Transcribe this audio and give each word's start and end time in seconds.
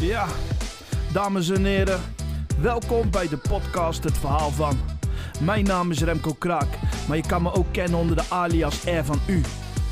Ja, 0.00 0.26
dames 1.12 1.50
en 1.50 1.64
heren, 1.64 2.00
welkom 2.60 3.10
bij 3.10 3.28
de 3.28 3.36
podcast 3.36 4.04
Het 4.04 4.18
Verhaal 4.18 4.50
van. 4.50 4.78
Mijn 5.40 5.64
naam 5.64 5.90
is 5.90 6.02
Remco 6.02 6.32
Kraak, 6.38 6.68
maar 7.08 7.16
je 7.16 7.26
kan 7.26 7.42
me 7.42 7.52
ook 7.52 7.72
kennen 7.72 7.98
onder 7.98 8.16
de 8.16 8.22
alias 8.28 8.84
R 8.84 9.04
van 9.04 9.20
U. 9.26 9.42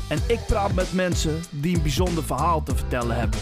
En 0.09 0.19
ik 0.27 0.39
praat 0.47 0.73
met 0.73 0.93
mensen 0.93 1.41
die 1.49 1.75
een 1.75 1.81
bijzonder 1.81 2.23
verhaal 2.23 2.63
te 2.63 2.75
vertellen 2.75 3.15
hebben. 3.15 3.39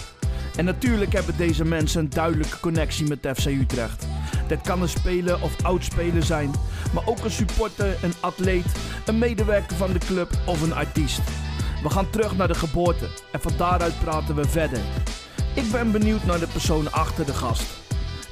En 0.56 0.66
natuurlijk 0.66 1.14
hebben 1.14 1.38
deze 1.38 1.66
mensen 1.66 2.00
een 2.00 2.10
duidelijke 2.10 2.60
connectie 2.60 3.08
met 3.08 3.28
FC 3.36 3.46
Utrecht. 3.46 4.08
Dit 4.48 4.62
kan 4.62 4.82
een 4.82 4.90
speler 4.90 5.44
of 5.44 5.64
oud-speler 5.64 6.24
zijn, 6.24 6.52
maar 6.94 7.08
ook 7.08 7.24
een 7.24 7.32
supporter, 7.32 8.04
een 8.04 8.14
atleet, 8.20 8.76
een 9.06 9.20
medewerker 9.20 9.78
van 9.78 9.94
de 9.94 10.00
club 10.00 10.30
of 10.46 10.62
een 10.62 10.74
artiest. 10.74 11.22
We 11.84 11.90
gaan 11.90 12.10
terug 12.10 12.38
naar 12.38 12.48
de 12.48 12.56
geboorte 12.56 13.08
en 13.32 13.42
van 13.42 13.54
daaruit 13.58 14.00
praten 14.00 14.36
we 14.36 14.48
verder. 14.48 14.80
Ik 15.56 15.72
ben 15.72 15.92
benieuwd 15.92 16.26
naar 16.26 16.40
de 16.40 16.48
persoon 16.48 16.92
achter 16.92 17.26
de 17.26 17.34
gast. 17.34 17.84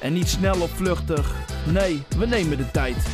En 0.01 0.13
niet 0.13 0.27
snel 0.27 0.61
of 0.61 0.69
vluchtig, 0.69 1.35
nee, 1.71 2.03
we 2.17 2.25
nemen 2.25 2.57
de 2.57 2.71
tijd. 2.71 3.07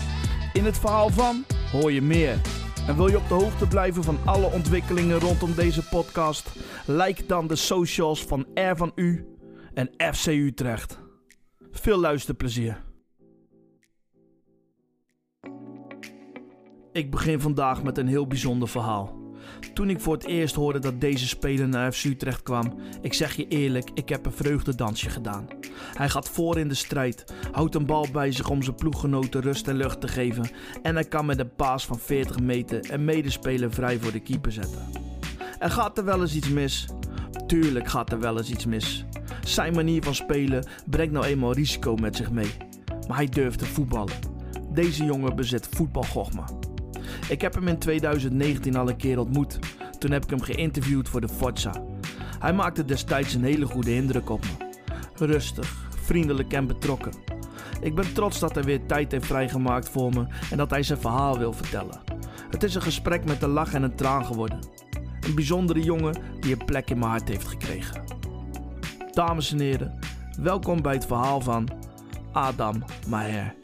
In 0.53 0.65
het 0.65 0.77
verhaal 0.77 1.09
van 1.09 1.45
hoor 1.71 1.91
je 1.91 2.01
meer. 2.01 2.41
En 2.87 2.95
wil 2.95 3.07
je 3.07 3.17
op 3.17 3.27
de 3.27 3.33
hoogte 3.33 3.67
blijven 3.67 4.03
van 4.03 4.17
alle 4.25 4.51
ontwikkelingen 4.51 5.19
rondom 5.19 5.53
deze 5.53 5.87
podcast? 5.87 6.49
Like 6.85 7.25
dan 7.25 7.47
de 7.47 7.55
socials 7.55 8.23
van 8.23 8.45
R 8.53 8.75
van 8.75 8.91
U 8.95 9.27
en 9.73 9.89
FC 10.13 10.27
Utrecht. 10.27 10.99
Veel 11.71 11.99
luisterplezier. 11.99 12.83
Ik 16.91 17.11
begin 17.11 17.39
vandaag 17.39 17.83
met 17.83 17.97
een 17.97 18.07
heel 18.07 18.27
bijzonder 18.27 18.67
verhaal. 18.67 19.18
Toen 19.73 19.89
ik 19.89 19.99
voor 19.99 20.13
het 20.13 20.25
eerst 20.25 20.55
hoorde 20.55 20.79
dat 20.79 21.01
deze 21.01 21.27
speler 21.27 21.67
naar 21.67 21.91
FC 21.91 22.03
Utrecht 22.03 22.43
kwam, 22.43 22.73
ik 23.01 23.13
zeg 23.13 23.35
je 23.35 23.47
eerlijk, 23.47 23.89
ik 23.93 24.09
heb 24.09 24.25
een 24.25 24.31
vreugdedansje 24.31 25.09
gedaan. 25.09 25.47
Hij 25.93 26.09
gaat 26.09 26.29
voor 26.29 26.57
in 26.57 26.67
de 26.67 26.73
strijd, 26.73 27.33
houdt 27.51 27.75
een 27.75 27.85
bal 27.85 28.07
bij 28.11 28.31
zich 28.31 28.49
om 28.49 28.63
zijn 28.63 28.75
ploeggenoten 28.75 29.41
rust 29.41 29.67
en 29.67 29.75
lucht 29.75 30.01
te 30.01 30.07
geven 30.07 30.49
en 30.81 30.95
hij 30.95 31.03
kan 31.03 31.25
met 31.25 31.39
een 31.39 31.55
paas 31.55 31.85
van 31.85 31.99
40 31.99 32.39
meter 32.39 32.93
een 32.93 33.05
medespeler 33.05 33.71
vrij 33.71 33.99
voor 33.99 34.11
de 34.11 34.19
keeper 34.19 34.51
zetten. 34.51 34.87
En 35.59 35.71
gaat 35.71 35.97
er 35.97 36.05
wel 36.05 36.21
eens 36.21 36.35
iets 36.35 36.49
mis? 36.49 36.87
Tuurlijk 37.47 37.87
gaat 37.87 38.11
er 38.11 38.19
wel 38.19 38.37
eens 38.37 38.49
iets 38.49 38.65
mis. 38.65 39.05
Zijn 39.43 39.73
manier 39.73 40.03
van 40.03 40.15
spelen 40.15 40.65
brengt 40.85 41.13
nou 41.13 41.25
eenmaal 41.25 41.53
risico 41.53 41.95
met 41.95 42.15
zich 42.15 42.31
mee. 42.31 42.51
Maar 43.07 43.17
hij 43.17 43.25
durft 43.25 43.59
te 43.59 43.65
voetballen. 43.65 44.13
Deze 44.73 45.03
jongen 45.03 45.35
bezit 45.35 45.67
voetbalgochma. 45.71 46.45
Ik 47.29 47.41
heb 47.41 47.53
hem 47.53 47.67
in 47.67 47.77
2019 47.77 48.75
al 48.75 48.89
een 48.89 48.97
keer 48.97 49.19
ontmoet. 49.19 49.59
Toen 49.97 50.11
heb 50.11 50.23
ik 50.23 50.29
hem 50.29 50.41
geïnterviewd 50.41 51.09
voor 51.09 51.21
de 51.21 51.29
Forza. 51.29 51.83
Hij 52.39 52.53
maakte 52.53 52.85
destijds 52.85 53.33
een 53.33 53.43
hele 53.43 53.65
goede 53.65 53.95
indruk 53.95 54.29
op 54.29 54.41
me. 54.41 54.67
Rustig, 55.25 55.75
vriendelijk 56.03 56.53
en 56.53 56.67
betrokken. 56.67 57.11
Ik 57.81 57.95
ben 57.95 58.13
trots 58.13 58.39
dat 58.39 58.55
hij 58.55 58.63
weer 58.63 58.85
tijd 58.85 59.11
heeft 59.11 59.25
vrijgemaakt 59.25 59.89
voor 59.89 60.13
me 60.13 60.25
en 60.51 60.57
dat 60.57 60.69
hij 60.69 60.83
zijn 60.83 60.99
verhaal 60.99 61.37
wil 61.37 61.53
vertellen. 61.53 62.01
Het 62.49 62.63
is 62.63 62.75
een 62.75 62.81
gesprek 62.81 63.25
met 63.25 63.41
een 63.41 63.49
lach 63.49 63.73
en 63.73 63.83
een 63.83 63.95
traan 63.95 64.25
geworden. 64.25 64.59
Een 65.19 65.35
bijzondere 65.35 65.81
jongen 65.81 66.21
die 66.39 66.51
een 66.51 66.65
plek 66.65 66.89
in 66.89 66.99
mijn 66.99 67.11
hart 67.11 67.27
heeft 67.27 67.47
gekregen. 67.47 68.03
Dames 69.11 69.51
en 69.51 69.59
heren, 69.59 69.99
welkom 70.41 70.81
bij 70.81 70.93
het 70.93 71.05
verhaal 71.05 71.41
van 71.41 71.67
Adam 72.31 72.83
Maher. 73.07 73.55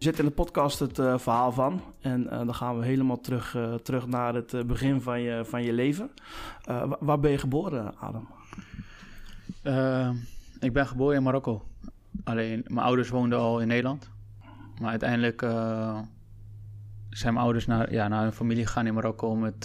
Je 0.00 0.06
zit 0.06 0.18
in 0.18 0.24
de 0.24 0.30
podcast 0.30 0.78
het 0.78 0.98
uh, 0.98 1.18
verhaal 1.18 1.52
van. 1.52 1.82
En 2.00 2.22
uh, 2.22 2.30
dan 2.30 2.54
gaan 2.54 2.78
we 2.78 2.84
helemaal 2.84 3.20
terug, 3.20 3.54
uh, 3.54 3.74
terug 3.74 4.06
naar 4.06 4.34
het 4.34 4.66
begin 4.66 5.00
van 5.00 5.20
je, 5.20 5.44
van 5.44 5.62
je 5.62 5.72
leven. 5.72 6.10
waar 7.00 7.20
ben 7.20 7.30
je 7.30 7.38
geboren, 7.38 7.98
Adam? 7.98 8.28
ik 10.60 10.72
ben 10.72 10.86
geboren 10.86 11.16
in 11.16 11.22
Marokko. 11.22 11.62
Alleen, 12.24 12.64
mijn 12.66 12.86
ouders 12.86 13.08
woonden 13.08 13.38
al 13.38 13.60
in 13.60 13.68
Nederland. 13.68 14.10
Maar 14.80 14.90
uiteindelijk 14.90 15.40
zijn 17.10 17.34
mijn 17.34 17.44
ouders 17.44 17.66
naar, 17.66 17.92
ja, 17.92 18.08
naar 18.08 18.22
hun 18.22 18.32
familie 18.32 18.66
gegaan 18.66 18.86
in 18.86 18.94
Marokko 18.94 19.28
om 19.28 19.42
het 19.42 19.62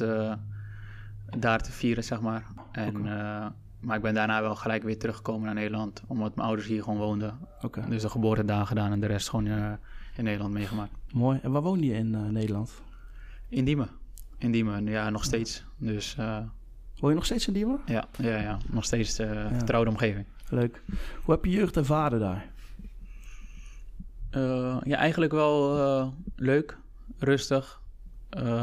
daar 1.37 1.59
te 1.59 1.71
vieren, 1.71 2.03
zeg 2.03 2.21
maar. 2.21 2.45
En, 2.71 2.99
okay. 2.99 3.51
maar 3.79 3.95
ik 3.95 4.01
ben 4.01 4.13
daarna 4.13 4.41
wel 4.41 4.55
gelijk 4.55 4.83
weer 4.83 4.99
teruggekomen 4.99 5.45
naar 5.45 5.53
Nederland, 5.53 6.03
omdat 6.07 6.35
mijn 6.35 6.47
ouders 6.47 6.67
hier 6.67 6.83
gewoon 6.83 6.99
woonden. 6.99 7.39
Okay. 7.61 7.89
Dus 7.89 8.01
de 8.01 8.09
geboorte 8.09 8.45
daar 8.45 8.65
gedaan 8.65 8.91
en 8.91 8.99
de 8.99 9.07
rest 9.07 9.29
gewoon 9.29 9.77
in 10.15 10.23
Nederland 10.23 10.53
meegemaakt. 10.53 10.91
Mooi. 11.13 11.39
En 11.41 11.51
waar 11.51 11.61
woon 11.61 11.81
je 11.81 11.93
in 11.93 12.13
uh, 12.13 12.21
Nederland? 12.21 12.81
In 13.49 13.65
Diemen. 13.65 13.89
In 14.37 14.51
Diemen, 14.51 14.85
ja, 14.85 15.09
nog 15.09 15.23
steeds. 15.23 15.63
Dus, 15.77 16.15
uh, 16.19 16.37
woon 16.99 17.09
je 17.09 17.15
nog 17.15 17.25
steeds 17.25 17.47
in 17.47 17.53
Diemen? 17.53 17.79
Ja, 17.85 18.07
ja, 18.17 18.37
ja. 18.37 18.57
nog 18.69 18.83
steeds 18.83 19.15
de 19.15 19.25
ja. 19.25 19.55
vertrouwde 19.57 19.89
omgeving. 19.89 20.25
Leuk. 20.49 20.81
Hoe 21.23 21.33
heb 21.33 21.45
je 21.45 21.51
jeugd 21.51 21.77
ervaren 21.77 22.19
daar? 22.19 22.53
Ja, 24.83 24.95
eigenlijk 24.95 25.31
wel 25.31 26.13
leuk, 26.35 26.77
rustig. 27.17 27.81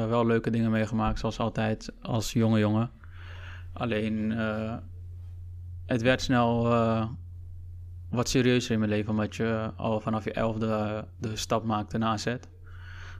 wel 0.08 0.26
leuke 0.26 0.50
dingen 0.50 0.70
meegemaakt, 0.70 1.18
zoals 1.18 1.38
altijd, 1.38 1.92
als 2.02 2.32
jonge 2.32 2.58
jongen. 2.58 2.90
Alleen, 3.72 4.30
het 5.86 6.02
werd 6.02 6.20
snel 6.20 6.64
wat 8.12 8.28
serieuzer 8.28 8.72
in 8.72 8.78
mijn 8.78 8.90
leven, 8.90 9.10
omdat 9.10 9.36
je 9.36 9.70
al 9.76 10.00
vanaf 10.00 10.24
je 10.24 10.32
elfde 10.32 11.04
de 11.18 11.36
stap 11.36 11.64
maakte 11.64 11.98
naar 11.98 12.08
AZ. 12.08 12.36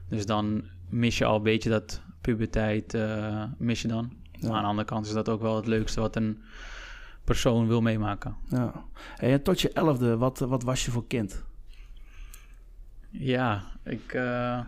Dus 0.09 0.25
dan 0.25 0.63
mis 0.89 1.17
je 1.17 1.25
al 1.25 1.35
een 1.35 1.43
beetje 1.43 1.69
dat 1.69 2.01
puberteit, 2.21 2.93
uh, 2.93 3.43
mis 3.57 3.81
je 3.81 3.87
dan. 3.87 4.13
Maar 4.41 4.51
aan 4.51 4.61
de 4.61 4.67
andere 4.67 4.87
kant 4.87 5.05
is 5.05 5.13
dat 5.13 5.29
ook 5.29 5.41
wel 5.41 5.55
het 5.55 5.67
leukste 5.67 5.99
wat 5.99 6.15
een 6.15 6.41
persoon 7.23 7.67
wil 7.67 7.81
meemaken. 7.81 8.35
Ja. 8.49 8.85
En 9.17 9.43
tot 9.43 9.61
je 9.61 9.71
elfde, 9.71 10.17
wat, 10.17 10.39
wat 10.39 10.63
was 10.63 10.85
je 10.85 10.91
voor 10.91 11.07
kind? 11.07 11.43
Ja, 13.09 13.63
ik... 13.83 14.13
Uh, 14.13 14.59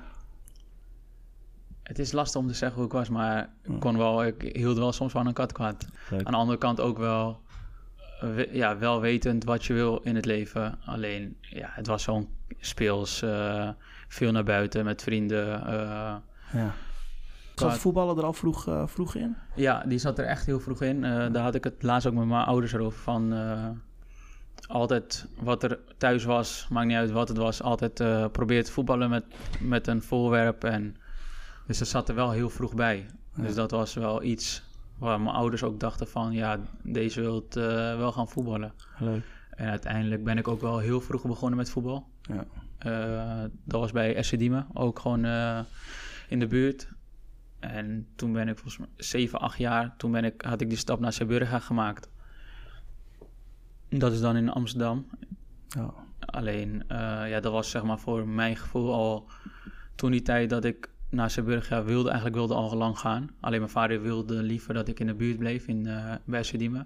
het 1.83 1.99
is 1.99 2.11
lastig 2.11 2.41
om 2.41 2.47
te 2.47 2.53
zeggen 2.53 2.77
hoe 2.77 2.85
ik 2.85 2.91
was, 2.91 3.09
maar 3.09 3.49
ik, 3.63 3.79
kon 3.79 3.97
wel, 3.97 4.25
ik 4.25 4.41
hield 4.41 4.77
wel 4.77 4.91
soms 4.91 5.11
van 5.11 5.27
een 5.27 5.33
kwaad. 5.33 5.87
Aan 6.11 6.17
de 6.17 6.37
andere 6.37 6.57
kant 6.57 6.79
ook 6.79 6.97
wel 6.97 7.41
ja, 8.51 8.77
wel 8.77 9.01
wetend 9.01 9.43
wat 9.43 9.65
je 9.65 9.73
wil 9.73 9.99
in 10.03 10.15
het 10.15 10.25
leven. 10.25 10.79
Alleen, 10.85 11.37
ja, 11.41 11.69
het 11.71 11.87
was 11.87 12.03
zo'n 12.03 12.29
speels. 12.59 13.21
Uh, 13.21 13.69
veel 14.07 14.31
naar 14.31 14.43
buiten 14.43 14.85
met 14.85 15.03
vrienden. 15.03 15.47
Uh, 15.47 16.15
ja. 16.53 16.73
Zat 17.55 17.77
voetballen 17.77 18.17
er 18.17 18.23
al 18.23 18.33
vroeg, 18.33 18.67
uh, 18.67 18.87
vroeg 18.87 19.15
in? 19.15 19.35
Ja, 19.55 19.83
die 19.85 19.97
zat 19.97 20.19
er 20.19 20.25
echt 20.25 20.45
heel 20.45 20.59
vroeg 20.59 20.81
in. 20.81 21.01
daar 21.01 21.43
had 21.43 21.55
ik 21.55 21.63
het 21.63 21.83
laatst 21.83 22.07
ook 22.07 22.13
met 22.13 22.25
mijn 22.25 22.45
ouders 22.45 22.73
erover 22.73 22.99
van... 22.99 23.33
altijd 24.67 25.27
wat 25.39 25.63
er 25.63 25.79
thuis 25.97 26.23
was, 26.23 26.67
maakt 26.69 26.87
niet 26.87 26.97
uit 26.97 27.11
wat 27.11 27.27
het 27.27 27.37
was... 27.37 27.61
altijd 27.61 27.93
probeer 28.31 28.63
te 28.63 28.71
voetballen 28.71 29.09
met, 29.09 29.25
met 29.59 29.87
een 29.87 30.01
voorwerp. 30.01 30.63
En, 30.63 30.95
dus 31.67 31.77
dat 31.77 31.87
zat 31.87 32.09
er 32.09 32.15
wel 32.15 32.31
heel 32.31 32.49
vroeg 32.49 32.75
bij. 32.75 33.05
Dus 33.35 33.55
dat 33.55 33.71
was 33.71 33.93
wel 33.93 34.23
iets 34.23 34.63
waar 34.97 35.21
mijn 35.21 35.35
ouders 35.35 35.63
ook 35.63 35.79
dachten 35.79 36.07
van, 36.07 36.31
ja, 36.31 36.59
deze 36.83 37.21
wil 37.21 37.45
uh, 37.57 37.63
wel 37.97 38.11
gaan 38.11 38.29
voetballen. 38.29 38.73
Leuk. 38.99 39.23
En 39.49 39.69
uiteindelijk 39.69 40.23
ben 40.23 40.37
ik 40.37 40.47
ook 40.47 40.61
wel 40.61 40.79
heel 40.79 41.01
vroeg 41.01 41.23
begonnen 41.23 41.57
met 41.57 41.69
voetbal. 41.69 42.07
Ja. 42.21 42.45
Uh, 42.85 43.49
dat 43.63 43.79
was 43.79 43.91
bij 43.91 44.23
SC 44.23 44.37
Diemen, 44.37 44.67
ook 44.73 44.99
gewoon 44.99 45.25
uh, 45.25 45.59
in 46.29 46.39
de 46.39 46.47
buurt. 46.47 46.89
En 47.59 48.07
toen 48.15 48.33
ben 48.33 48.47
ik 48.47 48.57
volgens 48.57 48.77
mij 48.77 48.87
7, 48.97 49.39
8 49.39 49.57
jaar, 49.57 49.93
toen 49.97 50.11
ben 50.11 50.23
ik, 50.23 50.41
had 50.41 50.61
ik 50.61 50.69
die 50.69 50.77
stap 50.77 50.99
naar 50.99 51.13
Zeeburga 51.13 51.59
gemaakt. 51.59 52.09
Dat 53.89 54.11
is 54.11 54.19
dan 54.19 54.35
in 54.35 54.49
Amsterdam. 54.49 55.09
Ja. 55.67 55.93
Alleen, 56.19 56.83
ja, 57.27 57.39
dat 57.39 57.51
was 57.51 57.69
zeg 57.69 57.83
maar 57.83 57.99
voor 57.99 58.27
mijn 58.27 58.55
gevoel 58.55 58.93
al 58.93 59.27
toen 59.95 60.11
die 60.11 60.21
tijd 60.21 60.49
dat 60.49 60.65
ik 60.65 60.89
naar 61.15 61.29
Zeeburg 61.29 61.69
ja, 61.69 61.83
wilde, 61.83 62.07
eigenlijk 62.07 62.37
wilde 62.37 62.53
al 62.53 62.75
lang 62.75 62.99
gaan. 62.99 63.29
Alleen 63.39 63.59
mijn 63.59 63.71
vader 63.71 64.01
wilde 64.01 64.33
liever 64.33 64.73
dat 64.73 64.87
ik 64.87 64.99
in 64.99 65.07
de 65.07 65.13
buurt 65.13 65.37
bleef 65.37 65.67
in, 65.67 65.87
uh, 65.87 66.13
bij. 66.25 66.85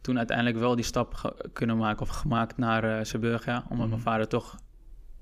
Toen 0.00 0.16
uiteindelijk 0.16 0.58
wel 0.58 0.74
die 0.74 0.84
stap 0.84 1.36
kunnen 1.52 1.76
maken 1.76 2.02
of 2.02 2.08
gemaakt 2.08 2.56
naar 2.56 2.84
uh, 2.84 3.04
Zeeburg, 3.04 3.46
omdat 3.46 3.76
mijn 3.76 3.88
mhm. 3.88 4.00
vader 4.00 4.28
toch 4.28 4.56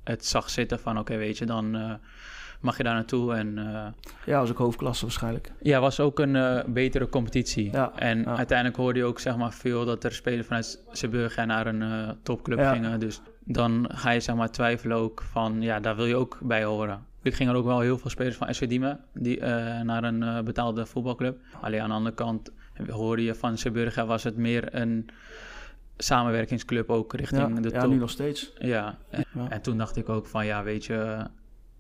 het 0.05 0.27
zag 0.27 0.51
zitten 0.51 0.79
van 0.81 0.99
oké, 0.99 1.17
weet 1.17 1.39
je, 1.39 1.47
dan 1.47 1.77
uh, 1.77 1.93
mag 2.61 2.77
je 2.77 2.83
daar 2.83 2.95
naartoe. 2.95 3.35
En, 3.35 3.55
ja, 4.27 4.41
was 4.41 4.51
ook 4.51 4.59
hoofdklasse 4.59 5.05
waarschijnlijk. 5.05 5.53
Ja, 5.63 5.81
was 5.81 6.01
ook 6.01 6.19
een 6.19 6.63
betere 6.67 7.09
competitie. 7.09 7.73
Ja, 7.73 7.93
en 7.95 8.27
uiteindelijk 8.27 8.77
hoorde 8.77 8.99
je 8.99 9.05
ook 9.05 9.19
zeg 9.19 9.37
maar 9.37 9.53
veel 9.53 9.85
dat 9.85 10.05
er 10.05 10.13
spelers 10.13 10.47
vanuit 10.47 10.85
Zeeburg 10.91 11.37
naar 11.37 11.67
een 11.67 12.17
topclub 12.23 12.59
gingen. 12.59 13.01
Dus 13.01 13.21
dan 13.45 13.91
ga 13.93 14.11
je 14.11 14.21
zeg 14.21 14.35
maar 14.35 14.51
twijfelen 14.51 14.97
ook 14.97 15.23
van 15.23 15.63
ja, 15.63 15.81
daar 15.81 15.97
wil 15.97 16.07
je 16.07 16.17
ook 16.17 16.39
bij 16.43 16.65
horen. 16.65 17.07
Ik 17.27 17.35
ging 17.35 17.51
er 17.51 17.57
ook 17.57 17.65
wel 17.65 17.81
heel 17.81 17.99
veel 17.99 18.11
spelers 18.11 18.37
van 18.37 18.55
SV 18.55 18.67
Diemen 18.67 19.01
die, 19.13 19.37
uh, 19.37 19.45
naar 19.81 20.05
een 20.05 20.23
uh, 20.23 20.41
betaalde 20.41 20.87
voetbalclub. 20.87 21.39
Alleen 21.61 21.81
aan 21.81 21.89
de 21.89 21.95
andere 21.95 22.15
kant 22.15 22.53
hoorde 22.89 23.23
je 23.23 23.35
van 23.35 23.59
Zeeburger 23.59 24.07
was 24.07 24.23
het 24.23 24.37
meer 24.37 24.75
een 24.75 25.09
samenwerkingsclub 25.97 26.91
ook 26.91 27.15
richting 27.15 27.55
ja, 27.55 27.61
de 27.61 27.71
top. 27.71 27.81
Ja, 27.81 27.87
nu 27.87 27.97
nog 27.97 28.11
steeds. 28.11 28.53
Ja. 28.59 28.99
En, 29.11 29.25
ja. 29.35 29.49
en, 29.49 29.63
toen 29.63 29.79
dacht 29.79 29.97
ik 29.97 30.09
ook 30.09 30.27
van 30.27 30.47
ja, 30.47 30.63
weet 30.63 30.85
je, 30.85 31.27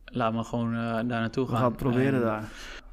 laat 0.04 0.32
me 0.32 0.44
gewoon 0.44 0.74
uh, 0.74 0.78
daar 0.78 1.04
naartoe 1.04 1.44
gaan. 1.44 1.54
We 1.54 1.60
gaan 1.60 1.70
het 1.70 1.80
proberen 1.80 2.14
en, 2.14 2.20
daar. 2.20 2.44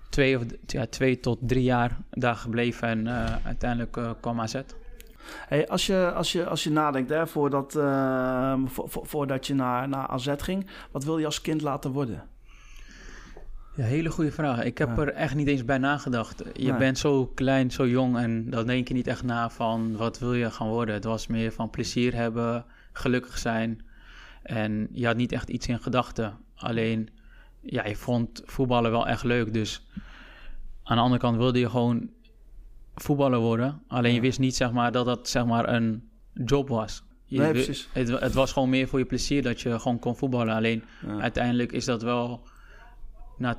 Twee, 0.09 0.37
of, 0.37 0.43
ja, 0.65 0.85
twee 0.85 1.19
tot 1.19 1.39
drie 1.41 1.63
jaar 1.63 1.97
daar 2.09 2.35
gebleven 2.35 2.87
en 2.87 3.07
uiteindelijk 3.43 3.97
kwam 4.21 4.39
AZ. 4.39 4.61
Hey, 5.47 5.67
als, 5.67 5.85
je, 5.85 6.11
als, 6.11 6.31
je, 6.31 6.45
als 6.45 6.63
je 6.63 6.71
nadenkt, 6.71 7.09
hè, 7.09 7.27
voordat, 7.27 7.79
voordat 8.85 9.47
je 9.47 9.53
naar, 9.53 9.89
naar 9.89 10.07
AZ 10.07 10.33
ging, 10.37 10.69
wat 10.91 11.03
wil 11.03 11.17
je 11.17 11.25
als 11.25 11.41
kind 11.41 11.61
laten 11.61 11.91
worden? 11.91 12.31
Ja, 13.75 13.83
hele 13.83 14.09
goede 14.09 14.31
vraag. 14.31 14.63
Ik 14.63 14.77
heb 14.77 14.97
er 14.97 15.13
echt 15.13 15.35
niet 15.35 15.47
eens 15.47 15.65
bij 15.65 15.77
nagedacht. 15.77 16.43
Je 16.53 16.75
bent 16.75 16.97
zo 16.97 17.25
klein, 17.25 17.71
zo 17.71 17.87
jong 17.87 18.17
en 18.17 18.49
dan 18.49 18.65
denk 18.65 18.87
je 18.87 18.93
niet 18.93 19.07
echt 19.07 19.23
na 19.23 19.49
van 19.49 19.95
wat 19.95 20.19
wil 20.19 20.33
je 20.33 20.51
gaan 20.51 20.67
worden. 20.67 20.93
Het 20.95 21.03
was 21.03 21.27
meer 21.27 21.51
van 21.51 21.69
plezier 21.69 22.13
hebben, 22.15 22.65
gelukkig 22.91 23.37
zijn. 23.37 23.81
En 24.43 24.87
je 24.91 25.05
had 25.05 25.15
niet 25.15 25.31
echt 25.31 25.49
iets 25.49 25.67
in 25.67 25.79
gedachten. 25.79 26.37
Alleen, 26.55 27.09
ja, 27.61 27.85
je 27.85 27.95
vond 27.95 28.41
voetballen 28.45 28.91
wel 28.91 29.07
echt 29.07 29.23
leuk. 29.23 29.53
Dus 29.53 29.85
aan 30.83 30.97
de 30.97 31.03
andere 31.03 31.21
kant 31.21 31.37
wilde 31.37 31.59
je 31.59 31.69
gewoon 31.69 32.09
voetballer 32.95 33.39
worden. 33.39 33.81
Alleen 33.87 34.13
je 34.13 34.21
wist 34.21 34.39
niet 34.39 34.55
zeg 34.55 34.71
maar, 34.71 34.91
dat 34.91 35.05
dat 35.05 35.29
zeg 35.29 35.45
maar, 35.45 35.69
een 35.69 36.09
job 36.33 36.67
was. 36.67 37.03
Je, 37.25 37.39
nee, 37.39 37.51
precies. 37.51 37.89
Het, 37.93 38.19
het, 38.19 38.33
was 38.33 38.51
gewoon 38.51 38.69
meer 38.69 38.87
voor 38.87 38.99
je 38.99 39.05
plezier 39.05 39.41
dat 39.41 39.61
je 39.61 39.79
gewoon 39.79 39.99
kon 39.99 40.15
voetballen. 40.15 40.55
Alleen 40.55 40.83
uiteindelijk 41.19 41.71
is 41.71 41.85
dat 41.85 42.01
wel 42.01 42.43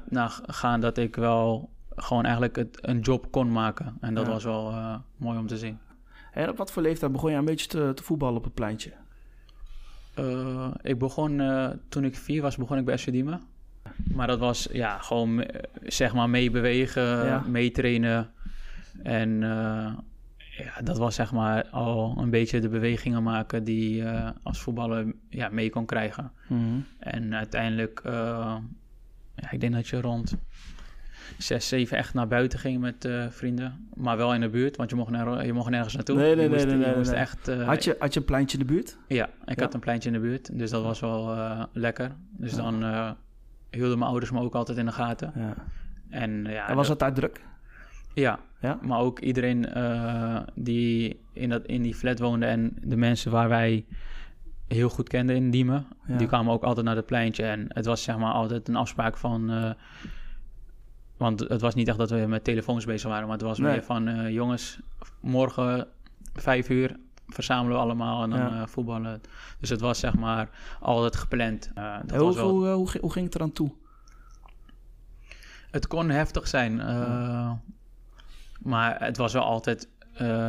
na, 0.09 0.29
gaan 0.47 0.81
dat 0.81 0.99
ik 0.99 1.17
wel 1.17 1.71
gewoon 1.97 2.25
eigenlijk 2.25 2.57
het, 2.57 2.79
een 2.81 3.01
job 3.01 3.31
kon 3.31 3.53
maken. 3.53 3.97
En 4.01 4.15
dat 4.15 4.27
was 4.27 4.45
wel 4.45 4.71
uh, 4.71 4.97
mooi 5.17 5.39
om 5.39 5.47
te 5.47 5.57
zien. 5.57 5.79
En 6.33 6.49
op 6.49 6.57
wat 6.57 6.71
voor 6.71 6.83
leeftijd 6.83 7.13
begon 7.13 7.31
je 7.31 7.37
een 7.37 7.45
beetje 7.45 7.67
te, 7.67 7.93
te 7.95 8.03
voetballen 8.03 8.37
op 8.37 8.45
het 8.45 8.55
pleintje? 8.55 8.93
Uh, 10.19 10.71
ik 10.83 10.99
begon, 10.99 11.39
uh, 11.39 11.71
toen 11.89 12.05
ik 12.05 12.17
vier 12.17 12.43
was, 12.43 12.57
begon 12.57 12.79
ik 12.79 12.85
bij 12.85 12.97
SC 12.97 13.11
Maar 14.15 14.27
dat 14.27 14.39
was 14.39 14.69
ja, 14.73 14.99
gewoon 14.99 15.45
zeg 15.83 16.15
maar 16.15 16.31
meebewegen, 16.31 17.27
ja. 17.27 17.45
meetrainen. 17.47 18.31
En 19.03 19.41
ja, 20.39 20.81
dat 20.83 20.99
was 20.99 21.15
zeg 21.15 21.33
maar 21.33 21.67
al 21.69 22.17
een 22.19 22.31
beetje 22.31 22.61
de 22.61 22.69
bewegingen 22.69 23.23
maken 23.23 23.65
die 23.65 23.95
je 23.95 24.33
als 24.43 24.61
voetballer 24.61 25.15
ja, 25.29 25.49
mee 25.49 25.71
kon 25.71 25.87
krijgen. 25.87 26.33
Mm 26.49 26.59
-hmm. 26.59 26.85
En 26.99 27.35
uiteindelijk 27.35 28.03
ja, 29.37 29.51
ik 29.51 29.61
denk 29.61 29.73
dat 29.73 29.89
je 29.89 30.01
rond 30.01 30.37
6, 31.39 31.69
7 31.69 31.97
echt 31.97 32.15
naar 32.15 32.29
buiten 32.29 32.59
ging 32.59 32.81
met 32.81 33.05
uh, 33.05 33.27
vrienden. 33.31 33.89
Maar 33.95 34.17
wel 34.17 34.35
in 34.35 34.41
de 34.41 34.49
buurt, 34.49 34.77
want 34.77 34.91
je 34.91 34.97
mocht, 34.97 35.11
naar, 35.11 35.47
je 35.47 35.53
mocht 35.53 35.71
nergens 35.71 35.95
naartoe. 35.95 36.17
Nee, 36.17 36.35
nee, 36.35 36.45
je 36.45 36.51
moest, 36.51 36.67
nee. 36.67 36.77
nee, 36.77 36.89
je 36.89 36.97
moest 36.97 37.11
nee. 37.11 37.21
echt, 37.21 37.49
uh, 37.49 37.67
had, 37.67 37.85
je, 37.85 37.97
had 37.99 38.15
je 38.15 38.21
een 38.21 38.27
pleintje 38.27 38.59
in 38.59 38.67
de 38.67 38.73
buurt? 38.73 38.99
Ja, 39.09 39.29
ik 39.45 39.59
ja? 39.59 39.65
had 39.65 39.75
een 39.75 39.81
pleintje 39.81 40.09
in 40.09 40.15
de 40.15 40.21
buurt. 40.21 40.59
Dus 40.59 40.71
dat 40.71 40.83
was 40.83 41.01
wel 41.01 41.33
uh, 41.33 41.63
lekker. 41.73 42.13
Dus 42.31 42.51
ja. 42.51 42.57
dan 42.57 43.17
hielden 43.71 43.99
mijn 43.99 44.11
ouders 44.11 44.31
me 44.31 44.41
ook 44.41 44.55
altijd 44.55 44.79
in 44.79 44.87
de 44.87 44.93
gaten. 44.93 45.33
Ja. 45.35 45.55
En, 46.11 46.45
ja, 46.45 46.69
en 46.69 46.77
was 46.77 46.89
het 46.89 46.99
daar 46.99 47.15
druk? 47.15 47.41
Ja, 48.15 48.39
ja? 48.61 48.79
maar 48.83 48.99
ook 48.99 49.21
iedereen 49.21 49.67
die 50.55 51.21
in, 51.33 51.49
dat, 51.49 51.67
in 51.67 51.83
die 51.83 51.95
flat 51.95 52.19
woonde 52.19 52.47
en 52.47 52.77
de 52.81 52.97
mensen 52.97 53.31
waar 53.31 53.49
wij 53.49 53.87
heel 54.67 54.89
goed 54.89 55.09
kende 55.09 55.35
in 55.35 55.51
Diemen. 55.51 55.87
Ja. 56.07 56.17
Die 56.17 56.27
kwamen 56.27 56.53
ook 56.53 56.63
altijd 56.63 56.87
naar 56.87 56.97
het 56.97 57.07
pleintje. 57.07 57.45
En 57.45 57.67
het 57.69 57.87
was 57.87 58.03
zeg 58.03 58.19
maar 58.19 58.33
altijd 58.33 58.69
een 58.69 58.77
afspraak 58.77 59.17
van... 59.17 59.51
Uh, 59.51 59.71
want 61.17 61.41
het 61.41 61.61
was 61.61 61.75
niet 61.75 61.89
echt 61.89 61.99
dat 61.99 62.11
we 62.11 62.17
met 62.17 62.45
telefoons 62.45 62.85
bezig 62.85 63.11
waren... 63.11 63.25
maar 63.25 63.37
het 63.37 63.47
was 63.47 63.59
nee. 63.59 63.73
meer 63.73 63.83
van... 63.83 64.09
Uh, 64.09 64.31
jongens, 64.31 64.79
morgen 65.21 65.87
vijf 66.33 66.69
uur 66.69 66.97
verzamelen 67.27 67.77
we 67.77 67.83
allemaal 67.83 68.23
en 68.23 68.31
dan 68.31 68.39
ja. 68.39 68.61
uh, 68.61 68.67
voetballen. 68.67 69.21
Dus 69.61 69.69
het 69.69 69.81
was 69.81 69.99
zeg 69.99 70.15
maar 70.15 70.49
altijd 70.81 71.17
gepland. 71.17 71.71
dat 71.75 72.11
hoe, 72.11 72.19
was 72.19 72.35
wel... 72.35 72.49
hoe, 72.49 72.67
hoe, 72.67 72.89
hoe, 73.01 73.13
ging 73.13 73.25
het 73.25 73.35
eraan 73.35 73.53
toe? 73.53 73.73
Het 75.71 75.87
kon 75.87 76.11
heftig 76.11 76.49
zijn. 76.49 76.77
Maar 78.63 79.05
het 79.05 79.17
was 79.17 79.33
wel 79.33 79.43
altijd 79.43 79.89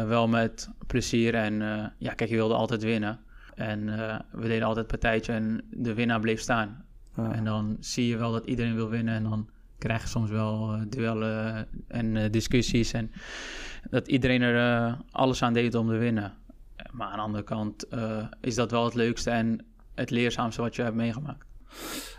wel 0.08 0.28
met 0.28 0.70
plezier. 0.88 1.36
En 1.36 1.54
ja, 1.98 2.14
kijk, 2.14 2.30
je 2.30 2.36
wilde 2.36 2.54
altijd 2.54 2.84
winnen. 2.84 3.25
En 3.56 3.88
uh, 3.88 4.20
we 4.32 4.48
deden 4.48 4.68
altijd 4.68 4.88
partijtje 4.88 5.34
en 5.34 5.66
de 5.72 5.94
winnaar 5.94 6.20
bleef 6.20 6.40
staan. 6.40 6.86
En 7.16 7.44
dan 7.44 7.78
zie 7.80 8.08
je 8.08 8.18
wel 8.18 8.32
dat 8.32 8.46
iedereen 8.46 8.76
wil 8.76 8.90
winnen. 8.90 9.14
En 9.14 9.24
dan 9.24 9.50
krijg 9.78 10.02
je 10.02 10.08
soms 10.08 10.30
wel 10.30 10.76
uh, 10.76 10.82
duellen 10.90 11.68
en 11.88 12.16
uh, 12.16 12.32
discussies. 12.32 12.94
En 12.94 13.12
dat 13.90 14.08
iedereen 14.08 14.42
er 14.42 14.98
alles 15.12 15.44
aan 15.44 15.54
deed 15.54 15.76
om 15.76 15.88
te 15.88 15.98
winnen. 15.98 16.34
Maar 16.92 17.08
aan 17.08 17.16
de 17.16 17.22
andere 17.22 17.44
kant 17.44 17.88
is 18.42 18.56
dat 18.56 18.72
wel 18.72 18.86
het 18.86 18.94
leukste 18.94 19.30
en 19.30 19.66
het 19.94 20.10
leerzaamste 20.10 20.62
wat 20.62 20.76
je 20.76 20.82
hebt 20.82 20.96
meegemaakt. 20.96 21.46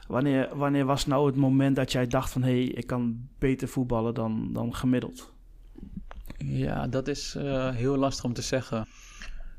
Wanneer, 0.09 0.57
wanneer 0.57 0.85
was 0.85 1.07
nou 1.07 1.27
het 1.27 1.37
moment 1.37 1.77
dat 1.77 1.93
jij 1.93 2.07
dacht 2.07 2.31
van... 2.31 2.43
hé, 2.43 2.49
hey, 2.49 2.65
ik 2.65 2.87
kan 2.87 3.29
beter 3.39 3.69
voetballen 3.69 4.15
dan, 4.15 4.53
dan 4.53 4.75
gemiddeld? 4.75 5.33
Ja, 6.37 6.87
dat 6.87 7.09
is 7.09 7.37
heel 7.75 7.97
lastig 7.97 8.25
om 8.25 8.33
te 8.33 8.43
zeggen. 8.43 8.87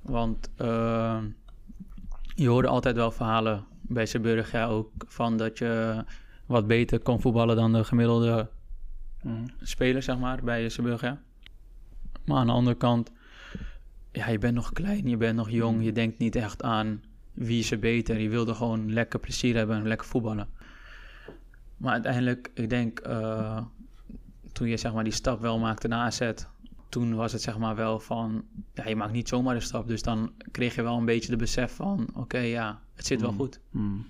Want 0.01 0.49
je 2.37 2.47
hoorde 2.47 2.67
altijd 2.67 2.95
wel 2.95 3.11
verhalen 3.11 3.65
bij 3.81 4.05
Zeeburg 4.05 4.51
ja, 4.51 4.65
ook 4.65 4.91
van 5.07 5.37
dat 5.37 5.57
je 5.57 6.03
wat 6.45 6.67
beter 6.67 6.99
kon 6.99 7.21
voetballen 7.21 7.55
dan 7.55 7.73
de 7.73 7.83
gemiddelde 7.83 8.49
mm. 9.21 9.45
speler, 9.61 10.03
zeg 10.03 10.17
maar, 10.17 10.43
bij 10.43 10.69
Zeeburg. 10.69 11.01
Ja. 11.01 11.21
Maar 12.25 12.37
aan 12.37 12.45
de 12.45 12.51
andere 12.51 12.75
kant, 12.75 13.11
ja, 14.11 14.29
je 14.29 14.37
bent 14.37 14.55
nog 14.55 14.73
klein, 14.73 15.07
je 15.09 15.17
bent 15.17 15.35
nog 15.35 15.49
jong, 15.49 15.83
je 15.83 15.91
denkt 15.91 16.17
niet 16.17 16.35
echt 16.35 16.63
aan 16.63 17.01
wie 17.33 17.59
is 17.59 17.71
er 17.71 17.79
beter. 17.79 18.19
Je 18.19 18.29
wilde 18.29 18.53
gewoon 18.53 18.93
lekker 18.93 19.19
plezier 19.19 19.55
hebben 19.55 19.77
en 19.77 19.87
lekker 19.87 20.07
voetballen. 20.07 20.49
Maar 21.77 21.93
uiteindelijk, 21.93 22.51
ik 22.53 22.69
denk, 22.69 23.07
uh, 23.07 23.61
toen 24.51 24.67
je 24.67 24.77
zeg 24.77 24.93
maar 24.93 25.03
die 25.03 25.13
stap 25.13 25.41
wel 25.41 25.59
maakte 25.59 25.87
naar 25.87 26.05
AZ, 26.05 26.31
toen 26.89 27.15
was 27.15 27.31
het 27.31 27.41
zeg 27.41 27.57
maar 27.57 27.75
wel 27.75 27.99
van, 27.99 28.45
ja, 28.73 28.87
je 28.87 28.95
maakt 28.95 29.11
niet 29.11 29.27
zomaar 29.27 29.53
de 29.53 29.59
stap. 29.61 29.87
Dus 29.87 30.01
dan 30.01 30.31
kreeg 30.51 30.75
je 30.75 30.81
wel 30.81 30.97
een 30.97 31.05
beetje 31.05 31.31
de 31.31 31.37
besef 31.37 31.75
van, 31.75 32.07
oké, 32.13 32.37
ja, 32.37 32.79
het 32.95 33.05
zit 33.05 33.21
wel 33.21 33.31
Mm. 33.31 33.37
goed. 33.37 33.59
Mm. 33.69 34.05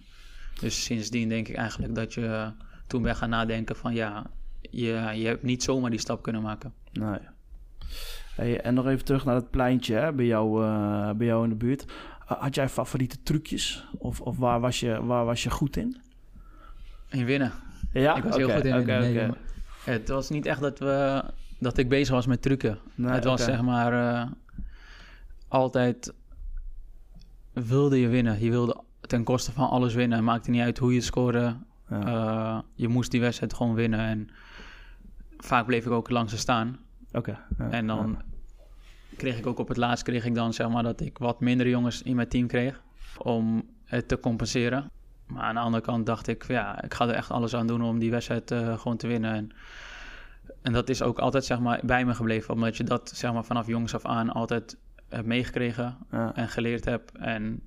Dus 0.59 0.83
sindsdien 0.83 1.29
denk 1.29 1.47
ik 1.47 1.55
eigenlijk 1.55 1.95
dat 1.95 2.13
je 2.13 2.51
toen 2.87 3.01
ben 3.01 3.15
gaan 3.15 3.29
nadenken 3.29 3.75
van, 3.75 3.93
ja, 3.93 4.25
je, 4.61 5.11
je 5.15 5.25
hebt 5.25 5.43
niet 5.43 5.63
zomaar 5.63 5.89
die 5.89 5.99
stap 5.99 6.23
kunnen 6.23 6.41
maken. 6.41 6.73
Nee. 6.91 7.19
Hey, 8.35 8.61
en 8.61 8.73
nog 8.73 8.87
even 8.87 9.05
terug 9.05 9.25
naar 9.25 9.35
het 9.35 9.49
pleintje 9.49 9.95
hè, 9.95 10.13
bij, 10.13 10.25
jou, 10.25 10.63
uh, 10.65 11.11
bij 11.11 11.27
jou 11.27 11.43
in 11.43 11.49
de 11.49 11.55
buurt. 11.55 11.85
Had 12.25 12.55
jij 12.55 12.69
favoriete 12.69 13.23
trucjes? 13.23 13.87
Of, 13.97 14.21
of 14.21 14.37
waar, 14.37 14.59
was 14.59 14.79
je, 14.79 15.05
waar 15.05 15.25
was 15.25 15.43
je 15.43 15.49
goed 15.49 15.77
in? 15.77 16.01
In 17.09 17.25
winnen. 17.25 17.51
Ja? 17.93 18.15
Ik 18.15 18.23
was 18.23 18.33
okay, 18.33 18.45
heel 18.45 18.55
goed 18.55 18.65
in 18.65 18.73
okay, 18.73 18.99
winnen. 18.99 19.13
Nee, 19.13 19.29
okay. 19.29 19.93
Het 19.93 20.09
was 20.09 20.29
niet 20.29 20.45
echt 20.45 20.61
dat, 20.61 20.79
we, 20.79 21.23
dat 21.59 21.77
ik 21.77 21.89
bezig 21.89 22.15
was 22.15 22.25
met 22.25 22.41
trucken. 22.41 22.79
Nee, 22.95 23.11
het 23.11 23.23
was 23.23 23.41
okay. 23.41 23.53
zeg 23.53 23.63
maar 23.63 23.93
uh, 23.93 24.31
altijd 25.47 26.13
wilde 27.53 27.99
je 27.99 28.07
winnen. 28.07 28.43
Je 28.43 28.49
wilde 28.49 28.83
ten 29.01 29.23
koste 29.23 29.51
van 29.51 29.69
alles 29.69 29.93
winnen. 29.93 30.17
Het 30.17 30.27
maakte 30.27 30.49
niet 30.49 30.61
uit 30.61 30.77
hoe 30.77 30.93
je 30.93 31.01
scoorde. 31.01 31.55
Ja. 31.89 32.05
Uh, 32.05 32.59
je 32.75 32.87
moest 32.87 33.11
die 33.11 33.21
wedstrijd 33.21 33.53
gewoon 33.53 33.73
winnen. 33.73 33.99
En 33.99 34.29
vaak 35.37 35.65
bleef 35.65 35.85
ik 35.85 35.91
ook 35.91 36.09
langs 36.09 36.31
ze 36.31 36.37
staan. 36.37 36.77
Oké. 37.11 37.39
Ja, 37.57 37.69
en 37.69 37.87
dan 37.87 38.17
ja. 38.17 39.17
kreeg 39.17 39.37
ik 39.37 39.47
ook 39.47 39.59
op 39.59 39.67
het 39.67 39.77
laatst 39.77 40.03
kreeg 40.03 40.25
ik 40.25 40.35
dan 40.35 40.53
zeg 40.53 40.69
maar 40.69 40.83
dat 40.83 41.01
ik 41.01 41.17
wat 41.17 41.39
minder 41.39 41.69
jongens 41.69 42.01
in 42.01 42.15
mijn 42.15 42.27
team 42.27 42.47
kreeg. 42.47 42.81
Om 43.17 43.69
het 43.85 44.07
te 44.07 44.19
compenseren. 44.19 44.91
Maar 45.25 45.43
aan 45.43 45.55
de 45.55 45.61
andere 45.61 45.83
kant 45.83 46.05
dacht 46.05 46.27
ik, 46.27 46.47
ja, 46.47 46.83
ik 46.83 46.93
ga 46.93 47.07
er 47.07 47.13
echt 47.13 47.31
alles 47.31 47.55
aan 47.55 47.67
doen 47.67 47.81
om 47.81 47.99
die 47.99 48.11
wedstrijd 48.11 48.51
uh, 48.51 48.79
gewoon 48.79 48.97
te 48.97 49.07
winnen. 49.07 49.33
En, 49.33 49.51
en 50.61 50.73
dat 50.73 50.89
is 50.89 51.01
ook 51.01 51.19
altijd 51.19 51.45
zeg 51.45 51.59
maar 51.59 51.79
bij 51.83 52.05
me 52.05 52.13
gebleven. 52.13 52.53
Omdat 52.53 52.77
je 52.77 52.83
dat 52.83 53.11
zeg 53.15 53.33
maar 53.33 53.45
vanaf 53.45 53.67
jongs 53.67 53.93
af 53.93 54.05
aan 54.05 54.29
altijd 54.29 54.77
hebt 55.09 55.27
meegekregen 55.27 55.97
ja. 56.11 56.35
en 56.35 56.47
geleerd 56.47 56.85
hebt. 56.85 57.11
En 57.17 57.61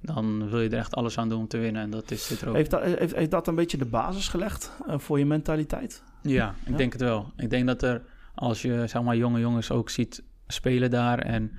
dan 0.00 0.50
wil 0.50 0.60
je 0.60 0.68
er 0.68 0.78
echt 0.78 0.94
alles 0.94 1.18
aan 1.18 1.28
doen 1.28 1.38
om 1.38 1.48
te 1.48 1.58
winnen. 1.58 1.82
En 1.82 1.90
dat 1.90 2.10
is 2.10 2.26
dit 2.26 2.40
er 2.40 2.48
ook. 2.48 2.54
Heeft 2.54 2.70
dat, 2.70 2.82
heeft, 2.82 3.14
heeft 3.14 3.30
dat 3.30 3.48
een 3.48 3.54
beetje 3.54 3.76
de 3.76 3.84
basis 3.84 4.28
gelegd 4.28 4.72
uh, 4.88 4.98
voor 4.98 5.18
je 5.18 5.26
mentaliteit? 5.26 6.02
Ja, 6.22 6.54
ik 6.64 6.70
ja? 6.70 6.76
denk 6.76 6.92
het 6.92 7.02
wel. 7.02 7.32
Ik 7.36 7.50
denk 7.50 7.66
dat 7.66 7.82
er, 7.82 8.02
als 8.34 8.62
je 8.62 8.86
zeg 8.86 9.02
maar 9.02 9.16
jonge 9.16 9.40
jongens 9.40 9.70
ook 9.70 9.90
ziet 9.90 10.22
spelen 10.46 10.90
daar 10.90 11.18
en 11.18 11.52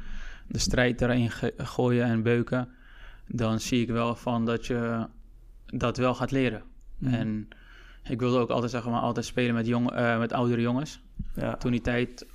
de 0.47 0.59
strijd 0.59 1.01
erin 1.01 1.31
gooien 1.57 2.05
en 2.05 2.23
beuken, 2.23 2.69
dan 3.27 3.59
zie 3.59 3.81
ik 3.81 3.89
wel 3.89 4.15
van 4.15 4.45
dat 4.45 4.65
je 4.65 5.07
dat 5.65 5.97
wel 5.97 6.15
gaat 6.15 6.31
leren. 6.31 6.63
Mm. 6.97 7.13
En 7.13 7.47
ik 8.09 8.19
wilde 8.19 8.37
ook 8.39 8.49
altijd 8.49 8.71
zeggen 8.71 8.91
maar 8.91 9.01
altijd 9.01 9.25
spelen 9.25 9.55
met, 9.55 9.67
jong, 9.67 9.91
uh, 9.91 10.19
met 10.19 10.33
oudere 10.33 10.61
jongens. 10.61 11.01
Ja. 11.35 11.55
Toen 11.55 11.71
die 11.71 11.81
tijd. 11.81 12.25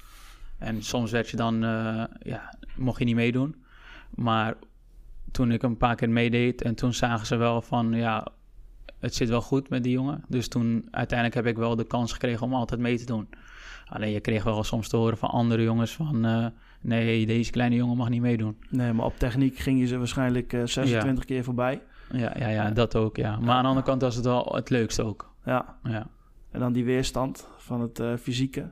En 0.58 0.82
soms 0.82 1.10
werd 1.10 1.28
je 1.28 1.36
dan, 1.36 1.64
uh, 1.64 2.04
ja, 2.22 2.54
mocht 2.76 2.98
je 2.98 3.04
niet 3.04 3.14
meedoen. 3.14 3.54
Maar 4.14 4.54
toen 5.30 5.52
ik 5.52 5.62
een 5.62 5.76
paar 5.76 5.96
keer 5.96 6.10
meedeed 6.10 6.62
en 6.62 6.74
toen 6.74 6.94
zagen 6.94 7.26
ze 7.26 7.36
wel 7.36 7.62
van, 7.62 7.92
ja, 7.92 8.26
het 8.98 9.14
zit 9.14 9.28
wel 9.28 9.40
goed 9.40 9.68
met 9.68 9.82
die 9.82 9.92
jongen. 9.92 10.24
Dus 10.28 10.48
toen 10.48 10.88
uiteindelijk 10.90 11.38
heb 11.38 11.46
ik 11.46 11.56
wel 11.56 11.76
de 11.76 11.86
kans 11.86 12.12
gekregen 12.12 12.46
om 12.46 12.54
altijd 12.54 12.80
mee 12.80 12.98
te 12.98 13.06
doen. 13.06 13.28
Alleen 13.86 14.10
je 14.10 14.20
kreeg 14.20 14.44
wel 14.44 14.64
soms 14.64 14.88
te 14.88 14.96
horen 14.96 15.18
van 15.18 15.30
andere 15.30 15.62
jongens 15.62 15.92
van... 15.92 16.26
Uh, 16.26 16.46
nee, 16.80 17.26
deze 17.26 17.50
kleine 17.50 17.74
jongen 17.74 17.96
mag 17.96 18.08
niet 18.08 18.20
meedoen. 18.20 18.56
Nee, 18.68 18.92
maar 18.92 19.06
op 19.06 19.18
techniek 19.18 19.58
ging 19.58 19.80
je 19.80 19.86
ze 19.86 19.98
waarschijnlijk 19.98 20.52
uh, 20.52 20.66
26 20.66 21.18
ja. 21.18 21.24
keer 21.24 21.44
voorbij. 21.44 21.82
Ja, 22.12 22.32
ja, 22.38 22.48
ja, 22.48 22.70
dat 22.70 22.96
ook, 22.96 23.16
ja. 23.16 23.38
Maar 23.38 23.54
aan 23.54 23.62
de 23.62 23.68
andere 23.68 23.86
kant 23.86 24.02
was 24.02 24.14
het 24.14 24.24
wel 24.24 24.52
het 24.54 24.70
leukste 24.70 25.02
ook. 25.02 25.31
Ja. 25.44 25.78
ja. 25.82 26.06
En 26.50 26.60
dan 26.60 26.72
die 26.72 26.84
weerstand 26.84 27.48
van 27.56 27.80
het 27.80 28.00
uh, 28.00 28.16
fysieke. 28.16 28.70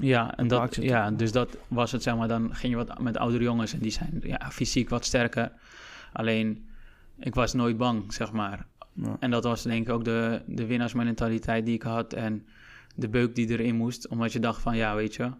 Ja, 0.00 0.36
en 0.36 0.48
dat, 0.48 0.74
ja, 0.74 1.10
dus 1.10 1.32
dat 1.32 1.56
was 1.68 1.92
het, 1.92 2.02
zeg 2.02 2.16
maar. 2.16 2.28
Dan 2.28 2.54
ging 2.54 2.72
je 2.72 2.84
wat 2.84 3.00
met 3.00 3.16
oudere 3.16 3.44
jongens 3.44 3.72
en 3.72 3.78
die 3.78 3.90
zijn 3.90 4.20
ja, 4.22 4.50
fysiek 4.50 4.88
wat 4.88 5.04
sterker. 5.04 5.52
Alleen, 6.12 6.68
ik 7.18 7.34
was 7.34 7.52
nooit 7.52 7.76
bang, 7.76 8.12
zeg 8.12 8.32
maar. 8.32 8.66
En 9.18 9.30
dat 9.30 9.44
was 9.44 9.62
denk 9.62 9.86
ik 9.86 9.92
ook 9.92 10.04
de, 10.04 10.42
de 10.46 10.66
winnaarsmentaliteit 10.66 11.64
die 11.64 11.74
ik 11.74 11.82
had 11.82 12.12
en 12.12 12.46
de 12.94 13.08
beuk 13.08 13.34
die 13.34 13.48
erin 13.48 13.76
moest. 13.76 14.08
Omdat 14.08 14.32
je 14.32 14.40
dacht 14.40 14.60
van, 14.60 14.76
ja, 14.76 14.94
weet 14.94 15.14
je, 15.14 15.30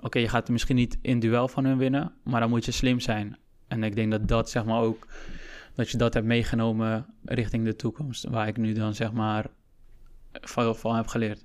oké, 0.00 0.18
je 0.18 0.28
gaat 0.28 0.48
misschien 0.48 0.76
niet 0.76 0.98
in 1.02 1.20
duel 1.20 1.48
van 1.48 1.64
hun 1.64 1.78
winnen, 1.78 2.12
maar 2.22 2.40
dan 2.40 2.50
moet 2.50 2.64
je 2.64 2.72
slim 2.72 3.00
zijn. 3.00 3.36
En 3.68 3.82
ik 3.82 3.94
denk 3.94 4.10
dat 4.10 4.28
dat, 4.28 4.50
zeg 4.50 4.64
maar, 4.64 4.80
ook, 4.80 5.06
dat 5.74 5.90
je 5.90 5.96
dat 5.96 6.14
hebt 6.14 6.26
meegenomen 6.26 7.06
richting 7.24 7.64
de 7.64 7.76
toekomst. 7.76 8.24
Waar 8.24 8.48
ik 8.48 8.56
nu 8.56 8.72
dan, 8.72 8.94
zeg 8.94 9.12
maar, 9.12 9.46
van, 10.40 10.76
van 10.76 10.96
heb 10.96 11.06
geleerd. 11.06 11.44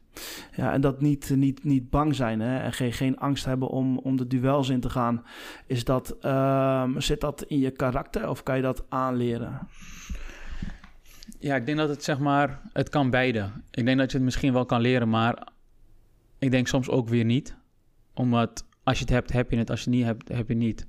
Ja, 0.56 0.74
en 0.74 0.82
dat 0.82 1.02
niet, 1.02 1.30
niet, 1.36 1.64
niet 1.64 1.90
bang 1.90 2.16
zijn 2.16 2.40
hè? 2.40 2.58
en 2.60 2.74
geen, 2.74 2.94
geen 2.94 3.18
angst 3.18 3.46
hebben 3.46 3.68
om, 3.68 3.98
om 3.98 4.18
de 4.18 4.28
duels 4.28 4.70
in 4.70 4.80
te 4.80 4.90
gaan. 4.90 5.26
Is 5.66 5.84
dat, 5.84 6.16
uh, 6.22 6.90
zit 6.98 7.22
dat 7.22 7.44
in 7.44 7.60
je 7.60 7.72
karakter 7.72 8.30
of 8.30 8.44
kan 8.44 8.56
je 8.56 8.62
dat 8.62 8.86
aanleren? 8.90 9.68
Ja, 11.40 11.56
ik 11.56 11.66
denk 11.66 11.78
dat 11.78 11.90
het 11.90 12.04
zeg 12.04 12.20
maar, 12.20 12.62
het 12.74 12.90
kan 12.90 13.10
beide. 13.10 13.50
Ik 13.72 13.86
denk 13.86 13.98
dat 13.98 14.12
je 14.12 14.18
het 14.18 14.26
misschien 14.26 14.54
wel 14.54 14.66
kan 14.66 14.82
leren, 14.82 15.10
maar 15.10 15.48
ik 16.40 16.52
denk 16.52 16.68
soms 16.68 16.90
ook 16.90 17.10
weer 17.10 17.26
niet. 17.26 17.56
Omdat 18.14 18.66
als 18.84 18.98
je 18.98 19.04
het 19.04 19.14
hebt, 19.14 19.34
heb 19.34 19.52
je 19.52 19.58
het. 19.58 19.70
Als 19.70 19.84
je 19.84 19.90
het 19.90 20.00
niet 20.00 20.06
hebt, 20.06 20.28
heb 20.28 20.48
je 20.48 20.54
het 20.54 20.64
niet. 20.64 20.88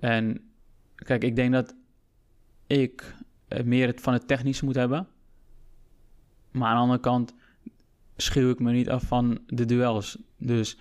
En 0.00 0.40
kijk, 0.94 1.24
ik 1.24 1.36
denk 1.36 1.52
dat 1.52 1.74
ik 2.66 3.14
meer 3.64 3.86
het 3.86 4.00
van 4.00 4.12
het 4.12 4.28
technische 4.28 4.64
moet 4.64 4.74
hebben. 4.74 5.08
Maar 6.56 6.68
aan 6.68 6.74
de 6.74 6.80
andere 6.80 7.00
kant 7.00 7.34
schuw 8.16 8.50
ik 8.50 8.58
me 8.58 8.72
niet 8.72 8.90
af 8.90 9.02
van 9.02 9.38
de 9.46 9.64
duels. 9.64 10.18
Dus 10.36 10.78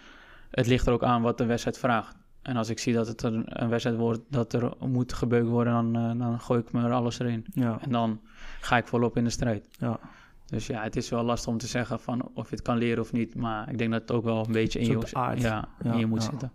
het 0.50 0.68
ligt 0.68 0.88
er 0.88 0.94
ook 0.94 1.04
aan 1.04 1.22
wat 1.22 1.38
de 1.38 1.46
wedstrijd 1.46 1.78
vraagt. 1.78 2.16
En 2.42 2.58
als 2.58 2.70
ik 2.70 2.80
zie 2.80 2.94
dat 2.94 3.08
het 3.08 3.24
een 3.24 3.70
wedstrijd 3.70 3.98
wordt 3.98 4.22
dat 4.30 4.54
er 4.54 4.74
moet 4.80 5.14
gebeukt 5.14 5.48
worden, 5.48 5.74
dan, 5.74 5.98
uh, 5.98 6.20
dan 6.20 6.40
gooi 6.40 6.60
ik 6.60 6.72
me 6.72 6.84
er 6.84 6.92
alles 6.92 7.20
erin. 7.20 7.46
Ja. 7.54 7.78
En 7.82 7.92
dan 7.92 8.22
ga 8.62 8.78
ik 8.78 8.88
volop 8.88 9.18
in 9.18 9.24
de 9.24 9.30
strijd. 9.30 9.68
Ja. 9.80 10.00
Dus 10.46 10.68
ja, 10.68 10.82
het 10.82 10.96
is 10.96 11.10
wel 11.10 11.24
lastig 11.24 11.52
om 11.52 11.58
te 11.58 11.68
zeggen 11.68 12.00
van 12.00 12.30
of 12.34 12.50
je 12.50 12.56
het 12.56 12.64
kan 12.64 12.78
leren 12.78 13.04
of 13.04 13.12
niet. 13.12 13.36
Maar 13.36 13.70
ik 13.70 13.78
denk 13.78 13.92
dat 13.92 14.02
het 14.02 14.12
ook 14.12 14.24
wel 14.24 14.46
een 14.46 14.52
beetje 14.52 14.80
in, 14.80 14.88
je, 14.88 15.08
aard. 15.12 15.42
Ja, 15.42 15.68
in 15.84 15.98
je 15.98 16.06
moet 16.06 16.24
zitten. 16.24 16.52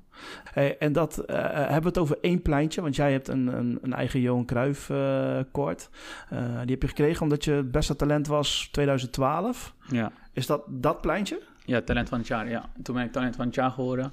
Hey, 0.53 0.79
en 0.79 0.93
dat 0.93 1.23
uh, 1.27 1.37
hebben 1.53 1.83
we 1.83 1.89
het 1.89 1.99
over 1.99 2.19
één 2.21 2.43
pleintje. 2.43 2.81
Want 2.81 2.97
jij 2.97 3.13
hebt 3.13 3.29
een, 3.29 3.47
een, 3.47 3.79
een 3.83 3.93
eigen 3.93 4.21
Johan 4.21 4.45
Cruijff 4.45 4.89
uh, 4.89 5.39
koord. 5.53 5.91
die 6.31 6.71
heb 6.71 6.83
je 6.83 6.89
gekregen 6.89 7.23
omdat 7.23 7.45
je 7.45 7.53
het 7.53 7.71
beste 7.71 7.97
talent 7.97 8.27
was 8.27 8.69
2012. 8.73 9.75
Ja. 9.89 10.13
Is 10.33 10.47
dat 10.47 10.63
dat 10.69 11.01
pleintje? 11.01 11.41
Ja, 11.65 11.81
talent 11.81 12.09
van 12.09 12.19
het 12.19 12.27
jaar. 12.27 12.49
Ja. 12.49 12.71
Toen 12.83 12.95
ben 12.95 13.05
ik 13.05 13.13
talent 13.13 13.37
van 13.37 13.47
het 13.47 13.55
jaar 13.55 13.71
geworden. 13.71 14.13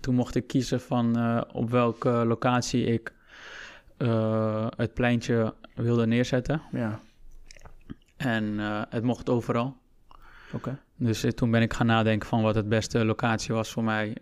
Toen 0.00 0.14
mocht 0.14 0.34
ik 0.34 0.46
kiezen 0.46 0.80
van 0.80 1.16
op 1.52 1.70
welke 1.70 2.10
locatie 2.10 2.84
ik 2.84 3.12
het 4.76 4.94
pleintje 4.94 5.54
wilde 5.74 6.06
neerzetten. 6.06 6.62
Ja. 6.72 7.00
En 8.16 8.44
uh, 8.44 8.82
het 8.88 9.02
mocht 9.02 9.28
overal. 9.28 9.76
Oké. 10.52 10.78
Dus 10.96 11.24
toen 11.34 11.50
ben 11.50 11.62
ik 11.62 11.72
gaan 11.72 11.86
nadenken 11.86 12.28
van 12.28 12.42
wat 12.42 12.54
het 12.54 12.68
beste 12.68 13.04
locatie 13.04 13.54
was 13.54 13.72
voor 13.72 13.84
mij. 13.84 14.16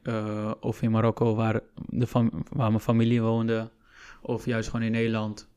of 0.60 0.82
in 0.82 0.90
Marokko, 0.90 1.34
waar, 1.34 1.60
de 1.86 2.06
waar 2.48 2.68
mijn 2.68 2.80
familie 2.80 3.22
woonde. 3.22 3.70
Of 4.20 4.44
juist 4.44 4.70
gewoon 4.70 4.86
in 4.86 4.92
Nederland. 4.92 5.48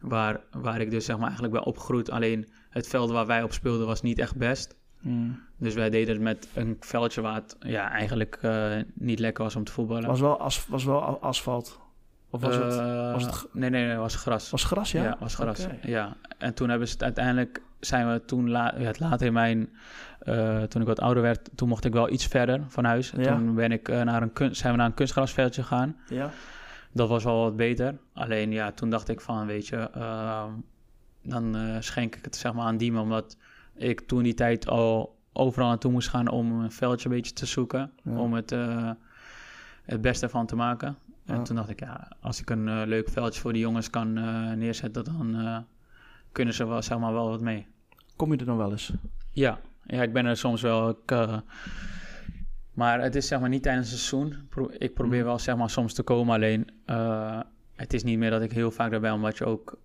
Waar, 0.00 0.40
waar 0.50 0.80
ik 0.80 0.90
dus 0.90 1.04
zeg 1.04 1.16
maar 1.16 1.24
eigenlijk 1.24 1.54
ben 1.54 1.64
opgegroeid. 1.64 2.10
Alleen 2.10 2.48
het 2.70 2.88
veld 2.88 3.10
waar 3.10 3.26
wij 3.26 3.42
op 3.42 3.52
speelden 3.52 3.86
was 3.86 4.02
niet 4.02 4.18
echt 4.18 4.36
best. 4.36 4.76
Mm. 5.00 5.40
Dus 5.56 5.74
wij 5.74 5.90
deden 5.90 6.14
het 6.14 6.22
met 6.22 6.48
een 6.54 6.76
veldje 6.80 7.20
waar 7.20 7.34
het 7.34 7.56
ja, 7.60 7.90
eigenlijk 7.90 8.38
uh, 8.42 8.76
niet 8.94 9.18
lekker 9.18 9.44
was 9.44 9.56
om 9.56 9.64
te 9.64 9.72
voetballen. 9.72 10.06
Was 10.06 10.20
wel, 10.20 10.40
as, 10.40 10.66
was 10.66 10.84
wel 10.84 11.00
asfalt? 11.20 11.80
Of 12.30 12.40
was, 12.40 12.56
uh, 12.56 12.62
het, 12.62 13.12
was 13.12 13.24
het... 13.24 13.54
Nee, 13.54 13.70
nee, 13.70 13.86
nee, 13.86 13.96
was 13.96 14.14
gras. 14.14 14.50
Was 14.50 14.64
gras, 14.64 14.92
ja? 14.92 15.02
Ja, 15.02 15.16
was 15.20 15.34
gras, 15.34 15.64
okay. 15.64 15.78
ja. 15.82 16.16
En 16.38 16.54
toen 16.54 16.68
hebben 16.68 16.88
ze 16.88 16.92
het 16.92 17.02
uiteindelijk, 17.02 17.62
zijn 17.86 18.12
we 18.12 18.24
toen 18.24 18.50
la, 18.50 18.74
ja, 18.78 18.92
later 18.98 19.26
in 19.26 19.32
mijn, 19.32 19.72
uh, 20.22 20.62
toen 20.62 20.80
ik 20.80 20.86
wat 20.86 21.00
ouder 21.00 21.22
werd, 21.22 21.50
toen 21.54 21.68
mocht 21.68 21.84
ik 21.84 21.92
wel 21.92 22.10
iets 22.10 22.26
verder 22.26 22.60
van 22.68 22.84
huis. 22.84 23.12
En 23.12 23.22
ja. 23.22 23.36
toen 23.36 23.54
ben 23.54 23.72
ik, 23.72 23.88
naar 23.88 24.22
een 24.22 24.32
kunst, 24.32 24.60
zijn 24.60 24.72
we 24.72 24.78
naar 24.78 24.88
een 24.88 24.94
kunstgrasveldje 24.94 25.62
gegaan. 25.62 25.96
Ja. 26.08 26.30
Dat 26.92 27.08
was 27.08 27.24
wel 27.24 27.40
wat 27.40 27.56
beter. 27.56 27.98
Alleen 28.12 28.52
ja, 28.52 28.72
toen 28.72 28.90
dacht 28.90 29.08
ik 29.08 29.20
van, 29.20 29.46
weet 29.46 29.66
je, 29.66 29.76
ehm, 29.76 30.50
dan 31.22 31.56
schenk 31.80 32.14
ik 32.16 32.24
het 32.24 32.36
zeg 32.36 32.52
maar 32.52 32.66
aan 32.66 32.76
Diemen, 32.76 33.02
omdat 33.02 33.36
ik 33.74 34.00
toen 34.00 34.22
die 34.22 34.34
tijd 34.34 34.68
al 34.68 35.18
overal 35.32 35.68
naartoe 35.68 35.90
moest 35.92 36.08
gaan 36.08 36.28
om 36.28 36.60
een 36.60 36.72
veldje 36.72 37.08
een 37.08 37.14
beetje 37.14 37.32
te 37.32 37.46
zoeken. 37.46 37.92
Om 38.04 38.32
het, 38.32 38.54
het 39.82 40.00
beste 40.00 40.28
van 40.28 40.46
te 40.46 40.56
maken. 40.56 40.96
En 41.26 41.42
toen 41.42 41.56
dacht 41.56 41.68
ik, 41.68 41.80
ja, 41.80 42.08
als 42.20 42.40
ik 42.40 42.50
een 42.50 42.66
uh, 42.66 42.82
leuk 42.84 43.08
veldje 43.08 43.40
voor 43.40 43.52
die 43.52 43.62
jongens 43.62 43.90
kan 43.90 44.18
uh, 44.18 44.52
neerzetten, 44.52 45.04
dan 45.04 45.64
kunnen 46.32 46.54
ze 46.54 46.66
wel, 46.66 46.82
zeg 46.82 46.98
maar, 46.98 47.12
wel 47.12 47.28
wat 47.28 47.40
mee. 47.40 47.66
Kom 48.16 48.32
je 48.32 48.38
er 48.38 48.44
dan 48.44 48.56
wel 48.56 48.70
eens? 48.70 48.92
Ja, 49.30 49.60
ja 49.84 50.02
ik 50.02 50.12
ben 50.12 50.26
er 50.26 50.36
soms 50.36 50.62
wel. 50.62 50.88
Ik, 50.88 51.16
maar 52.72 53.00
het 53.00 53.14
is 53.14 53.26
zeg 53.26 53.40
maar 53.40 53.48
niet 53.48 53.62
tijdens 53.62 53.90
het 53.90 53.98
seizoen. 53.98 54.48
Ik 54.78 54.94
probeer 54.94 55.20
mm. 55.20 55.24
wel 55.24 55.38
zeg 55.38 55.56
maar 55.56 55.70
soms 55.70 55.94
te 55.94 56.02
komen, 56.02 56.34
alleen 56.34 56.70
het 57.74 57.92
is 57.92 58.02
niet 58.02 58.18
meer 58.18 58.30
dat 58.30 58.42
ik 58.42 58.52
heel 58.52 58.70
vaak 58.70 58.90
daarbij, 58.90 59.10
omdat 59.10 59.38
je 59.38 59.44
ook 59.44 59.78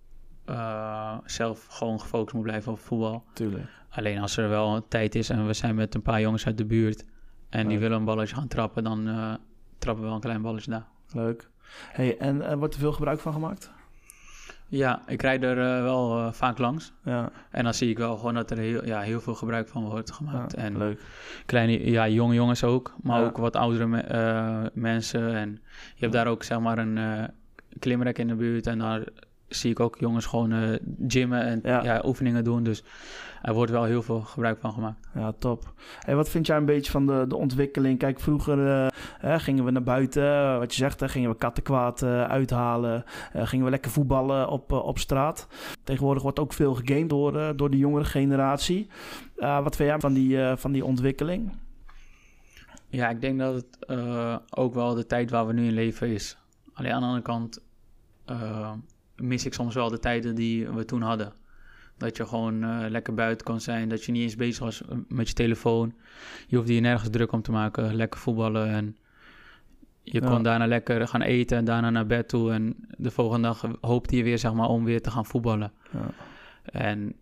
zelf 1.26 1.66
gewoon 1.66 2.00
gefocust 2.00 2.34
moet 2.34 2.44
blijven 2.44 2.72
op 2.72 2.80
voetbal. 2.80 3.24
Tuurlijk. 3.34 3.70
Alleen 3.90 4.20
als 4.20 4.38
er 4.38 4.50
wel 4.50 4.88
tijd 4.88 5.16
is 5.16 5.30
en 5.30 5.48
we 5.48 5.54
zijn 5.54 5.76
met 5.76 5.96
een 5.96 6.02
paar 6.02 6.22
jongens 6.22 6.46
uit 6.46 6.58
de 6.58 6.66
buurt 6.66 7.06
en 7.50 7.68
die 7.68 7.80
willen 7.80 7.98
een 7.98 8.06
balletje 8.06 8.36
gaan 8.36 8.48
trappen, 8.48 8.84
dan 8.84 9.04
trappen 9.78 10.04
we 10.04 10.08
wel 10.08 10.16
een 10.16 10.24
klein 10.24 10.42
balletje 10.42 10.72
daar. 10.72 10.88
Leuk. 11.12 11.50
Hey, 11.92 12.18
en 12.18 12.58
wordt 12.58 12.74
er 12.74 12.80
veel 12.80 12.94
gebruik 12.94 13.20
van 13.20 13.34
gemaakt? 13.34 13.72
Ja, 14.70 15.02
ik 15.08 15.22
rijd 15.22 15.44
er 15.44 15.58
uh, 15.58 15.84
wel 15.84 16.34
vaak 16.34 16.58
langs. 16.58 16.94
Ja. 17.04 17.32
En 17.52 17.64
dan 17.64 17.74
zie 17.74 17.90
ik 17.90 17.98
wel 17.98 18.18
gewoon 18.18 18.34
dat 18.34 18.52
er 18.52 18.58
heel, 18.58 18.86
ja, 18.86 19.00
heel 19.00 19.22
veel 19.22 19.36
gebruik 19.36 19.68
van 19.68 19.90
wordt 19.90 20.12
gemaakt. 20.12 20.52
Ja, 20.52 20.58
en 20.58 20.78
leuk. 20.78 21.02
Kleine, 21.46 21.92
ja, 21.92 22.08
jonge 22.08 22.34
jongens 22.34 22.64
ook, 22.64 22.96
maar 23.02 23.24
ook 23.24 23.38
wat 23.38 23.56
oudere 23.56 23.88
me 23.88 24.72
mensen. 24.74 25.36
En 25.36 25.50
je 25.96 26.00
hebt 26.02 26.14
daar 26.14 26.28
ook 26.28 26.44
zeg 26.44 26.60
maar 26.60 26.78
een 26.78 27.30
klimrek 27.80 28.18
in 28.18 28.28
de 28.28 28.36
buurt 28.36 28.68
en 28.68 28.80
daar 28.80 29.04
zie 29.50 29.72
ik 29.72 29.80
ook 29.80 29.98
jongens 30.00 30.26
gewoon 30.26 30.80
gymmen 31.08 31.44
en 31.44 31.60
ja. 31.84 32.02
oefeningen 32.06 32.44
doen. 32.44 32.64
Dus 32.64 32.84
er 33.42 33.54
wordt 33.54 33.72
wel 33.72 33.84
heel 33.84 34.02
veel 34.02 34.22
gebruik 34.22 34.60
van 34.60 34.74
gemaakt. 34.74 35.08
Ja, 35.14 35.32
top. 35.32 35.74
Hey, 36.00 36.16
wat 36.16 36.30
vind 36.30 36.48
jij 36.48 36.58
een 36.58 36.66
beetje 36.66 36.92
van 36.92 37.06
de, 37.06 37.26
de 37.28 37.36
ontwikkeling? 37.36 38.00
Kijk, 38.00 38.20
vroeger 38.20 38.90
uh, 39.24 39.40
gingen 39.40 39.66
we 39.66 39.72
naar 39.72 39.84
buiten, 39.84 40.60
wat 40.60 40.76
je 40.76 40.78
zegt, 40.78 41.00
hè, 41.00 41.10
gingen 41.10 41.30
we 41.30 41.38
kattenkwaad 41.38 42.02
uh, 42.02 42.24
uithalen. 42.24 43.04
Uh, 43.36 43.48
gingen 43.48 43.66
we 43.66 43.72
lekker 43.72 43.92
voetballen 43.92 44.50
op, 44.50 44.72
op 44.72 45.00
straat. 45.00 45.48
Tegenwoordig 45.84 46.24
wordt 46.24 46.40
ook 46.40 46.54
veel 46.54 46.74
gegamed 46.74 47.10
door, 47.10 47.56
door 47.56 47.70
de 47.70 47.78
jongere 47.78 48.06
generatie. 48.06 48.88
wat 49.36 49.76
vind 49.76 49.90
jij 49.90 50.00
van 50.00 50.14
die, 50.14 50.56
van 50.56 50.72
die 50.72 50.86
ontwikkeling? 50.86 51.52
Ja, 52.90 53.10
ik 53.10 53.22
denk 53.22 53.40
dat 53.40 53.54
het 53.54 54.00
ook 54.50 54.74
wel 54.74 54.94
de 54.94 55.06
tijd 55.06 55.30
waar 55.30 55.48
we 55.48 55.54
nu 55.54 55.66
in 55.66 55.74
leven 55.74 56.08
is. 56.08 56.38
Alleen 56.74 56.92
aan 56.92 57.02
de 57.02 57.06
andere 57.06 57.24
kant 57.24 57.62
mis 59.22 59.46
ik 59.46 59.54
soms 59.54 59.76
wel 59.76 59.90
de 59.90 60.00
tijden 60.00 60.36
die 60.36 60.70
we 60.70 60.86
toen 60.86 61.02
hadden. 61.02 61.34
Dat 61.98 62.18
je 62.18 62.26
gewoon 62.26 62.64
uh, 62.64 62.86
lekker 62.90 63.14
buiten 63.14 63.46
kon 63.46 63.60
zijn. 63.60 63.90
Dat 63.90 64.04
je 64.04 64.12
niet 64.12 64.22
eens 64.22 64.36
bezig 64.36 64.64
was 64.64 64.86
eh, 64.86 64.98
met 65.08 65.28
je 65.28 65.34
telefoon. 65.34 65.94
Je 66.48 66.58
hoefde 66.58 66.74
je 66.74 66.80
nergens 66.80 67.10
druk 67.10 67.32
om 67.32 67.42
te 67.42 67.52
maken. 67.52 67.96
Lekker 67.96 68.20
voetballen. 68.20 68.68
En 68.68 68.98
je 70.04 70.22
kon 70.22 70.44
daarna 70.44 70.68
lekker 70.68 71.08
gaan 71.08 71.22
eten 71.22 71.58
en 71.58 71.66
daarna 71.66 71.90
naar 71.90 72.06
bed 72.06 72.28
toe. 72.28 72.52
En 72.52 72.76
de 72.98 73.12
volgende 73.12 73.48
dag 73.48 73.66
hoopte 73.82 74.16
je 74.16 74.24
weer 74.24 74.38
zeg 74.38 74.54
maar, 74.54 74.68
om 74.68 74.84
weer 74.84 75.02
te 75.02 75.12
gaan 75.12 75.26
voetballen. 75.26 75.72
Ja. 75.92 76.12
En 76.64 77.14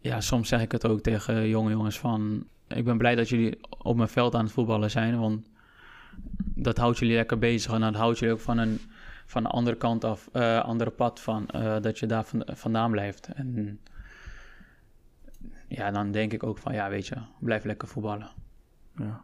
ja, 0.00 0.20
soms 0.20 0.48
zeg 0.48 0.60
ik 0.60 0.72
het 0.72 0.86
ook 0.86 1.00
tegen 1.00 1.48
jonge 1.48 1.70
jongens 1.70 1.98
van... 1.98 2.46
Ik 2.68 2.84
ben 2.84 2.98
blij 2.98 3.14
dat 3.14 3.28
jullie 3.28 3.58
op 3.82 3.96
mijn 3.96 4.08
veld 4.08 4.34
aan 4.34 4.44
het 4.44 4.52
voetballen 4.52 4.90
zijn. 4.90 5.18
Want 5.18 5.48
dat 6.38 6.78
houdt 6.78 6.98
jullie 6.98 7.14
lekker 7.14 7.38
bezig. 7.38 7.72
En 7.72 7.80
dat 7.80 7.94
houdt 7.94 8.18
jullie 8.18 8.34
ook 8.34 8.40
van 8.40 8.58
een 8.58 8.80
van 9.30 9.42
de 9.42 9.48
andere 9.48 9.76
kant 9.76 10.04
af, 10.04 10.28
uh, 10.32 10.60
andere 10.60 10.90
pad 10.90 11.20
van, 11.20 11.48
uh, 11.54 11.80
dat 11.80 11.98
je 11.98 12.06
daar 12.06 12.24
van, 12.24 12.42
vandaan 12.46 12.90
blijft. 12.90 13.28
En 13.28 13.80
ja, 15.68 15.90
dan 15.90 16.10
denk 16.10 16.32
ik 16.32 16.42
ook 16.42 16.58
van, 16.58 16.72
ja, 16.72 16.88
weet 16.88 17.06
je, 17.06 17.16
blijf 17.38 17.64
lekker 17.64 17.88
voetballen. 17.88 18.30
Ja. 18.96 19.20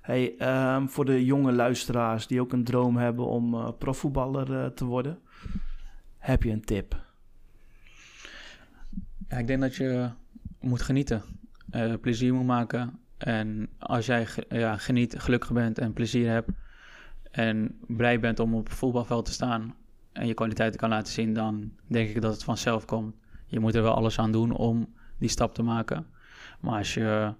Hey, 0.00 0.34
um, 0.74 0.88
voor 0.88 1.04
de 1.04 1.24
jonge 1.24 1.52
luisteraars 1.52 2.26
die 2.26 2.40
ook 2.40 2.52
een 2.52 2.64
droom 2.64 2.96
hebben 2.96 3.26
om 3.26 3.54
uh, 3.54 3.68
profvoetballer 3.78 4.74
te 4.74 4.84
worden, 4.84 5.18
heb 6.18 6.42
je 6.42 6.50
een 6.50 6.64
tip? 6.64 7.04
Ja, 9.28 9.36
ik 9.36 9.46
denk 9.46 9.60
dat 9.60 9.76
je 9.76 10.10
moet 10.60 10.82
genieten, 10.82 11.22
plezier 12.00 12.34
moet 12.34 12.46
maken. 12.46 12.98
En 13.16 13.68
als 13.78 14.06
jij 14.06 14.26
ja, 14.48 14.76
geniet, 14.76 15.18
gelukkig 15.18 15.52
bent 15.52 15.78
en 15.78 15.92
plezier 15.92 16.30
hebt, 16.30 16.50
en 17.36 17.78
blij 17.86 18.20
bent 18.20 18.40
om 18.40 18.54
op 18.54 18.64
het 18.64 18.74
voetbalveld 18.74 19.24
te 19.24 19.32
staan 19.32 19.74
en 20.12 20.26
je 20.26 20.34
kwaliteiten 20.34 20.80
kan 20.80 20.88
laten 20.88 21.12
zien, 21.12 21.34
dan 21.34 21.72
denk 21.86 22.08
ik 22.08 22.20
dat 22.20 22.32
het 22.32 22.44
vanzelf 22.44 22.84
komt. 22.84 23.14
Je 23.46 23.60
moet 23.60 23.74
er 23.74 23.82
wel 23.82 23.94
alles 23.94 24.18
aan 24.18 24.32
doen 24.32 24.52
om 24.52 24.94
die 25.18 25.28
stap 25.28 25.54
te 25.54 25.62
maken. 25.62 26.06
Maar 26.60 26.78
als 26.78 26.94
je 26.94 27.34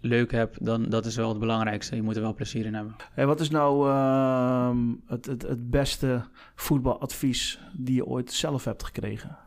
leuk 0.00 0.32
heb, 0.32 0.56
dan 0.60 0.88
dat 0.88 1.06
is 1.06 1.16
wel 1.16 1.28
het 1.28 1.38
belangrijkste. 1.38 1.96
Je 1.96 2.02
moet 2.02 2.16
er 2.16 2.22
wel 2.22 2.34
plezier 2.34 2.66
in 2.66 2.74
hebben. 2.74 2.96
Hey, 3.12 3.26
wat 3.26 3.40
is 3.40 3.50
nou 3.50 3.90
ehm, 3.90 4.94
het, 5.06 5.26
het, 5.26 5.42
het 5.42 5.70
beste 5.70 6.24
voetbaladvies 6.54 7.60
die 7.72 7.94
je 7.94 8.06
ooit 8.06 8.32
zelf 8.32 8.64
hebt 8.64 8.84
gekregen? 8.84 9.38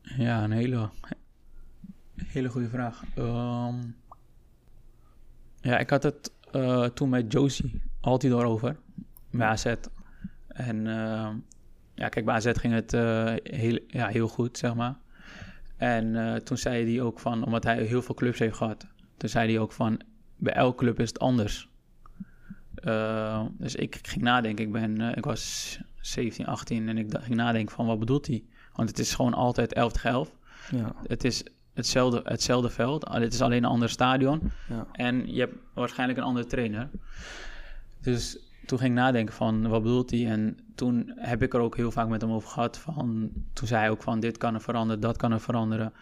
Ja, 0.00 0.44
een 0.44 0.50
hele, 0.50 0.90
hele 2.16 2.48
goede 2.48 2.68
vraag. 2.68 3.02
Ehm, 3.14 3.74
ja, 5.66 5.78
ik 5.78 5.90
had 5.90 6.02
het 6.02 6.32
uh, 6.52 6.84
toen 6.84 7.08
met 7.08 7.32
Josie 7.32 7.82
altijd 8.00 8.32
over, 8.32 8.76
bij 9.30 9.46
AZ. 9.46 9.74
En 10.48 10.76
uh, 10.76 11.28
ja, 11.94 12.08
kijk, 12.08 12.24
bij 12.24 12.34
AZ 12.34 12.50
ging 12.52 12.74
het 12.74 12.92
uh, 12.92 13.34
heel, 13.42 13.78
ja, 13.86 14.06
heel 14.06 14.28
goed, 14.28 14.58
zeg 14.58 14.74
maar. 14.74 14.96
En 15.76 16.40
toen 16.44 16.56
zei 16.56 16.92
hij 16.92 17.02
ook 17.02 17.20
van, 17.20 17.44
omdat 17.44 17.64
hij 17.64 17.82
heel 17.82 18.02
veel 18.02 18.14
clubs 18.14 18.38
heeft 18.38 18.56
gehad, 18.56 18.86
toen 19.16 19.28
zei 19.28 19.52
hij 19.52 19.58
ook 19.58 19.72
van, 19.72 20.00
bij 20.36 20.52
elke 20.52 20.76
club 20.76 21.00
is 21.00 21.08
het 21.08 21.18
anders. 21.18 21.68
dus 23.58 23.74
ik 23.74 23.98
ging 24.02 24.22
nadenken, 24.22 24.64
ik, 24.64 24.72
ben, 24.72 25.00
ik 25.00 25.24
was 25.24 25.78
17, 26.00 26.46
18 26.46 26.88
en 26.88 26.98
ik 26.98 27.14
ging 27.20 27.36
nadenken 27.36 27.74
van, 27.74 27.86
wat 27.86 27.98
bedoelt 27.98 28.26
hij? 28.26 28.44
Want 28.72 28.88
het 28.88 28.98
is 28.98 29.14
gewoon 29.14 29.34
altijd 29.34 29.72
11 29.72 29.92
tegen 29.92 30.10
11. 30.10 30.36
Ja. 30.70 30.94
Het 31.06 31.24
is 31.24 31.44
hetzelfde, 31.76 32.20
hetzelfde 32.24 32.70
veld. 32.70 33.08
Het 33.08 33.32
is 33.32 33.40
alleen 33.40 33.64
een 33.64 33.70
ander 33.70 33.88
stadion. 33.88 34.50
Ja. 34.68 34.86
En 34.92 35.34
je 35.34 35.40
hebt 35.40 35.54
waarschijnlijk 35.72 36.18
een 36.18 36.24
andere 36.24 36.46
trainer. 36.46 36.88
Dus 38.00 38.38
toen 38.66 38.78
ging 38.78 38.90
ik 38.90 38.98
nadenken 38.98 39.34
van 39.34 39.68
wat 39.68 39.82
bedoelt 39.82 40.10
hij? 40.10 40.26
En 40.26 40.58
toen 40.74 41.12
heb 41.16 41.42
ik 41.42 41.54
er 41.54 41.60
ook 41.60 41.76
heel 41.76 41.90
vaak 41.90 42.08
met 42.08 42.20
hem 42.20 42.30
over 42.30 42.48
gehad. 42.48 42.78
Van, 42.78 43.30
toen 43.52 43.66
zei 43.66 43.80
hij 43.80 43.90
ook 43.90 44.02
van 44.02 44.20
dit 44.20 44.38
kan 44.38 44.54
er 44.54 44.60
veranderen, 44.60 45.02
dat 45.02 45.16
kan 45.16 45.32
er 45.32 45.40
veranderen. 45.40 45.92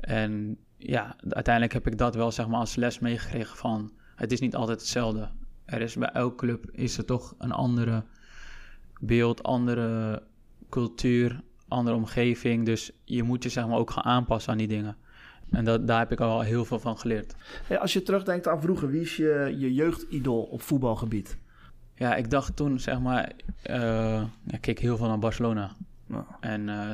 En 0.00 0.56
ja, 0.76 1.16
uiteindelijk 1.28 1.74
heb 1.74 1.86
ik 1.86 1.98
dat 1.98 2.14
wel 2.14 2.32
zeg 2.32 2.48
maar 2.48 2.60
als 2.60 2.76
les 2.76 2.98
meegekregen 2.98 3.56
van 3.56 3.92
het 4.16 4.32
is 4.32 4.40
niet 4.40 4.54
altijd 4.54 4.80
hetzelfde. 4.80 5.28
Er 5.64 5.80
is 5.80 5.94
bij 5.94 6.08
elke 6.08 6.36
club 6.36 6.70
is 6.70 6.98
er 6.98 7.04
toch 7.04 7.34
een 7.38 7.52
andere 7.52 8.04
beeld, 9.00 9.42
andere 9.42 10.22
cultuur, 10.68 11.42
andere 11.68 11.96
omgeving. 11.96 12.64
Dus 12.64 12.92
je 13.04 13.22
moet 13.22 13.42
je 13.42 13.48
zeg 13.48 13.66
maar 13.66 13.78
ook 13.78 13.90
gaan 13.90 14.04
aanpassen 14.04 14.52
aan 14.52 14.58
die 14.58 14.68
dingen. 14.68 14.96
En 15.50 15.64
dat, 15.64 15.86
daar 15.86 15.98
heb 15.98 16.12
ik 16.12 16.20
al 16.20 16.40
heel 16.40 16.64
veel 16.64 16.78
van 16.78 16.98
geleerd. 16.98 17.34
als 17.78 17.92
je 17.92 18.02
terugdenkt 18.02 18.48
aan 18.48 18.60
vroeger, 18.60 18.90
wie 18.90 19.00
is 19.00 19.16
je, 19.16 19.54
je 19.58 19.74
jeugdidool 19.74 20.42
op 20.42 20.62
voetbalgebied? 20.62 21.38
Ja, 21.94 22.14
ik 22.14 22.30
dacht 22.30 22.56
toen, 22.56 22.80
zeg 22.80 23.00
maar, 23.00 23.32
uh, 23.70 24.22
ik 24.46 24.60
keek 24.60 24.78
heel 24.78 24.96
veel 24.96 25.06
naar 25.06 25.18
Barcelona. 25.18 25.70
En 26.40 26.68
uh, 26.68 26.90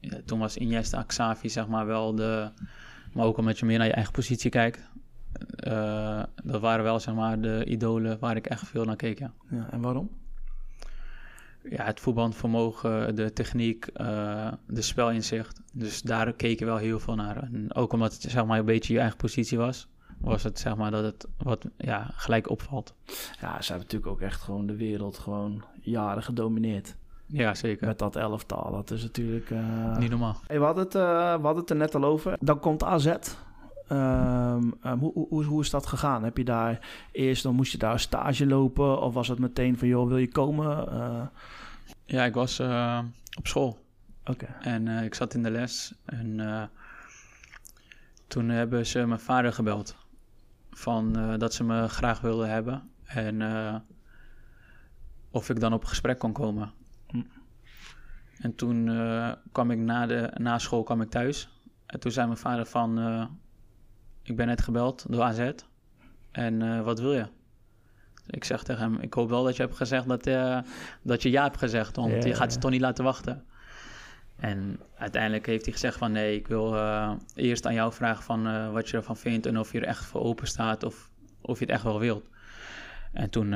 ja, 0.00 0.18
toen 0.24 0.38
was 0.38 0.56
Iniesta, 0.56 1.02
Xavi, 1.02 1.48
zeg 1.48 1.68
maar, 1.68 1.86
wel 1.86 2.14
de... 2.14 2.50
Maar 3.12 3.24
ook 3.24 3.36
omdat 3.36 3.58
je 3.58 3.66
meer 3.66 3.78
naar 3.78 3.86
je 3.86 3.92
eigen 3.92 4.12
positie 4.12 4.50
kijkt. 4.50 4.90
Uh, 5.66 6.22
dat 6.44 6.60
waren 6.60 6.84
wel, 6.84 7.00
zeg 7.00 7.14
maar, 7.14 7.40
de 7.40 7.64
idolen 7.64 8.18
waar 8.18 8.36
ik 8.36 8.46
echt 8.46 8.66
veel 8.66 8.84
naar 8.84 8.96
keek, 8.96 9.18
ja. 9.18 9.32
ja 9.50 9.68
en 9.70 9.80
waarom? 9.80 10.10
Ja, 11.70 11.84
het 11.84 12.00
voetbalvermogen, 12.00 13.14
de 13.14 13.32
techniek, 13.32 13.88
uh, 13.96 14.52
de 14.66 14.82
spelinzicht. 14.82 15.60
Dus 15.72 16.02
daar 16.02 16.32
keek 16.32 16.58
je 16.58 16.64
wel 16.64 16.76
heel 16.76 17.00
veel 17.00 17.14
naar. 17.14 17.36
En 17.42 17.74
ook 17.74 17.92
omdat 17.92 18.12
het 18.12 18.22
zeg 18.22 18.44
maar, 18.44 18.58
een 18.58 18.64
beetje 18.64 18.92
je 18.92 18.98
eigen 18.98 19.18
positie 19.18 19.58
was, 19.58 19.88
was 20.20 20.42
het 20.42 20.58
zeg 20.58 20.76
maar 20.76 20.90
dat 20.90 21.04
het 21.04 21.26
wat 21.36 21.64
ja, 21.76 22.10
gelijk 22.12 22.50
opvalt. 22.50 22.94
Ja, 23.40 23.62
ze 23.62 23.72
hebben 23.72 23.88
natuurlijk 23.90 24.06
ook 24.06 24.20
echt 24.20 24.40
gewoon 24.40 24.66
de 24.66 24.76
wereld 24.76 25.18
gewoon 25.18 25.64
jaren 25.80 26.22
gedomineerd. 26.22 26.96
Ja, 27.26 27.54
zeker. 27.54 27.86
Met 27.86 27.98
dat 27.98 28.16
elftal. 28.16 28.70
Dat 28.72 28.90
is 28.90 29.02
natuurlijk... 29.02 29.50
Uh... 29.50 29.96
Niet 29.96 30.10
normaal. 30.10 30.36
Hey, 30.46 30.58
we, 30.58 30.64
hadden 30.64 30.84
het, 30.84 30.94
uh, 30.94 31.02
we 31.34 31.42
hadden 31.42 31.56
het 31.56 31.70
er 31.70 31.76
net 31.76 31.94
al 31.94 32.04
over. 32.04 32.36
Dan 32.40 32.60
komt 32.60 32.84
AZ. 32.84 33.14
Um, 33.92 34.74
um, 34.84 34.98
hoe, 34.98 35.12
hoe, 35.12 35.44
hoe, 35.44 35.60
is 35.60 35.70
dat 35.70 35.86
gegaan? 35.86 36.24
Heb 36.24 36.36
je 36.36 36.44
daar 36.44 36.88
eerst, 37.12 37.42
dan 37.42 37.54
moest 37.54 37.72
je 37.72 37.78
daar 37.78 38.00
stage 38.00 38.46
lopen? 38.46 39.00
Of 39.00 39.14
was 39.14 39.28
het 39.28 39.38
meteen 39.38 39.78
van, 39.78 39.88
joh, 39.88 40.08
wil 40.08 40.16
je 40.16 40.28
komen? 40.28 40.88
Uh... 40.92 41.26
Ja, 42.04 42.24
ik 42.24 42.34
was 42.34 42.60
uh, 42.60 43.00
op 43.38 43.46
school. 43.46 43.84
Oké. 44.24 44.46
En 44.60 44.86
uh, 44.86 45.02
ik 45.02 45.14
zat 45.14 45.34
in 45.34 45.42
de 45.42 45.50
les. 45.50 45.94
En 46.04 46.70
toen 48.26 48.48
hebben 48.48 48.86
ze 48.86 49.06
mijn 49.06 49.20
vader 49.20 49.52
gebeld. 49.52 49.96
Van 50.70 51.36
dat 51.38 51.54
ze 51.54 51.64
me 51.64 51.88
graag 51.88 52.20
wilden 52.20 52.50
hebben. 52.50 52.90
En 53.04 53.42
of 55.30 55.50
ik 55.50 55.60
dan 55.60 55.72
op 55.72 55.84
gesprek 55.84 56.18
kon 56.18 56.32
komen. 56.32 56.72
Hm. 57.06 57.22
En 58.38 58.54
toen 58.54 58.84
kwam 59.52 59.70
ik 59.70 59.78
na, 59.78 60.06
de, 60.06 60.30
na 60.34 60.58
school 60.58 60.82
kwam 60.82 61.00
ik 61.00 61.10
thuis. 61.10 61.48
En 61.86 62.00
toen 62.00 62.12
zei 62.12 62.26
mijn 62.26 62.38
vader 62.38 62.66
van 62.66 62.98
ik 64.28 64.36
ben 64.36 64.46
net 64.46 64.62
gebeld 64.62 65.04
door 65.08 65.22
AZ. 65.22 65.50
En 66.30 66.60
uh, 66.60 66.82
wat 66.82 67.00
wil 67.00 67.12
je? 67.12 67.26
Ik 68.26 68.44
zeg 68.44 68.62
tegen 68.62 68.82
hem, 68.82 68.98
ik 69.00 69.14
hoop 69.14 69.28
wel 69.28 69.44
dat 69.44 69.56
je 69.56 69.62
hebt 69.62 69.76
gezegd 69.76 70.08
dat, 70.08 70.26
uh, 70.26 70.58
dat 71.02 71.22
je 71.22 71.30
ja 71.30 71.42
hebt 71.42 71.56
gezegd. 71.56 71.96
Want 71.96 72.10
yeah. 72.10 72.24
je 72.24 72.34
gaat 72.34 72.52
ze 72.52 72.58
toch 72.58 72.70
niet 72.70 72.80
laten 72.80 73.04
wachten. 73.04 73.44
En 74.36 74.80
uiteindelijk 74.96 75.46
heeft 75.46 75.64
hij 75.64 75.72
gezegd 75.72 75.96
van 75.96 76.12
nee, 76.12 76.36
ik 76.36 76.48
wil 76.48 76.74
uh, 76.74 77.12
eerst 77.34 77.66
aan 77.66 77.74
jou 77.74 77.92
vragen 77.92 78.24
van 78.24 78.72
wat 78.72 78.88
je 78.88 78.96
ervan 78.96 79.16
vindt. 79.16 79.46
En 79.46 79.58
of 79.58 79.72
je 79.72 79.80
er 79.80 79.86
echt 79.86 80.04
voor 80.04 80.20
open 80.20 80.46
staat 80.46 80.84
of 80.84 81.10
of 81.40 81.58
je 81.58 81.64
het 81.64 81.74
echt 81.74 81.82
wel 81.82 81.98
wilt. 81.98 82.24
En 83.12 83.30
toen 83.30 83.54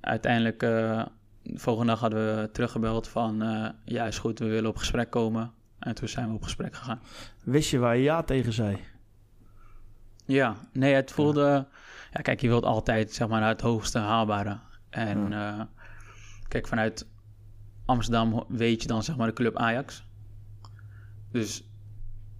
uiteindelijk, 0.00 0.60
de 0.60 1.06
volgende 1.54 1.90
dag 1.90 2.00
hadden 2.00 2.40
we 2.40 2.50
teruggebeld 2.50 3.08
van 3.08 3.42
ja 3.84 4.06
is 4.06 4.18
goed, 4.18 4.38
we 4.38 4.46
willen 4.46 4.70
op 4.70 4.76
gesprek 4.76 5.10
komen. 5.10 5.52
En 5.78 5.94
toen 5.94 6.08
zijn 6.08 6.28
we 6.28 6.34
op 6.34 6.42
gesprek 6.42 6.74
gegaan. 6.74 7.00
Wist 7.44 7.70
je 7.70 7.78
waar 7.78 7.96
je 7.96 8.02
ja 8.02 8.22
tegen 8.22 8.52
zei? 8.52 8.78
Ja, 10.24 10.56
nee, 10.72 10.94
het 10.94 11.12
voelde... 11.12 11.66
Ja. 12.12 12.20
kijk, 12.20 12.40
je 12.40 12.48
wilt 12.48 12.64
altijd 12.64 13.12
zeg 13.12 13.28
maar 13.28 13.40
naar 13.40 13.48
het 13.48 13.60
hoogste 13.60 13.98
haalbare. 13.98 14.58
En 14.90 15.32
uh, 15.32 15.60
kijk, 16.48 16.66
vanuit 16.66 17.06
Amsterdam 17.84 18.44
weet 18.48 18.82
je 18.82 18.88
dan 18.88 19.02
zeg 19.02 19.16
maar 19.16 19.26
de 19.26 19.32
club 19.32 19.56
Ajax. 19.56 20.06
Dus 21.30 21.64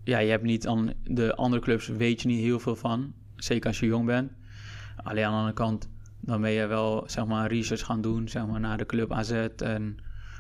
ja, 0.04 0.18
je 0.18 0.30
hebt 0.30 0.42
niet 0.42 0.62
dan 0.62 0.92
de 1.02 1.34
andere 1.34 1.62
clubs 1.62 1.86
weet 1.86 2.22
je 2.22 2.28
niet 2.28 2.40
heel 2.40 2.58
veel 2.58 2.76
van. 2.76 3.12
Zeker 3.36 3.66
als 3.66 3.80
je 3.80 3.86
jong 3.86 4.06
bent. 4.06 4.32
Alleen 5.02 5.24
aan 5.24 5.30
de 5.30 5.36
andere 5.36 5.54
kant, 5.54 5.88
dan 6.20 6.40
ben 6.40 6.50
je 6.50 6.66
wel 6.66 7.02
zeg 7.06 7.26
maar 7.26 7.48
research 7.48 7.84
gaan 7.84 8.00
doen, 8.00 8.28
zeg 8.28 8.46
maar 8.46 8.60
naar 8.60 8.78
de 8.78 8.86
club 8.86 9.12
AZ 9.12 9.30
en 9.56 9.96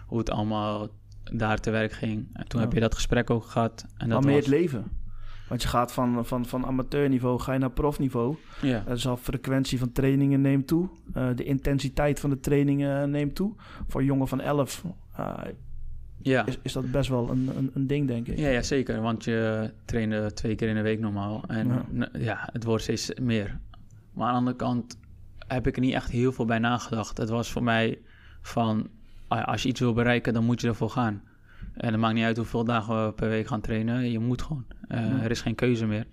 hoe 0.06 0.18
het 0.18 0.30
allemaal 0.30 0.88
daar 1.32 1.60
te 1.60 1.70
werk 1.70 1.92
ging. 1.92 2.28
En 2.32 2.48
toen 2.48 2.60
heb 2.60 2.72
je 2.72 2.80
dat 2.80 2.94
gesprek 2.94 3.30
ook 3.30 3.44
gehad. 3.44 3.86
En 3.96 4.08
dat 4.08 4.24
was... 4.24 4.34
het 4.34 4.46
leven? 4.46 5.02
Want 5.54 5.66
je 5.66 5.72
gaat 5.72 5.92
van, 5.92 6.26
van, 6.26 6.46
van 6.46 6.66
amateurniveau 6.66 7.40
ga 7.40 7.52
je 7.52 7.58
naar 7.58 7.70
profniveau. 7.70 8.36
Ja. 8.62 8.84
Dus 8.86 9.06
al 9.06 9.16
frequentie 9.16 9.78
van 9.78 9.92
trainingen 9.92 10.40
neemt 10.40 10.66
toe. 10.66 10.88
Uh, 11.16 11.28
de 11.34 11.44
intensiteit 11.44 12.20
van 12.20 12.30
de 12.30 12.40
trainingen 12.40 13.10
neemt 13.10 13.34
toe. 13.34 13.54
Voor 13.88 14.04
jongen 14.04 14.28
van 14.28 14.40
11 14.40 14.84
uh, 15.18 15.38
ja. 16.16 16.46
is, 16.46 16.58
is 16.62 16.72
dat 16.72 16.90
best 16.90 17.08
wel 17.08 17.30
een, 17.30 17.50
een, 17.56 17.70
een, 17.74 17.86
ding, 17.86 18.06
denk 18.06 18.28
ik. 18.28 18.38
Ja, 18.38 18.48
ja, 18.48 18.62
zeker. 18.62 19.00
Want 19.00 19.24
je 19.24 19.70
trainde 19.84 20.32
twee 20.32 20.54
keer 20.54 20.68
in 20.68 20.74
de 20.74 20.82
week 20.82 21.00
normaal. 21.00 21.44
En 21.46 21.86
ja. 21.92 22.08
ja, 22.12 22.48
het 22.52 22.64
wordt 22.64 22.82
steeds 22.82 23.14
meer. 23.20 23.58
Maar 24.12 24.26
aan 24.26 24.32
de 24.32 24.38
andere 24.38 24.56
kant 24.56 24.98
heb 25.46 25.66
ik 25.66 25.76
er 25.76 25.82
niet 25.82 25.94
echt 25.94 26.10
heel 26.10 26.32
veel 26.32 26.44
bij 26.44 26.58
nagedacht. 26.58 27.16
Het 27.16 27.28
was 27.28 27.50
voor 27.50 27.62
mij 27.62 27.98
van, 28.42 28.88
ah 29.28 29.44
als 29.44 29.62
je 29.62 29.68
iets 29.68 29.80
wil 29.80 29.92
bereiken, 29.92 30.32
dan 30.32 30.44
moet 30.44 30.60
je 30.60 30.68
ervoor 30.68 30.90
gaan. 30.90 31.22
En 31.74 31.92
het 31.92 32.00
maakt 32.00 32.14
niet 32.14 32.24
uit 32.24 32.36
hoeveel 32.36 32.64
dagen 32.64 33.06
we 33.06 33.12
per 33.12 33.28
week 33.28 33.46
gaan 33.46 33.60
trainen. 33.60 34.10
Je 34.10 34.18
moet 34.18 34.42
gewoon. 34.42 34.64
Uh, 34.88 35.22
Er 35.24 35.30
is 35.30 35.40
geen 35.40 35.54
keuze 35.54 35.86
meer. 35.86 36.06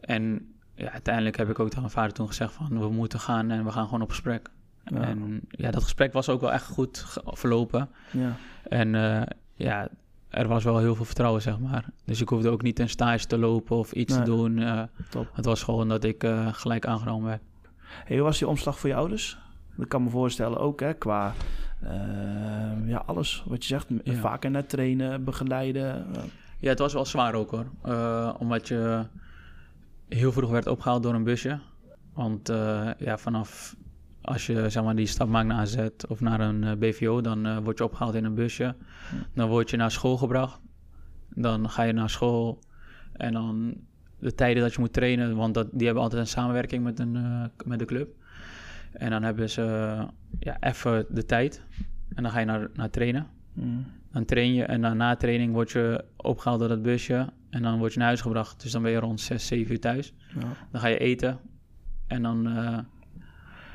En 0.00 0.54
ja, 0.74 0.90
uiteindelijk 0.90 1.36
heb 1.36 1.50
ik 1.50 1.58
ook 1.58 1.66
tegen 1.66 1.80
mijn 1.80 1.94
vader 1.94 2.12
toen 2.12 2.26
gezegd 2.26 2.52
van... 2.52 2.78
we 2.78 2.88
moeten 2.88 3.20
gaan 3.20 3.50
en 3.50 3.64
we 3.64 3.70
gaan 3.70 3.84
gewoon 3.84 4.02
op 4.02 4.10
gesprek. 4.10 4.48
Ja. 4.84 5.00
En 5.00 5.40
ja, 5.48 5.70
dat 5.70 5.82
gesprek 5.82 6.12
was 6.12 6.28
ook 6.28 6.40
wel 6.40 6.52
echt 6.52 6.66
goed 6.66 7.20
verlopen. 7.24 7.88
Ja. 8.10 8.36
En 8.68 8.94
uh, 8.94 9.22
ja, 9.54 9.88
er 10.28 10.48
was 10.48 10.64
wel 10.64 10.78
heel 10.78 10.94
veel 10.94 11.04
vertrouwen, 11.04 11.42
zeg 11.42 11.58
maar. 11.58 11.84
Dus 12.04 12.20
ik 12.20 12.28
hoefde 12.28 12.50
ook 12.50 12.62
niet 12.62 12.78
een 12.78 12.88
stage 12.88 13.26
te 13.26 13.38
lopen 13.38 13.76
of 13.76 13.92
iets 13.92 14.14
nee. 14.14 14.24
te 14.24 14.30
doen. 14.30 14.58
Uh, 14.58 14.82
Top. 15.08 15.30
Het 15.32 15.44
was 15.44 15.62
gewoon 15.62 15.88
dat 15.88 16.04
ik 16.04 16.26
gelijk 16.50 16.86
aangenomen 16.86 17.28
werd. 17.28 17.42
Hey, 18.04 18.16
hoe 18.16 18.24
was 18.24 18.38
die 18.38 18.48
omslag 18.48 18.78
voor 18.78 18.88
je 18.88 18.94
ouders? 18.94 19.38
Dat 19.76 19.88
kan 19.88 20.02
me 20.02 20.10
voorstellen 20.10 20.58
ook, 20.58 20.80
hè, 20.80 20.92
qua 20.94 21.32
ja, 22.86 23.02
alles 23.06 23.44
wat 23.46 23.62
je 23.64 23.68
zegt. 23.68 23.86
Ja. 24.04 24.14
Vaker 24.14 24.50
naar 24.50 24.66
trainen, 24.66 25.24
begeleiden. 25.24 26.06
Ja, 26.58 26.68
het 26.68 26.78
was 26.78 26.92
wel 26.92 27.04
zwaar 27.04 27.34
ook 27.34 27.50
hoor. 27.50 27.66
Uh, 27.86 28.34
omdat 28.38 28.68
je 28.68 29.06
heel 30.08 30.32
vroeg 30.32 30.50
werd 30.50 30.66
opgehaald 30.66 31.02
door 31.02 31.14
een 31.14 31.24
busje. 31.24 31.58
Want 32.12 32.50
uh, 32.50 32.90
ja, 32.98 33.18
vanaf 33.18 33.76
als 34.20 34.46
je 34.46 34.70
zeg 34.70 34.82
maar, 34.82 34.96
die 34.96 35.06
stap 35.06 35.28
maakt 35.28 35.46
naar 35.46 35.58
AZ 35.58 35.76
of 36.08 36.20
naar 36.20 36.40
een 36.40 36.78
BVO, 36.78 37.20
dan 37.20 37.62
word 37.62 37.78
je 37.78 37.84
opgehaald 37.84 38.14
in 38.14 38.24
een 38.24 38.34
busje. 38.34 38.74
Dan 39.34 39.48
word 39.48 39.70
je 39.70 39.76
naar 39.76 39.90
school 39.90 40.16
gebracht. 40.16 40.60
Dan 41.28 41.70
ga 41.70 41.82
je 41.82 41.92
naar 41.92 42.10
school 42.10 42.58
en 43.12 43.32
dan 43.32 43.74
de 44.18 44.34
tijden 44.34 44.62
dat 44.62 44.74
je 44.74 44.80
moet 44.80 44.92
trainen, 44.92 45.36
want 45.36 45.54
dat, 45.54 45.68
die 45.72 45.84
hebben 45.84 46.02
altijd 46.02 46.20
een 46.20 46.28
samenwerking 46.28 46.84
met, 46.84 46.98
een, 46.98 47.50
met 47.64 47.78
de 47.78 47.84
club. 47.84 48.14
En 48.94 49.10
dan 49.10 49.22
hebben 49.22 49.50
ze 49.50 49.96
ja, 50.38 50.56
even 50.60 51.06
de 51.08 51.24
tijd. 51.24 51.62
En 52.14 52.22
dan 52.22 52.32
ga 52.32 52.38
je 52.38 52.46
naar, 52.46 52.70
naar 52.74 52.90
trainen. 52.90 53.26
Mm. 53.52 53.86
Dan 54.12 54.24
train 54.24 54.54
je 54.54 54.64
en 54.64 54.80
dan 54.80 54.96
na 54.96 55.16
training 55.16 55.52
word 55.52 55.70
je 55.70 56.04
opgehaald 56.16 56.58
door 56.58 56.68
dat 56.68 56.82
busje. 56.82 57.32
En 57.50 57.62
dan 57.62 57.78
word 57.78 57.92
je 57.92 57.98
naar 57.98 58.08
huis 58.08 58.20
gebracht. 58.20 58.62
Dus 58.62 58.72
dan 58.72 58.82
ben 58.82 58.90
je 58.90 58.98
rond 58.98 59.20
6, 59.20 59.46
7 59.46 59.72
uur 59.72 59.80
thuis. 59.80 60.14
Ja. 60.40 60.46
Dan 60.70 60.80
ga 60.80 60.86
je 60.86 60.98
eten. 60.98 61.38
En 62.06 62.22
dan 62.22 62.48
uh, 62.48 62.78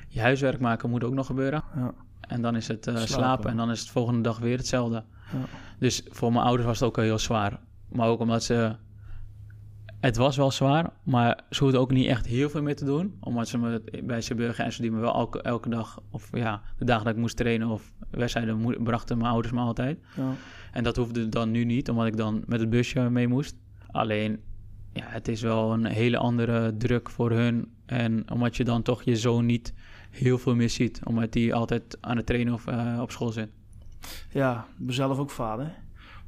je 0.08 0.22
huiswerk 0.22 0.60
maken 0.60 0.90
moet 0.90 1.04
ook 1.04 1.14
nog 1.14 1.26
gebeuren. 1.26 1.64
Ja. 1.76 1.94
En 2.20 2.42
dan 2.42 2.56
is 2.56 2.68
het 2.68 2.88
uh, 2.88 2.94
slapen. 2.94 3.10
slapen. 3.14 3.50
En 3.50 3.58
dan 3.58 3.72
is 3.72 3.80
het 3.80 3.90
volgende 3.90 4.22
dag 4.22 4.40
weer 4.40 4.58
hetzelfde. 4.58 5.04
Ja. 5.32 5.46
Dus 5.80 6.04
voor 6.10 6.32
mijn 6.32 6.46
ouders 6.46 6.68
was 6.68 6.80
het 6.80 6.88
ook 6.88 6.98
heel 6.98 7.20
zwaar. 7.20 7.60
Maar 7.90 8.08
ook 8.08 8.20
omdat 8.20 8.44
ze... 8.44 8.76
Het 10.00 10.18
was 10.18 10.38
wel 10.38 10.52
zwaar, 10.52 10.90
maar 11.04 11.44
ze 11.50 11.64
hoefden 11.64 11.82
ook 11.82 11.92
niet 11.92 12.08
echt 12.08 12.26
heel 12.26 12.50
veel 12.50 12.62
meer 12.62 12.76
te 12.76 12.86
doen. 12.86 13.18
Omdat 13.20 13.48
ze 13.48 13.58
me 13.58 14.02
bij 14.04 14.22
Zeeburger 14.22 14.66
en 14.66 14.74
ze 14.74 14.82
die 14.82 14.92
me 14.92 15.00
wel 15.00 15.14
elke, 15.14 15.42
elke 15.42 15.70
dag... 15.70 16.02
Of 16.10 16.30
ja, 16.34 16.62
de 16.78 16.86
dagen 16.86 17.06
dat 17.06 17.14
ik 17.14 17.20
moest 17.20 17.38
trainen 17.38 17.68
of 17.68 17.92
wedstrijden... 18.10 18.84
brachten 18.84 19.18
mijn 19.18 19.32
ouders 19.32 19.54
me 19.54 19.60
altijd. 19.60 20.00
Ja. 20.16 20.32
En 20.72 20.84
dat 20.84 20.96
hoefde 20.96 21.30
dan 21.30 21.52
nu 21.52 21.64
niet, 21.64 21.90
omdat 21.90 22.06
ik 22.06 22.18
dan 22.18 22.44
met 22.46 22.60
het 22.60 22.70
busje 22.70 23.10
mee 23.10 23.28
moest. 23.28 23.56
Alleen, 23.92 24.40
ja, 24.94 25.04
het 25.06 25.28
is 25.28 25.42
wel 25.42 25.74
een 25.74 25.86
hele 25.86 26.18
andere 26.18 26.78
druk 26.78 27.10
voor 27.10 27.32
hun. 27.32 27.72
En 27.86 28.32
omdat 28.32 28.58
je 28.58 28.64
dan 28.64 28.82
toch 28.82 29.04
je 29.04 29.16
zoon 29.16 29.46
niet 29.46 29.74
heel 30.10 30.38
veel 30.38 30.56
meer 30.56 30.70
ziet. 30.70 31.02
Omdat 31.04 31.34
hij 31.34 31.54
altijd 31.54 31.98
aan 32.02 32.18
het 32.18 32.26
trainen 32.26 32.54
of 32.54 32.68
uh, 32.68 33.00
op 33.02 33.12
school 33.12 33.32
zit. 33.32 33.50
Ja, 34.30 34.66
ik 34.78 34.86
ben 34.86 34.96
zelf 34.96 35.18
ook 35.18 35.30
vader. 35.30 35.74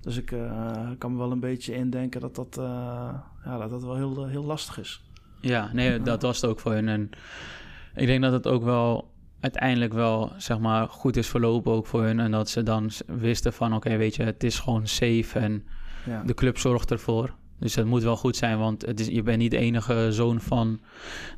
Dus 0.01 0.17
ik 0.17 0.31
uh, 0.31 0.89
kan 0.97 1.11
me 1.11 1.17
wel 1.17 1.31
een 1.31 1.39
beetje 1.39 1.75
indenken 1.75 2.21
dat 2.21 2.35
dat, 2.35 2.57
uh, 2.59 3.13
ja, 3.45 3.57
dat, 3.57 3.69
dat 3.69 3.83
wel 3.83 3.95
heel, 3.95 4.27
heel 4.27 4.43
lastig 4.43 4.79
is. 4.79 5.03
Ja, 5.39 5.69
nee, 5.73 6.01
dat 6.01 6.21
was 6.21 6.41
het 6.41 6.49
ook 6.49 6.59
voor 6.59 6.71
hun. 6.71 6.87
En 6.87 7.09
ik 7.95 8.07
denk 8.07 8.21
dat 8.21 8.31
het 8.31 8.47
ook 8.47 8.63
wel 8.63 9.11
uiteindelijk 9.39 9.93
wel, 9.93 10.31
zeg 10.37 10.59
maar, 10.59 10.87
goed 10.89 11.17
is 11.17 11.27
verlopen 11.27 11.71
ook 11.71 11.87
voor 11.87 12.03
hun. 12.03 12.19
En 12.19 12.31
dat 12.31 12.49
ze 12.49 12.63
dan 12.63 12.89
wisten 13.05 13.53
van, 13.53 13.73
oké, 13.73 13.97
weet 13.97 14.15
je, 14.15 14.23
het 14.23 14.43
is 14.43 14.59
gewoon 14.59 14.87
safe 14.87 15.39
en 15.39 15.65
ja. 16.05 16.23
de 16.23 16.33
club 16.33 16.57
zorgt 16.57 16.91
ervoor. 16.91 17.33
Dus 17.59 17.73
dat 17.73 17.85
moet 17.85 18.03
wel 18.03 18.17
goed 18.17 18.35
zijn, 18.35 18.57
want 18.57 18.85
het 18.85 18.99
is, 18.99 19.07
je 19.07 19.23
bent 19.23 19.37
niet 19.37 19.51
de 19.51 19.57
enige 19.57 20.07
zoon 20.11 20.41
van 20.41 20.79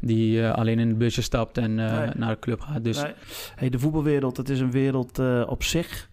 die 0.02 0.40
uh, 0.40 0.54
alleen 0.54 0.80
in 0.80 0.88
het 0.88 0.98
busje 0.98 1.22
stapt 1.22 1.58
en 1.58 1.72
uh, 1.72 2.10
naar 2.14 2.34
de 2.34 2.40
club 2.40 2.62
gaat. 2.62 2.84
Dus... 2.84 3.02
Nee. 3.02 3.14
Hey, 3.56 3.70
de 3.70 3.80
voetbalwereld, 3.80 4.38
het 4.38 4.50
is 4.50 4.60
een 4.60 4.72
wereld 4.72 5.20
uh, 5.20 5.44
op 5.48 5.64
zich. 5.64 6.10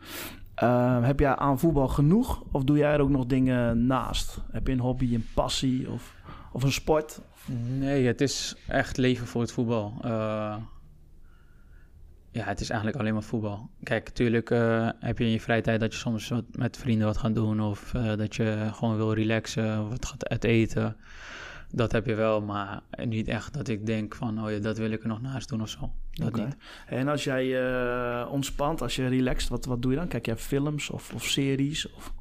Heb 1.02 1.20
jij 1.20 1.36
aan 1.36 1.58
voetbal 1.58 1.88
genoeg 1.88 2.42
of 2.50 2.64
doe 2.64 2.76
jij 2.76 2.92
er 2.92 3.00
ook 3.00 3.08
nog 3.08 3.26
dingen 3.26 3.86
naast? 3.86 4.40
Heb 4.50 4.66
je 4.66 4.72
een 4.72 4.80
hobby, 4.80 5.14
een 5.14 5.26
passie 5.34 5.90
of, 5.90 6.14
of 6.52 6.62
een 6.62 6.72
sport? 6.72 7.20
Nee, 7.78 8.06
het 8.06 8.20
is 8.20 8.54
echt 8.68 8.96
leven 8.96 9.26
voor 9.26 9.40
het 9.40 9.52
voetbal. 9.52 9.94
Ja, 12.32 12.44
het 12.44 12.60
is 12.60 12.70
eigenlijk 12.70 13.00
alleen 13.00 13.12
maar 13.12 13.22
voetbal. 13.22 13.70
Kijk, 13.82 14.04
natuurlijk 14.06 14.50
uh, 14.50 14.88
heb 14.98 15.18
je 15.18 15.24
in 15.24 15.30
je 15.30 15.40
vrije 15.40 15.60
tijd 15.62 15.80
dat 15.80 15.92
je 15.92 15.98
soms 15.98 16.28
wat 16.28 16.44
met 16.52 16.76
vrienden 16.76 17.06
wat 17.06 17.16
gaat 17.16 17.34
doen. 17.34 17.60
Of 17.60 17.92
uh, 17.94 18.16
dat 18.16 18.36
je 18.36 18.68
gewoon 18.72 18.96
wil 18.96 19.12
relaxen 19.12 19.82
of 19.82 19.88
wat 19.88 20.06
gaat 20.06 20.28
uit 20.28 20.44
eten. 20.44 20.96
Dat 21.70 21.92
heb 21.92 22.06
je 22.06 22.14
wel, 22.14 22.40
maar 22.40 22.80
niet 23.04 23.28
echt 23.28 23.54
dat 23.54 23.68
ik 23.68 23.86
denk 23.86 24.14
van, 24.14 24.44
oh 24.44 24.50
ja, 24.50 24.58
dat 24.58 24.78
wil 24.78 24.90
ik 24.90 25.02
er 25.02 25.08
nog 25.08 25.20
naast 25.20 25.48
doen 25.48 25.62
of 25.62 25.68
zo. 25.68 25.92
Dat 26.12 26.28
okay. 26.28 26.44
niet. 26.44 26.56
En 26.86 27.08
als 27.08 27.24
jij 27.24 27.46
uh, 27.46 28.28
ontspant, 28.30 28.82
als 28.82 28.96
je 28.96 29.08
relaxt, 29.08 29.48
wat, 29.48 29.64
wat 29.64 29.82
doe 29.82 29.90
je 29.90 29.96
dan? 29.96 30.08
Kijk 30.08 30.26
jij 30.26 30.36
films 30.36 30.90
of, 30.90 31.12
of 31.14 31.24
series? 31.24 31.92
Of... 31.92 32.12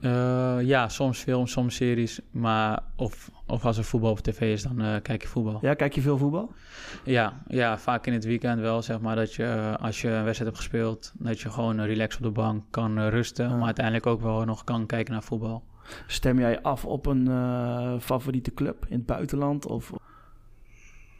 Uh, 0.00 0.56
ja, 0.60 0.88
soms 0.88 1.18
films, 1.18 1.52
soms 1.52 1.74
series. 1.74 2.20
Maar 2.30 2.82
of, 2.96 3.30
of 3.46 3.64
als 3.64 3.78
er 3.78 3.84
voetbal 3.84 4.10
op 4.10 4.20
tv 4.20 4.40
is, 4.40 4.62
dan 4.62 4.80
uh, 4.80 4.96
kijk 5.02 5.22
je 5.22 5.28
voetbal. 5.28 5.58
Ja, 5.60 5.74
kijk 5.74 5.94
je 5.94 6.00
veel 6.00 6.18
voetbal? 6.18 6.52
Ja, 7.04 7.42
ja, 7.48 7.78
vaak 7.78 8.06
in 8.06 8.12
het 8.12 8.24
weekend 8.24 8.60
wel. 8.60 8.82
Zeg 8.82 9.00
maar 9.00 9.16
dat 9.16 9.34
je, 9.34 9.76
als 9.80 10.00
je 10.00 10.08
een 10.08 10.24
wedstrijd 10.24 10.50
hebt 10.50 10.56
gespeeld, 10.56 11.12
dat 11.18 11.40
je 11.40 11.50
gewoon 11.50 11.80
relax 11.80 12.16
op 12.16 12.22
de 12.22 12.30
bank 12.30 12.64
kan 12.70 13.08
rusten. 13.08 13.56
Maar 13.56 13.64
uiteindelijk 13.64 14.06
ook 14.06 14.20
wel 14.20 14.44
nog 14.44 14.64
kan 14.64 14.86
kijken 14.86 15.12
naar 15.12 15.22
voetbal. 15.22 15.64
Stem 16.06 16.38
jij 16.38 16.62
af 16.62 16.84
op 16.84 17.06
een 17.06 17.26
favoriete 18.00 18.54
club 18.54 18.86
in 18.88 18.96
het 18.96 19.06
buitenland? 19.06 19.66
Of, 19.66 19.92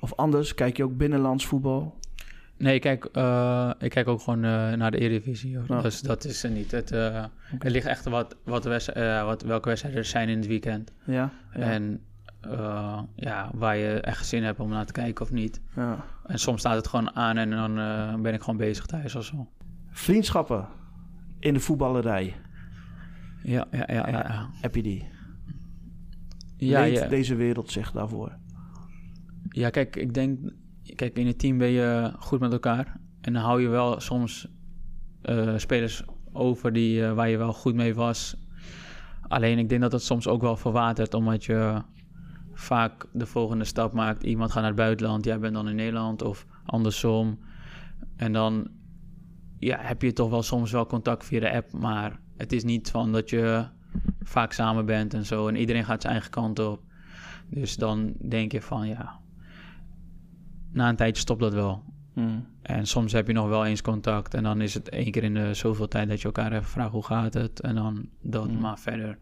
of 0.00 0.14
anders? 0.14 0.54
Kijk 0.54 0.76
je 0.76 0.84
ook 0.84 0.96
binnenlands 0.96 1.46
voetbal? 1.46 2.00
Nee, 2.62 2.74
ik 2.74 2.80
kijk, 2.80 3.08
uh, 3.12 3.70
ik 3.78 3.90
kijk 3.90 4.08
ook 4.08 4.20
gewoon 4.20 4.44
uh, 4.44 4.72
naar 4.72 4.90
de 4.90 4.98
Eredivisie. 4.98 5.58
Hoor. 5.58 5.82
Dus 5.82 6.00
dat 6.00 6.24
is 6.24 6.42
er 6.42 6.50
niet. 6.50 6.70
Het, 6.70 6.92
uh, 6.92 6.98
okay. 7.06 7.26
Er 7.58 7.70
ligt 7.70 7.86
echt 7.86 8.04
wat, 8.04 8.36
wat, 8.44 8.64
wat 9.24 9.42
welke 9.42 9.68
wedstrijden 9.68 10.00
er 10.00 10.06
zijn 10.06 10.28
in 10.28 10.36
het 10.36 10.46
weekend. 10.46 10.92
Ja. 11.04 11.32
ja. 11.54 11.60
En 11.60 12.00
ja, 13.14 13.50
waar 13.54 13.76
je 13.76 14.00
echt 14.00 14.26
zin 14.26 14.42
hebt 14.42 14.60
om 14.60 14.68
naar 14.68 14.86
te 14.86 14.92
kijken 14.92 15.24
of 15.24 15.32
niet. 15.32 15.60
Ja. 15.76 16.04
En 16.26 16.38
soms 16.38 16.60
staat 16.60 16.76
het 16.76 16.86
gewoon 16.86 17.16
aan 17.16 17.36
en 17.36 17.50
dan 17.50 18.22
ben 18.22 18.34
ik 18.34 18.40
gewoon 18.40 18.56
bezig 18.56 18.86
thuis 18.86 19.14
of 19.14 19.24
zo. 19.24 19.48
Vriendschappen 19.90 20.68
in 21.38 21.54
de 21.54 21.60
voetballerij. 21.60 22.34
Ja, 23.42 23.66
ja, 23.70 23.84
ja. 23.86 24.08
ja, 24.08 24.08
ja. 24.08 24.48
Heb 24.60 24.74
je 24.74 24.82
die? 24.82 25.08
Ja, 26.56 26.80
Weet 26.80 27.10
deze 27.10 27.34
wereld 27.34 27.70
zich 27.70 27.92
daarvoor? 27.92 28.36
Ja, 29.48 29.70
kijk, 29.70 29.96
ik 29.96 30.14
denk 30.14 30.38
kijk, 31.02 31.18
in 31.18 31.26
het 31.26 31.38
team 31.38 31.58
ben 31.58 31.68
je 31.68 32.12
goed 32.18 32.40
met 32.40 32.52
elkaar. 32.52 33.00
En 33.20 33.32
dan 33.32 33.42
hou 33.42 33.62
je 33.62 33.68
wel 33.68 34.00
soms 34.00 34.48
uh, 35.24 35.52
spelers 35.56 36.02
over 36.32 36.72
die, 36.72 37.00
uh, 37.00 37.12
waar 37.12 37.28
je 37.28 37.36
wel 37.36 37.52
goed 37.52 37.74
mee 37.74 37.94
was. 37.94 38.36
Alleen 39.28 39.58
ik 39.58 39.68
denk 39.68 39.80
dat 39.80 39.92
het 39.92 40.02
soms 40.02 40.28
ook 40.28 40.40
wel 40.40 40.56
verwatert, 40.56 41.14
omdat 41.14 41.44
je 41.44 41.82
vaak 42.52 43.06
de 43.12 43.26
volgende 43.26 43.64
stap 43.64 43.92
maakt. 43.92 44.22
Iemand 44.22 44.50
gaat 44.50 44.60
naar 44.60 44.70
het 44.70 44.80
buitenland, 44.80 45.24
jij 45.24 45.38
bent 45.38 45.54
dan 45.54 45.68
in 45.68 45.74
Nederland 45.74 46.22
of 46.22 46.46
andersom. 46.64 47.38
En 48.16 48.32
dan 48.32 48.70
ja, 49.58 49.78
heb 49.80 50.02
je 50.02 50.12
toch 50.12 50.30
wel 50.30 50.42
soms 50.42 50.72
wel 50.72 50.86
contact 50.86 51.24
via 51.24 51.40
de 51.40 51.52
app, 51.52 51.72
maar 51.72 52.20
het 52.36 52.52
is 52.52 52.64
niet 52.64 52.90
van 52.90 53.12
dat 53.12 53.30
je 53.30 53.66
vaak 54.20 54.52
samen 54.52 54.86
bent 54.86 55.14
en 55.14 55.26
zo. 55.26 55.48
En 55.48 55.56
iedereen 55.56 55.84
gaat 55.84 56.02
zijn 56.02 56.12
eigen 56.12 56.30
kant 56.30 56.58
op. 56.58 56.82
Dus 57.48 57.76
dan 57.76 58.12
denk 58.28 58.52
je 58.52 58.62
van 58.62 58.88
ja, 58.88 59.20
na 60.72 60.88
een 60.88 60.96
tijdje 60.96 61.22
stopt 61.22 61.40
dat 61.40 61.52
wel. 61.52 61.82
Hmm. 62.12 62.46
En 62.62 62.86
soms 62.86 63.12
heb 63.12 63.26
je 63.26 63.32
nog 63.32 63.48
wel 63.48 63.66
eens 63.66 63.82
contact. 63.82 64.34
En 64.34 64.42
dan 64.42 64.60
is 64.60 64.74
het 64.74 64.88
één 64.88 65.10
keer 65.10 65.24
in 65.24 65.34
de 65.34 65.54
zoveel 65.54 65.88
tijd 65.88 66.08
dat 66.08 66.18
je 66.18 66.24
elkaar 66.24 66.52
even 66.52 66.64
vraagt 66.64 66.92
hoe 66.92 67.04
gaat 67.04 67.34
het. 67.34 67.60
En 67.60 67.74
dan 67.74 68.08
dat. 68.20 68.46
Hmm. 68.46 68.60
Maar 68.60 68.78
verder 68.78 69.18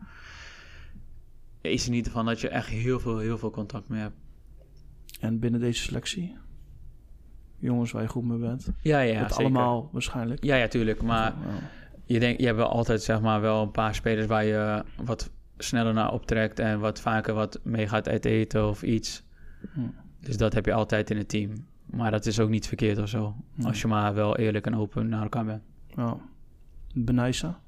is 1.61 1.83
het 1.83 1.93
niet 1.93 2.09
van 2.09 2.25
dat 2.25 2.41
je 2.41 2.49
echt 2.49 2.69
heel 2.69 3.01
veel, 3.01 3.19
heel 3.19 3.39
veel 3.39 3.51
contact 3.51 3.89
mee 3.89 4.01
hebt. 4.01 4.17
En 5.21 5.39
binnen 5.39 5.61
deze 5.61 5.83
selectie? 5.83 6.37
Jongens 7.59 7.93
waar 7.93 8.03
je 8.03 8.09
goed 8.09 8.25
mee 8.25 8.39
bent? 8.39 8.69
Ja, 8.83 9.01
ja. 9.01 9.23
Het 9.23 9.37
allemaal 9.37 9.89
waarschijnlijk? 9.93 10.45
Ja, 10.45 10.57
ja, 10.57 10.69
tuurlijk. 10.69 11.03
Maar 11.03 11.35
je, 12.05 12.19
denkt, 12.19 12.41
je 12.41 12.47
hebt 12.47 12.59
wel 12.59 12.69
altijd 12.69 13.03
zeg 13.03 13.21
maar 13.21 13.41
wel 13.41 13.63
een 13.63 13.71
paar 13.71 13.95
spelers 13.95 14.27
waar 14.27 14.45
je 14.45 14.85
wat 15.05 15.31
sneller 15.59 15.93
naar 15.93 16.13
optrekt. 16.13 16.59
En 16.59 16.81
wat 16.81 17.01
vaker 17.01 17.35
wat 17.35 17.61
mee 17.63 17.89
gaat 17.89 18.09
uit 18.09 18.25
eten 18.25 18.69
of 18.69 18.83
iets. 18.83 19.23
Hmm. 19.73 19.95
Dus 20.21 20.37
dat 20.37 20.53
heb 20.53 20.67
je 20.67 20.73
altijd 20.73 21.11
in 21.11 21.17
het 21.17 21.29
team. 21.29 21.53
Maar 21.87 22.11
dat 22.11 22.27
is 22.27 22.41
ook 22.41 22.49
niet 22.49 22.67
verkeerd 22.67 22.99
of 22.99 23.09
zo. 23.09 23.35
Als 23.63 23.81
je 23.81 23.87
maar 23.87 24.15
wel 24.15 24.37
eerlijk 24.37 24.67
en 24.67 24.77
open 24.77 25.09
naar 25.09 25.23
elkaar 25.23 25.45
bent. 25.45 25.63
Ja. 25.97 26.17
Benaisa? 26.95 27.61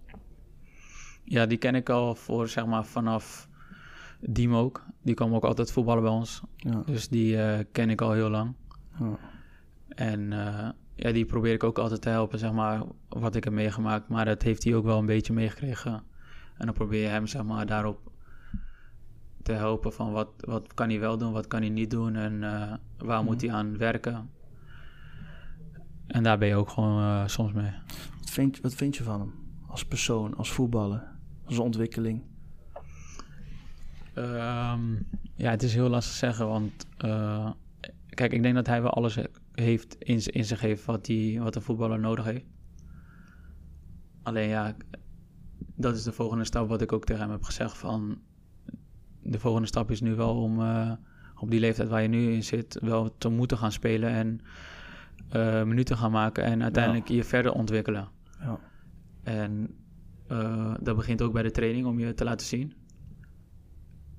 Ja, 1.25 1.47
die 1.47 1.59
ken 1.59 1.75
ik 1.75 1.89
al 1.89 2.15
voor 2.15 2.49
zeg 2.49 2.67
maar 2.67 2.85
vanaf 2.85 3.49
Diem 4.21 4.55
ook. 4.55 4.85
Die 5.03 5.15
kwam 5.15 5.35
ook 5.35 5.45
altijd 5.45 5.73
voetballen 5.73 6.03
bij 6.03 6.13
ons. 6.13 6.43
Ja. 6.57 6.83
Dus 6.87 7.09
die 7.09 7.37
uh, 7.37 7.59
ken 7.73 7.91
ik 7.91 8.01
al 8.01 8.13
heel 8.13 8.31
lang. 8.31 8.55
Ja. 8.99 9.19
En 9.89 10.21
uh, 10.21 10.69
ja, 10.95 11.13
die 11.13 11.25
probeer 11.25 11.53
ik 11.53 11.65
ook 11.65 11.79
altijd 11.79 12.03
te 12.03 12.09
helpen, 12.09 12.39
zeg 12.39 12.53
maar, 12.53 12.83
wat 13.09 13.35
ik 13.35 13.45
heb 13.45 13.53
meegemaakt. 13.53 14.09
Maar 14.09 14.25
dat 14.25 14.43
heeft 14.43 14.65
hij 14.65 14.75
ook 14.75 14.85
wel 14.85 14.99
een 14.99 15.07
beetje 15.07 15.33
meegekregen. 15.33 15.93
En 16.57 16.67
dan 16.67 16.75
probeer 16.75 17.03
je 17.03 17.09
hem, 17.09 17.27
zeg 17.27 17.43
maar, 17.43 17.67
daarop 17.67 18.12
te 19.43 19.53
helpen 19.53 19.93
van 19.93 20.13
wat, 20.13 20.29
wat 20.39 20.75
kan 20.75 20.89
hij 20.89 21.01
wel 21.01 21.19
doen, 21.19 21.33
wat 21.33 21.47
kan 21.47 21.61
hij 21.61 21.71
niet 21.71 21.91
doen 21.91 22.17
en 22.17 22.33
uh, 22.33 22.73
waar 22.99 23.25
moet 23.25 23.43
mhm. 23.43 23.47
hij 23.47 23.55
aan 23.55 23.79
werken. 23.79 24.31
En 26.07 26.23
daar 26.23 26.39
ben 26.39 26.49
je 26.49 26.55
ook 26.55 26.71
gewoon 26.71 27.03
uh, 27.03 27.27
soms 27.27 27.53
mee. 27.53 27.73
Wat 28.19 28.31
vind, 28.31 28.61
wat 28.61 28.75
vind 28.75 28.97
je 28.97 29.03
van 29.03 29.21
hem 29.21 29.33
als 29.67 29.85
persoon, 29.85 30.37
als 30.37 30.53
voetballer, 30.53 31.03
als 31.45 31.59
ontwikkeling? 31.59 32.23
Um, 34.15 35.09
ja, 35.35 35.51
het 35.51 35.63
is 35.63 35.75
heel 35.75 35.89
lastig 35.89 36.15
zeggen, 36.15 36.49
want 36.49 36.87
uh, 37.05 37.51
kijk, 38.09 38.33
ik 38.33 38.43
denk 38.43 38.55
dat 38.55 38.67
hij 38.67 38.83
wel 38.83 38.91
alles 38.91 39.19
heeft 39.53 39.95
in, 39.99 40.25
in 40.25 40.45
zich 40.45 40.61
heeft 40.61 40.85
wat, 40.85 41.05
die, 41.05 41.41
wat 41.41 41.57
een 41.57 41.63
voetballer 41.63 41.99
nodig 41.99 42.25
heeft. 42.25 42.45
Alleen 44.23 44.49
ja, 44.49 44.77
dat 45.75 45.97
is 45.97 46.03
de 46.03 46.13
volgende 46.13 46.45
stap 46.45 46.69
wat 46.69 46.83
ik 46.83 46.93
ook 46.93 47.05
tegen 47.05 47.23
hem 47.23 47.31
heb 47.31 47.43
gezegd 47.43 47.79
van 47.79 48.19
de 49.23 49.39
volgende 49.39 49.69
stap 49.69 49.91
is 49.91 50.01
nu 50.01 50.15
wel 50.15 50.37
om 50.37 50.61
uh, 50.61 50.93
op 51.37 51.51
die 51.51 51.61
leeftijd 51.61 51.89
waar 51.89 52.03
je 52.03 52.09
nu 52.09 52.33
in 52.33 52.45
zit, 52.45 52.79
wel 52.81 53.15
te 53.19 53.29
moeten 53.29 53.59
gaan 53.59 53.73
spelen 53.73 54.11
en 54.11 54.41
uh, 55.37 55.63
minuten 55.63 55.97
gaan 55.97 56.11
maken 56.11 56.45
en 56.45 56.63
uiteindelijk 56.63 57.09
je 57.09 57.25
verder 57.25 57.53
ontwikkelen. 57.53 58.09
Ja. 58.41 58.59
En 59.23 59.75
uh, 60.31 60.75
dat 60.81 60.97
begint 60.97 61.23
ook 61.23 61.33
bij 61.33 61.43
de 61.43 61.51
training 61.51 61.87
om 61.87 61.99
je 61.99 62.15
te 62.15 62.25
laten 62.25 62.47
zien. 62.47 62.73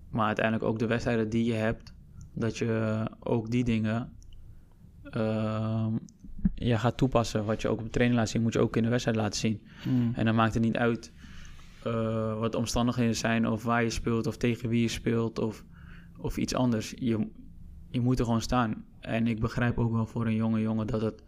Maar 0.09 0.25
uiteindelijk 0.25 0.65
ook 0.65 0.79
de 0.79 0.87
wedstrijden 0.87 1.29
die 1.29 1.45
je 1.45 1.53
hebt, 1.53 1.93
dat 2.33 2.57
je 2.57 3.03
ook 3.19 3.51
die 3.51 3.63
dingen 3.63 4.13
uh, 5.11 5.87
je 6.55 6.77
gaat 6.77 6.97
toepassen. 6.97 7.45
Wat 7.45 7.61
je 7.61 7.67
ook 7.67 7.77
op 7.77 7.83
de 7.83 7.89
training 7.89 8.19
laat 8.19 8.29
zien, 8.29 8.41
moet 8.41 8.53
je 8.53 8.59
ook 8.59 8.75
in 8.75 8.83
de 8.83 8.89
wedstrijd 8.89 9.17
laten 9.17 9.39
zien. 9.39 9.61
Hmm. 9.83 10.11
En 10.15 10.25
dan 10.25 10.35
maakt 10.35 10.53
het 10.53 10.63
niet 10.63 10.77
uit 10.77 11.11
uh, 11.87 12.39
wat 12.39 12.55
omstandigheden 12.55 13.15
zijn, 13.15 13.47
of 13.47 13.63
waar 13.63 13.83
je 13.83 13.89
speelt, 13.89 14.27
of 14.27 14.37
tegen 14.37 14.69
wie 14.69 14.81
je 14.81 14.87
speelt, 14.87 15.39
of, 15.39 15.63
of 16.17 16.37
iets 16.37 16.55
anders. 16.55 16.93
Je, 16.95 17.27
je 17.89 18.01
moet 18.01 18.19
er 18.19 18.25
gewoon 18.25 18.41
staan. 18.41 18.85
En 18.99 19.27
ik 19.27 19.39
begrijp 19.39 19.77
ook 19.77 19.91
wel 19.91 20.05
voor 20.05 20.25
een 20.25 20.35
jonge 20.35 20.61
jongen 20.61 20.87
dat 20.87 21.01
het 21.01 21.23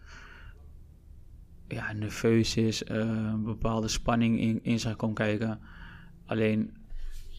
ja, 1.68 1.94
nerveus 1.94 2.58
is, 2.58 2.84
uh, 2.84 2.98
een 2.98 3.44
bepaalde 3.44 3.88
spanning 3.88 4.40
in, 4.40 4.64
in 4.64 4.80
zich 4.80 4.96
kan 4.96 5.14
kijken. 5.14 5.60
Alleen 6.26 6.74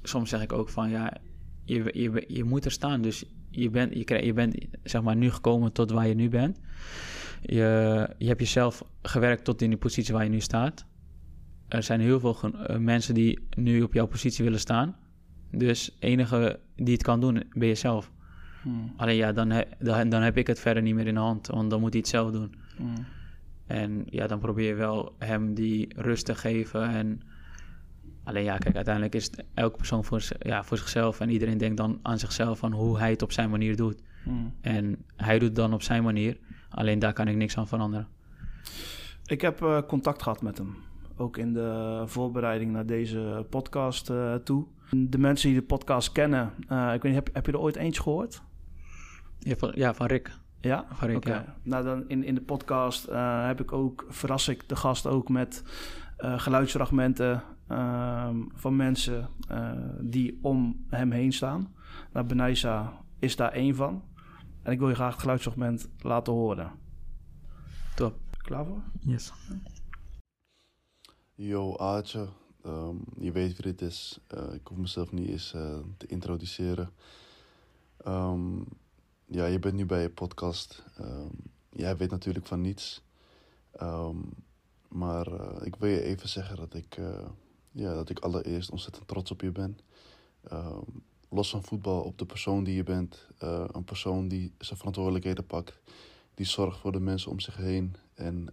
soms 0.03 0.31
zeg 0.31 0.43
ik 0.43 0.53
ook 0.53 0.69
van 0.69 0.91
ja, 0.91 1.17
je, 1.65 1.91
je, 1.93 2.25
je 2.29 2.45
moet 2.45 2.65
er 2.65 2.71
staan. 2.71 3.03
Dus 3.03 3.25
je 3.51 3.71
bent, 3.71 3.95
je, 3.95 4.05
krijg, 4.05 4.25
je 4.25 4.33
bent 4.33 4.67
zeg 4.83 5.03
maar 5.03 5.17
nu 5.17 5.31
gekomen 5.31 5.73
tot 5.73 5.91
waar 5.91 6.07
je 6.07 6.15
nu 6.15 6.29
bent. 6.29 6.61
Je, 7.43 8.09
je 8.19 8.27
hebt 8.27 8.41
jezelf 8.41 8.85
gewerkt 9.03 9.45
tot 9.45 9.63
in 9.63 9.69
die 9.69 9.79
positie 9.79 10.15
waar 10.15 10.25
je 10.25 10.31
nu 10.31 10.41
staat. 10.41 10.87
Er 11.69 11.83
zijn 11.83 12.01
heel 12.01 12.21
veel 12.21 12.37
uh, 12.45 12.77
mensen 12.77 13.15
die 13.15 13.39
nu 13.57 13.83
op 13.83 13.93
jouw 13.93 14.07
positie 14.07 14.45
willen 14.45 14.61
staan. 14.61 14.97
Dus 15.51 15.97
enige 15.99 16.61
die 16.77 16.93
het 16.93 17.03
kan 17.03 17.21
doen, 17.21 17.43
ben 17.53 17.69
jezelf. 17.69 18.11
Hmm. 18.63 18.93
Alleen 18.97 19.17
ja, 19.17 19.33
dan, 19.33 19.65
dan, 19.79 20.09
dan, 20.09 20.23
heb 20.23 20.37
ik 20.37 20.47
het 20.47 20.61
verder 20.61 20.83
niet 20.83 20.95
meer 20.95 21.07
in 21.07 21.15
de 21.15 21.21
hand, 21.21 21.47
want 21.47 21.71
dan 21.71 21.81
moet 21.81 21.93
hij 21.93 22.01
het 22.01 22.09
zelf 22.09 22.31
doen. 22.31 22.55
Hmm. 22.77 23.07
En 23.67 24.05
ja, 24.11 24.27
dan 24.27 24.39
probeer 24.39 24.69
je 24.69 24.75
wel 24.75 25.15
hem 25.19 25.55
die 25.55 25.89
rust 25.97 26.25
te 26.25 26.35
geven. 26.35 26.89
En 26.89 27.21
alleen 28.25 28.45
ja, 28.45 28.59
kijk, 28.59 28.75
uiteindelijk 28.75 29.15
is 29.15 29.25
het 29.25 29.45
elke 29.55 29.77
persoon 29.77 30.05
voor, 30.05 30.23
ja, 30.39 30.65
voor 30.65 30.79
zichzelf. 30.79 31.21
En 31.21 31.31
iedereen 31.31 31.59
denkt 31.59 31.77
dan 31.77 31.99
aan 32.03 32.19
zichzelf 32.19 32.59
van 32.59 32.73
hoe 32.73 32.99
hij 32.99 33.11
het 33.11 33.23
op 33.23 33.33
zijn 33.33 33.51
manier 33.51 33.77
doet. 33.77 34.03
Hmm. 34.23 34.55
En 34.61 35.05
hij 35.17 35.39
doet 35.39 35.49
het 35.49 35.57
dan 35.57 35.73
op 35.73 35.83
zijn 35.83 36.03
manier. 36.03 36.39
Alleen 36.69 36.99
daar 36.99 37.13
kan 37.13 37.29
ik 37.29 37.37
niks 37.37 37.57
aan 37.57 37.69
veranderen. 37.69 38.09
Ik 39.27 39.41
heb 39.41 39.63
uh, 39.63 39.83
contact 39.87 40.23
gehad 40.23 40.43
met 40.43 40.59
hem. 40.59 40.77
Ook 41.17 41.37
in 41.37 41.53
de 41.53 42.03
voorbereiding 42.07 42.73
naar 42.73 42.87
deze 42.87 43.47
podcast 43.51 44.11
uh, 44.11 44.35
toe. 44.35 44.67
De 44.91 45.19
mensen 45.19 45.49
die 45.49 45.59
de 45.59 45.67
podcast 45.67 46.13
kennen, 46.13 46.53
uh, 46.73 46.95
ik 46.95 47.03
weet 47.03 47.13
niet, 47.13 47.25
heb, 47.25 47.35
heb 47.35 47.47
je 47.47 47.53
er 47.53 47.59
ooit 47.59 47.77
eentje 47.77 48.03
gehoord? 48.03 48.43
Ja, 49.39 49.57
van, 49.57 49.73
ja, 49.75 49.95
van 49.95 50.07
Rick. 50.07 50.39
Ja? 50.61 50.87
Van 50.93 51.09
Rick, 51.09 51.27
ja. 51.27 51.57
Nou, 51.63 51.85
dan 51.85 52.09
in, 52.09 52.25
in 52.25 52.35
de 52.35 52.41
podcast 52.41 53.07
heb 53.47 53.61
ik 53.61 53.73
ook, 53.73 54.05
verras 54.09 54.49
ik 54.49 54.69
de 54.69 54.77
gast 54.77 55.07
ook 55.07 55.29
met 55.29 55.63
geluidsfragmenten 56.17 57.43
ehm, 57.69 58.37
van 58.55 58.77
mensen 58.77 59.29
die 60.01 60.39
om 60.43 60.85
hem 60.89 61.11
heen 61.11 61.33
staan. 61.33 61.75
Nou, 62.13 62.27
Benaisa 62.27 62.93
is 63.19 63.37
daar 63.37 63.53
één 63.53 63.75
van. 63.75 64.03
En 64.63 64.73
ik 64.73 64.79
wil 64.79 64.89
je 64.89 64.95
graag 64.95 65.13
het 65.13 65.21
geluidsfragment 65.21 65.89
laten 65.99 66.33
horen. 66.33 66.71
Top. 67.95 68.19
Klaar 68.31 68.65
voor? 68.65 68.83
Yes. 69.01 69.33
Yo, 71.39 71.77
Aatje. 71.77 72.29
Um, 72.67 73.05
je 73.19 73.33
weet 73.33 73.53
wie 73.57 73.63
dit 73.63 73.83
is. 73.83 74.19
Uh, 74.35 74.55
ik 74.55 74.67
hoef 74.67 74.79
mezelf 74.79 75.13
niet 75.13 75.29
eens 75.29 75.53
uh, 75.55 75.79
te 75.97 76.07
introduceren. 76.07 76.91
Um, 78.07 78.65
ja, 79.25 79.47
je 79.47 79.59
bent 79.59 79.75
nu 79.75 79.87
bij 79.87 80.03
je 80.03 80.11
podcast. 80.11 80.85
Um, 81.01 81.31
jij 81.71 81.97
weet 81.97 82.11
natuurlijk 82.11 82.47
van 82.47 82.61
niets. 82.61 83.03
maar 84.89 85.33
uh, 85.33 85.57
ik 85.63 85.77
wil 85.77 85.91
je 85.91 86.03
even 86.03 86.29
zeggen 86.29 86.57
dat 86.57 86.75
ik, 86.75 87.01
ja, 87.71 87.95
dat 87.95 88.11
ik 88.11 88.19
allereerst 88.19 88.71
ontzettend 88.71 89.09
trots 89.09 89.31
op 89.31 89.41
je 89.41 89.53
ben. 89.53 89.79
los 91.29 91.51
van 91.51 91.63
voetbal 91.63 92.03
op 92.03 92.19
de 92.19 92.27
persoon 92.27 92.65
die 92.65 92.75
je 92.75 92.83
bent. 92.83 93.27
een 93.73 93.85
persoon 93.85 94.29
die 94.29 94.53
zijn 94.59 94.79
verantwoordelijkheden 94.79 95.47
pakt. 95.47 95.79
Die 96.35 96.47
zorgt 96.47 96.79
voor 96.79 96.93
de 96.93 97.01
mensen 97.01 97.31
om 97.31 97.41
zich 97.41 97.57
heen. 97.57 97.97
En 98.15 98.49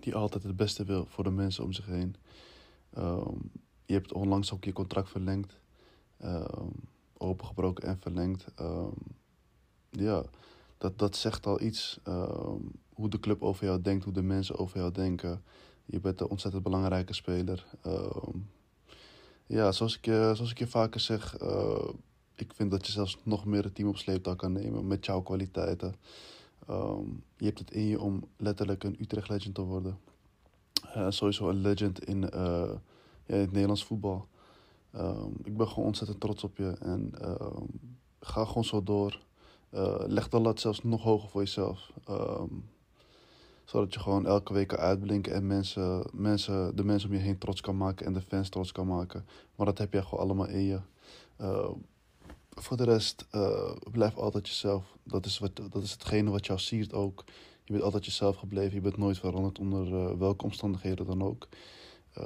die 0.00 0.14
altijd 0.14 0.42
het 0.42 0.56
beste 0.56 0.84
wil 0.84 1.06
voor 1.08 1.24
de 1.24 1.30
mensen 1.30 1.64
om 1.64 1.72
zich 1.72 1.86
heen. 1.86 2.16
Um, 2.98 3.50
je 3.84 3.92
hebt 3.94 4.12
onlangs 4.12 4.52
ook 4.52 4.64
je 4.64 4.72
contract 4.72 5.10
verlengd, 5.10 5.60
um, 6.24 6.70
opengebroken 7.16 7.88
en 7.88 7.98
verlengd. 8.00 8.44
Um, 8.60 8.92
ja, 9.90 10.22
dat, 10.78 10.98
dat 10.98 11.16
zegt 11.16 11.46
al 11.46 11.60
iets. 11.60 12.00
hoe 12.94 13.08
de 13.08 13.20
club 13.20 13.42
over 13.42 13.64
jou 13.64 13.82
denkt, 13.82 14.04
hoe 14.04 14.12
de 14.12 14.22
mensen 14.22 14.58
over 14.58 14.78
jou 14.78 14.92
denken. 14.92 15.42
Je 15.84 16.00
bent 16.00 16.20
een 16.20 16.28
ontzettend 16.28 16.62
belangrijke 16.62 17.12
speler. 17.12 17.66
ja, 19.46 19.72
zoals 19.72 19.96
ik, 19.96 20.04
je, 20.04 20.32
zoals 20.34 20.50
ik 20.50 20.58
je 20.58 20.66
vaker 20.66 21.00
zeg, 21.00 21.40
uh, 21.42 21.88
ik 22.34 22.54
vind 22.54 22.70
dat 22.70 22.86
je 22.86 22.92
zelfs 22.92 23.18
nog 23.22 23.44
meer 23.44 23.64
het 23.64 23.74
team 23.74 23.88
op 23.88 23.96
sleeptouw 23.96 24.36
kan 24.36 24.52
nemen 24.52 24.86
met 24.86 25.06
jouw 25.06 25.20
kwaliteiten. 25.20 25.94
Um, 26.70 27.22
je 27.36 27.44
hebt 27.44 27.58
het 27.58 27.70
in 27.70 27.86
je 27.86 28.00
om 28.00 28.24
letterlijk 28.36 28.84
een 28.84 28.96
Utrecht 29.00 29.28
legend 29.28 29.54
te 29.54 29.62
worden. 29.62 29.98
Uh, 30.96 31.06
sowieso 31.08 31.48
een 31.48 31.60
legend 31.60 32.04
in, 32.04 32.20
ja, 32.20 32.80
in 33.26 33.38
het 33.40 33.52
Nederlands 33.52 33.84
voetbal. 33.84 34.26
Um, 34.94 35.36
ik 35.44 35.56
ben 35.56 35.68
gewoon 35.68 35.84
ontzettend 35.84 36.20
trots 36.20 36.44
op 36.44 36.56
je. 36.56 36.76
En 36.80 37.12
um, 37.22 37.80
ga 38.20 38.44
gewoon 38.44 38.64
zo 38.64 38.82
door. 38.82 39.20
Uh, 39.74 39.94
leg 40.06 40.28
de 40.28 40.40
lat 40.40 40.60
zelfs 40.60 40.82
nog 40.82 41.02
hoger 41.02 41.28
voor 41.28 41.40
jezelf. 41.40 41.92
zodat 43.64 43.94
je 43.94 44.00
gewoon 44.00 44.26
elke 44.26 44.52
week 44.52 44.68
kan 44.68 44.78
uitblinken 44.78 45.32
en 45.32 45.46
mensen, 45.46 46.04
mensen, 46.12 46.76
de 46.76 46.84
mensen 46.84 47.08
om 47.08 47.14
je 47.14 47.22
heen 47.22 47.38
trots 47.38 47.60
kan 47.60 47.76
maken 47.76 48.06
en 48.06 48.12
de 48.12 48.20
fans 48.20 48.48
trots 48.48 48.72
kan 48.72 48.86
maken. 48.86 49.26
Maar 49.56 49.66
dat 49.66 49.78
heb 49.78 49.92
jij 49.92 50.02
gewoon 50.02 50.24
allemaal 50.24 50.48
in 50.48 50.62
je 50.62 50.80
voor 52.62 52.76
de 52.76 52.84
rest, 52.84 53.26
uh, 53.34 53.72
blijf 53.92 54.16
altijd 54.16 54.48
jezelf. 54.48 54.96
Dat 55.02 55.26
is, 55.26 55.38
wat, 55.38 55.56
dat 55.70 55.82
is 55.82 55.92
hetgene 55.92 56.30
wat 56.30 56.46
jou 56.46 56.58
siert 56.58 56.92
ook. 56.92 57.24
Je 57.64 57.72
bent 57.72 57.84
altijd 57.84 58.04
jezelf 58.04 58.36
gebleven. 58.36 58.74
Je 58.74 58.80
bent 58.80 58.96
nooit 58.96 59.18
veranderd 59.18 59.58
onder 59.58 59.86
uh, 59.86 60.18
welke 60.18 60.44
omstandigheden 60.44 61.06
dan 61.06 61.22
ook. 61.22 61.48
Uh, 62.18 62.24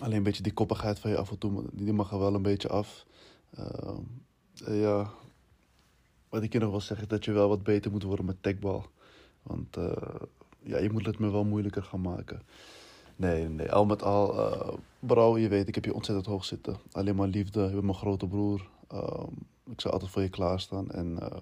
alleen 0.00 0.16
een 0.16 0.22
beetje 0.22 0.42
die 0.42 0.52
koppigheid 0.52 0.98
van 0.98 1.10
je 1.10 1.16
af 1.16 1.30
en 1.30 1.38
toe, 1.38 1.64
die 1.72 1.92
mag 1.92 2.12
er 2.12 2.18
wel 2.18 2.34
een 2.34 2.42
beetje 2.42 2.68
af. 2.68 3.06
ja, 4.54 5.10
wat 6.28 6.42
ik 6.42 6.52
je 6.52 6.58
nog 6.58 6.70
wil 6.70 6.80
zeggen 6.80 7.04
is 7.04 7.10
dat 7.10 7.24
je 7.24 7.32
wel 7.32 7.48
wat 7.48 7.62
beter 7.62 7.90
moet 7.90 8.02
worden 8.02 8.24
met 8.24 8.42
techbal. 8.42 8.86
Want 9.42 9.76
ja, 10.62 10.78
je 10.78 10.90
moet 10.90 11.06
het 11.06 11.18
me 11.18 11.30
wel 11.30 11.44
moeilijker 11.44 11.82
gaan 11.82 12.00
maken. 12.00 12.42
Nee, 13.16 13.48
nee, 13.48 13.72
al 13.72 13.86
met 13.86 14.02
al, 14.02 14.80
bro, 14.98 15.38
je 15.38 15.48
weet, 15.48 15.68
ik 15.68 15.74
heb 15.74 15.84
je 15.84 15.94
ontzettend 15.94 16.26
hoog 16.26 16.44
zitten. 16.44 16.76
Alleen 16.92 17.16
maar 17.16 17.28
liefde, 17.28 17.62
je 17.62 17.70
bent 17.70 17.82
mijn 17.82 17.94
grote 17.94 18.26
broer. 18.26 18.68
Um, 18.94 19.46
ik 19.70 19.80
zal 19.80 19.90
altijd 19.90 20.10
voor 20.10 20.22
je 20.22 20.28
klaarstaan. 20.28 20.90
En 20.90 21.16
uh, 21.22 21.40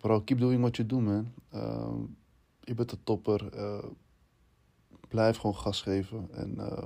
bro, 0.00 0.20
keep 0.20 0.38
doing 0.38 0.60
what 0.60 0.76
you 0.76 0.88
do, 0.88 1.00
man. 1.00 1.32
Uh, 1.54 1.94
je 2.60 2.74
bent 2.74 2.90
de 2.90 2.98
topper. 3.04 3.54
Uh, 3.54 3.84
blijf 5.08 5.36
gewoon 5.36 5.56
gas 5.56 5.82
geven. 5.82 6.28
En 6.32 6.54
uh, 6.58 6.84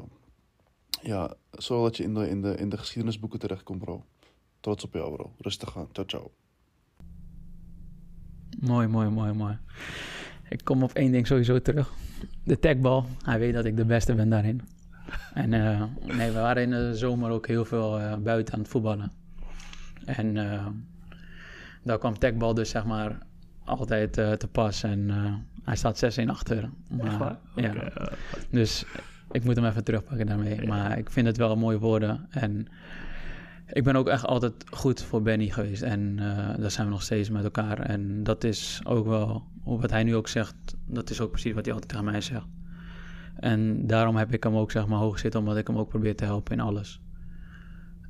ja, 1.03 1.35
zorg 1.51 1.83
dat 1.83 1.97
je 1.97 2.03
in 2.03 2.15
de, 2.15 2.29
in, 2.29 2.43
de, 2.43 2.55
in 2.55 2.69
de 2.69 2.79
geschiedenisboeken 2.79 3.39
terechtkomt, 3.39 3.79
bro. 3.79 4.05
Trots 4.61 4.85
op 4.85 4.93
jou, 4.93 5.17
bro. 5.17 5.33
Rustig 5.39 5.77
aan. 5.77 5.89
Ciao, 5.93 6.07
ciao. 6.07 6.31
Mooi, 8.61 8.87
mooi, 8.87 9.09
mooi, 9.09 9.33
mooi. 9.33 9.59
Ik 10.49 10.65
kom 10.65 10.83
op 10.83 10.93
één 10.93 11.13
ding 11.13 11.27
sowieso 11.27 11.63
terug. 11.63 11.93
De 12.45 12.59
tagbal. 12.59 13.07
Hij 13.23 13.39
weet 13.39 13.55
dat 13.55 13.65
ik 13.65 13.77
de 13.77 13.85
beste 13.85 14.15
ben 14.15 14.29
daarin. 14.29 14.63
En 15.35 15.49
nee, 15.49 16.31
we 16.31 16.33
waren 16.33 16.63
in 16.63 16.71
de 16.71 16.97
zomer 16.97 17.31
ook 17.31 17.47
heel 17.47 17.65
veel 17.65 18.19
buiten 18.23 18.55
aan 18.55 18.61
het 18.61 18.69
voetballen. 18.69 19.13
En 20.17 20.37
uh, 20.37 20.67
daar 21.83 21.99
kwam 21.99 22.19
Techbal 22.19 22.55
dus 22.55 22.71
zeg 22.71 22.85
maar 22.85 23.19
altijd 23.65 24.19
uh, 24.19 24.33
te 24.33 24.49
pas. 24.49 24.83
En 24.83 24.99
uh, 25.09 25.35
hij 25.65 25.77
staat 25.77 26.19
6-1 26.21 26.25
achter. 26.27 26.71
Maar, 26.89 27.39
ja. 27.55 27.73
Dus 28.51 28.85
ik 29.31 29.45
moet 29.45 29.57
hem 29.57 29.65
even 29.65 29.85
terugpakken 29.85 30.27
daarmee. 30.27 30.67
Maar 30.67 30.99
ik 30.99 31.11
vind 31.11 31.27
het 31.27 31.37
wel 31.37 31.57
mooie 31.57 31.79
woorden. 31.79 32.27
En 32.31 32.67
ik 33.73 33.85
ben 33.85 33.97
ook 33.97 34.09
echt 34.09 34.27
altijd 34.27 34.55
goed 34.71 35.03
voor 35.03 35.23
Benny 35.23 35.49
geweest. 35.49 35.83
En 35.83 36.17
daar 36.61 36.71
zijn 36.71 36.87
we 36.87 36.93
nog 36.93 37.03
steeds 37.03 37.31
met 37.31 37.45
elkaar. 37.45 37.81
En 37.81 38.23
dat 38.23 38.45
is 38.45 38.81
ook 38.85 39.07
wel, 39.07 39.45
wat 39.65 39.91
hij 39.91 40.05
nu 40.05 40.17
ook 40.17 40.29
zegt, 40.29 40.55
dat 40.87 41.11
is 41.11 41.21
ook 41.21 41.31
precies 41.31 41.53
wat 41.53 41.65
hij 41.65 41.75
altijd 41.75 41.91
tegen 41.91 42.07
mij 42.07 42.21
zegt. 42.21 42.47
En 43.37 43.87
daarom 43.87 44.17
heb 44.17 44.33
ik 44.33 44.43
hem 44.43 44.57
ook 44.57 44.71
zeg 44.71 44.87
maar 44.87 44.99
hoog 44.99 45.19
zitten, 45.19 45.41
omdat 45.41 45.57
ik 45.57 45.67
hem 45.67 45.79
ook 45.79 45.89
probeer 45.89 46.17
te 46.17 46.25
helpen 46.25 46.53
in 46.53 46.61
alles. 46.61 47.01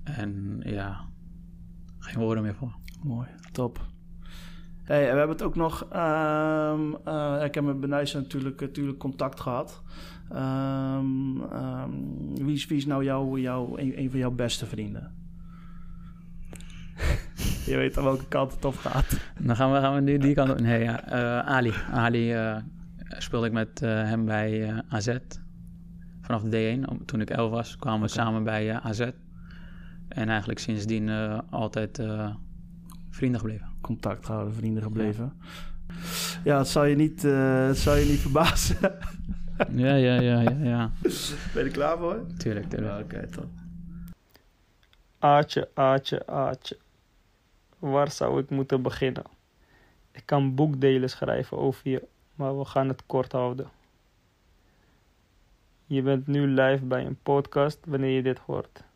En 0.02 0.60
ja, 0.64 1.00
geen 2.08 2.22
woorden 2.22 2.42
meer 2.42 2.54
voor. 2.54 2.72
Mooi, 3.02 3.26
top. 3.52 3.80
Hey, 4.82 5.00
we 5.00 5.18
hebben 5.18 5.28
het 5.28 5.42
ook 5.42 5.56
nog. 5.56 5.82
Um, 5.82 6.96
uh, 7.08 7.44
ik 7.44 7.54
heb 7.54 7.64
met 7.64 7.80
Benijs 7.80 8.12
natuurlijk, 8.12 8.60
natuurlijk 8.60 8.98
contact 8.98 9.40
gehad. 9.40 9.82
Um, 10.32 11.42
um, 11.42 12.44
wie, 12.44 12.54
is, 12.54 12.66
wie 12.66 12.76
is 12.76 12.86
nou 12.86 13.04
jou, 13.04 13.40
jou, 13.40 13.80
een, 13.80 13.98
een 14.00 14.10
van 14.10 14.18
jouw 14.18 14.30
beste 14.30 14.66
vrienden? 14.66 15.12
Je 17.66 17.76
weet 17.76 17.98
aan 17.98 18.04
welke 18.04 18.28
kant 18.28 18.52
het 18.52 18.64
op 18.64 18.76
gaat. 18.76 19.20
Dan 19.40 19.56
gaan 19.56 19.72
we, 19.72 19.78
gaan 19.78 19.94
we 19.94 20.00
nu 20.00 20.18
die 20.18 20.34
kant 20.34 20.50
op. 20.50 20.60
Nee, 20.60 20.82
ja. 20.82 21.12
Uh, 21.12 21.46
Ali. 21.46 21.72
Ali 21.92 22.34
uh, 22.34 22.56
speelde 23.18 23.46
ik 23.46 23.52
met 23.52 23.80
hem 23.80 24.24
bij 24.24 24.82
AZ. 24.88 25.16
Vanaf 26.20 26.42
de 26.42 26.78
D1. 26.78 27.04
Toen 27.04 27.20
ik 27.20 27.30
11 27.30 27.50
was, 27.50 27.76
kwamen 27.76 28.00
we 28.00 28.08
samen 28.08 28.44
bij 28.44 28.80
AZ. 28.80 29.10
En 30.18 30.28
eigenlijk 30.28 30.58
sindsdien 30.58 31.08
uh, 31.08 31.38
altijd 31.50 31.98
uh, 31.98 32.34
vrienden 33.10 33.40
gebleven. 33.40 33.68
Contact 33.80 34.26
gehouden, 34.26 34.54
vrienden 34.54 34.82
gebleven. 34.82 35.32
Ja, 35.88 35.94
ja 36.44 36.58
het, 36.58 36.68
zal 36.68 36.84
je 36.84 36.96
niet, 36.96 37.24
uh, 37.24 37.66
het 37.66 37.78
zal 37.78 37.94
je 37.94 38.04
niet 38.04 38.18
verbazen 38.18 38.76
ja, 39.84 39.94
ja, 39.94 40.20
ja, 40.20 40.40
ja, 40.40 40.56
ja. 40.62 40.90
Ben 41.02 41.12
je 41.54 41.60
er 41.60 41.68
klaar 41.70 41.98
voor? 41.98 42.26
Tuurlijk, 42.36 42.68
tuurlijk. 42.68 43.00
Oké, 43.00 43.26
top. 43.26 43.48
Aatje, 45.18 45.68
aatje, 45.74 46.26
aatje. 46.26 46.78
Waar 47.78 48.10
zou 48.10 48.40
ik 48.40 48.50
moeten 48.50 48.82
beginnen? 48.82 49.24
Ik 50.12 50.22
kan 50.24 50.54
boekdelen 50.54 51.10
schrijven 51.10 51.58
over 51.58 51.90
je, 51.90 52.02
maar 52.34 52.58
we 52.58 52.64
gaan 52.64 52.88
het 52.88 53.02
kort 53.06 53.32
houden. 53.32 53.68
Je 55.86 56.02
bent 56.02 56.26
nu 56.26 56.46
live 56.46 56.84
bij 56.84 57.06
een 57.06 57.18
podcast 57.22 57.78
wanneer 57.86 58.10
je 58.10 58.22
dit 58.22 58.38
hoort. 58.38 58.86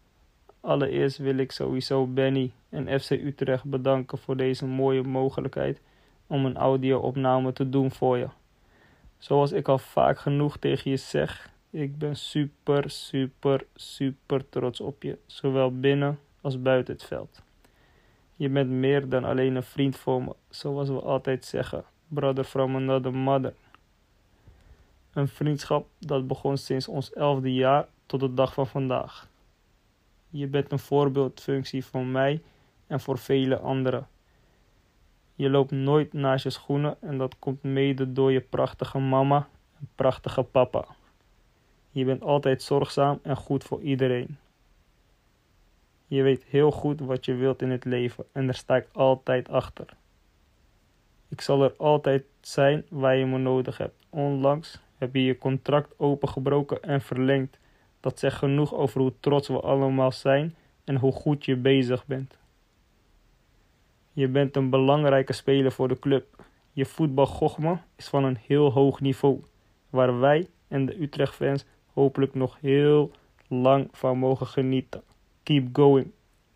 Allereerst 0.63 1.17
wil 1.19 1.37
ik 1.37 1.53
sowieso 1.53 2.07
Benny 2.07 2.53
en 2.69 3.01
FC 3.01 3.11
Utrecht 3.11 3.65
bedanken 3.65 4.19
voor 4.19 4.37
deze 4.37 4.67
mooie 4.67 5.03
mogelijkheid 5.03 5.81
om 6.27 6.45
een 6.45 6.57
audio-opname 6.57 7.53
te 7.53 7.69
doen 7.69 7.91
voor 7.91 8.19
je. 8.19 8.29
Zoals 9.19 9.53
ik 9.53 9.69
al 9.69 9.79
vaak 9.79 10.19
genoeg 10.19 10.57
tegen 10.57 10.91
je 10.91 10.97
zeg, 10.97 11.51
ik 11.71 11.99
ben 11.99 12.17
super, 12.17 12.91
super, 12.91 13.67
super 13.75 14.49
trots 14.49 14.81
op 14.81 15.03
je, 15.03 15.19
zowel 15.27 15.79
binnen 15.81 16.19
als 16.41 16.63
buiten 16.63 16.95
het 16.95 17.05
veld. 17.05 17.43
Je 18.37 18.49
bent 18.49 18.71
meer 18.71 19.09
dan 19.09 19.25
alleen 19.25 19.55
een 19.55 19.63
vriend 19.63 19.97
voor 19.97 20.23
me, 20.23 20.35
zoals 20.49 20.89
we 20.89 21.01
altijd 21.01 21.45
zeggen, 21.45 21.85
brother 22.09 22.45
from 22.45 22.77
another 22.77 23.15
mother. 23.15 23.55
Een 25.13 25.29
vriendschap 25.29 25.87
dat 25.99 26.27
begon 26.27 26.57
sinds 26.57 26.89
ons 26.89 27.13
elfde 27.13 27.55
jaar 27.55 27.89
tot 28.07 28.21
de 28.21 28.35
dag 28.35 28.55
van 28.55 28.67
vandaag. 28.67 29.31
Je 30.35 30.47
bent 30.47 30.73
een 30.73 30.79
voorbeeldfunctie 30.79 31.85
voor 31.85 32.05
mij 32.05 32.43
en 32.87 33.01
voor 33.01 33.19
vele 33.19 33.59
anderen. 33.59 34.09
Je 35.35 35.51
loopt 35.51 35.71
nooit 35.71 36.13
naast 36.13 36.45
je 36.45 36.51
schoenen 36.51 36.97
en 37.01 37.19
dat 37.19 37.39
komt 37.39 37.63
mede 37.63 38.13
door 38.13 38.33
je 38.33 38.41
prachtige 38.41 38.99
mama 38.99 39.49
en 39.79 39.89
prachtige 39.95 40.43
papa. 40.43 40.85
Je 41.91 42.05
bent 42.05 42.23
altijd 42.23 42.63
zorgzaam 42.63 43.19
en 43.23 43.37
goed 43.37 43.65
voor 43.65 43.81
iedereen. 43.81 44.39
Je 46.07 46.23
weet 46.23 46.45
heel 46.45 46.71
goed 46.71 47.01
wat 47.01 47.25
je 47.25 47.35
wilt 47.35 47.63
in 47.63 47.71
het 47.71 47.85
leven 47.85 48.25
en 48.33 48.45
daar 48.45 48.55
sta 48.55 48.77
ik 48.77 48.89
altijd 48.93 49.49
achter. 49.49 49.87
Ik 51.29 51.41
zal 51.41 51.63
er 51.63 51.75
altijd 51.77 52.25
zijn 52.41 52.85
waar 52.89 53.17
je 53.17 53.27
me 53.27 53.39
nodig 53.39 53.79
hebt. 53.79 54.05
Onlangs 54.11 54.81
heb 54.99 55.15
je 55.15 55.25
je 55.25 55.39
contract 55.39 55.95
opengebroken 55.97 56.83
en 56.83 57.01
verlengd. 57.01 57.59
Dat 58.03 58.19
zegt 58.19 58.37
genoeg 58.37 58.75
over 58.75 59.01
hoe 59.01 59.13
trots 59.21 59.49
we 59.49 59.61
allemaal 59.61 60.13
zijn 60.13 60.55
en 60.85 60.97
hoe 60.97 61.13
goed 61.13 61.45
je 61.45 61.57
bezig 61.57 62.07
bent. 62.07 62.39
Je 64.13 64.29
bent 64.29 64.57
een 64.57 64.71
belangrijke 64.71 65.33
speler 65.33 65.73
voor 65.73 65.89
de 65.89 65.99
club. 65.99 66.45
Je 66.73 66.85
voetbalgochme 66.85 67.79
is 67.97 68.09
van 68.09 68.25
een 68.25 68.39
heel 68.47 68.73
hoog 68.73 69.01
niveau, 69.01 69.45
waar 69.91 70.19
wij 70.19 70.49
en 70.69 70.87
de 70.87 71.03
Utrecht-fans 71.03 71.65
hopelijk 71.93 72.35
nog 72.35 72.61
heel 72.61 73.11
lang 73.49 73.89
van 73.93 74.19
mogen 74.19 74.47
genieten. 74.47 75.03
Keep 75.43 75.69
going. 75.73 76.11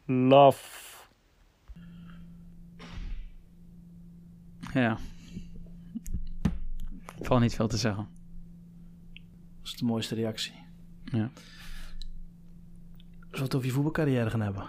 Love. 0.05 0.97
Ja. 4.73 4.99
Valt 7.21 7.41
niet 7.41 7.55
veel 7.55 7.69
te 7.69 7.77
zeggen. 7.77 8.09
Dat 9.59 9.67
is 9.67 9.77
de 9.77 9.85
mooiste 9.85 10.15
reactie. 10.15 10.66
Ja. 11.13 11.31
Zullen 13.21 13.31
we 13.31 13.39
het 13.43 13.55
over 13.55 13.67
je 13.67 13.73
voetbalcarrière 13.73 14.31
gaan 14.31 14.41
hebben? 14.41 14.65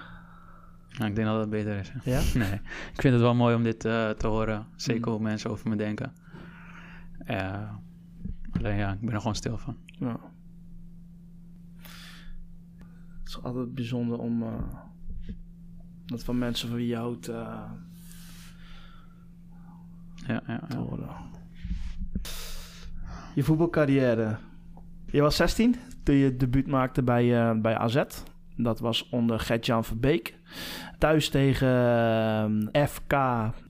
Nou, 0.97 1.09
ik 1.09 1.15
denk 1.15 1.27
dat 1.27 1.39
het 1.39 1.49
beter 1.49 1.77
is. 1.79 1.89
hè. 1.93 2.11
Ja? 2.11 2.21
Nee, 2.45 2.53
ik 2.93 3.01
vind 3.01 3.13
het 3.13 3.21
wel 3.23 3.35
mooi 3.35 3.55
om 3.55 3.63
dit 3.63 3.85
eh, 3.85 4.09
te 4.09 4.27
horen. 4.27 4.65
Zeker 4.75 5.07
Mm. 5.07 5.13
hoe 5.13 5.21
mensen 5.23 5.49
over 5.49 5.69
me 5.69 5.75
denken. 5.75 6.13
Eh, 7.17 7.73
alleen 8.51 8.75
ja, 8.77 8.91
ik 8.93 8.99
ben 8.99 9.13
er 9.13 9.17
gewoon 9.19 9.35
stil 9.35 9.57
van. 9.57 9.77
Ja. 9.99 10.19
Het 13.19 13.27
is 13.27 13.41
altijd 13.43 13.73
bijzonder 13.73 14.17
om 14.19 14.43
eh, 14.43 14.53
dat 16.05 16.23
van 16.23 16.37
mensen 16.37 16.67
van 16.67 16.77
wie 16.77 16.87
je 16.87 16.95
houdt 16.95 17.27
eh, 17.27 17.71
Ja, 20.27 20.41
ja, 20.47 20.59
te 20.69 20.75
ja. 20.77 20.83
horen. 20.83 21.09
Je 23.35 23.43
voetbalcarrière. 23.43 24.37
Je 25.05 25.21
was 25.21 25.35
16 25.35 25.75
toen 26.07 26.15
je 26.15 26.35
debuut 26.35 26.67
maakte 26.67 27.03
bij, 27.03 27.49
eh, 27.49 27.59
bij 27.59 27.77
AZ. 27.77 28.03
Dat 28.55 28.79
was 28.79 29.09
onder 29.09 29.39
Gert-Jan 29.39 29.83
Verbeek. 29.83 30.35
Thuis 30.97 31.29
tegen 31.29 31.69
eh, 32.71 32.85
FK 32.87 33.15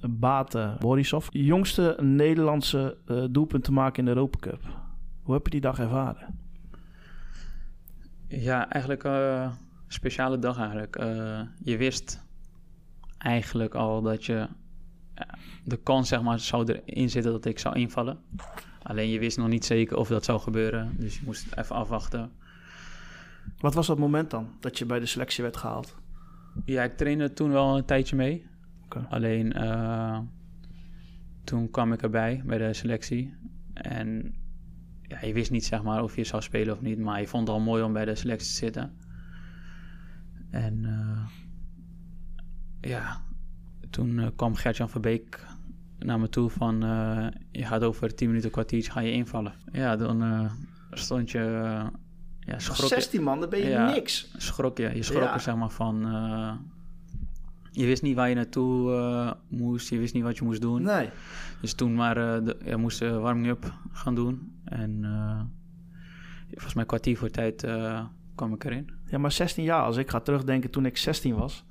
Baten 0.10 0.78
Borisov. 0.80 1.28
Jongste 1.32 1.98
Nederlandse 2.02 2.98
eh, 3.06 3.24
doelpunt 3.30 3.64
te 3.64 3.72
maken 3.72 4.00
in 4.00 4.06
de 4.06 4.12
Europa 4.12 4.40
Cup. 4.40 4.62
Hoe 5.22 5.34
heb 5.34 5.44
je 5.46 5.52
die 5.52 5.62
dag 5.62 5.80
ervaren? 5.80 6.40
Ja, 8.28 8.70
eigenlijk 8.70 9.04
een 9.04 9.52
speciale 9.88 10.40
dag 10.40 10.58
eigenlijk. 10.58 10.96
Je 11.64 11.78
wist 11.78 12.26
eigenlijk 13.18 13.76
al 13.76 14.02
dat 14.02 14.26
je 14.26 14.48
de 15.64 15.78
kans 15.78 16.08
zeg 16.08 16.22
maar 16.22 16.40
zou 16.40 16.82
erin 16.86 17.10
zitten 17.10 17.32
dat 17.32 17.46
ik 17.46 17.60
zou 17.60 17.80
invallen. 17.80 18.20
Alleen 18.88 19.10
je 19.10 19.20
wist 19.20 19.38
nog 19.38 19.48
niet 19.48 19.66
zeker 19.66 19.98
of 19.98 20.08
dat 20.08 20.26
zou 20.26 20.40
gebeuren. 20.40 20.96
Dus 20.98 21.16
je 21.16 21.22
moest 21.26 21.46
even 21.56 21.76
afwachten. 21.76 22.32
Wat 23.58 23.74
was 23.74 23.88
dat 23.88 23.98
moment 23.98 24.30
dan 24.30 24.50
dat 24.60 24.78
je 24.78 24.86
bij 24.86 25.00
de 25.00 25.06
selectie 25.06 25.44
werd 25.44 25.58
gehaald? 25.58 25.96
Ja, 26.66 26.84
ik 26.84 26.98
trainde 26.98 27.34
toen 27.34 27.52
wel 27.52 27.78
een 27.78 27.86
tijdje 27.86 28.16
mee. 28.16 28.46
Alleen 29.10 29.54
eh, 29.54 30.20
toen 31.44 31.70
kwam 31.72 31.94
ik 31.94 32.02
erbij 32.02 32.42
bij 32.46 32.58
de 32.58 32.74
selectie. 32.74 33.34
En 33.74 34.36
ja, 35.02 35.22
je 35.22 35.34
wist 35.34 35.52
niet 35.52 35.66
zeg 35.66 35.84
maar 35.84 36.04
of 36.04 36.16
je 36.16 36.24
zou 36.24 36.42
spelen 36.42 36.74
of 36.74 36.82
niet. 36.82 37.00
Maar 37.00 37.20
je 37.20 37.28
vond 37.28 37.48
het 37.48 37.58
al 37.58 37.64
mooi 37.64 37.84
om 37.84 37.94
bij 37.94 38.06
de 38.06 38.16
selectie 38.16 38.50
te 38.50 38.56
zitten. 38.56 38.98
En 40.50 40.86
eh, 40.86 41.28
ja, 42.90 43.22
toen 43.90 44.20
eh, 44.20 44.28
kwam 44.36 44.56
Gert-Jan 44.56 44.90
Verbeek 44.90 45.46
naar 46.00 46.20
me 46.20 46.30
toe 46.30 46.50
van... 46.50 46.84
eh, 46.84 47.28
je 47.52 47.64
gaat 47.66 47.84
over 47.84 48.16
10 48.16 48.28
minuten, 48.28 48.52
kwartiertje 48.52 48.92
ga 48.92 49.00
je 49.00 49.12
invallen. 49.12 49.54
Ja, 49.72 49.96
dan 49.96 50.24
eh, 50.24 50.52
stond 50.92 51.32
je... 51.32 51.40
eh, 51.40 51.88
ja, 52.40 52.60
schrok 52.60 52.78
je- 52.78 52.88
16 52.88 53.24
man, 53.24 53.40
dan 53.40 53.50
ben 53.50 53.60
je 53.60 53.68
Ja. 53.70 53.92
niks. 53.92 54.32
schrok 54.38 54.78
je. 54.78 54.96
Je 54.96 55.04
schrok 55.04 55.22
Ja. 55.24 55.34
er 55.34 55.40
zeg 55.40 55.56
maar 55.56 55.70
van... 55.70 56.00
je 57.72 57.86
wist 57.86 58.02
niet 58.02 58.16
waar 58.16 58.30
je 58.30 58.36
naartoe 58.36 59.36
moest. 59.48 59.90
Je 59.90 59.98
wist 59.98 60.14
niet 60.14 60.24
wat 60.24 60.38
je 60.38 60.44
moest 60.44 60.62
doen. 60.62 60.82
Nee. 60.82 61.10
Dus 61.62 61.74
toen 61.74 61.94
maar 61.96 62.16
de, 62.16 62.58
ja, 62.66 62.78
moest 62.78 63.00
warming-up 63.00 63.74
gaan 63.92 64.16
doen. 64.16 64.52
En 64.64 65.02
volgens 66.52 66.74
mij 66.74 66.86
kwartier 66.86 67.18
voor 67.18 67.30
tijd 67.30 67.68
kwam 68.36 68.54
ik 68.54 68.64
erin. 68.64 68.90
Ja, 69.06 69.18
maar 69.18 69.32
16 69.32 69.64
jaar, 69.64 69.84
als 69.84 69.98
ik 69.98 70.10
ga 70.10 70.20
terugdenken 70.20 70.70
toen 70.70 70.86
ik 70.86 70.98
16 70.98 71.36
was. 71.36 71.64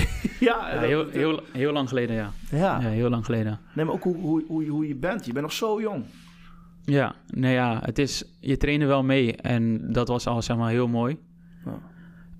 ja, 0.40 0.78
heel, 0.78 1.08
heel, 1.08 1.42
heel 1.52 1.72
lang 1.72 1.88
geleden, 1.88 2.16
ja. 2.16 2.30
ja. 2.50 2.80
Ja, 2.80 2.88
heel 2.88 3.10
lang 3.10 3.24
geleden. 3.24 3.60
Nee, 3.74 3.84
maar 3.84 3.94
ook 3.94 4.02
hoe, 4.02 4.16
hoe, 4.16 4.44
hoe, 4.46 4.66
hoe 4.66 4.88
je 4.88 4.94
bent. 4.94 5.26
Je 5.26 5.32
bent 5.32 5.44
nog 5.44 5.54
zo 5.54 5.80
jong. 5.80 6.04
Ja, 6.84 7.14
nee 7.26 7.54
ja, 7.54 7.80
het 7.82 7.98
is... 7.98 8.24
Je 8.40 8.56
trainde 8.56 8.86
wel 8.86 9.02
mee 9.02 9.36
en 9.36 9.92
dat 9.92 10.08
was 10.08 10.26
al 10.26 10.42
zeg 10.42 10.56
maar 10.56 10.70
heel 10.70 10.88
mooi. 10.88 11.18
Ja. 11.64 11.78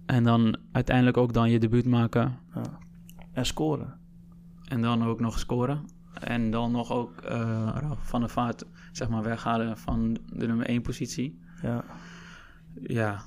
En 0.07 0.25
dan 0.25 0.57
uiteindelijk 0.73 1.17
ook 1.17 1.33
dan 1.33 1.51
je 1.51 1.59
debuut 1.59 1.87
maken. 1.87 2.39
Ja. 2.55 2.79
En 3.33 3.47
scoren. 3.47 3.95
En 4.65 4.83
dan 4.83 5.05
ook 5.05 5.21
nog 5.21 5.39
scoren. 5.39 5.85
En 6.21 6.51
dan 6.51 6.73
nog 6.73 6.93
ook 6.93 7.21
eh, 7.21 7.91
van 8.03 8.21
der 8.21 8.31
Vaart 8.31 8.65
zeg 8.93 9.09
maar 9.09 9.23
weghalen 9.23 9.79
van 9.79 10.19
de 10.33 10.47
nummer 10.47 10.67
1 10.67 10.83
positie. 10.83 11.41
Ja. 11.63 11.85
Ja, 12.83 13.23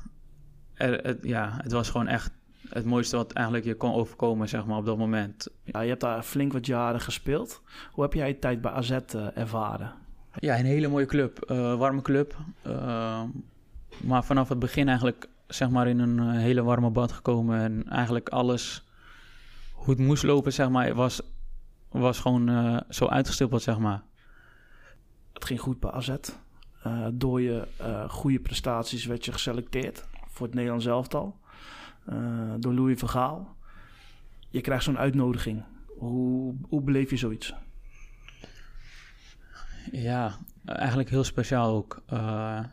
er, 0.74 1.00
het, 1.04 1.20
ja, 1.22 1.58
het 1.62 1.72
was 1.72 1.90
gewoon 1.90 2.08
echt 2.08 2.32
het 2.70 2.86
mooiste 2.86 3.16
wat 3.16 3.32
eigenlijk 3.32 3.66
je 3.66 3.76
kon 3.76 3.94
overkomen 3.94 4.50
zeg 4.50 4.66
maar 4.66 4.78
op 4.78 4.86
dat 4.86 4.98
moment. 4.98 5.48
ja. 5.64 5.82
Je 5.82 5.90
hebt 5.90 6.02
daar 6.02 6.24
flink 6.24 6.54
wat 6.54 6.66
jaren 6.66 7.02
gespeeld. 7.02 7.62
Hoe 7.92 8.04
heb 8.04 8.14
jij 8.14 8.28
je 8.28 8.40
tijd 8.40 8.62
bij 8.62 8.72
AZ 8.72 8.92
eh, 8.92 9.38
ervaren? 9.38 9.94
Ja, 10.40 10.60
een 10.60 10.66
hele 10.66 10.88
mooie 10.88 11.06
club. 11.06 11.40
eh, 11.42 11.78
warme 11.78 12.02
club. 12.02 12.36
Eh, 12.62 13.24
maar 13.98 14.24
vanaf 14.24 14.50
het 14.50 14.60
begin 14.60 14.88
eigenlijk 14.88 15.30
zeg 15.48 15.70
maar 15.70 15.88
in 15.88 16.00
een 16.00 16.30
hele 16.30 16.64
warme 16.64 16.90
bad 16.90 17.12
gekomen. 17.12 17.60
En 17.60 17.88
eigenlijk 17.90 18.30
alles, 18.30 18.84
hoe 19.74 19.90
het 19.94 20.04
moest 20.04 20.24
lopen 20.24 20.54
zeg 20.54 20.70
maar, 20.70 20.94
was, 20.94 21.22
was 21.90 22.20
gewoon 22.20 22.84
zo 22.90 23.06
uitgestippeld 23.08 23.62
zeg 23.62 23.78
maar. 23.78 24.04
Het 25.34 25.46
ging 25.46 25.60
goed 25.60 25.80
bij 25.80 25.92
AZ. 25.92 26.16
Door 27.14 27.42
je 27.42 27.68
goede 28.10 28.40
prestaties 28.40 29.06
werd 29.06 29.26
je 29.26 29.32
geselecteerd 29.32 30.06
voor 30.28 30.46
het 30.46 30.56
Nederlands 30.56 30.86
elftal. 30.86 31.40
Eh, 32.06 32.54
door 32.60 32.74
Louis 32.74 33.00
van 33.00 33.10
Gaal. 33.10 33.56
Je 34.50 34.62
krijgt 34.62 34.84
zo'n 34.84 34.98
uitnodiging. 34.98 35.64
Hoe, 35.98 36.56
hoe 36.70 36.82
beleef 36.82 37.10
je 37.10 37.18
zoiets? 37.18 37.54
Ja, 39.92 40.38
eigenlijk 40.66 41.10
heel 41.10 41.24
speciaal 41.24 41.76
ook. 41.76 42.02
Eh, 42.06 42.64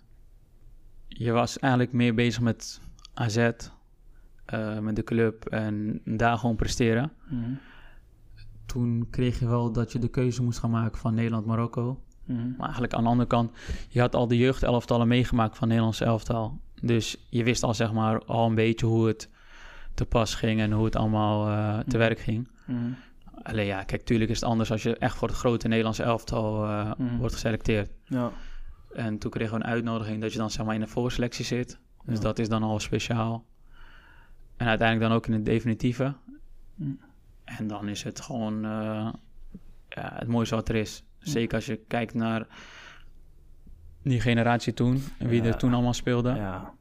je 1.08 1.30
was 1.32 1.58
eigenlijk 1.58 1.92
meer 1.92 2.14
bezig 2.14 2.40
met 2.40 2.80
AZ, 3.14 3.50
eh, 4.44 4.78
met 4.78 4.96
de 4.96 5.04
club 5.04 5.46
en 5.46 6.00
daar 6.04 6.38
gewoon 6.38 6.56
presteren. 6.56 7.12
Mhm. 7.28 7.54
Toen 8.66 9.06
kreeg 9.10 9.38
je 9.38 9.48
wel 9.48 9.72
dat 9.72 9.92
je 9.92 9.98
de 9.98 10.08
keuze 10.08 10.42
moest 10.42 10.58
gaan 10.58 10.70
maken 10.70 10.98
van 10.98 11.14
Nederland-Marokko. 11.14 12.02
Mhm. 12.24 12.48
Maar 12.48 12.64
eigenlijk 12.64 12.94
aan 12.94 13.02
de 13.02 13.08
andere 13.08 13.28
kant, 13.28 13.50
je 13.88 14.00
had 14.00 14.14
al 14.14 14.28
de 14.28 14.36
jeugdelftallen 14.36 15.08
meegemaakt 15.08 15.50
van 15.50 15.60
het 15.60 15.68
Nederlandse 15.68 16.04
elftal. 16.04 16.60
Dus 16.82 17.16
je 17.28 17.44
wist 17.44 17.62
al 17.62 17.74
zeg 17.74 17.92
maar 17.92 18.24
al 18.24 18.46
een 18.46 18.54
beetje 18.54 18.86
hoe 18.86 19.06
het 19.06 19.28
te 19.94 20.04
pas 20.04 20.34
ging 20.34 20.60
en 20.60 20.72
hoe 20.72 20.84
het 20.84 20.96
allemaal 20.96 21.48
uh, 21.48 21.78
te 21.78 21.84
mhm. 21.86 21.98
werk 21.98 22.18
ging. 22.18 22.48
Mm. 22.66 22.96
Alleen 23.42 23.66
ja, 23.66 23.82
kijk, 23.84 24.02
tuurlijk 24.02 24.30
is 24.30 24.40
het 24.40 24.48
anders 24.48 24.70
als 24.70 24.82
je 24.82 24.96
echt 24.96 25.16
voor 25.16 25.28
het 25.28 25.36
grote 25.36 25.68
Nederlandse 25.68 26.02
elftal 26.02 26.68
uh, 26.68 26.90
wordt 27.18 27.34
geselecteerd. 27.34 27.90
Ja. 28.04 28.32
En 28.94 29.18
toen 29.18 29.30
kregen 29.30 29.58
we 29.58 29.64
een 29.64 29.70
uitnodiging 29.70 30.20
dat 30.20 30.32
je 30.32 30.38
dan 30.38 30.50
zeg 30.50 30.66
maar 30.66 30.74
in 30.74 30.80
de 30.80 30.86
voorselectie 30.86 31.44
zit. 31.44 31.78
Dus 32.04 32.20
dat 32.20 32.38
is 32.38 32.48
dan 32.48 32.62
al 32.62 32.80
speciaal. 32.80 33.44
En 34.56 34.66
uiteindelijk 34.66 35.08
dan 35.08 35.18
ook 35.18 35.26
in 35.26 35.32
het 35.32 35.44
definitieve. 35.44 36.14
Mm. 36.74 37.00
En 37.44 37.66
dan 37.66 37.88
is 37.88 38.02
het 38.02 38.20
gewoon 38.20 38.64
uh, 38.64 39.08
ja, 39.88 40.12
het 40.14 40.28
mooiste 40.28 40.54
wat 40.54 40.68
er 40.68 40.74
is. 40.74 41.04
Zeker 41.18 41.54
als 41.54 41.66
je 41.66 41.80
kijkt 41.88 42.14
naar 42.14 42.46
die 44.02 44.20
generatie 44.20 44.74
toen 44.74 45.02
en 45.18 45.28
wie 45.28 45.42
er 45.42 45.56
toen 45.56 45.72
allemaal 45.72 45.92
speelde. 45.92 46.34
Ja. 46.34 46.74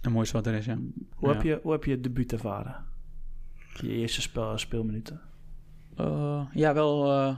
Het 0.00 0.12
mooiste 0.12 0.36
wat 0.36 0.46
er 0.46 0.54
is, 0.54 0.64
ja. 0.64 0.78
Hoe, 1.14 1.28
Heb, 1.28 1.42
je, 1.42 1.60
hoe 1.62 1.72
heb 1.72 1.84
je 1.84 1.90
het 1.90 2.02
debuut 2.02 2.32
ervaren? 2.32 2.76
Je 3.80 3.88
eerste 3.88 4.20
speel, 4.20 4.58
speelminuten? 4.58 5.20
Uh, 6.00 6.42
ja, 6.52 6.74
wel. 6.74 7.06
Uh, 7.06 7.36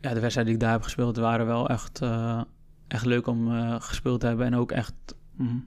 ja, 0.00 0.14
de 0.14 0.20
wedstrijden 0.20 0.44
die 0.44 0.54
ik 0.54 0.60
daar 0.60 0.70
heb 0.70 0.82
gespeeld 0.82 1.16
waren 1.16 1.46
wel 1.46 1.68
echt, 1.68 2.02
uh, 2.02 2.42
echt 2.88 3.04
leuk 3.04 3.26
om 3.26 3.50
gespeeld 3.80 4.20
te 4.20 4.26
hebben 4.26 4.46
en 4.46 4.54
ook 4.54 4.72
echt 4.72 4.94
mm 5.36 5.66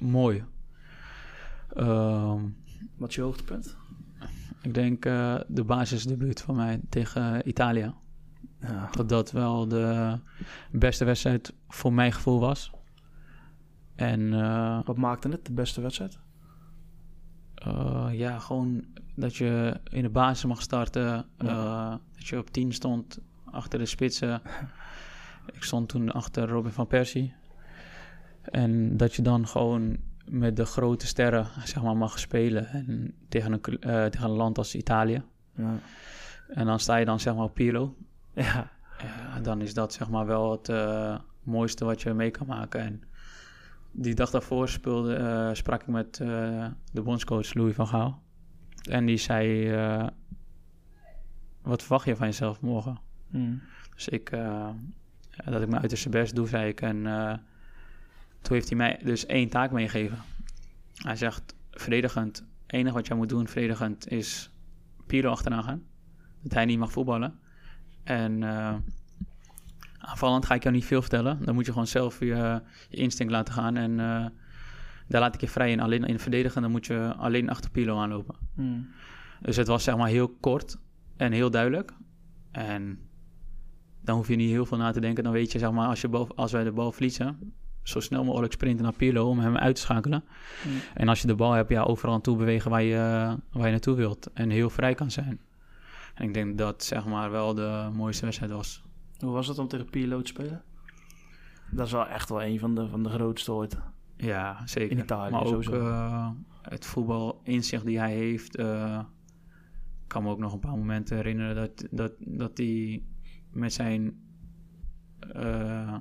mooi. 0.00 0.44
Ehm, 1.74 2.42
wat 2.96 3.08
is 3.08 3.14
je 3.14 3.22
hoogtepunt? 3.22 3.76
Ik 4.62 4.74
denk 4.74 5.02
de 5.46 5.64
basisdebuut 5.66 6.40
van 6.40 6.56
mij 6.56 6.80
tegen 6.88 7.48
Italië. 7.48 7.92
Ja. 8.60 8.88
Dat 8.92 9.08
dat 9.08 9.30
wel 9.30 9.68
de 9.68 10.18
beste 10.70 11.04
wedstrijd 11.04 11.54
voor 11.68 11.92
mijn 11.92 12.12
gevoel 12.12 12.40
was. 12.40 12.70
En, 13.94 14.30
Wat 14.84 14.96
maakte 14.96 15.28
het 15.28 15.46
de 15.46 15.52
beste 15.52 15.80
wedstrijd? 15.80 16.18
Uh, 17.66 18.08
ja, 18.12 18.38
gewoon 18.38 18.84
dat 19.14 19.36
je 19.36 19.80
in 19.90 20.02
de 20.02 20.08
basis 20.08 20.44
mag 20.44 20.62
starten. 20.62 21.26
Uh, 21.38 21.94
dat 22.14 22.26
je 22.26 22.38
op 22.38 22.50
10 22.50 22.72
stond 22.72 23.18
achter 23.44 23.78
de 23.78 23.86
spitsen. 23.86 24.40
Ik 25.54 25.62
stond 25.62 25.88
toen 25.88 26.12
achter 26.12 26.48
Robin 26.48 26.72
van 26.72 26.86
Persie. 26.86 27.34
En 28.42 28.96
dat 28.96 29.14
je 29.14 29.22
dan 29.22 29.46
gewoon 29.46 29.96
met 30.24 30.56
de 30.56 30.64
grote 30.64 31.06
sterren 31.06 31.46
zeg 31.64 31.82
maar, 31.82 31.96
mag 31.96 32.18
spelen. 32.18 32.66
En 32.66 33.14
tegen, 33.28 33.52
een, 33.52 33.60
tegen 34.10 34.24
een 34.24 34.36
land 34.36 34.58
als 34.58 34.74
Italië. 34.74 35.22
Ja. 35.54 35.78
En 36.48 36.66
dan 36.66 36.80
sta 36.80 36.96
je 36.96 37.04
dan 37.04 37.20
zeg 37.20 37.34
maar 37.34 37.44
op 37.44 37.54
Pirlo. 37.54 37.96
Ja. 38.34 38.70
dan 39.42 39.60
is 39.60 39.74
dat 39.74 39.92
zeg 39.92 40.10
maar 40.10 40.26
wel 40.26 40.50
het 40.50 40.68
mooiste 41.42 41.84
wat 41.84 42.02
je 42.02 42.14
mee 42.14 42.30
kan 42.30 42.46
maken. 42.46 42.80
En 42.80 43.02
die 43.90 44.14
dag 44.14 44.30
daarvoor 44.30 44.68
speelde, 44.68 45.18
uh, 45.18 45.54
sprak 45.54 45.80
ik 45.80 45.86
met 45.86 46.18
uh, 46.22 46.66
de 46.92 47.02
bondscoach 47.02 47.54
Louis 47.54 47.74
van 47.74 47.86
Gaal. 47.86 48.22
En 48.90 49.06
die 49.06 49.16
zei: 49.16 49.70
Wat 51.62 51.82
verwacht 51.82 52.04
je 52.04 52.16
van 52.16 52.26
jezelf 52.26 52.60
morgen? 52.60 52.98
Mm. 53.28 53.62
Dus 53.94 54.08
ik, 54.08 54.30
dat 55.44 55.62
ik 55.62 55.68
mijn 55.68 55.80
uiterste 55.80 56.08
best 56.08 56.34
doe, 56.34 56.48
zei 56.48 56.68
ik. 56.68 56.80
En 56.80 57.02
toen 58.40 58.54
heeft 58.54 58.68
hij 58.68 58.76
mij 58.76 59.00
dus 59.04 59.26
één 59.26 59.48
taak 59.48 59.70
meegegeven. 59.70 60.18
Hij 60.94 61.16
zegt: 61.16 61.54
Verdedigend, 61.70 62.36
het 62.36 62.72
enige 62.72 62.94
wat 62.94 63.06
jij 63.06 63.16
moet 63.16 63.28
doen, 63.28 63.48
verdedigend, 63.48 64.08
is 64.08 64.50
Piro 65.06 65.30
achterna 65.30 65.62
gaan. 65.62 65.82
Dat 66.42 66.52
hij 66.52 66.64
niet 66.64 66.78
mag 66.78 66.92
voetballen. 66.92 67.38
En 68.10 68.42
Aanvallend 70.10 70.46
ga 70.46 70.54
ik 70.54 70.62
jou 70.62 70.74
niet 70.74 70.84
veel 70.84 71.00
vertellen. 71.00 71.44
Dan 71.44 71.54
moet 71.54 71.66
je 71.66 71.72
gewoon 71.72 71.86
zelf 71.86 72.18
je, 72.18 72.60
je 72.88 72.96
instinct 72.96 73.32
laten 73.32 73.54
gaan. 73.54 73.76
En 73.76 73.90
uh, 73.90 74.26
daar 75.08 75.20
laat 75.20 75.34
ik 75.34 75.40
je 75.40 75.48
vrij 75.48 75.70
in. 75.70 75.80
Alleen 75.80 76.04
in 76.04 76.18
verdedigen, 76.18 76.62
dan 76.62 76.70
moet 76.70 76.86
je 76.86 77.14
alleen 77.16 77.50
achter 77.50 77.70
Pilo 77.70 77.98
aanlopen. 77.98 78.34
Hmm. 78.54 78.88
Dus 79.40 79.56
het 79.56 79.66
was 79.66 79.84
zeg 79.84 79.96
maar 79.96 80.08
heel 80.08 80.28
kort 80.28 80.78
en 81.16 81.32
heel 81.32 81.50
duidelijk. 81.50 81.92
En 82.50 82.98
dan 84.00 84.16
hoef 84.16 84.28
je 84.28 84.36
niet 84.36 84.50
heel 84.50 84.66
veel 84.66 84.78
na 84.78 84.90
te 84.90 85.00
denken. 85.00 85.24
Dan 85.24 85.32
weet 85.32 85.52
je, 85.52 85.58
zeg 85.58 85.70
maar, 85.70 85.88
als, 85.88 86.00
je 86.00 86.08
als 86.34 86.52
wij 86.52 86.64
de 86.64 86.72
bal 86.72 86.92
verliezen, 86.92 87.54
zo 87.82 88.00
snel 88.00 88.24
mogelijk 88.24 88.52
sprinten 88.52 88.84
naar 88.84 88.94
Pirlo 88.96 89.28
om 89.28 89.38
hem 89.38 89.56
uit 89.56 89.74
te 89.74 89.80
schakelen. 89.80 90.24
Hmm. 90.62 90.72
En 90.94 91.08
als 91.08 91.20
je 91.20 91.26
de 91.26 91.34
bal 91.34 91.52
hebt, 91.52 91.70
ja, 91.70 91.82
overal 91.82 92.14
aan 92.14 92.20
toe 92.20 92.36
bewegen 92.36 92.70
waar 92.70 92.82
je, 92.82 93.36
waar 93.52 93.64
je 93.64 93.70
naartoe 93.70 93.96
wilt. 93.96 94.30
En 94.32 94.50
heel 94.50 94.70
vrij 94.70 94.94
kan 94.94 95.10
zijn. 95.10 95.40
En 96.20 96.26
ik 96.26 96.34
denk 96.34 96.58
dat 96.58 96.84
zeg 96.84 97.06
maar 97.06 97.30
wel 97.30 97.54
de 97.54 97.90
mooiste 97.92 98.24
wedstrijd 98.24 98.52
was. 98.52 98.82
Hoe 99.18 99.30
was 99.30 99.46
het 99.46 99.58
om 99.58 99.68
tegen 99.68 99.90
Pirlo 99.90 100.22
te 100.22 100.26
spelen? 100.26 100.62
Dat 101.70 101.86
is 101.86 101.92
wel 101.92 102.06
echt 102.06 102.28
wel 102.28 102.42
een 102.42 102.58
van 102.58 102.74
de, 102.74 102.88
van 102.88 103.02
de 103.02 103.08
grootste 103.08 103.52
ooit. 103.52 103.78
Ja, 104.16 104.66
zeker. 104.66 104.90
In 104.90 105.02
Italië 105.02 105.30
maar 105.30 105.44
ook 105.44 105.64
uh, 105.64 106.30
het 106.62 106.86
voetbalinzicht 106.86 107.84
die 107.84 107.98
hij 107.98 108.14
heeft. 108.14 108.58
Uh, 108.58 109.00
ik 110.02 110.08
kan 110.08 110.22
me 110.22 110.30
ook 110.30 110.38
nog 110.38 110.52
een 110.52 110.60
paar 110.60 110.76
momenten 110.76 111.16
herinneren 111.16 111.54
dat, 111.54 111.86
dat, 111.90 112.12
dat 112.18 112.58
hij 112.58 113.02
met 113.52 113.72
zijn 113.72 114.20
uh, 115.36 115.96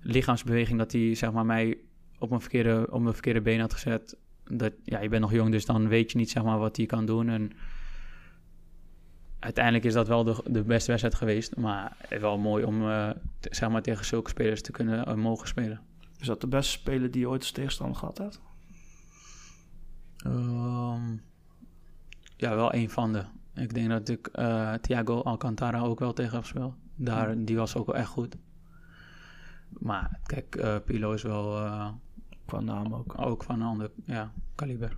lichaamsbeweging... 0.00 0.78
dat 0.78 0.92
hij 0.92 1.14
zeg 1.14 1.32
maar, 1.32 1.46
mij 1.46 1.78
op 2.18 2.30
een 2.30 2.40
verkeerde, 2.40 2.86
op 2.90 3.06
een 3.06 3.12
verkeerde 3.12 3.40
been 3.40 3.60
had 3.60 3.72
gezet. 3.72 4.18
Dat, 4.44 4.72
ja, 4.82 5.00
je 5.00 5.08
bent 5.08 5.22
nog 5.22 5.32
jong, 5.32 5.50
dus 5.50 5.66
dan 5.66 5.88
weet 5.88 6.12
je 6.12 6.18
niet 6.18 6.30
zeg 6.30 6.42
maar, 6.42 6.58
wat 6.58 6.76
hij 6.76 6.86
kan 6.86 7.06
doen. 7.06 7.28
En 7.28 7.52
uiteindelijk 9.38 9.84
is 9.84 9.92
dat 9.92 10.08
wel 10.08 10.24
de, 10.24 10.42
de 10.46 10.62
beste 10.62 10.90
wedstrijd 10.90 11.14
geweest. 11.14 11.56
Maar 11.56 11.96
wel 12.20 12.38
mooi 12.38 12.64
om 12.64 12.82
uh, 12.82 13.10
zeg 13.40 13.68
maar 13.68 13.82
tegen 13.82 14.04
zulke 14.04 14.30
spelers 14.30 14.62
te 14.62 14.72
kunnen 14.72 15.08
uh, 15.08 15.14
mogen 15.14 15.48
spelen. 15.48 15.80
Is 16.18 16.26
dat 16.26 16.40
de 16.40 16.46
beste 16.46 16.72
speler 16.72 17.10
die 17.10 17.20
je 17.20 17.28
ooit 17.28 17.40
als 17.40 17.50
tegenstander 17.50 17.96
gehad 17.96 18.18
hebt? 18.18 18.40
Um, 20.26 21.22
ja, 22.36 22.54
wel 22.54 22.74
een 22.74 22.90
van 22.90 23.12
de. 23.12 23.24
Ik 23.54 23.74
denk 23.74 23.88
dat 23.88 24.08
ik 24.08 24.28
uh, 24.34 24.74
Thiago 24.74 25.20
Alcantara 25.20 25.80
ook 25.80 25.98
wel 25.98 26.12
tegen 26.12 26.32
heb 26.32 26.42
gespeeld. 26.42 26.74
Daar, 26.94 27.44
Die 27.44 27.56
was 27.56 27.76
ook 27.76 27.86
wel 27.86 27.96
echt 27.96 28.08
goed. 28.08 28.36
Maar 29.68 30.20
kijk, 30.22 30.82
Pilo 30.84 31.12
is 31.12 31.22
wel... 31.22 31.56
Qua 32.48 32.60
naam 32.60 32.94
ook. 32.94 33.14
Ook 33.16 33.42
van 33.42 33.60
een 33.60 33.66
ander 33.66 33.90
ja, 34.04 34.32
kaliber. 34.54 34.96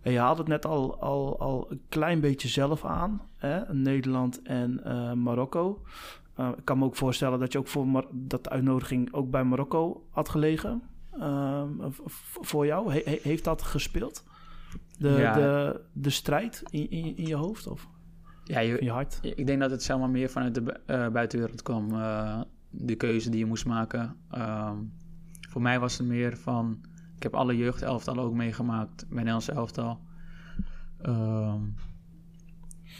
En 0.00 0.12
je 0.12 0.18
had 0.18 0.38
het 0.38 0.48
net 0.48 0.66
al, 0.66 1.00
al, 1.00 1.40
al 1.40 1.70
een 1.70 1.80
klein 1.88 2.20
beetje 2.20 2.48
zelf 2.48 2.84
aan. 2.84 3.20
Hè? 3.36 3.74
Nederland 3.74 4.42
en 4.42 4.80
uh, 4.86 5.12
Marokko. 5.12 5.82
Uh, 6.40 6.48
ik 6.56 6.64
kan 6.64 6.78
me 6.78 6.84
ook 6.84 6.96
voorstellen 6.96 7.38
dat 7.38 7.52
je 7.52 7.58
ook 7.58 7.68
voor 7.68 7.86
Mar 7.86 8.06
dat 8.10 8.44
de 8.44 8.50
uitnodiging 8.50 9.12
ook 9.12 9.30
bij 9.30 9.44
Marokko 9.44 10.06
had 10.10 10.28
gelegen. 10.28 10.82
Uh, 11.18 11.62
voor 12.40 12.66
jou. 12.66 12.92
He 12.92 13.18
heeft 13.22 13.44
dat 13.44 13.62
gespeeld? 13.62 14.24
De, 14.98 15.08
ja. 15.08 15.34
de, 15.34 15.80
de 15.92 16.10
strijd 16.10 16.62
in, 16.70 16.90
in, 16.90 17.16
in, 17.16 17.26
je 17.26 17.34
hoofd 17.34 17.66
of 17.66 17.88
ja, 18.44 18.60
je, 18.60 18.78
in 18.78 18.84
je 18.84 18.92
hart? 18.92 19.18
Ik 19.22 19.46
denk 19.46 19.60
dat 19.60 19.70
het 19.70 19.82
zeg 19.82 19.98
maar 19.98 20.10
meer 20.10 20.30
vanuit 20.30 20.54
de 20.54 20.80
uh, 20.86 21.08
buitenwereld 21.08 21.62
kwam. 21.62 21.88
de 22.70 22.94
keuze 22.96 23.30
die 23.30 23.38
je 23.38 23.46
moest 23.46 23.66
maken. 23.66 24.16
Ehm, 24.30 24.76
voor 25.56 25.64
mij 25.64 25.80
was 25.80 25.98
het 25.98 26.06
meer 26.06 26.36
van 26.36 26.78
ik 27.16 27.22
heb 27.22 27.34
alle 27.34 27.56
jeugdelftallen 27.56 28.24
ook 28.24 28.34
meegemaakt. 28.34 29.02
Mijn 29.02 29.14
Nederlandse 29.14 29.52
elftal. 29.52 30.00
Um, 31.06 31.74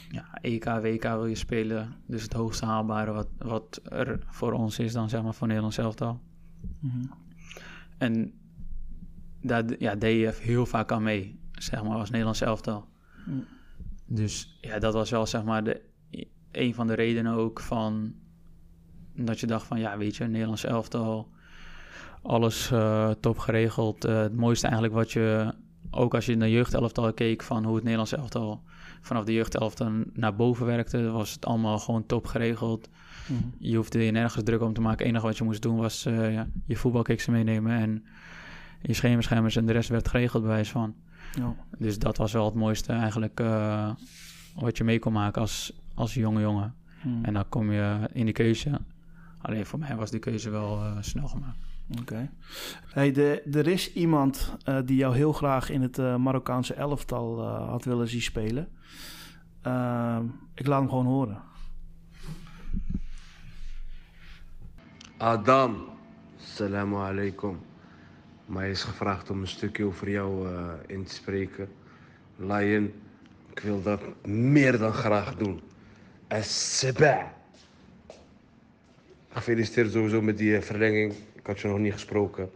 ja, 0.08 0.38
EK, 0.40 0.64
WK 0.64 1.02
wil 1.02 1.26
je 1.26 1.34
spelen. 1.34 1.94
Dus 2.06 2.22
het 2.22 2.32
hoogste 2.32 2.64
haalbare 2.64 3.12
wat, 3.12 3.28
wat 3.38 3.80
er 3.84 4.18
voor 4.26 4.52
ons 4.52 4.78
is 4.78 4.92
dan 4.92 5.08
zeg 5.08 5.22
maar 5.22 5.34
voor 5.34 5.46
Nederlands 5.46 5.78
elftal. 5.78 6.20
Mm 6.78 7.10
En 7.98 8.32
daar 9.40 9.64
ja, 9.78 9.94
deed 9.94 10.20
je 10.20 10.42
heel 10.42 10.66
vaak 10.66 10.92
aan 10.92 11.02
mee, 11.02 11.40
zeg 11.52 11.82
maar, 11.82 11.96
als 11.96 12.10
Nederlands 12.10 12.40
elftal. 12.40 12.88
Mm. 13.26 13.44
Dus 14.06 14.58
ja, 14.60 14.78
dat 14.78 14.92
was 14.92 15.10
wel 15.10 15.26
zeg 15.26 15.44
maar 15.44 15.64
de, 15.64 15.80
een 16.52 16.74
van 16.74 16.86
de 16.86 16.94
redenen 16.94 17.32
ook 17.32 17.60
van... 17.60 18.14
dat 19.14 19.40
je 19.40 19.46
dacht 19.46 19.66
van, 19.66 19.78
ja, 19.78 19.98
weet 19.98 20.16
je, 20.16 20.24
Nederlands 20.24 20.64
elftal 20.64 21.34
alles 22.26 22.70
uh, 22.70 23.10
top 23.10 23.38
geregeld. 23.38 24.06
Uh, 24.06 24.20
het 24.20 24.36
mooiste 24.36 24.66
eigenlijk 24.66 24.94
wat 24.96 25.12
je, 25.12 25.54
ook 25.90 26.14
als 26.14 26.26
je 26.26 26.36
naar 26.36 26.48
jeugdelftal 26.48 27.12
keek, 27.12 27.42
van 27.42 27.64
hoe 27.64 27.74
het 27.74 27.82
Nederlands 27.82 28.12
elftal 28.12 28.62
vanaf 29.00 29.24
de 29.24 29.32
jeugdelftal 29.32 29.90
naar 30.12 30.36
boven 30.36 30.66
werkte, 30.66 31.10
was 31.10 31.32
het 31.32 31.46
allemaal 31.46 31.78
gewoon 31.78 32.06
top 32.06 32.26
geregeld. 32.26 32.88
Mhm. 33.26 33.40
Je 33.58 33.76
hoefde 33.76 34.04
je 34.04 34.10
nergens 34.10 34.44
druk 34.44 34.62
om 34.62 34.72
te 34.72 34.80
maken. 34.80 34.98
Het 34.98 35.08
enige 35.08 35.26
wat 35.26 35.36
je 35.38 35.44
moest 35.44 35.62
doen 35.62 35.76
was 35.76 36.06
uh, 36.06 36.32
ja, 36.32 36.46
je 36.64 36.76
voetbalkiksen 36.76 37.32
meenemen 37.32 37.72
en 37.72 38.04
je 38.82 38.94
schemerschermers 38.94 39.56
en 39.56 39.66
de 39.66 39.72
rest 39.72 39.88
werd 39.88 40.08
geregeld 40.08 40.42
bewijs 40.42 40.70
van. 40.70 40.94
Ja. 41.32 41.54
Dus 41.78 41.98
dat 41.98 42.16
was 42.16 42.32
wel 42.32 42.44
het 42.44 42.54
mooiste 42.54 42.92
eigenlijk 42.92 43.40
wat 44.54 44.76
je 44.76 44.84
mee 44.84 44.98
kon 44.98 45.12
maken 45.12 45.40
als, 45.40 45.72
als 45.94 46.14
jonge 46.14 46.40
jongen. 46.40 46.74
Mhm. 47.02 47.24
En 47.24 47.34
dan 47.34 47.48
kom 47.48 47.72
je 47.72 48.08
in 48.12 48.26
de 48.26 48.32
keuze. 48.32 48.80
Alleen 49.40 49.66
voor 49.66 49.78
mij 49.78 49.96
was 49.96 50.10
die 50.10 50.20
keuze 50.20 50.50
wel 50.50 50.80
snel 51.00 51.28
gemaakt. 51.28 51.65
Oké. 52.00 52.30
Hey, 52.86 53.14
er 53.52 53.66
is 53.66 53.92
iemand 53.92 54.56
uh, 54.68 54.78
die 54.84 54.96
jou 54.96 55.14
heel 55.14 55.32
graag 55.32 55.70
in 55.70 55.82
het 55.82 55.98
uh, 55.98 56.16
Marokkaanse 56.16 56.74
elftal 56.74 57.38
uh, 57.38 57.68
had 57.68 57.84
willen 57.84 58.08
zien 58.08 58.22
spelen. 58.22 58.68
ik 60.54 60.66
laat 60.66 60.80
hem 60.80 60.88
gewoon 60.88 61.06
horen. 61.06 61.42
Adam, 65.16 65.88
salamu 66.36 66.96
alaikum. 66.96 67.60
Mij 68.46 68.70
is 68.70 68.82
gevraagd 68.82 69.30
om 69.30 69.40
een 69.40 69.48
stukje 69.48 69.84
over 69.84 70.10
jou 70.10 70.48
in 70.86 71.04
te 71.04 71.14
spreken. 71.14 71.68
Lion, 72.36 72.92
ik 73.50 73.58
wil 73.58 73.82
dat 73.82 74.00
meer 74.26 74.78
dan 74.78 74.92
graag 74.92 75.36
doen. 75.36 75.60
Asseba. 76.28 77.32
Gefeliciteerd 79.28 79.92
sowieso 79.92 80.22
met 80.22 80.38
die 80.38 80.60
verlenging. 80.60 81.14
Ik 81.46 81.52
had 81.52 81.60
je 81.60 81.68
nog 81.68 81.78
niet 81.78 81.92
gesproken. 81.92 82.50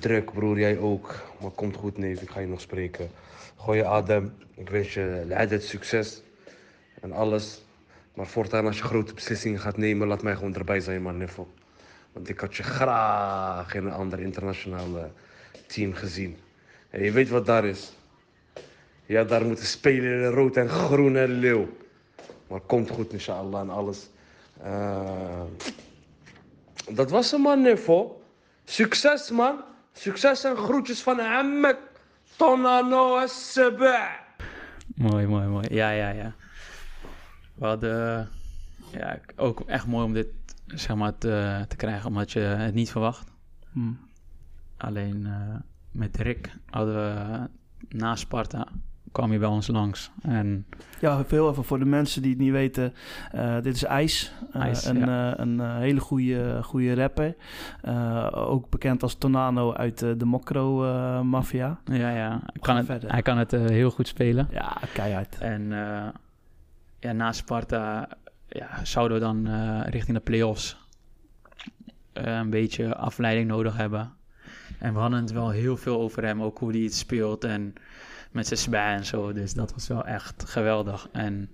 Druk, 0.00 0.32
broer, 0.32 0.58
jij 0.58 0.78
ook. 0.78 1.14
Maar 1.40 1.50
komt 1.50 1.76
goed, 1.76 1.98
neef. 1.98 2.22
Ik 2.22 2.30
ga 2.30 2.40
je 2.40 2.46
nog 2.46 2.60
spreken. 2.60 3.10
Goeie 3.56 3.84
Adam. 3.84 4.32
Ik 4.54 4.68
wens 4.68 4.94
je 4.94 5.24
het 5.28 5.64
succes. 5.64 6.22
En 7.00 7.12
alles. 7.12 7.62
Maar 8.14 8.26
voortaan 8.26 8.66
als 8.66 8.76
je 8.76 8.82
grote 8.82 9.14
beslissingen 9.14 9.60
gaat 9.60 9.76
nemen, 9.76 10.08
laat 10.08 10.22
mij 10.22 10.34
gewoon 10.34 10.54
erbij 10.54 10.80
zijn, 10.80 11.02
man, 11.02 11.16
Niffel. 11.16 11.52
Want 12.12 12.28
ik 12.28 12.40
had 12.40 12.56
je 12.56 12.62
graag 12.62 13.74
in 13.74 13.86
een 13.86 13.92
ander 13.92 14.20
internationaal 14.20 15.10
team 15.66 15.92
gezien. 15.92 16.36
En 16.90 17.02
je 17.02 17.12
weet 17.12 17.28
wat 17.28 17.46
daar 17.46 17.64
is. 17.64 17.92
Ja, 19.06 19.24
daar 19.24 19.44
moeten 19.44 19.66
spelen 19.66 20.22
in 20.22 20.30
rood 20.30 20.56
en 20.56 20.68
groene 20.68 21.28
leeuw. 21.28 21.68
Maar 22.46 22.60
komt 22.60 22.90
goed, 22.90 23.12
inshallah, 23.12 23.60
en 23.60 23.70
alles. 23.70 24.10
Uh, 24.64 25.42
dat 26.90 27.10
was 27.10 27.30
hem, 27.30 27.40
man, 27.40 27.62
Niffel. 27.62 28.22
Succes, 28.64 29.30
man. 29.30 29.64
Succes 29.92 30.44
en 30.44 30.56
groetjes 30.56 31.02
van 31.02 31.18
Hammek. 31.18 31.78
Tonano 32.36 33.26
Sebe. 33.26 34.08
Mooi, 34.94 35.26
mooi, 35.26 35.46
mooi. 35.46 35.74
Ja, 35.74 35.90
ja, 35.90 36.08
ja. 36.08 36.34
We 37.54 37.66
hadden 37.66 38.30
ja, 38.92 39.18
ook 39.36 39.60
echt 39.60 39.86
mooi 39.86 40.04
om 40.04 40.12
dit 40.12 40.28
zeg 40.66 40.96
maar, 40.96 41.18
te, 41.18 41.64
te 41.68 41.76
krijgen, 41.76 42.08
omdat 42.08 42.32
je 42.32 42.40
het 42.40 42.74
niet 42.74 42.90
verwacht. 42.90 43.30
Hmm. 43.72 43.98
Alleen 44.76 45.20
uh, 45.26 45.54
met 45.90 46.16
Rick 46.16 46.50
hadden 46.70 46.94
we 46.94 47.48
na 47.88 48.16
Sparta 48.16 48.68
kwam 49.12 49.32
je 49.32 49.38
bij 49.38 49.48
ons 49.48 49.66
langs. 49.66 50.10
En... 50.22 50.66
Ja, 51.00 51.24
veel 51.24 51.50
even 51.50 51.64
voor 51.64 51.78
de 51.78 51.84
mensen 51.84 52.22
die 52.22 52.30
het 52.30 52.40
niet 52.40 52.50
weten. 52.50 52.94
Uh, 53.34 53.54
dit 53.62 53.74
is 53.74 53.84
IJs. 53.84 54.32
Uh, 54.56 54.62
IJs 54.62 54.84
een, 54.84 54.98
ja. 54.98 55.38
een 55.38 55.60
hele 55.60 56.00
goede, 56.00 56.62
goede 56.62 56.94
rapper. 56.94 57.34
ook 58.34 58.70
bekend 58.70 59.02
als 59.02 59.14
Tonano 59.14 59.72
uit 59.72 59.98
de 59.98 60.24
Mokro-mafia. 60.24 61.80
ja, 61.84 62.10
ja. 62.10 62.40
Kan 62.60 62.76
het, 62.76 63.02
hij 63.06 63.22
kan 63.22 63.38
het 63.38 63.50
heel 63.50 63.90
goed 63.90 64.08
spelen. 64.08 64.48
Ja, 64.50 64.76
keihard. 64.92 65.38
En 65.38 65.68
ja, 66.98 67.12
na 67.12 67.32
Sparta 67.32 68.08
ja, 68.48 68.84
zouden 68.84 69.18
we 69.18 69.24
dan 69.24 69.48
richting 69.84 70.16
de 70.16 70.22
play-offs 70.22 70.76
een 72.12 72.50
beetje 72.50 72.96
afleiding 72.96 73.48
nodig 73.48 73.76
hebben. 73.76 74.12
En 74.78 74.92
we 74.92 74.98
hadden 74.98 75.20
het 75.20 75.32
wel 75.32 75.50
heel 75.50 75.76
veel 75.76 76.00
over 76.00 76.24
hem, 76.24 76.42
ook 76.42 76.58
hoe 76.58 76.70
hij 76.70 76.80
het 76.80 76.94
speelt 76.94 77.44
en 77.44 77.74
met 78.32 78.46
zijn 78.46 78.58
spij 78.58 78.94
en 78.94 79.04
zo. 79.04 79.32
Dus 79.32 79.54
dat 79.54 79.72
was 79.72 79.88
wel 79.88 80.04
echt 80.04 80.44
geweldig. 80.44 81.08
En 81.12 81.50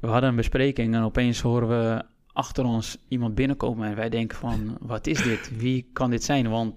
we 0.00 0.06
hadden 0.06 0.30
een 0.30 0.36
bespreking 0.36 0.94
en 0.94 1.02
opeens 1.02 1.40
horen 1.40 1.68
we 1.68 2.02
achter 2.32 2.64
ons 2.64 2.98
iemand 3.08 3.34
binnenkomen 3.34 3.88
en 3.88 3.96
wij 3.96 4.08
denken 4.08 4.38
van, 4.38 4.76
wat 4.80 5.06
is 5.06 5.22
dit? 5.22 5.58
Wie 5.58 5.90
kan 5.92 6.10
dit 6.10 6.24
zijn? 6.24 6.48
Want 6.48 6.74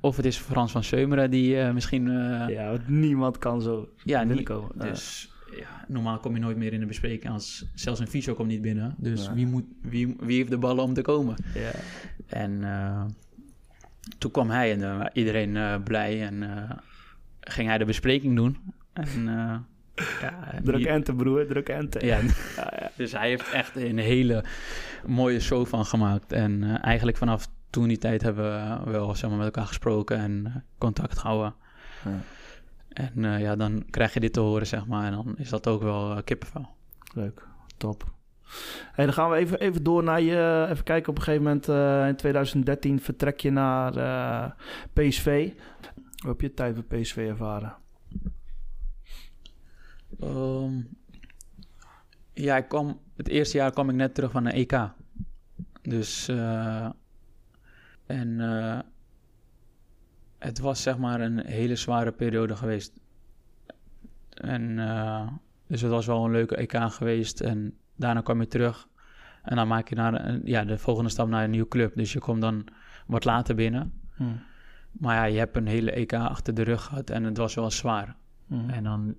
of 0.00 0.16
het 0.16 0.24
is 0.24 0.36
Frans 0.36 0.72
van 0.72 0.84
Seumeren 0.84 1.30
die 1.30 1.56
uh, 1.56 1.72
misschien... 1.72 2.06
Uh, 2.06 2.48
ja, 2.48 2.76
niemand 2.86 3.38
kan 3.38 3.62
zo 3.62 3.88
ja, 4.04 4.26
binnenkomen. 4.26 4.70
dus 4.78 5.32
ja, 5.56 5.84
normaal 5.88 6.18
kom 6.18 6.34
je 6.34 6.40
nooit 6.40 6.56
meer 6.56 6.72
in 6.72 6.80
de 6.80 6.86
bespreking 6.86 7.32
als 7.32 7.64
zelfs 7.74 8.00
een 8.00 8.08
visio 8.08 8.34
komt 8.34 8.48
niet 8.48 8.62
binnen. 8.62 8.94
Dus 8.98 9.32
wie, 9.32 9.46
moet, 9.46 9.64
wie, 9.80 10.16
wie 10.20 10.36
heeft 10.36 10.50
de 10.50 10.58
ballen 10.58 10.84
om 10.84 10.94
te 10.94 11.02
komen? 11.02 11.36
Ja. 11.54 11.70
En 12.26 12.50
uh, 12.50 13.04
toen 14.18 14.30
kwam 14.30 14.50
hij 14.50 14.80
en 14.80 15.10
iedereen 15.12 15.82
blij 15.82 16.26
en 16.26 16.42
ging 17.44 17.68
hij 17.68 17.78
de 17.78 17.84
bespreking 17.84 18.36
doen. 18.36 18.58
En, 18.92 19.28
uh, 19.28 19.56
ja, 20.20 20.60
druk 20.62 20.84
enter, 20.84 21.14
broer, 21.14 21.46
druk 21.46 21.68
enter. 21.68 22.04
Ja, 22.04 22.18
ja, 22.56 22.90
dus 22.96 23.12
hij 23.12 23.28
heeft 23.28 23.52
echt 23.52 23.76
een 23.76 23.98
hele 23.98 24.44
mooie 25.06 25.40
show 25.40 25.66
van 25.66 25.84
gemaakt. 25.84 26.32
En 26.32 26.62
uh, 26.62 26.84
eigenlijk 26.84 27.16
vanaf 27.16 27.48
toen 27.70 27.88
die 27.88 27.98
tijd 27.98 28.22
hebben 28.22 28.44
we 28.84 28.90
wel 28.90 29.14
zeg 29.14 29.28
maar, 29.30 29.38
met 29.38 29.46
elkaar 29.46 29.66
gesproken 29.66 30.18
en 30.18 30.44
uh, 30.46 30.54
contact 30.78 31.18
gehouden. 31.18 31.54
Ja. 32.04 32.20
En 32.88 33.40
ja, 33.40 33.56
dan 33.56 33.84
krijg 33.90 34.14
je 34.14 34.20
dit 34.20 34.32
te 34.32 34.40
horen, 34.40 34.66
zeg 34.66 34.86
maar. 34.86 35.04
En 35.04 35.12
dan 35.12 35.34
is 35.36 35.48
dat 35.48 35.66
ook 35.66 35.82
wel 35.82 36.22
kippenvel. 36.24 36.68
Leuk, 37.14 37.46
top. 37.76 38.12
Hey, 38.92 39.04
dan 39.04 39.14
gaan 39.14 39.30
we 39.30 39.36
even, 39.36 39.60
even 39.60 39.82
door 39.82 40.02
naar 40.02 40.20
je. 40.20 40.66
Even 40.70 40.84
kijken, 40.84 41.08
op 41.08 41.16
een 41.16 41.22
gegeven 41.22 41.44
moment 41.44 41.68
in 42.08 42.16
2013 42.16 43.00
vertrek 43.00 43.40
je 43.40 43.50
naar 43.50 43.92
PSV. 44.92 45.50
Hoe 46.24 46.32
heb 46.32 46.40
je 46.40 46.54
tijd 46.54 46.88
bij 46.88 47.00
PSV 47.00 47.16
ervaren? 47.16 47.76
Um, 50.22 50.88
ja, 52.32 52.56
ik 52.56 52.68
kwam, 52.68 53.00
het 53.16 53.28
eerste 53.28 53.56
jaar 53.56 53.70
kwam 53.70 53.90
ik 53.90 53.96
net 53.96 54.14
terug 54.14 54.30
van 54.30 54.46
een 54.46 54.52
EK. 54.52 54.90
Dus, 55.82 56.28
uh, 56.28 56.90
en 58.06 58.28
uh, 58.28 58.78
het 60.38 60.58
was 60.58 60.82
zeg 60.82 60.98
maar 60.98 61.20
een 61.20 61.46
hele 61.46 61.76
zware 61.76 62.12
periode 62.12 62.56
geweest. 62.56 62.92
En 64.30 64.62
uh, 64.62 65.28
dus 65.66 65.80
het 65.80 65.90
was 65.90 66.06
wel 66.06 66.24
een 66.24 66.30
leuke 66.30 66.56
EK 66.56 66.92
geweest. 66.92 67.40
En 67.40 67.76
daarna 67.96 68.20
kwam 68.20 68.40
je 68.40 68.48
terug. 68.48 68.88
En 69.42 69.56
dan 69.56 69.68
maak 69.68 69.88
je 69.88 69.94
naar 69.94 70.40
ja, 70.44 70.64
de 70.64 70.78
volgende 70.78 71.10
stap 71.10 71.28
naar 71.28 71.44
een 71.44 71.50
nieuwe 71.50 71.68
club. 71.68 71.96
Dus 71.96 72.12
je 72.12 72.18
komt 72.18 72.40
dan 72.40 72.66
wat 73.06 73.24
later 73.24 73.54
binnen. 73.54 73.92
Hmm. 74.14 74.42
Maar 74.98 75.14
ja, 75.14 75.24
je 75.24 75.38
hebt 75.38 75.56
een 75.56 75.66
hele 75.66 75.90
EK 75.90 76.12
achter 76.12 76.54
de 76.54 76.62
rug 76.62 76.84
gehad 76.84 77.10
en 77.10 77.24
het 77.24 77.36
was 77.36 77.54
wel 77.54 77.70
zwaar. 77.70 78.16
Mhm. 78.46 78.70
En 78.70 78.84
dan 78.84 79.14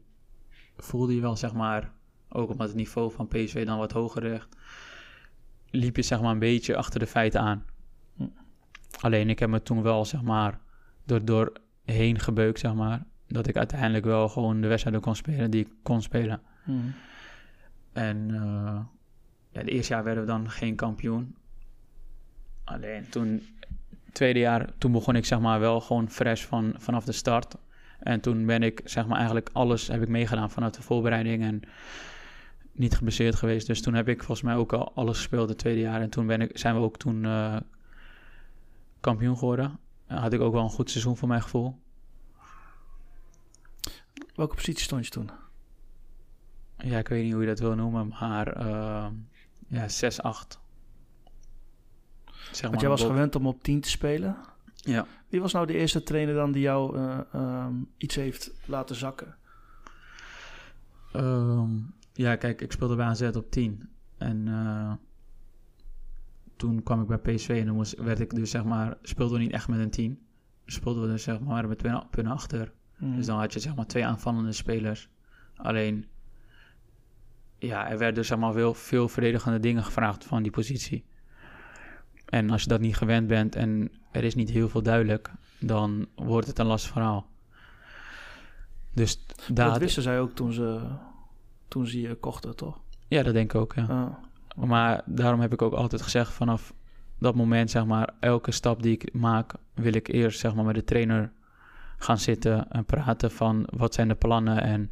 voelde 0.78 1.16
je 1.16 1.22
wel, 1.22 1.36
zeg 1.36 1.54
maar, 1.54 1.92
ook 2.30 2.50
omdat 2.50 2.68
het 2.68 2.76
niveau 2.76 3.12
van 3.12 3.28
PSV 3.28 3.66
dan 3.66 3.78
wat 3.78 3.92
hoger 3.92 4.24
ligt, 4.24 4.58
liep 5.70 5.96
je 5.96 6.02
zeg 6.02 6.22
maar 6.22 6.32
een 6.32 6.40
beetje 6.40 6.76
achter 6.76 7.00
de 7.00 7.08
feiten 7.08 7.42
aan. 7.42 7.66
Mhm. 8.14 8.30
Alleen 9.00 9.30
ik 9.30 9.40
heb 9.40 9.50
me 9.50 9.62
toen 9.62 9.82
wel, 9.82 10.06
zeg 10.06 10.22
maar, 10.22 10.60
door, 11.04 11.26
doorheen 11.26 12.20
gebeukt, 12.20 12.60
zeg 12.60 12.74
maar, 12.74 13.06
dat 13.28 13.48
ik 13.48 13.58
uiteindelijk 13.58 14.06
wel 14.06 14.30
gewoon 14.30 14.62
de 14.62 14.68
wedstrijden 14.68 15.02
kon 15.02 15.16
spelen 15.16 15.52
die 15.52 15.66
ik 15.66 15.72
kon 15.84 16.02
spelen. 16.02 16.42
Mhm. 16.64 16.80
En 17.94 18.30
uh, 18.30 18.80
ja, 19.50 19.60
het 19.60 19.68
eerste 19.68 19.94
jaar 19.94 20.04
werden 20.04 20.24
we 20.24 20.30
dan 20.30 20.50
geen 20.50 20.76
kampioen. 20.76 21.36
Alleen 22.64 23.10
toen 23.10 23.42
tweede 24.16 24.40
jaar, 24.40 24.70
toen 24.78 24.92
begon 24.92 25.16
ik 25.16 25.26
zeg 25.26 25.40
maar 25.40 25.60
wel 25.60 25.82
gewoon 25.82 26.10
fresh 26.10 26.44
van, 26.44 26.76
vanaf 26.78 27.06
de 27.06 27.12
start. 27.12 27.56
En 28.00 28.20
toen 28.22 28.46
ben 28.46 28.64
ik 28.64 28.82
zeg 28.84 29.08
maar 29.08 29.18
eigenlijk 29.18 29.50
alles 29.54 29.88
heb 29.88 30.02
ik 30.02 30.08
meegedaan 30.08 30.52
vanaf 30.52 30.72
de 30.72 30.82
voorbereiding 30.82 31.44
en 31.44 31.62
niet 32.72 32.96
geblesseerd 32.96 33.36
geweest. 33.36 33.68
Dus 33.68 33.82
toen 33.82 33.94
heb 33.94 34.08
ik 34.08 34.18
volgens 34.18 34.42
mij 34.42 34.56
ook 34.56 34.74
al 34.74 34.92
alles 34.96 35.18
gespeeld 35.18 35.50
het 35.50 35.58
tweede 35.58 35.80
jaar. 35.80 36.02
En 36.02 36.10
toen 36.10 36.28
ben 36.28 36.42
ik, 36.42 36.58
zijn 36.58 36.76
we 36.76 36.82
ook 36.82 36.98
toen 36.98 37.24
uh, 37.24 37.58
kampioen 39.00 39.38
geworden. 39.38 39.80
had 40.08 40.34
ik 40.34 40.42
ook 40.42 40.54
wel 40.54 40.64
een 40.64 40.70
goed 40.70 40.90
seizoen 40.90 41.18
voor 41.18 41.28
mijn 41.28 41.42
gevoel. 41.42 41.80
Welke 44.36 44.56
positie 44.56 44.84
stond 44.84 45.06
je 45.06 45.12
toen? 45.12 45.30
Ja, 46.78 46.98
ik 46.98 47.08
weet 47.08 47.24
niet 47.24 47.34
hoe 47.34 47.42
je 47.42 47.48
dat 47.48 47.60
wil 47.60 47.76
noemen, 47.76 48.08
maar 48.08 48.62
uh, 48.62 49.08
ja, 49.68 49.88
6-8. 50.56 50.65
Zeg 52.52 52.62
maar, 52.62 52.70
Want 52.70 52.82
jij 52.82 52.90
was 52.90 53.04
gewend 53.04 53.36
om 53.36 53.48
op 53.48 53.64
10 53.64 53.82
te 53.82 53.90
spelen. 53.90 54.38
Ja. 54.76 55.06
Wie 55.30 55.42
was 55.42 55.54
nou 55.54 55.66
de 55.66 55.74
eerste 55.74 56.04
trainer 56.04 56.36
dan 56.36 56.52
die 56.52 56.62
jou 56.62 56.98
uh, 56.98 57.20
um, 57.36 57.90
iets 57.98 58.16
heeft 58.16 58.52
laten 58.66 58.96
zakken? 58.96 59.36
Um, 61.16 61.94
ja, 62.14 62.36
kijk, 62.36 62.62
ik 62.62 62.72
speelde 62.72 62.96
bij 62.96 63.06
AZ 63.06 63.22
op 63.22 63.52
10. 63.52 63.90
En 64.18 64.48
uh, 64.48 64.94
toen 66.56 66.84
kwam 66.84 67.02
ik 67.02 67.08
bij 67.08 67.18
PSV 67.36 67.50
en 67.50 67.66
dan 67.66 67.76
moest, 67.76 67.98
werd 67.98 68.20
ik 68.20 68.36
dus 68.36 68.50
zeg 68.50 68.64
maar, 68.64 68.98
speelde 69.02 69.34
we 69.34 69.40
niet 69.40 69.52
echt 69.52 69.68
met 69.68 69.80
een 69.80 69.90
10. 69.90 70.20
Speelden 70.66 71.02
we 71.02 71.08
dus 71.08 71.24
zeg 71.24 71.40
maar 71.40 71.68
met 71.68 71.78
twee 71.78 71.94
punten 72.10 72.34
achter. 72.34 72.74
Mm. 72.98 73.16
Dus 73.16 73.26
dan 73.26 73.40
had 73.40 73.54
je 73.54 73.60
zeg 73.60 73.76
maar 73.76 73.86
twee 73.86 74.06
aanvallende 74.06 74.52
spelers. 74.52 75.10
Alleen, 75.56 76.06
ja, 77.58 77.90
er 77.90 77.98
werd 77.98 78.16
dus 78.16 78.28
zeg 78.28 78.38
maar 78.38 78.54
veel, 78.54 78.74
veel 78.74 79.08
verdedigende 79.08 79.60
dingen 79.60 79.84
gevraagd 79.84 80.26
van 80.26 80.44
die 80.44 80.52
positie. 80.52 81.06
En 82.36 82.50
als 82.50 82.62
je 82.62 82.70
dat 82.70 82.80
niet 82.80 82.96
gewend 82.96 83.28
bent 83.28 83.56
en 83.56 83.92
er 84.12 84.24
is 84.24 84.36
niet 84.36 84.50
heel 84.50 84.70
veel 84.70 84.82
duidelijk, 84.82 85.32
dan 85.60 86.08
wordt 86.16 86.48
het 86.48 86.60
een 86.60 86.66
lastig 86.66 86.92
verhaal. 86.92 87.28
Dus 88.94 89.26
daar... 89.48 89.70
Dat 89.70 89.78
wisten 89.78 90.04
zij 90.04 90.20
ook 90.20 90.36
toen 90.36 90.54
ze, 90.54 90.82
toen 91.68 91.88
ze 91.88 92.02
je 92.02 92.16
kochten, 92.16 92.56
toch? 92.56 92.80
Ja, 93.08 93.24
dat 93.24 93.34
denk 93.34 93.54
ik 93.54 93.62
ook, 93.62 93.74
ja. 93.74 93.86
Ah. 93.86 94.66
Maar 94.68 95.02
daarom 95.06 95.40
heb 95.40 95.54
ik 95.54 95.62
ook 95.62 95.74
altijd 95.74 96.02
gezegd, 96.02 96.32
vanaf 96.32 96.74
dat 97.20 97.36
moment, 97.36 97.72
zeg 97.72 97.86
maar, 97.86 98.14
elke 98.20 98.52
stap 98.52 98.84
die 98.84 98.94
ik 98.94 99.14
maak, 99.14 99.54
wil 99.74 99.94
ik 99.94 100.08
eerst, 100.08 100.40
zeg 100.40 100.56
maar, 100.56 100.66
met 100.66 100.76
de 100.76 100.84
trainer 100.84 101.32
gaan 101.98 102.18
zitten 102.18 102.72
en 102.72 102.86
praten 102.86 103.32
van 103.32 103.68
wat 103.76 103.94
zijn 103.94 104.08
de 104.08 104.16
plannen 104.16 104.62
en 104.62 104.88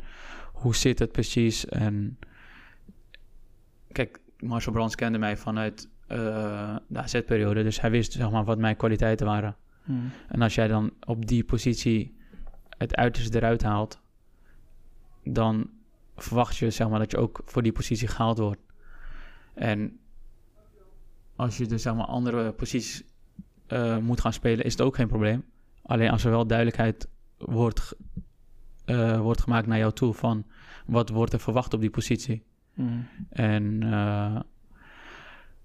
hoe 0.54 0.76
zit 0.76 1.00
het 1.00 1.12
precies. 1.12 1.66
En 1.66 2.20
kijk, 3.92 4.20
Marcel 4.40 4.72
Brands 4.72 4.96
kende 4.96 5.18
mij 5.18 5.38
vanuit 5.38 5.92
de 6.88 7.00
AZ-periode. 7.00 7.64
Dus 7.64 7.82
hij 7.82 7.92
wist 7.92 8.12
zeg 8.12 8.32
maar, 8.32 8.44
wat 8.44 8.58
mijn 8.58 8.76
kwaliteiten 8.76 9.26
waren. 9.26 9.56
Hmm. 9.84 10.12
En 10.28 10.42
als 10.42 10.56
jij 10.56 10.68
dan 10.68 10.92
op 11.06 11.26
die 11.26 11.44
positie 11.44 12.16
het 12.78 12.96
uiterste 12.96 13.38
eruit 13.38 13.64
haalt, 13.64 14.02
dan 15.24 15.70
verwacht 16.16 16.58
je 16.58 16.70
zeg 16.70 16.90
maar, 16.90 17.00
dat 17.00 17.12
je 17.12 17.18
ook 17.18 17.42
voor 17.46 17.64
die 17.64 17.72
positie 17.72 18.08
gehaald 18.08 18.38
wordt. 18.38 18.62
En 19.54 20.00
als 21.36 21.58
je 21.58 21.66
dus 21.66 21.82
zeg 21.82 21.96
maar, 21.96 22.06
andere 22.06 22.52
posities 22.52 23.04
uh, 23.68 23.98
moet 23.98 24.22
gaan 24.22 24.34
spelen, 24.34 24.66
is 24.66 24.72
het 24.72 24.82
ook 24.82 24.96
geen 24.96 25.08
probleem. 25.08 25.46
Alleen 25.82 26.10
als 26.10 26.24
er 26.24 26.32
wel 26.32 26.48
duidelijkheid 26.48 27.08
wordt, 27.38 27.96
uh, 28.86 29.20
wordt 29.20 29.42
gemaakt 29.42 29.68
naar 29.68 29.78
jou 29.78 29.94
toe 29.94 30.14
van 30.14 30.46
wat 30.86 31.10
wordt 31.10 31.34
er 31.34 31.40
verwacht 31.40 31.74
op 31.74 31.80
die 31.80 31.90
positie. 31.90 32.44
Mm. 32.74 33.08
En 33.30 33.64
uh, 33.84 34.40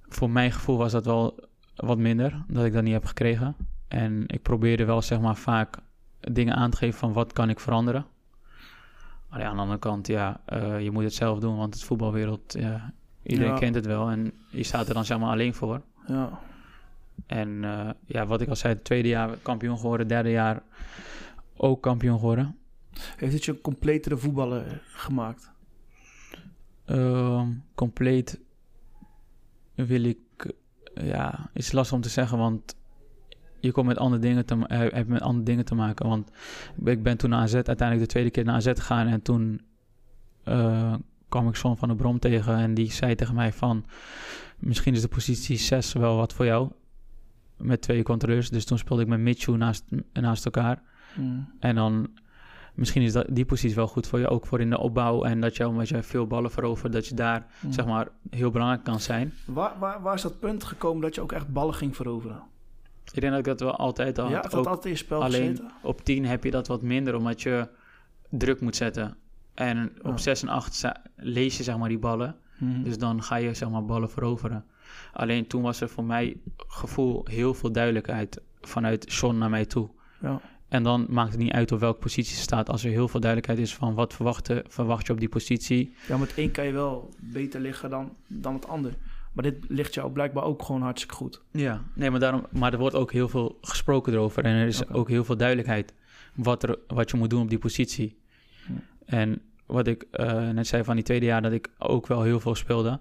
voor 0.09 0.31
mijn 0.31 0.53
gevoel 0.53 0.77
was 0.77 0.93
dat 0.93 1.05
wel 1.05 1.49
wat 1.77 1.99
minder, 1.99 2.45
dat 2.49 2.65
ik 2.65 2.73
dat 2.73 2.83
niet 2.83 2.93
heb 2.93 3.05
gekregen. 3.05 3.57
En 3.89 4.25
ik 4.27 4.43
probeerde 4.43 4.85
wel 4.85 5.03
zeg 5.03 5.21
maar 5.21 5.37
vaak 5.37 5.79
dingen 6.21 6.55
aan 6.55 6.71
te 6.71 6.77
geven 6.77 6.99
van 6.99 7.13
wat 7.13 7.33
kan 7.33 7.51
ik 7.51 7.61
veranderen. 7.61 8.07
Maar 9.29 9.45
aan 9.45 9.57
de 9.57 9.63
andere 9.63 9.79
kant, 9.79 10.07
ja, 10.07 10.41
uh, 10.53 10.81
je 10.81 10.91
moet 10.91 11.03
het 11.03 11.15
zelf 11.15 11.39
doen, 11.39 11.57
want 11.57 11.75
het 11.75 11.85
voetbalwereld, 11.85 12.53
ja, 12.59 12.93
iedereen 13.23 13.59
kent 13.59 13.75
het 13.75 13.87
wel 13.87 14.11
en 14.11 14.33
je 14.51 14.63
staat 14.63 14.89
er 14.89 14.95
dan 14.95 15.05
zeg 15.05 15.19
maar 15.19 15.31
alleen 15.31 15.55
voor. 15.55 15.83
Ja. 16.07 16.41
En 17.27 17.49
uh, 17.49 17.91
ja, 18.07 18.27
wat 18.27 18.41
ik 18.41 18.49
al 18.49 18.57
zei, 18.57 18.75
het 18.75 18.85
tweede 18.85 19.09
jaar 19.09 19.37
kampioen 19.43 19.77
geworden, 19.77 20.09
derde 20.09 20.31
jaar 20.31 20.63
ook 21.57 21.83
kampioen 21.83 22.19
geworden. 22.19 22.57
Heeft 23.17 23.33
het 23.33 23.45
je 23.45 23.53
een 23.53 23.61
completere 23.61 24.17
voetballer 24.17 24.83
gemaakt? 24.87 25.51
Uh, 26.87 27.43
compleet 27.75 28.41
wil 29.87 30.05
ik, 30.05 30.19
ja, 30.95 31.51
is 31.53 31.73
lastig 31.73 31.97
om 31.97 32.03
te 32.03 32.09
zeggen, 32.09 32.39
want 32.39 32.77
je 33.61 33.73
komt 33.73 33.87
met 33.87 33.99
andere 33.99 34.23
dingen 34.23 34.47
te, 34.47 34.55
uh, 34.55 35.07
met 35.07 35.21
andere 35.21 35.45
dingen 35.45 35.65
te 35.65 35.75
maken. 35.75 36.09
Want 36.09 36.31
ik 36.85 37.03
ben 37.03 37.17
toen 37.17 37.31
naar 37.31 37.41
AZ, 37.41 37.55
uiteindelijk 37.55 38.01
de 38.01 38.07
tweede 38.07 38.31
keer 38.31 38.45
naar 38.45 38.55
AZ 38.55 38.67
gegaan 38.67 39.07
en 39.07 39.23
toen 39.23 39.61
uh, 40.45 40.95
kwam 41.29 41.49
ik 41.49 41.55
Son 41.55 41.77
van 41.77 41.89
de 41.89 41.95
Brom 41.95 42.19
tegen 42.19 42.57
en 42.57 42.75
die 42.75 42.93
zei 42.93 43.15
tegen 43.15 43.35
mij 43.35 43.53
van, 43.53 43.85
misschien 44.59 44.95
is 44.95 45.01
de 45.01 45.09
positie 45.09 45.57
6 45.57 45.93
wel 45.93 46.17
wat 46.17 46.33
voor 46.33 46.45
jou 46.45 46.71
met 47.57 47.81
twee 47.81 48.03
controleurs. 48.03 48.51
Dus 48.51 48.65
toen 48.65 48.79
speelde 48.79 49.03
ik 49.03 49.09
met 49.09 49.21
Mitchell 49.21 49.55
naast, 49.55 49.85
naast 50.13 50.45
elkaar. 50.45 50.83
Mm. 51.17 51.49
En 51.61 51.75
dan 51.75 52.09
misschien 52.79 53.03
is 53.03 53.13
dat, 53.13 53.27
die 53.31 53.45
positie 53.45 53.77
wel 53.77 53.87
goed 53.87 54.07
voor 54.07 54.19
je, 54.19 54.29
ook 54.29 54.47
voor 54.47 54.61
in 54.61 54.71
de 54.71 54.79
opbouw. 54.79 55.25
En 55.25 55.41
dat 55.41 55.57
je, 55.57 55.69
omdat 55.69 55.89
je 55.89 56.03
veel 56.03 56.27
ballen 56.27 56.51
verovert, 56.51 56.93
dat 56.93 57.07
je 57.07 57.15
daar 57.15 57.47
mm. 57.61 57.73
zeg 57.73 57.87
maar 57.87 58.09
heel 58.31 58.51
belangrijk 58.51 58.85
kan 58.85 59.01
zijn. 59.01 59.33
Waar, 59.45 59.73
waar, 59.79 60.03
waar 60.03 60.15
is 60.15 60.23
dat 60.23 60.39
punt 60.39 60.65
gekomen 60.65 61.03
dat 61.03 61.15
je 61.15 61.21
ook 61.21 61.33
echt 61.33 61.53
ballen 61.53 61.75
ging 61.75 61.97
veroveren? 61.97 62.43
Ik 63.13 63.21
denk 63.21 63.33
dat 63.33 63.39
ik 63.39 63.45
dat 63.45 63.61
wel 63.61 63.77
altijd 63.77 64.19
al 64.19 64.31
ja, 64.31 64.41
had. 64.41 64.55
altijd 64.55 64.85
in 64.85 64.91
je 64.91 64.97
spel 64.97 65.23
Alleen 65.23 65.71
op 65.83 66.05
10 66.05 66.25
heb 66.25 66.45
je 66.45 66.51
dat 66.51 66.67
wat 66.67 66.83
minder, 66.83 67.15
omdat 67.15 67.43
je 67.43 67.69
druk 68.31 68.61
moet 68.61 68.77
zetten. 68.77 69.17
En 69.55 69.93
op 70.03 70.19
6 70.19 70.43
en 70.43 70.49
8 70.49 70.85
lees 71.17 71.57
je 71.57 71.63
zeg 71.63 71.79
maar 71.79 71.89
die 71.89 71.99
ballen. 71.99 72.37
Mm. 72.59 72.83
Dus 72.83 72.99
dan 72.99 73.23
ga 73.23 73.37
je 73.37 73.55
zeg 73.55 73.71
maar 73.71 73.85
ballen 73.85 74.11
veroveren. 74.11 74.65
Alleen 75.13 75.47
toen 75.47 75.63
was 75.63 75.81
er 75.81 75.89
voor 75.89 76.05
mij 76.05 76.37
gevoel 76.57 77.27
heel 77.31 77.55
veel 77.55 77.73
duidelijkheid 77.73 78.41
vanuit 78.61 79.05
Sean 79.09 79.39
naar 79.39 79.51
mij 79.51 79.65
toe. 79.65 79.89
Ja. 80.21 80.41
En 80.69 80.83
dan 80.83 81.07
maakt 81.09 81.31
het 81.31 81.41
niet 81.41 81.53
uit 81.53 81.73
op 81.73 81.81
welke 81.81 81.99
positie 81.99 82.35
ze 82.35 82.43
staat. 82.43 82.69
Als 82.69 82.85
er 82.85 82.91
heel 82.91 83.09
veel 83.09 83.21
duidelijkheid 83.21 83.61
is 83.61 83.75
van 83.75 83.95
wat 83.95 84.15
verwachten, 84.15 84.63
verwacht 84.69 85.07
je 85.07 85.13
op 85.13 85.19
die 85.19 85.29
positie. 85.29 85.95
Ja, 86.09 86.17
met 86.17 86.35
één 86.35 86.51
kan 86.51 86.65
je 86.65 86.73
wel 86.73 87.15
beter 87.21 87.61
liggen 87.61 87.91
dan, 87.91 88.17
dan 88.27 88.55
het 88.55 88.69
ander. 88.69 88.95
Maar 89.33 89.45
dit 89.45 89.57
ligt 89.69 89.95
jou 89.95 90.13
blijkbaar 90.13 90.45
ook 90.45 90.63
gewoon 90.63 90.83
hartstikke 90.83 91.15
goed. 91.15 91.43
Ja, 91.51 91.83
nee, 91.95 92.11
maar, 92.11 92.21
daarom, 92.21 92.47
maar 92.51 92.73
er 92.73 92.79
wordt 92.79 92.95
ook 92.95 93.13
heel 93.13 93.29
veel 93.29 93.59
gesproken 93.61 94.13
erover. 94.13 94.45
En 94.45 94.55
er 94.55 94.67
is 94.67 94.89
ook 94.89 95.09
heel 95.09 95.25
veel 95.25 95.37
duidelijkheid 95.37 95.95
wat, 96.35 96.63
er, 96.63 96.79
wat 96.87 97.11
je 97.11 97.17
moet 97.17 97.31
doen 97.31 97.43
op 97.43 97.49
die 97.49 97.59
positie. 97.59 98.19
Hm. 98.67 98.73
En 99.05 99.43
wat 99.67 99.87
ik 99.87 100.07
uh, 100.13 100.49
net 100.49 100.67
zei 100.67 100.85
van 100.85 100.95
die 100.95 101.05
tweede 101.05 101.27
jaar, 101.27 101.43
dat 101.43 101.53
ik 101.53 101.71
ook 101.79 102.07
wel 102.07 102.23
heel 102.23 102.41
veel 102.41 102.55
speelde. 102.55 103.01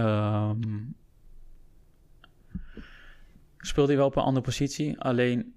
Um, 0.00 0.94
speelde 3.58 3.88
hij 3.88 3.98
wel 3.98 4.06
op 4.06 4.16
een 4.16 4.22
andere 4.22 4.44
positie. 4.44 5.00
Alleen 5.00 5.54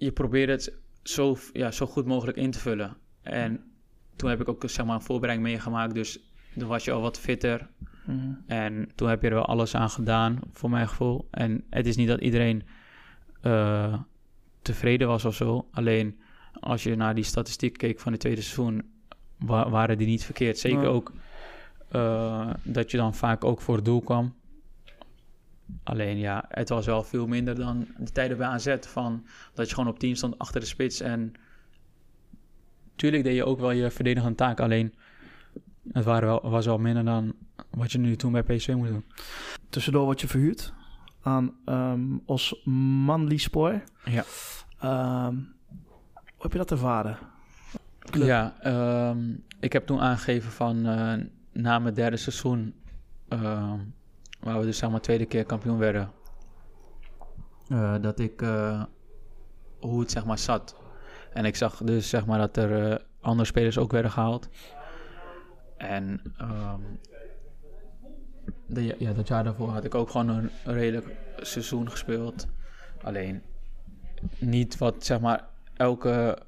je 0.00 0.12
probeert 0.12 0.48
het 0.48 0.72
zo, 1.02 1.36
ja, 1.52 1.70
zo 1.70 1.86
goed 1.86 2.06
mogelijk 2.06 2.36
in 2.36 2.50
te 2.50 2.58
vullen. 2.58 2.96
En 3.22 3.64
toen 4.16 4.30
heb 4.30 4.40
ik 4.40 4.48
ook 4.48 4.62
zeg 4.66 4.86
maar, 4.86 4.94
een 4.94 5.02
voorbereiding 5.02 5.48
meegemaakt. 5.48 5.94
Dus 5.94 6.18
dan 6.54 6.68
was 6.68 6.84
je 6.84 6.92
al 6.92 7.00
wat 7.00 7.18
fitter. 7.18 7.68
Mhm. 8.04 8.32
En 8.46 8.88
toen 8.94 9.08
heb 9.08 9.22
je 9.22 9.28
er 9.28 9.34
wel 9.34 9.46
alles 9.46 9.74
aan 9.74 9.90
gedaan, 9.90 10.38
voor 10.52 10.70
mijn 10.70 10.88
gevoel. 10.88 11.28
En 11.30 11.64
het 11.70 11.86
is 11.86 11.96
niet 11.96 12.08
dat 12.08 12.20
iedereen 12.20 12.62
uh, 13.42 13.98
tevreden 14.62 15.08
was 15.08 15.24
of 15.24 15.34
zo. 15.34 15.68
Alleen 15.70 16.20
als 16.52 16.82
je 16.82 16.96
naar 16.96 17.14
die 17.14 17.24
statistiek 17.24 17.78
keek 17.78 18.00
van 18.00 18.12
het 18.12 18.20
tweede 18.20 18.42
seizoen, 18.42 18.82
waren 19.46 19.98
die 19.98 20.06
niet 20.06 20.24
verkeerd. 20.24 20.58
Zeker 20.58 20.86
ook 20.86 21.12
uh, 21.92 22.50
dat 22.62 22.90
je 22.90 22.96
dan 22.96 23.14
vaak 23.14 23.44
ook 23.44 23.60
voor 23.60 23.76
het 23.76 23.84
doel 23.84 24.00
kwam. 24.00 24.34
Alleen 25.82 26.18
ja, 26.18 26.44
het 26.48 26.68
was 26.68 26.86
wel 26.86 27.02
veel 27.02 27.26
minder 27.26 27.54
dan 27.54 27.86
de 27.98 28.12
tijden 28.12 28.36
bij 28.36 28.46
AZ. 28.46 28.76
Van 28.80 29.26
dat 29.54 29.68
je 29.68 29.74
gewoon 29.74 29.90
op 29.90 29.98
team 29.98 30.14
stond 30.14 30.38
achter 30.38 30.60
de 30.60 30.66
spits. 30.66 31.00
En 31.00 31.32
tuurlijk 32.96 33.24
deed 33.24 33.34
je 33.34 33.44
ook 33.44 33.60
wel 33.60 33.70
je 33.70 33.90
verdedigende 33.90 34.36
taak. 34.36 34.60
Alleen 34.60 34.94
het 35.92 36.04
waren 36.04 36.28
wel, 36.28 36.50
was 36.50 36.66
wel 36.66 36.78
minder 36.78 37.04
dan 37.04 37.34
wat 37.70 37.92
je 37.92 37.98
nu 37.98 38.16
toen 38.16 38.32
bij 38.32 38.42
PSV 38.42 38.74
moet 38.74 38.88
doen. 38.88 39.04
Tussendoor 39.68 40.04
word 40.04 40.20
je 40.20 40.28
verhuurd 40.28 40.72
aan 41.22 41.54
um, 41.66 42.22
Osmanli 42.24 43.38
Spoor. 43.38 43.82
Ja. 44.04 44.24
Um, 45.26 45.54
hoe 46.14 46.42
heb 46.42 46.52
je 46.52 46.58
dat 46.58 46.70
ervaren? 46.70 47.18
Ja, 48.12 48.54
um, 49.10 49.44
ik 49.60 49.72
heb 49.72 49.86
toen 49.86 50.00
aangegeven 50.00 50.50
van 50.50 50.86
uh, 50.86 51.12
na 51.52 51.78
mijn 51.78 51.94
derde 51.94 52.16
seizoen 52.16 52.74
waar 54.40 54.58
we 54.58 54.64
dus 54.64 54.78
zeg 54.78 55.00
tweede 55.00 55.26
keer 55.26 55.44
kampioen 55.44 55.78
werden, 55.78 56.10
uh, 57.68 57.94
dat 58.00 58.18
ik 58.18 58.42
uh, 58.42 58.82
hoe 59.80 60.00
het 60.00 60.10
zeg 60.10 60.24
maar 60.24 60.38
zat. 60.38 60.76
En 61.32 61.44
ik 61.44 61.56
zag 61.56 61.76
dus 61.76 62.08
zeg 62.08 62.26
maar 62.26 62.38
dat 62.38 62.56
er 62.56 62.90
uh, 62.90 62.96
andere 63.20 63.44
spelers 63.44 63.78
ook 63.78 63.92
werden 63.92 64.10
gehaald. 64.10 64.48
En 65.76 66.22
de, 68.66 68.94
ja, 68.98 69.12
dat 69.12 69.28
jaar 69.28 69.44
daarvoor 69.44 69.68
had 69.68 69.84
ik 69.84 69.94
ook 69.94 70.10
gewoon 70.10 70.28
een 70.28 70.50
redelijk 70.64 71.16
seizoen 71.36 71.90
gespeeld. 71.90 72.46
Alleen 73.02 73.42
niet 74.38 74.78
wat 74.78 75.04
zeg 75.04 75.20
maar 75.20 75.48
elke 75.76 76.38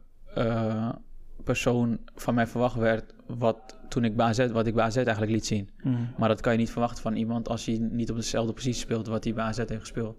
persoon 1.44 1.98
van 2.14 2.34
mij 2.34 2.46
verwacht 2.46 2.76
werd 2.76 3.14
wat 3.38 3.78
toen 3.88 4.04
ik 4.04 4.16
bij 4.16 4.26
AZ, 4.26 4.46
wat 4.46 4.66
ik 4.66 4.74
bij 4.74 4.84
AZ 4.84 4.96
eigenlijk 4.96 5.32
liet 5.32 5.46
zien. 5.46 5.70
Mhm. 5.82 5.96
Maar 6.16 6.28
dat 6.28 6.40
kan 6.40 6.52
je 6.52 6.58
niet 6.58 6.70
verwachten 6.70 7.02
van 7.02 7.16
iemand 7.16 7.48
als 7.48 7.66
hij 7.66 7.78
niet 7.90 8.10
op 8.10 8.16
dezelfde 8.16 8.52
positie 8.52 8.80
speelt 8.80 9.06
wat 9.06 9.24
hij 9.24 9.34
bij 9.34 9.44
AZ 9.44 9.56
heeft 9.56 9.80
gespeeld. 9.80 10.16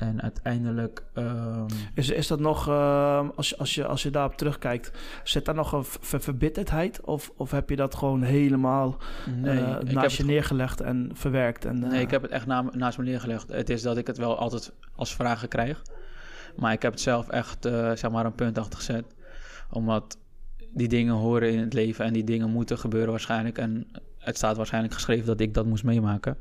En 0.00 0.22
uiteindelijk. 0.22 1.04
Um... 1.14 1.66
Is, 1.94 2.10
is 2.10 2.26
dat 2.26 2.40
nog, 2.40 2.68
uh, 2.68 3.28
als, 3.36 3.48
je, 3.48 3.56
als, 3.56 3.74
je, 3.74 3.86
als 3.86 4.02
je 4.02 4.10
daarop 4.10 4.36
terugkijkt, 4.36 4.92
zit 5.24 5.44
daar 5.44 5.54
nog 5.54 5.72
een 5.72 5.84
verbitterdheid? 6.20 7.00
Of, 7.00 7.32
of 7.36 7.50
heb 7.50 7.70
je 7.70 7.76
dat 7.76 7.94
gewoon 7.94 8.22
helemaal 8.22 8.96
nee, 9.40 9.58
uh, 9.58 9.78
naast 9.78 10.16
je 10.16 10.24
neergelegd 10.24 10.80
en 10.80 11.10
verwerkt? 11.14 11.64
En, 11.64 11.78
Nee, 11.78 12.00
ik 12.00 12.10
heb 12.10 12.22
het 12.22 12.30
echt 12.30 12.46
na, 12.46 12.64
naast 12.72 12.98
me 12.98 13.04
neergelegd. 13.04 13.48
Het 13.48 13.70
is 13.70 13.82
dat 13.82 13.96
ik 13.96 14.06
het 14.06 14.18
wel 14.18 14.38
altijd 14.38 14.72
als 14.96 15.14
vragen 15.14 15.48
krijg. 15.48 15.82
Maar 16.56 16.72
ik 16.72 16.82
heb 16.82 16.92
het 16.92 17.00
zelf 17.00 17.28
echt, 17.28 17.66
uh, 17.66 17.72
zeg 17.94 18.10
maar, 18.10 18.24
een 18.24 18.34
punt 18.34 18.58
achter 18.58 18.78
gezet. 18.78 19.04
Omdat 19.70 20.18
die 20.70 20.88
dingen 20.88 21.14
horen 21.14 21.52
in 21.52 21.58
het 21.58 21.72
leven 21.72 22.04
en 22.04 22.12
die 22.12 22.24
dingen 22.24 22.50
moeten 22.50 22.78
gebeuren 22.78 23.10
waarschijnlijk. 23.10 23.58
En 23.58 23.86
het 24.18 24.36
staat 24.36 24.56
waarschijnlijk 24.56 24.94
geschreven 24.94 25.26
dat 25.26 25.40
ik 25.40 25.54
dat 25.54 25.66
moest 25.66 25.84
meemaken. 25.84 26.36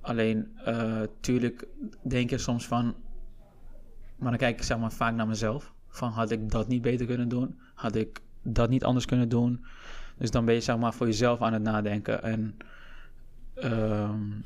Alleen, 0.00 0.56
uh, 0.68 1.00
tuurlijk 1.20 1.66
denk 2.02 2.30
je 2.30 2.38
soms 2.38 2.66
van... 2.66 2.94
Maar 4.16 4.30
dan 4.30 4.40
kijk 4.40 4.58
ik 4.58 4.62
zeg 4.62 4.78
maar 4.78 4.92
vaak 4.92 5.14
naar 5.14 5.26
mezelf. 5.26 5.72
Van 5.88 6.10
had 6.10 6.30
ik 6.30 6.50
dat 6.50 6.68
niet 6.68 6.82
beter 6.82 7.06
kunnen 7.06 7.28
doen? 7.28 7.58
Had 7.74 7.94
ik 7.94 8.20
dat 8.42 8.68
niet 8.68 8.84
anders 8.84 9.04
kunnen 9.04 9.28
doen? 9.28 9.64
Dus 10.18 10.30
dan 10.30 10.44
ben 10.44 10.54
je 10.54 10.60
zeg 10.60 10.78
maar 10.78 10.94
voor 10.94 11.06
jezelf 11.06 11.40
aan 11.40 11.52
het 11.52 11.62
nadenken. 11.62 12.22
En 12.22 12.56
um, 13.54 14.44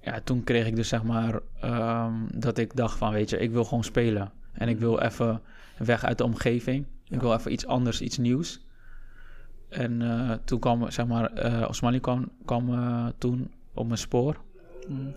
ja, 0.00 0.20
toen 0.24 0.44
kreeg 0.44 0.66
ik 0.66 0.76
dus 0.76 0.88
zeg 0.88 1.02
maar 1.02 1.40
um, 1.64 2.26
dat 2.34 2.58
ik 2.58 2.76
dacht 2.76 2.98
van 2.98 3.12
weet 3.12 3.30
je, 3.30 3.38
ik 3.38 3.50
wil 3.50 3.64
gewoon 3.64 3.84
spelen. 3.84 4.32
En 4.52 4.68
ik 4.68 4.78
wil 4.78 4.98
even 4.98 5.40
weg 5.78 6.04
uit 6.04 6.18
de 6.18 6.24
omgeving. 6.24 6.86
Ik 7.10 7.20
wil 7.20 7.34
even 7.34 7.52
iets 7.52 7.66
anders, 7.66 8.00
iets 8.00 8.18
nieuws. 8.18 8.60
En 9.68 10.00
uh, 10.00 10.32
toen 10.44 10.58
kwam, 10.58 10.90
zeg 10.90 11.06
maar, 11.06 11.46
uh, 11.46 11.68
Osmani 11.68 12.00
kwam, 12.00 12.30
kwam 12.44 12.68
uh, 12.68 13.06
toen 13.18 13.50
op 13.74 13.86
mijn 13.86 13.98
spoor. 13.98 14.36
Mm. 14.88 15.14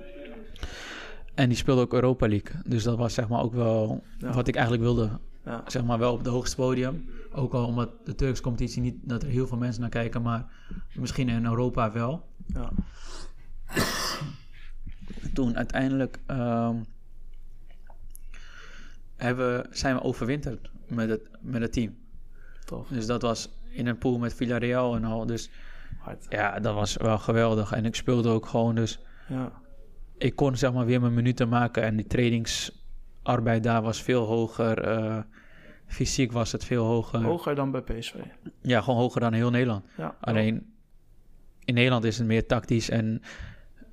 En 1.34 1.50
die 1.50 1.58
speelde 1.58 1.82
ook 1.82 1.94
Europa 1.94 2.28
League. 2.28 2.62
Dus 2.66 2.84
dat 2.84 2.98
was 2.98 3.14
zeg 3.14 3.28
maar 3.28 3.42
ook 3.42 3.54
wel 3.54 4.04
ja. 4.18 4.34
wat 4.34 4.48
ik 4.48 4.56
eigenlijk 4.56 4.84
wilde. 4.86 5.10
Ja. 5.46 5.64
Zeg 5.68 5.84
maar 5.84 6.00
wel 6.00 6.12
op 6.12 6.18
het 6.18 6.28
hoogste 6.28 6.56
podium. 6.56 7.10
Ook 7.32 7.54
al 7.54 7.66
omdat 7.66 8.06
de 8.06 8.16
Turkse 8.16 8.42
competitie 8.42 8.82
niet 8.82 8.96
dat 9.02 9.24
er 9.24 9.30
heel 9.30 9.48
veel 9.48 9.58
mensen 9.58 9.82
naar 9.82 9.90
kijken, 9.90 10.22
maar 10.22 10.46
misschien 10.94 11.30
in 11.30 11.46
Europa 11.46 11.92
wel. 11.92 12.28
Ja. 12.46 12.72
Toen 15.34 15.58
uiteindelijk 15.58 16.20
um, 16.28 16.86
hebben, 19.16 19.68
zijn 19.72 19.96
we 19.96 20.02
overwinterd 20.02 20.72
met 20.94 21.10
het, 21.10 21.22
met 21.42 21.62
het 21.62 21.74
team. 21.74 21.96
Tof. 22.66 22.88
Dus 22.88 23.06
dat 23.06 23.22
was 23.22 23.50
in 23.70 23.88
een 23.88 23.98
pool 23.98 24.18
met 24.18 24.34
Villarreal 24.34 24.96
en 24.96 25.04
al. 25.04 25.26
Dus 25.26 25.50
Hard. 25.98 26.26
ja, 26.30 26.60
dat 26.60 26.74
was 26.74 26.98
wel 26.98 27.18
geweldig. 27.18 27.72
En 27.72 27.86
ik 27.86 27.96
speelde 27.96 28.30
ook 28.30 28.46
gewoon 28.46 28.76
dus... 28.76 29.00
Ja. 29.28 29.52
Ik 30.18 30.36
kon 30.36 30.56
zeg 30.58 30.74
maar 30.74 30.86
weer 30.86 31.02
mijn 31.02 31.14
minuten 31.14 31.50
maken 31.50 31.84
en 31.84 31.96
die 31.96 32.08
trainingsarbeid 32.08 33.64
daar 33.64 33.82
was 33.82 34.02
veel 34.02 34.26
hoger. 34.26 34.98
Uh, 34.98 35.18
fysiek 35.86 36.32
was 36.32 36.52
het 36.52 36.66
veel 36.66 36.86
hoger. 36.86 37.24
Hoger 37.24 37.56
dan 37.56 37.72
bij 37.72 37.82
PSV? 37.82 38.16
Ja, 38.62 38.82
gewoon 38.82 39.00
hoger 39.00 39.22
dan 39.22 39.34
heel 39.34 39.50
Nederland. 39.50 39.86
Ja, 39.98 40.16
Alleen 40.20 40.74
in 41.66 41.74
Nederland 41.74 42.04
is 42.04 42.18
het 42.18 42.28
meer 42.28 42.46
tactisch 42.46 42.90
en 42.90 43.22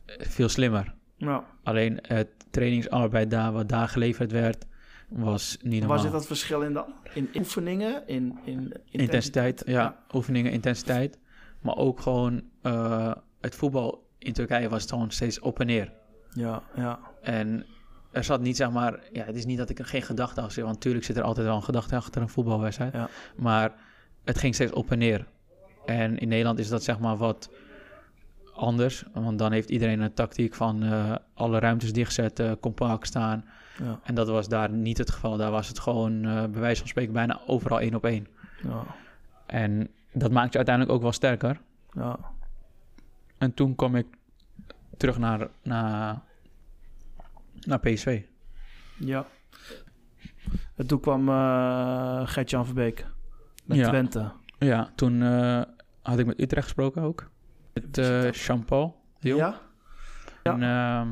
veel 0.07 0.49
slimmer. 0.49 0.95
Ja. 1.17 1.45
Alleen 1.63 1.99
het 2.03 2.29
trainingsarbeid 2.51 3.31
daar, 3.31 3.53
wat 3.53 3.69
daar 3.69 3.89
geleverd 3.89 4.33
werd, 4.33 4.67
was 5.11 5.57
niet 5.63 5.71
normaal. 5.71 5.89
Waar 5.89 5.99
zit 5.99 6.13
dat 6.13 6.27
verschil 6.27 6.63
in 6.63 6.73
dan? 6.73 6.95
In 7.15 7.29
oefeningen? 7.35 8.07
In, 8.07 8.39
in 8.45 8.73
intensiteit? 8.91 9.63
ja, 9.67 9.97
oefeningen, 10.13 10.53
intensiteit. 10.53 11.19
Maar 11.61 11.77
ook 11.77 12.01
gewoon 12.01 12.43
uh, 12.63 13.13
het 13.41 13.55
voetbal 13.55 14.09
in 14.19 14.33
Turkije 14.33 14.69
was 14.69 14.87
gewoon 14.87 15.11
steeds 15.11 15.41
op 15.41 15.61
en 15.61 15.67
neer. 15.67 15.93
Ja, 16.33 16.63
ja. 16.75 16.99
En 17.23 17.67
er 18.11 18.25
zat 18.25 18.41
niet, 18.41 18.57
zeg 18.57 18.71
maar... 18.71 19.01
Ja, 19.13 19.25
het 19.25 19.37
is 19.37 19.45
niet 19.45 19.59
dat 19.59 19.71
ik 19.71 19.79
er 19.79 19.85
geen 19.85 20.03
gedachte 20.03 20.41
achter 20.41 20.63
Want 20.63 20.75
natuurlijk 20.75 21.05
zit 21.05 21.17
er 21.17 21.23
altijd 21.23 21.47
wel 21.47 21.57
een 21.57 21.63
gedachte 21.63 21.97
achter 21.97 22.23
een 22.23 22.29
voetbalwedstrijd. 22.29 22.93
Ja. 22.93 23.09
Maar 23.37 23.75
het 24.25 24.39
ging 24.39 24.55
steeds 24.55 24.73
op 24.73 24.91
en 24.91 24.99
neer. 24.99 25.27
En 25.87 26.19
in 26.19 26.29
Nederland 26.29 26.59
is 26.59 26.69
dat 26.69 26.83
zeg 26.83 26.99
maar 26.99 27.17
wat 27.17 27.51
anders. 28.55 29.05
Want 29.13 29.39
dan 29.39 29.53
heeft 29.53 29.71
iedereen 29.71 30.01
een 30.01 30.15
tactiek 30.15 30.55
van 30.55 30.85
uh, 30.85 31.15
alle 31.35 31.59
ruimtes 31.59 31.93
dichtzetten, 31.93 32.61
compact 32.61 33.07
staan. 33.07 33.45
Ja. 33.81 34.01
En 34.03 34.15
dat 34.15 34.29
was 34.29 34.49
daar 34.49 34.71
niet 34.71 34.99
het 34.99 35.11
geval. 35.11 35.37
Daar 35.37 35.51
was 35.51 35.69
het 35.69 35.79
gewoon, 35.79 36.25
uh, 36.25 36.45
bij 36.45 36.61
wijze 36.61 36.81
van 36.81 36.89
spreken, 36.89 37.13
bijna 37.13 37.41
overal 37.47 37.81
één 37.81 37.95
op 37.95 38.05
één. 38.05 38.27
Ja. 38.63 38.85
En 39.47 39.89
dat 40.13 40.31
maakt 40.31 40.51
je 40.51 40.57
uiteindelijk 40.57 40.97
ook 40.97 41.03
wel 41.03 41.13
sterker. 41.13 41.61
Ja. 41.93 42.19
En 43.39 43.55
toen 43.55 43.75
kwam 43.75 43.97
ik 43.97 44.07
terug 44.97 45.19
naar, 45.19 45.49
naar, 45.63 46.21
naar 47.61 47.81
PSV. 47.81 48.23
Ja. 48.97 49.27
En 50.75 50.87
toen 50.87 51.01
kwam 51.01 51.29
uh, 51.29 52.27
Gert-Jan 52.27 52.67
Verbeek 52.67 53.07
met 53.65 53.79
ja. 53.79 53.89
Twente. 53.89 54.33
Ja, 54.59 54.91
toen 54.95 55.21
uh, 55.21 55.63
had 56.03 56.19
ik 56.19 56.27
met 56.27 56.41
Utrecht 56.41 56.65
gesproken 56.65 57.03
ook. 57.03 57.31
Met 57.73 57.99
uh, 57.99 58.33
Jean-Paul. 58.33 59.01
Ja. 59.19 59.37
ja. 59.37 59.61
En 60.43 60.63
uh, 60.63 61.03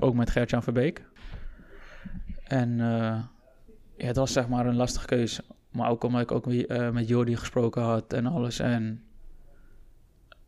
ook 0.00 0.14
met 0.14 0.30
Gert-Jan 0.30 0.62
Verbeek. 0.62 1.04
En 2.50 2.70
uh, 2.70 3.18
ja, 3.96 4.06
het 4.06 4.16
was 4.16 4.32
zeg 4.32 4.48
maar 4.48 4.66
een 4.66 4.76
lastige 4.76 5.06
keuze. 5.06 5.44
Maar 5.70 5.90
ook 5.90 6.04
omdat 6.04 6.20
ik 6.20 6.32
ook 6.32 6.46
uh, 6.46 6.90
met 6.90 7.08
Jordi 7.08 7.36
gesproken 7.36 7.82
had 7.82 8.12
en 8.12 8.26
alles. 8.26 8.58
En 8.58 9.02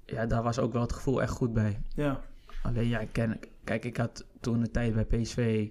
ja, 0.07 0.27
daar 0.27 0.43
was 0.43 0.59
ook 0.59 0.73
wel 0.73 0.83
het 0.83 0.93
gevoel 0.93 1.23
echt 1.23 1.31
goed 1.31 1.53
bij. 1.53 1.81
Ja. 1.95 2.21
Alleen 2.63 2.89
ja, 2.89 2.99
ik 2.99 3.13
ken, 3.13 3.39
kijk, 3.65 3.85
ik 3.85 3.97
had 3.97 4.27
toen 4.41 4.61
een 4.61 4.71
tijd 4.71 4.95
bij 4.95 5.05
PSV 5.05 5.69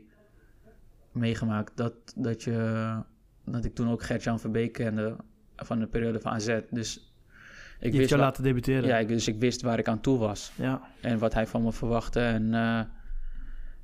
meegemaakt 1.12 1.78
dat, 1.78 1.94
dat, 2.16 2.44
je, 2.44 2.96
dat 3.46 3.66
ik 3.66 3.76
toen 3.76 3.90
ook 3.90 4.04
Gert-Jan 4.04 4.40
Verbeek 4.40 4.74
kende 4.74 5.16
van 5.56 5.80
de 5.80 5.88
periode 5.88 6.20
van 6.20 6.32
AZ. 6.32 6.60
Dus 6.70 7.14
ik 7.80 7.94
wist 7.94 8.10
je 8.10 8.18
laten 8.18 8.44
debuteren. 8.44 8.88
Ja, 8.88 9.04
dus 9.04 9.28
ik 9.28 9.40
wist 9.40 9.62
waar 9.62 9.80
ik 9.80 9.88
aan 9.88 10.02
toe 10.02 10.18
was. 10.18 10.52
Ja. 10.56 10.82
En 11.02 11.18
wat 11.18 11.34
hij 11.34 11.48
van 11.48 11.64
me 11.64 11.72
verwachtte. 11.72 12.20
En 12.20 12.44
uh, 12.54 12.82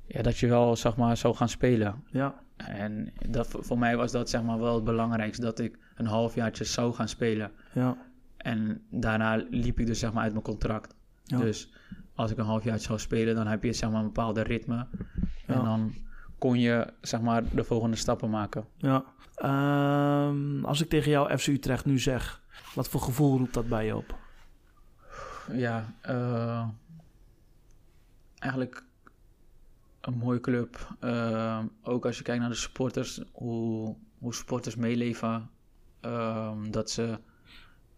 ja, 0.08 0.22
dat 0.22 0.38
je 0.38 0.46
wel, 0.46 0.76
zeg 0.76 0.96
maar, 0.96 1.16
zou 1.16 1.34
gaan 1.34 1.48
spelen. 1.48 2.04
Ja. 2.10 2.34
En 2.56 3.12
dat, 3.28 3.48
voor 3.50 3.78
mij 3.78 3.96
was 3.96 4.12
dat 4.12 4.30
zeg 4.30 4.42
maar 4.42 4.58
wel 4.58 4.74
het 4.74 4.84
belangrijkste, 4.84 5.42
dat 5.42 5.58
ik 5.58 5.78
een 5.94 6.06
halfjaartje 6.06 6.64
zou 6.64 6.94
gaan 6.94 7.08
spelen. 7.08 7.50
Ja. 7.72 7.96
En 8.36 8.82
daarna 8.90 9.44
liep 9.50 9.80
ik 9.80 9.86
dus 9.86 9.98
zeg 9.98 10.12
maar 10.12 10.22
uit 10.22 10.32
mijn 10.32 10.44
contract. 10.44 10.94
Ja. 11.24 11.38
Dus 11.38 11.72
als 12.14 12.30
ik 12.30 12.38
een 12.38 12.44
halfjaartje 12.44 12.86
zou 12.86 12.98
spelen, 12.98 13.34
dan 13.34 13.46
heb 13.46 13.62
je 13.62 13.72
zeg 13.72 13.90
maar 13.90 13.98
een 13.98 14.06
bepaalde 14.06 14.42
ritme. 14.42 14.86
En 15.46 15.64
dan 15.64 15.94
kon 16.38 16.58
je 16.58 16.92
zeg 17.00 17.20
maar 17.20 17.42
de 17.54 17.64
volgende 17.64 17.96
stappen 17.96 18.30
maken. 18.30 18.64
Ja. 18.76 19.04
Um, 20.28 20.64
als 20.64 20.80
ik 20.80 20.88
tegen 20.88 21.10
jou 21.10 21.38
FC 21.38 21.46
Utrecht 21.46 21.84
nu 21.84 21.98
zeg, 21.98 22.42
wat 22.74 22.88
voor 22.88 23.00
gevoel 23.00 23.38
roept 23.38 23.54
dat 23.54 23.68
bij 23.68 23.86
je 23.86 23.96
op? 23.96 24.18
Ja, 25.52 25.84
uh, 26.08 26.68
eigenlijk 28.38 28.84
een 30.08 30.18
mooie 30.18 30.40
club. 30.40 30.96
Uh, 31.04 31.58
ook 31.82 32.06
als 32.06 32.16
je 32.16 32.22
kijkt 32.22 32.40
naar 32.40 32.50
de 32.50 32.56
supporters, 32.56 33.20
hoe, 33.32 33.96
hoe 34.18 34.34
supporters 34.34 34.76
meeleven. 34.76 35.50
Uh, 36.02 36.52
dat 36.70 36.90
ze 36.90 37.18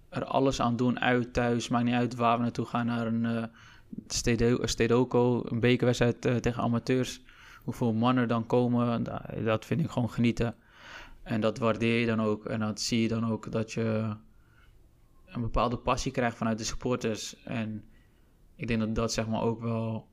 er 0.09 0.25
alles 0.25 0.61
aan 0.61 0.77
doen, 0.77 1.01
uit, 1.01 1.33
thuis. 1.33 1.69
Maakt 1.69 1.85
niet 1.85 1.95
uit 1.95 2.15
waar 2.15 2.37
we 2.37 2.43
naartoe 2.43 2.67
gaan. 2.67 2.87
Naar 2.87 3.07
een 3.07 3.25
uh, 3.25 3.45
Stedoco, 4.65 5.43
een 5.45 5.61
bekerwedstrijd 5.61 6.27
uh, 6.27 6.37
tegen 6.37 6.63
amateurs. 6.63 7.23
Hoeveel 7.65 7.93
mannen 7.93 8.29
dan 8.29 8.47
komen, 8.47 9.03
dat 9.45 9.65
vind 9.65 9.81
ik 9.81 9.91
gewoon 9.91 10.11
genieten. 10.11 10.55
En 11.23 11.41
dat 11.41 11.59
waardeer 11.59 12.01
je 12.01 12.07
dan 12.07 12.21
ook. 12.21 12.45
En 12.45 12.61
dat 12.61 12.81
zie 12.81 13.03
je 13.03 13.09
dan 13.09 13.31
ook 13.31 13.53
dat 13.53 13.73
je 13.73 14.17
een 15.27 15.41
bepaalde 15.41 15.77
passie 15.77 16.13
krijgt 16.13 16.37
vanuit 16.37 16.59
de 16.59 16.65
supporters. 16.65 17.43
En 17.45 17.85
ik 18.57 18.69
denk 18.69 18.81
dat 18.81 18.95
dat 18.95 19.13
zeg 19.13 19.29
maar 19.29 19.43
ook 19.43 19.61
wel 19.61 20.09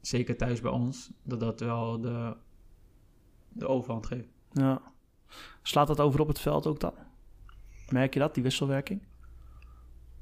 zeker 0.00 0.36
thuis 0.36 0.60
bij 0.60 0.70
ons, 0.70 1.10
dat 1.22 1.40
dat 1.40 1.60
wel 1.60 2.00
de, 2.00 2.36
de 3.48 3.66
overhand 3.66 4.06
geeft. 4.06 4.28
Ja. 4.52 4.82
Slaat 5.62 5.86
dat 5.86 6.00
over 6.00 6.20
op 6.20 6.28
het 6.28 6.40
veld 6.40 6.66
ook 6.66 6.80
dan? 6.80 6.94
Merk 7.88 8.14
je 8.14 8.20
dat, 8.20 8.34
die 8.34 8.42
wisselwerking? 8.42 9.02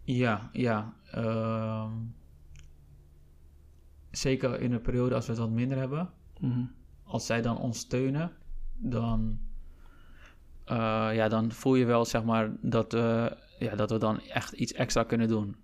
Ja, 0.03 0.49
ja. 0.53 0.95
Uh, 1.15 1.93
zeker 4.11 4.61
in 4.61 4.73
een 4.73 4.81
periode 4.81 5.15
als 5.15 5.27
we 5.27 5.33
het 5.33 5.41
wat 5.41 5.51
minder 5.51 5.79
hebben. 5.79 6.11
Mhm. 6.41 6.65
Als 7.05 7.27
zij 7.27 7.43
dan 7.43 7.59
ons 7.59 7.79
steunen, 7.79 8.33
dan, 8.77 9.39
uh, 10.67 11.09
ja, 11.13 11.29
dan 11.29 11.53
voel 11.53 11.75
je 11.75 11.85
wel 11.85 12.05
zeg 12.05 12.25
maar, 12.25 12.51
dat, 12.61 12.95
uh, 12.95 13.27
ja, 13.59 13.75
dat 13.75 13.91
we 13.91 13.99
dan 13.99 14.21
echt 14.21 14.53
iets 14.53 14.73
extra 14.73 15.05
kunnen 15.05 15.29
doen. 15.29 15.57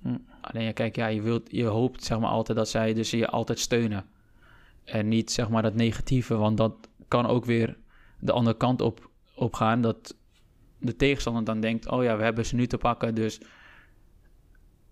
Hm. 0.00 0.18
Alleen 0.44 0.64
ja, 0.64 0.72
kijk, 0.72 0.96
ja, 0.96 1.06
je, 1.06 1.22
wilt, 1.22 1.50
je 1.50 1.64
hoopt 1.64 2.04
zeg 2.04 2.18
maar 2.18 2.30
altijd 2.30 2.58
dat 2.58 2.68
zij 2.68 2.94
dus 2.94 3.10
je 3.10 3.28
altijd 3.28 3.58
steunen. 3.58 4.04
En 4.84 5.08
niet 5.08 5.30
zeg 5.30 5.48
maar 5.48 5.62
dat 5.62 5.74
negatieve, 5.74 6.36
want 6.36 6.56
dat 6.56 6.88
kan 7.08 7.26
ook 7.26 7.44
weer 7.44 7.76
de 8.18 8.32
andere 8.32 8.56
kant 8.56 8.80
op, 8.80 9.10
op 9.34 9.54
gaan. 9.54 9.80
Dat 9.80 10.16
de 10.78 10.96
tegenstander 10.96 11.44
dan 11.44 11.60
denkt, 11.60 11.88
oh 11.88 12.02
ja, 12.02 12.16
we 12.16 12.22
hebben 12.22 12.46
ze 12.46 12.54
nu 12.54 12.66
te 12.66 12.78
pakken, 12.78 13.14
dus 13.14 13.40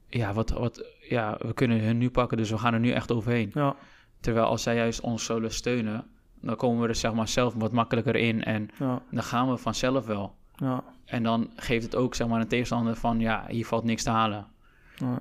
ja, 0.08 0.32
wat, 0.32 0.50
wat, 0.50 0.86
ja, 1.08 1.36
we 1.38 1.52
kunnen 1.52 1.80
hun 1.80 1.98
nu 1.98 2.10
pakken, 2.10 2.36
dus 2.36 2.50
we 2.50 2.58
gaan 2.58 2.74
er 2.74 2.80
nu 2.80 2.90
echt 2.90 3.12
overheen. 3.12 3.50
Ja. 3.54 3.76
Terwijl 4.20 4.46
als 4.46 4.62
zij 4.62 4.76
juist 4.76 5.00
ons 5.00 5.24
zullen 5.24 5.52
steunen, 5.52 6.06
dan 6.40 6.56
komen 6.56 6.82
we 6.82 6.88
er 6.88 6.94
zeg 6.94 7.12
maar 7.12 7.28
zelf 7.28 7.54
wat 7.54 7.72
makkelijker 7.72 8.16
in 8.16 8.44
en 8.44 8.70
dan 9.10 9.22
gaan 9.22 9.50
we 9.50 9.56
vanzelf 9.56 10.06
wel. 10.06 10.34
Ja. 10.56 10.84
En 11.04 11.22
dan 11.22 11.50
geeft 11.56 11.84
het 11.84 11.96
ook 11.96 12.14
zeg 12.14 12.28
maar 12.28 12.40
een 12.40 12.48
tegenstander 12.48 12.96
van, 12.96 13.20
ja, 13.20 13.44
hier 13.48 13.66
valt 13.66 13.84
niks 13.84 14.02
te 14.02 14.10
halen. 14.10 14.46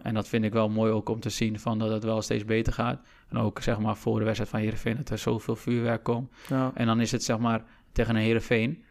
En 0.02 0.14
dat 0.14 0.28
vind 0.28 0.44
ik 0.44 0.54
wel 0.54 0.70
mooi 0.70 0.92
ook 0.92 1.10
om 1.10 1.20
te 1.20 1.30
zien 1.30 1.60
van 1.60 1.80
dat 1.80 1.90
het 1.90 2.04
wel 2.04 2.22
steeds 2.22 2.46
beter 2.46 2.74
gaat. 2.74 3.02
En 3.30 3.38
ook 3.38 3.62
zeg 3.62 3.80
maar 3.80 3.98
voor 3.98 4.20
de 4.20 4.24
wedstrijd 4.26 4.52
van 4.52 4.60
Heerenveen 4.60 4.96
dat 4.96 5.10
er 5.10 5.18
zoveel 5.18 5.56
vuurwerk 5.56 6.04
komt. 6.04 6.32
Ja. 6.48 6.72
En 6.74 6.86
dan 6.86 7.00
is 7.02 7.12
het 7.12 7.24
zeg 7.24 7.38
maar 7.38 7.64
tegen 7.92 8.16
een 8.16 8.22
Heerenveen. 8.22 8.84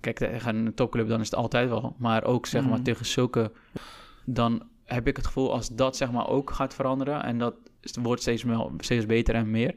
Kijk, 0.00 0.16
tegen 0.16 0.56
een 0.56 0.74
topclub 0.74 1.08
dan 1.08 1.20
is 1.20 1.30
het 1.30 1.38
altijd 1.38 1.68
wel. 1.68 1.96
Maar 1.98 2.24
ook 2.24 2.46
zeg 2.46 2.62
maar 2.62 2.72
mhm. 2.72 2.82
tegen 2.82 3.06
zulke... 3.06 3.52
Dan 4.24 4.62
heb 4.84 5.06
ik 5.06 5.16
het 5.16 5.26
gevoel 5.26 5.52
als 5.52 5.68
dat 5.68 5.96
zeg 5.96 6.10
maar 6.12 6.28
ook 6.28 6.50
gaat 6.50 6.74
veranderen... 6.74 7.22
en 7.22 7.38
dat 7.38 7.54
wordt 8.02 8.20
steeds, 8.20 8.44
meer, 8.44 8.70
steeds 8.78 9.06
beter 9.06 9.34
en 9.34 9.50
meer... 9.50 9.74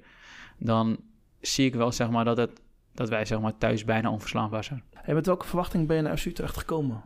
dan 0.58 0.98
zie 1.40 1.66
ik 1.66 1.76
wel 1.76 1.92
zeg 1.92 2.10
maar 2.10 2.26
dat, 2.26 2.38
het, 2.38 2.62
dat 2.94 3.10
wij 3.10 3.26
zeg 3.26 3.40
maar 3.40 3.58
thuis 3.58 3.86
bijna 3.86 4.12
onverslaanbaar 4.12 4.64
zijn. 4.64 4.84
Hey, 4.94 5.14
met 5.14 5.26
welke 5.26 5.46
verwachting 5.46 5.88
ben 5.88 5.96
je 5.96 6.02
naar 6.02 6.18
FC 6.18 6.26
Utrecht 6.26 6.58
gekomen? 6.58 7.04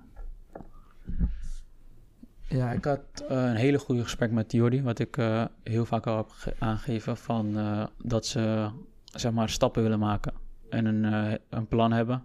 Ja, 2.48 2.72
ik 2.72 2.86
had 2.86 3.00
uh, 3.22 3.28
een 3.30 3.56
hele 3.56 3.80
goede 3.80 4.04
gesprek 4.04 4.32
met 4.32 4.52
Jordi, 4.52 4.82
wat 4.82 5.00
ik 5.00 5.18
uh, 5.18 5.46
heel 5.64 5.86
vaak 5.86 6.08
al 6.08 6.18
heb 6.18 6.56
aangegeven 6.60 7.18
van 7.18 7.58
uh, 7.58 7.86
dat 8.04 8.26
ze 8.26 8.70
zeg 9.06 9.32
maar 9.32 9.50
stappen 9.50 9.84
willen 9.84 10.00
maken 10.00 10.34
en 10.70 10.86
een, 10.86 11.40
een 11.50 11.68
plan 11.68 11.92
hebben. 11.92 12.24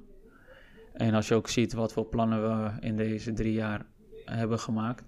En 0.92 1.14
als 1.14 1.28
je 1.28 1.34
ook 1.34 1.48
ziet 1.48 1.72
wat 1.72 1.92
voor 1.92 2.04
plannen 2.04 2.42
we 2.42 2.70
in 2.80 2.96
deze 2.96 3.32
drie 3.32 3.52
jaar 3.52 3.84
hebben 4.24 4.58
gemaakt, 4.58 5.04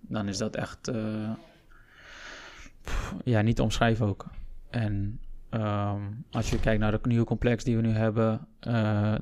dan 0.00 0.28
is 0.28 0.38
dat 0.38 0.56
echt 0.56 0.90
pff, 2.82 3.14
ja, 3.24 3.40
niet 3.40 3.60
omschrijven 3.60 4.06
ook. 4.06 4.26
En 4.70 5.20
Ehm, 5.50 6.02
als 6.30 6.50
je 6.50 6.60
kijkt 6.60 6.80
naar 6.80 6.92
het 6.92 7.06
nieuwe 7.06 7.24
complex 7.24 7.64
die 7.64 7.76
we 7.76 7.82
nu 7.82 7.90
hebben, 7.90 8.46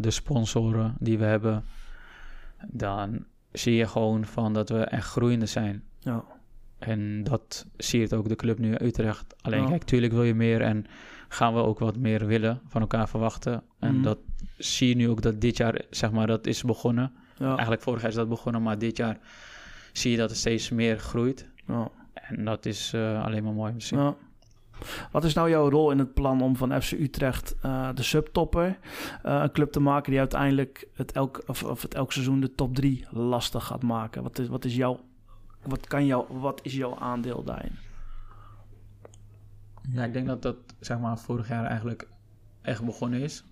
de 0.00 0.10
sponsoren 0.10 0.96
die 0.98 1.18
we 1.18 1.24
hebben, 1.24 1.64
dan 2.66 3.24
zie 3.58 3.74
je 3.74 3.86
gewoon 3.86 4.24
van 4.24 4.52
dat 4.52 4.68
we 4.68 4.78
echt 4.78 5.06
groeiende 5.08 5.46
zijn. 5.46 5.82
Ja. 5.98 6.24
En 6.78 7.24
dat 7.24 7.66
zie 7.76 8.00
je 8.00 8.16
ook 8.16 8.28
de 8.28 8.36
club 8.36 8.58
nu 8.58 8.74
Utrecht. 8.82 9.34
Alleen 9.42 9.66
kijk, 9.68 9.82
tuurlijk 9.84 10.12
wil 10.12 10.22
je 10.22 10.34
meer 10.34 10.60
en 10.60 10.84
gaan 11.28 11.54
we 11.54 11.60
ook 11.60 11.78
wat 11.78 11.96
meer 11.96 12.26
willen 12.26 12.60
van 12.66 12.80
elkaar 12.80 13.08
verwachten. 13.08 13.62
En 13.78 13.94
Mhm. 13.94 14.02
dat 14.02 14.18
zie 14.58 14.88
je 14.88 14.96
nu 14.96 15.08
ook 15.08 15.22
dat 15.22 15.40
dit 15.40 15.56
jaar, 15.56 15.80
zeg 15.90 16.10
maar, 16.12 16.26
dat 16.26 16.46
is 16.46 16.62
begonnen. 16.62 17.12
Ja. 17.38 17.48
Eigenlijk 17.48 17.82
vorig 17.82 18.00
jaar 18.00 18.10
is 18.10 18.16
dat 18.16 18.28
begonnen, 18.28 18.62
maar 18.62 18.78
dit 18.78 18.96
jaar 18.96 19.18
zie 19.92 20.10
je 20.10 20.16
dat 20.16 20.28
het 20.30 20.38
steeds 20.38 20.70
meer 20.70 20.98
groeit. 20.98 21.48
Ja. 21.66 21.90
En 22.14 22.44
dat 22.44 22.66
is 22.66 22.92
eh, 22.94 23.24
alleen 23.24 23.44
maar 23.44 23.52
mooi 23.52 23.72
om 23.72 23.78
te 23.78 23.86
zien. 23.86 24.14
Wat 25.12 25.24
is 25.24 25.34
nou 25.34 25.50
jouw 25.50 25.70
rol 25.70 25.90
in 25.90 25.98
het 25.98 26.14
plan 26.14 26.42
om 26.42 26.56
van 26.56 26.82
FC 26.82 26.92
Utrecht 26.92 27.56
eh, 27.60 27.88
de 27.94 28.02
subtopper, 28.02 28.78
eh, 29.22 29.40
een 29.42 29.52
club 29.52 29.72
te 29.72 29.80
maken 29.80 30.10
die 30.10 30.20
uiteindelijk 30.20 30.88
het 30.94 31.12
elk, 31.12 31.42
of, 31.46 31.62
of 31.62 31.82
het 31.82 31.94
elk 31.94 32.12
seizoen 32.12 32.40
de 32.40 32.54
top 32.54 32.74
3 32.74 33.06
lastig 33.10 33.64
gaat 33.64 33.82
maken? 33.82 34.22
Wat 34.22 34.38
is, 34.38 34.48
wat 34.48 34.64
is, 34.64 34.76
jouw, 34.76 35.00
wat 35.62 35.86
kan 35.86 36.06
jou, 36.06 36.38
wat 36.38 36.60
is 36.62 36.74
jouw 36.74 36.98
aandeel 36.98 37.44
daarin? 37.44 37.78
Ja, 39.90 40.04
ik 40.04 40.12
denk 40.12 40.26
dat 40.26 40.42
dat 40.42 40.56
zeg 40.80 40.98
maar 40.98 41.18
vorig 41.18 41.48
jaar 41.48 41.64
eigenlijk 41.64 42.08
echt 42.62 42.84
begonnen 42.84 43.20
is. 43.20 43.44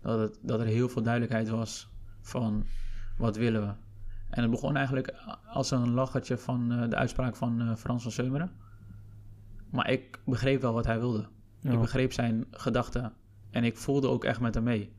Dat, 0.00 0.20
het, 0.20 0.38
dat 0.42 0.60
er 0.60 0.66
heel 0.66 0.88
veel 0.88 1.02
duidelijkheid 1.02 1.48
was 1.48 1.88
van 2.20 2.64
wat 3.16 3.36
willen 3.36 3.60
we. 3.60 3.72
En 4.30 4.42
het 4.42 4.50
begon 4.50 4.76
eigenlijk 4.76 5.14
als 5.46 5.70
een 5.70 5.90
lachertje 5.90 6.38
van 6.38 6.72
eh, 6.72 6.88
de 6.88 6.96
uitspraak 6.96 7.36
van 7.36 7.76
Frans 7.76 8.02
van 8.02 8.12
Seumeren. 8.12 8.50
Maar 9.74 9.90
ik 9.90 10.18
begreep 10.24 10.60
wel 10.60 10.72
wat 10.72 10.84
hij 10.86 10.98
wilde. 10.98 11.26
Ja. 11.60 11.72
Ik 11.72 11.80
begreep 11.80 12.12
zijn 12.12 12.44
gedachten. 12.50 13.12
En 13.50 13.64
ik 13.64 13.76
voelde 13.76 14.08
ook 14.08 14.24
echt 14.24 14.40
met 14.40 14.54
hem 14.54 14.62
mee. 14.64 14.92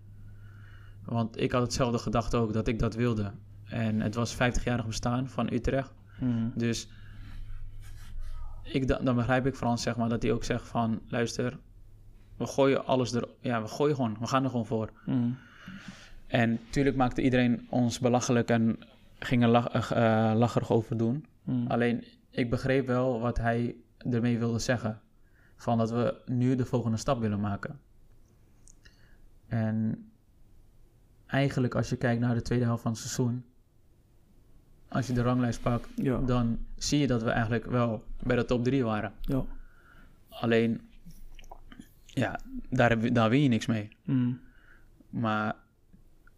Want 1.06 1.42
ik 1.42 1.52
had 1.52 1.62
hetzelfde 1.62 1.98
gedachte 1.98 2.38
ook, 2.38 2.54
dat 2.54 2.68
ik 2.68 2.80
dat 2.80 2.96
wilde. 2.96 3.32
En 3.66 4.02
het 4.02 4.16
was 4.16 4.36
50-jarig 4.36 4.86
bestaan 4.86 5.30
van 5.30 5.54
Utrecht. 5.54 5.94
Mhm. 6.20 6.50
Dus 6.56 6.88
ik, 8.64 8.88
da- 8.88 9.00
dan 9.00 9.16
begrijp 9.16 9.46
ik 9.46 9.56
Frans, 9.56 9.82
zeg 9.82 9.96
maar, 9.96 10.10
dat 10.10 10.24
hij 10.24 10.32
ook 10.32 10.44
zegt 10.44 10.68
van... 10.68 11.02
Luister, 11.08 11.58
we 12.38 12.46
gooien 12.46 12.86
alles 12.86 13.14
er... 13.14 13.28
Ja, 13.40 13.62
we 13.62 13.68
gooien 13.68 13.96
gewoon. 13.96 14.18
We 14.20 14.28
gaan 14.28 14.44
er 14.44 14.50
gewoon 14.50 14.66
voor. 14.66 14.90
Mhm. 15.06 15.30
En 16.28 16.60
tuurlijk 16.70 16.96
maakte 16.96 17.22
iedereen 17.22 17.68
ons 17.70 18.00
belachelijk 18.00 18.50
en 18.50 18.80
ging 19.20 19.44
er 19.44 19.50
lach, 19.50 19.92
eh, 19.92 20.30
eh, 20.32 20.38
lacherig 20.38 20.72
over 20.72 20.98
doen. 20.98 21.26
Mhm. 21.44 21.68
Alleen, 21.68 22.04
ik 22.30 22.50
begreep 22.50 22.88
wel 22.88 23.20
wat 23.20 23.38
hij 23.38 23.76
ermee 24.12 24.38
wilde 24.40 24.60
zeggen. 24.60 25.02
Van 25.56 25.78
dat 25.78 25.92
we 25.92 26.22
nu 26.26 26.56
de 26.56 26.66
volgende 26.66 26.98
stap 26.98 27.20
willen 27.20 27.40
maken. 27.40 27.80
En 29.48 30.06
eigenlijk 31.26 31.76
als 31.76 31.90
je 31.90 31.96
kijkt 31.96 32.22
naar 32.22 32.34
de 32.36 32.42
tweede 32.42 32.66
helft 32.66 32.82
van 32.82 32.92
het 32.92 33.00
seizoen... 33.00 33.46
Als 34.88 35.08
je 35.08 35.14
de 35.14 35.22
ranglijst 35.22 35.62
pakt, 35.62 35.88
Ja. 35.96 36.18
dan 36.20 36.60
zie 36.76 37.00
je 37.00 37.08
dat 37.08 37.24
we 37.24 37.30
eigenlijk 37.30 37.66
wel 37.66 38.04
bij 38.24 38.36
de 38.36 38.46
top 38.46 38.64
3 38.64 38.84
waren. 38.84 39.14
Ja. 39.22 39.46
Alleen, 40.30 40.82
ja, 42.06 42.40
daar, 42.70 43.02
je- 43.02 43.12
daar 43.12 43.30
win 43.30 43.42
je 43.42 43.48
niks 43.50 43.66
mee. 43.66 43.90
Mhm. 44.04 44.34
Maar 45.10 45.56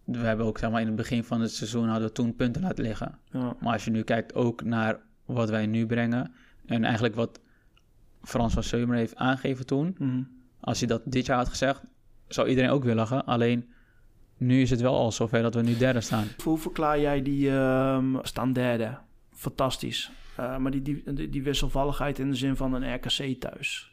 we 0.03 0.17
hebben 0.17 0.45
ook, 0.45 0.57
zeg 0.57 0.71
maar, 0.71 0.81
in 0.81 0.87
het 0.87 0.95
begin 0.95 1.23
van 1.23 1.41
het 1.41 1.51
seizoen 1.51 1.87
hadden 1.87 2.07
we 2.07 2.13
toen 2.13 2.35
punten 2.35 2.61
laten 2.61 2.83
liggen. 2.83 3.17
Ja. 3.31 3.55
Maar 3.59 3.73
als 3.73 3.85
je 3.85 3.91
nu 3.91 4.03
kijkt 4.03 4.33
ook 4.33 4.63
naar 4.63 4.99
wat 5.25 5.49
wij 5.49 5.65
nu 5.65 5.85
brengen 5.85 6.31
en 6.65 6.83
eigenlijk 6.83 7.15
wat 7.15 7.39
Frans 8.27 8.53
van 8.53 8.63
Seumer 8.63 8.97
heeft 8.97 9.15
aangegeven 9.15 9.65
toen, 9.65 9.95
Mhm. 9.99 10.21
als 10.59 10.79
hij 10.79 10.87
dat 10.87 11.01
dit 11.05 11.25
jaar 11.25 11.37
had 11.37 11.49
gezegd, 11.49 11.81
zou 12.27 12.47
iedereen 12.47 12.69
ook 12.69 12.83
weer 12.83 12.95
lachen. 12.95 13.25
Alleen, 13.25 13.69
nu 14.37 14.61
is 14.61 14.69
het 14.69 14.81
wel 14.81 14.95
al 14.95 15.11
zover 15.11 15.41
dat 15.41 15.53
we 15.55 15.61
nu 15.61 15.77
derde 15.77 16.01
staan. 16.01 16.27
Hoe 16.43 16.57
verklaar 16.57 16.99
jij 16.99 17.21
die 17.21 17.49
ehm 17.49 18.15
staan 18.21 18.53
derde? 18.53 18.97
Fantastisch. 19.33 20.11
Eh, 20.35 20.57
maar 20.57 20.71
die, 20.71 20.81
die, 20.81 21.29
die, 21.29 21.43
wisselvalligheid 21.43 22.19
in 22.19 22.29
de 22.29 22.35
zin 22.35 22.55
van 22.55 22.73
een 22.73 22.93
RKC 22.93 23.39
thuis. 23.39 23.91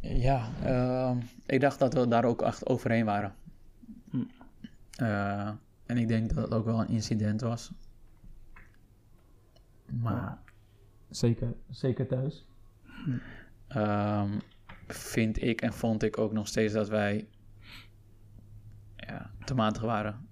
Ja, 0.00 0.48
ehm, 0.64 1.16
ik 1.46 1.60
dacht 1.60 1.78
dat 1.78 1.94
we 1.94 2.08
daar 2.08 2.24
ook 2.24 2.42
echt 2.42 2.68
overheen 2.68 3.04
waren. 3.04 3.34
Hm. 4.10 4.22
Eh, 4.96 5.50
en 5.86 5.96
ik 5.96 6.08
denk 6.08 6.34
dat 6.34 6.44
het 6.44 6.54
ook 6.54 6.64
wel 6.64 6.80
een 6.80 6.88
incident 6.88 7.40
was. 7.40 7.70
Maar. 9.86 10.38
Zeker, 11.10 11.54
zeker 11.70 12.06
thuis. 12.06 12.46
Ehm, 13.68 14.38
vind 14.86 15.42
ik 15.42 15.60
en 15.60 15.72
vond 15.72 16.02
ik 16.02 16.18
ook 16.18 16.32
nog 16.32 16.46
steeds 16.46 16.72
dat 16.72 16.88
wij 16.88 17.28
ja, 18.96 19.30
te 19.44 19.54
matig 19.54 19.82
waren. 19.82 20.26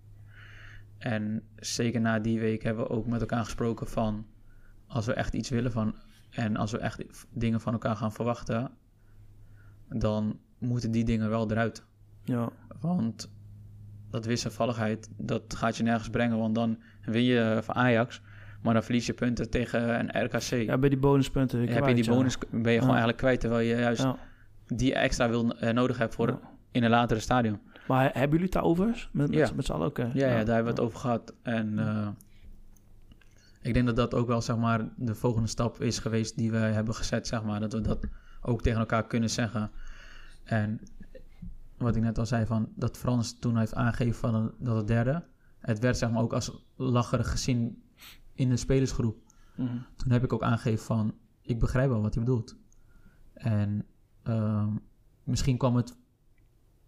En 0.98 1.42
zeker 1.56 2.00
na 2.00 2.18
die 2.18 2.40
week 2.40 2.62
hebben 2.62 2.84
we 2.84 2.90
ook 2.90 3.06
met 3.06 3.20
elkaar 3.20 3.44
gesproken 3.44 3.86
van 3.86 4.26
als 4.86 5.06
we 5.06 5.12
echt 5.12 5.34
iets 5.34 5.48
willen 5.48 5.72
van 5.72 5.96
en 6.30 6.56
als 6.56 6.72
we 6.72 6.78
echt 6.78 7.26
dingen 7.30 7.60
van 7.60 7.72
elkaar 7.72 7.96
gaan 7.96 8.12
verwachten, 8.12 8.70
dan 9.88 10.38
moeten 10.58 10.90
die 10.90 11.04
dingen 11.04 11.28
wel 11.28 11.50
eruit. 11.50 11.84
Ja. 12.24 12.52
Want 12.80 13.30
dat 14.10 14.24
wisselvalligheid, 14.24 15.10
dat 15.16 15.54
gaat 15.54 15.76
je 15.76 15.82
nergens 15.82 16.10
brengen. 16.10 16.38
Want 16.38 16.54
dan 16.54 16.82
win 17.04 17.22
je 17.22 17.60
van 17.62 17.74
Ajax, 17.74 18.22
maar 18.62 18.74
dan 18.74 18.82
verlies 18.82 19.06
je 19.06 19.12
punten 19.12 19.50
tegen 19.50 19.98
een 19.98 20.24
RKC. 20.24 20.40
ja, 20.40 20.78
bij 20.78 20.88
die 20.88 20.98
bonuspunten 20.98 21.58
weer 21.58 21.74
heb 21.74 21.86
je 21.86 21.94
die 21.94 22.04
ja. 22.04 22.10
bonus 22.10 22.38
ben 22.50 22.72
je 22.72 22.78
gewoon 22.78 22.88
eigenlijk 22.88 23.18
kwijt, 23.18 23.40
terwijl 23.40 23.68
je 23.68 23.76
juist 23.76 24.06
die 24.66 24.94
extra 24.94 25.28
wil, 25.28 25.56
eh, 25.56 25.72
nodig 25.72 25.98
hebt 25.98 26.14
voor 26.14 26.38
in 26.70 26.82
een 26.84 26.90
latere 26.90 27.20
stadium. 27.20 27.60
Maar 27.88 28.02
he- 28.02 28.10
hebben 28.12 28.30
jullie 28.30 28.44
het 28.44 28.52
daarover? 28.52 29.08
Met, 29.12 29.28
met, 29.30 29.38
Ja. 29.38 29.50
met 29.56 29.64
z'n 29.64 29.72
allen 29.72 29.86
ook? 29.86 29.96
Ja, 29.96 30.04
ja, 30.12 30.28
daar 30.28 30.54
hebben 30.54 30.64
we 30.64 30.70
het 30.70 30.80
over 30.80 30.98
gehad. 30.98 31.34
En 31.42 31.78
eh, 31.78 32.08
ik 33.62 33.74
denk 33.74 33.86
dat 33.86 33.96
dat 33.96 34.14
ook 34.14 34.26
wel 34.26 34.40
zeg 34.42 34.56
maar 34.56 34.88
de 34.96 35.14
volgende 35.14 35.48
stap 35.48 35.80
is 35.80 35.98
geweest 35.98 36.36
die 36.36 36.50
we 36.50 36.56
hebben 36.56 36.94
gezet, 36.94 37.26
zeg 37.26 37.42
maar. 37.42 37.60
Dat 37.60 37.72
we 37.72 37.80
dat 37.80 38.06
ook 38.42 38.62
tegen 38.62 38.78
elkaar 38.80 39.06
kunnen 39.06 39.30
zeggen. 39.30 39.70
En 40.44 40.80
wat 41.78 41.96
ik 41.96 42.02
net 42.02 42.18
al 42.18 42.26
zei, 42.26 42.46
van 42.46 42.68
dat 42.76 42.96
Frans 42.96 43.38
toen 43.38 43.58
heeft 43.58 43.74
aangegeven 43.74 44.14
van 44.14 44.54
dat 44.58 44.76
het 44.76 44.86
derde. 44.86 45.24
Het 45.58 45.78
werd 45.78 45.98
zeg 45.98 46.10
maar 46.10 46.22
ook 46.22 46.32
als 46.32 46.64
lacherig 46.76 47.30
gezien 47.30 47.82
in 48.36 48.48
de 48.48 48.56
spelersgroep. 48.56 49.16
Mhm. 49.54 49.76
Toen 49.96 50.10
heb 50.12 50.24
ik 50.24 50.32
ook 50.32 50.42
aangegeven 50.42 50.84
van, 50.84 51.14
ik 51.42 51.58
begrijp 51.58 51.88
wel 51.88 52.02
wat 52.02 52.14
hij 52.14 52.24
bedoelt. 52.24 52.56
En 53.34 53.84
ehm, 54.22 54.68
misschien 55.24 55.56
kwam 55.56 55.76
het 55.76 55.96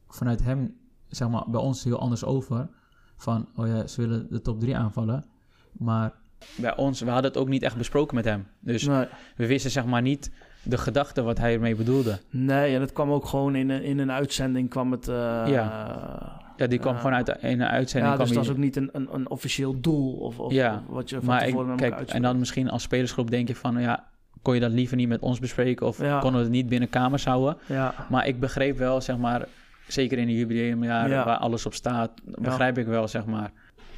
vanuit 0.08 0.42
hem, 0.44 0.76
zeg 1.08 1.28
maar, 1.28 1.44
bij 1.50 1.60
ons 1.60 1.84
heel 1.84 1.98
anders 1.98 2.24
over. 2.24 2.68
Van, 3.16 3.48
oh 3.56 3.66
ja, 3.66 3.86
ze 3.86 4.00
willen 4.00 4.26
de 4.30 4.40
top 4.40 4.60
3 4.60 4.76
aanvallen. 4.76 5.26
Maar 5.72 6.12
bij 6.56 6.76
ons, 6.76 7.00
we 7.00 7.10
hadden 7.10 7.30
het 7.30 7.40
ook 7.40 7.48
niet 7.48 7.62
echt 7.62 7.76
besproken 7.76 8.14
met 8.14 8.24
hem. 8.24 8.46
Dus 8.60 8.82
Nee. 8.86 9.06
we 9.36 9.46
wisten 9.46 9.70
zeg 9.70 9.84
maar 9.86 10.02
niet 10.02 10.30
de 10.62 10.78
gedachte 10.78 11.22
wat 11.22 11.38
hij 11.38 11.54
ermee 11.54 11.74
bedoelde. 11.76 12.20
nee, 12.30 12.74
en 12.74 12.80
het 12.80 12.92
kwam 12.92 13.10
ook 13.10 13.26
gewoon 13.26 13.54
in 13.54 13.68
een, 13.70 13.82
in 13.82 13.98
een 13.98 14.10
uitzending 14.12 14.68
kwam 14.70 14.92
het... 14.92 15.08
eh, 15.08 15.14
Ja, 15.46 16.40
die 16.66 16.78
kwam 16.78 16.92
Ja. 16.94 16.98
gewoon 17.00 17.14
uit 17.14 17.26
de, 17.26 17.36
een 17.40 17.62
uitzending. 17.62 18.12
ja, 18.12 18.18
dus 18.18 18.28
dat 18.28 18.38
is 18.40 18.46
hij- 18.46 18.56
ook 18.56 18.62
niet 18.62 18.76
een, 18.76 18.88
een, 18.92 19.08
een 19.12 19.30
officieel 19.30 19.80
doel 19.80 20.12
of, 20.12 20.38
of, 20.38 20.52
Ja, 20.52 20.82
of 20.88 20.94
wat 20.94 21.10
je 21.10 21.16
van 21.16 21.24
maar 21.24 21.42
ik, 21.42 21.48
tevoren 21.48 21.76
kijk, 21.76 22.00
en 22.00 22.22
dan 22.22 22.38
misschien 22.38 22.70
als 22.70 22.82
spelersgroep 22.82 23.30
denk 23.30 23.48
je 23.48 23.54
van, 23.56 23.80
ja, 23.80 24.04
kon 24.42 24.54
je 24.54 24.60
dat 24.60 24.70
liever 24.72 24.96
niet 24.96 25.08
met 25.08 25.20
ons 25.20 25.38
bespreken? 25.38 25.86
Of 25.86 26.00
Ja. 26.02 26.18
konden 26.18 26.38
we 26.40 26.46
het 26.46 26.54
niet 26.56 26.68
binnen 26.68 26.88
kamers 26.90 27.24
houden? 27.24 27.56
Ja, 27.66 27.94
Maar 28.10 28.26
ik 28.26 28.40
begreep 28.40 28.78
wel, 28.78 29.00
zeg 29.00 29.16
maar, 29.18 29.46
zeker 29.86 30.18
in 30.18 30.26
de 30.26 30.34
jubileumjaren 30.36 31.10
Ja. 31.10 31.24
waar 31.24 31.36
alles 31.36 31.66
op 31.66 31.74
staat, 31.74 32.10
begrijp 32.24 32.78
ik 32.78 32.86
wel, 32.86 33.08
zeg 33.08 33.24
maar. 33.26 33.50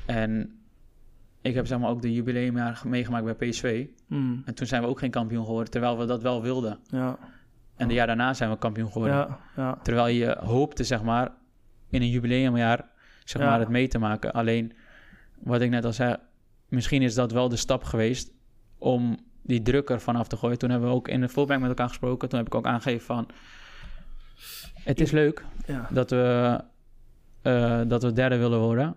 En 0.06 0.54
ik 1.42 1.54
heb 1.54 1.66
zeg 1.66 1.78
maar 1.78 1.90
ook 1.90 2.02
de 2.02 2.12
jubileumjaar 2.12 2.82
meegemaakt 2.86 3.24
bij 3.24 3.34
PSV. 3.48 3.86
mm, 4.06 4.42
En 4.44 4.54
toen 4.54 4.66
zijn 4.66 4.82
we 4.82 4.88
ook 4.88 4.98
geen 4.98 5.10
kampioen 5.10 5.44
geworden, 5.44 5.70
terwijl 5.70 5.98
we 5.98 6.04
dat 6.06 6.22
wel 6.22 6.42
wilden. 6.42 6.78
ja, 6.86 7.18
En 7.76 7.88
de 7.88 7.94
jaar 7.94 8.06
daarna 8.06 8.34
zijn 8.34 8.50
we 8.50 8.58
kampioen 8.58 8.90
geworden. 8.92 9.16
ja, 9.16 9.38
ja, 9.56 9.78
Terwijl 9.82 10.06
je 10.06 10.36
hoopte, 10.40 10.84
zeg 10.84 11.02
maar, 11.02 11.30
in 11.90 12.02
een 12.02 12.10
jubileumjaar, 12.10 12.88
zeg 13.24 13.42
Ja. 13.42 13.48
maar, 13.48 13.58
het 13.60 13.68
mee 13.68 13.88
te 13.88 13.98
maken. 13.98 14.32
Alleen, 14.32 14.72
wat 15.38 15.60
ik 15.60 15.70
net 15.70 15.84
al 15.84 15.92
zei, 15.92 16.16
misschien 16.68 17.02
is 17.02 17.14
dat 17.14 17.32
wel 17.32 17.48
de 17.48 17.56
stap 17.56 17.84
geweest 17.84 18.32
om 18.78 19.18
die 19.42 19.62
druk 19.62 19.90
ervan 19.90 20.16
af 20.16 20.28
te 20.28 20.36
gooien. 20.36 20.58
Toen 20.58 20.70
hebben 20.70 20.88
we 20.88 20.94
ook 20.94 21.08
in 21.08 21.20
de 21.20 21.28
voorbank 21.28 21.60
met 21.60 21.68
elkaar 21.68 21.88
gesproken. 21.88 22.28
Toen 22.28 22.38
heb 22.38 22.46
ik 22.46 22.54
ook 22.54 22.66
aangegeven 22.66 23.06
van, 23.06 23.28
het 24.74 25.00
is 25.00 25.10
leuk 25.10 25.44
ja. 25.66 25.88
dat 25.90 26.10
we, 26.10 26.60
eh, 27.42 27.80
dat 27.86 28.02
we 28.02 28.12
derde 28.12 28.36
willen 28.36 28.58
worden. 28.60 28.96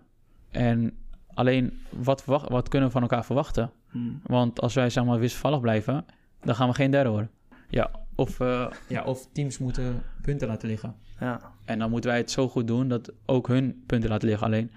En 0.50 0.96
alleen, 1.34 1.80
wat, 1.90 2.24
wat 2.24 2.68
kunnen 2.68 2.88
we 2.88 2.94
van 2.94 3.02
elkaar 3.02 3.24
verwachten? 3.24 3.70
Mm, 3.90 4.20
Want 4.26 4.60
als 4.60 4.74
wij 4.74 4.90
zeg 4.90 5.04
maar 5.04 5.18
wisselvallig 5.18 5.60
blijven, 5.60 6.04
dan 6.40 6.54
gaan 6.54 6.68
we 6.68 6.74
geen 6.74 6.90
derde 6.90 7.10
worden. 7.10 7.30
Ja, 7.68 7.90
of, 8.14 8.40
eh, 8.40 8.66
ja, 8.88 9.04
of 9.04 9.28
teams 9.32 9.58
moeten 9.58 10.02
punten 10.22 10.48
laten 10.48 10.68
liggen. 10.68 10.94
ja, 11.20 11.40
En 11.64 11.78
dan 11.78 11.90
moeten 11.90 12.10
wij 12.10 12.18
het 12.18 12.30
zo 12.30 12.48
goed 12.48 12.66
doen 12.66 12.88
dat 12.88 13.12
ook 13.26 13.48
hun 13.48 13.82
punten 13.86 14.10
laten 14.10 14.28
liggen. 14.28 14.46
Alleen 14.46 14.70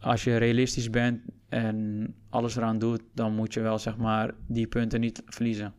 als 0.00 0.24
je 0.24 0.36
realistisch 0.36 0.90
bent 0.90 1.20
en 1.48 2.06
alles 2.30 2.56
eraan 2.56 2.78
doet, 2.78 3.02
dan 3.14 3.34
moet 3.34 3.54
je 3.54 3.60
wel 3.60 3.78
zeg 3.78 3.96
maar 3.96 4.34
die 4.46 4.66
punten 4.66 5.00
niet 5.00 5.22
verliezen. 5.26 5.74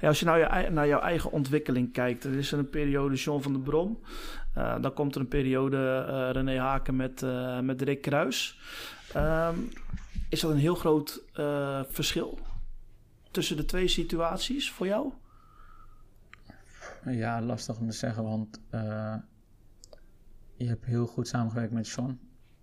Ja, 0.00 0.08
als 0.08 0.18
je 0.18 0.24
nou 0.24 0.70
naar 0.70 0.86
jouw 0.86 1.00
eigen 1.00 1.32
ontwikkeling 1.32 1.92
kijkt, 1.92 2.24
er 2.24 2.34
is 2.34 2.52
een 2.52 2.70
periode 2.70 3.14
John 3.14 3.42
van 3.42 3.52
der 3.52 3.62
Brom. 3.62 3.98
Uh, 4.56 4.80
dan 4.80 4.92
komt 4.92 5.14
er 5.14 5.20
een 5.20 5.28
periode 5.28 6.06
uh, 6.08 6.28
René 6.32 6.58
Haken 6.58 6.96
met, 6.96 7.22
uh, 7.22 7.60
met 7.60 7.82
Rick 7.82 8.02
Kruis. 8.02 8.58
Um, 9.16 9.68
is 10.28 10.40
dat 10.40 10.50
een 10.50 10.56
heel 10.56 10.74
groot 10.74 11.22
verschil 11.88 12.38
tussen 13.30 13.56
de 13.56 13.64
twee 13.64 13.88
situaties 13.88 14.70
voor 14.70 14.86
jou? 14.86 15.12
Ja, 17.10 17.42
lastig 17.42 17.78
om 17.78 17.88
te 17.88 17.96
zeggen, 17.96 18.22
want 18.22 18.60
je 20.56 20.66
hebt 20.66 20.84
heel 20.84 21.06
goed 21.06 21.28
samengewerkt 21.28 21.72
met 21.72 21.86
Sean 21.86 22.18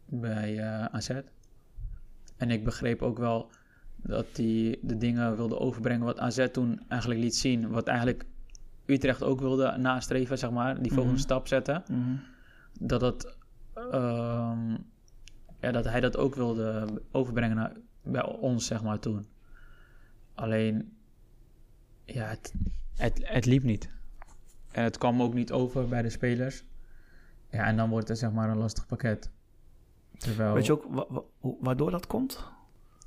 bij 0.06 0.64
AZ. 0.92 1.10
En 2.38 2.52
ik 2.52 2.64
begreep 2.64 3.02
ook 3.02 3.18
wel 3.18 3.52
dat 3.96 4.26
hij 4.34 4.78
de 4.82 4.98
dingen 4.98 5.36
wilde 5.36 5.60
overbrengen 5.60 6.06
wat 6.06 6.20
AZ 6.20 6.48
toen 6.52 6.82
eigenlijk 6.88 7.22
liet 7.22 7.36
zien. 7.36 7.70
Wat 7.70 7.88
eigenlijk 7.88 8.26
Utrecht 8.86 9.24
ook 9.24 9.40
wilde 9.40 9.78
nastreven, 9.78 10.38
zeg 10.38 10.52
maar. 10.52 10.82
Die 10.82 10.92
volgende 10.92 11.18
mhm. 11.18 11.24
stap 11.24 11.48
zetten. 11.48 11.84
Mhm. 11.88 12.16
Dat, 12.80 13.00
dat, 13.00 13.38
um, 13.76 14.86
ja, 15.60 15.72
dat 15.72 15.86
hij 15.86 16.00
dat 16.00 16.18
ook 16.18 16.36
wilde 16.36 16.88
overbrengen 17.12 17.56
naar, 17.56 17.72
bij 18.04 18.26
ons, 18.26 18.66
zeg 18.66 18.84
maar, 18.84 19.00
toen. 19.00 19.26
Alleen, 20.34 20.98
ja, 22.06 22.26
het, 22.26 22.54
het, 22.96 23.20
het 23.24 23.46
liep 23.46 23.64
niet. 23.64 23.90
En 24.76 24.84
het 24.84 24.98
kwam 24.98 25.22
ook 25.22 25.34
niet 25.34 25.52
over 25.52 25.88
bij 25.88 26.02
de 26.02 26.10
spelers. 26.10 26.64
Ja, 27.50 27.66
en 27.66 27.78
dan 27.78 27.90
wordt 27.90 28.08
het 28.08 28.18
zeg 28.18 28.32
maar 28.32 28.50
een 28.50 28.58
lastig 28.58 28.86
pakket. 28.86 29.32
Terwijl... 30.18 30.54
Weet 30.54 30.66
je 30.66 30.72
ook 30.72 31.22
waardoor 31.60 31.92
dat 31.92 32.08
komt? 32.08 32.40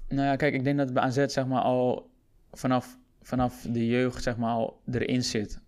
Nou 0.08 0.22
ja, 0.22 0.36
kijk, 0.36 0.54
ik 0.54 0.64
denk 0.64 0.76
dat 0.76 0.86
het 0.86 0.94
bij 0.94 1.04
AZ 1.04 1.24
zeg 1.26 1.46
maar 1.46 1.62
al 1.62 2.10
vanaf, 2.52 2.98
vanaf 3.22 3.66
de 3.70 3.86
jeugd 3.86 4.22
zeg 4.22 4.36
maar 4.36 4.52
al 4.52 4.80
erin 4.90 5.22
zit. 5.22 5.60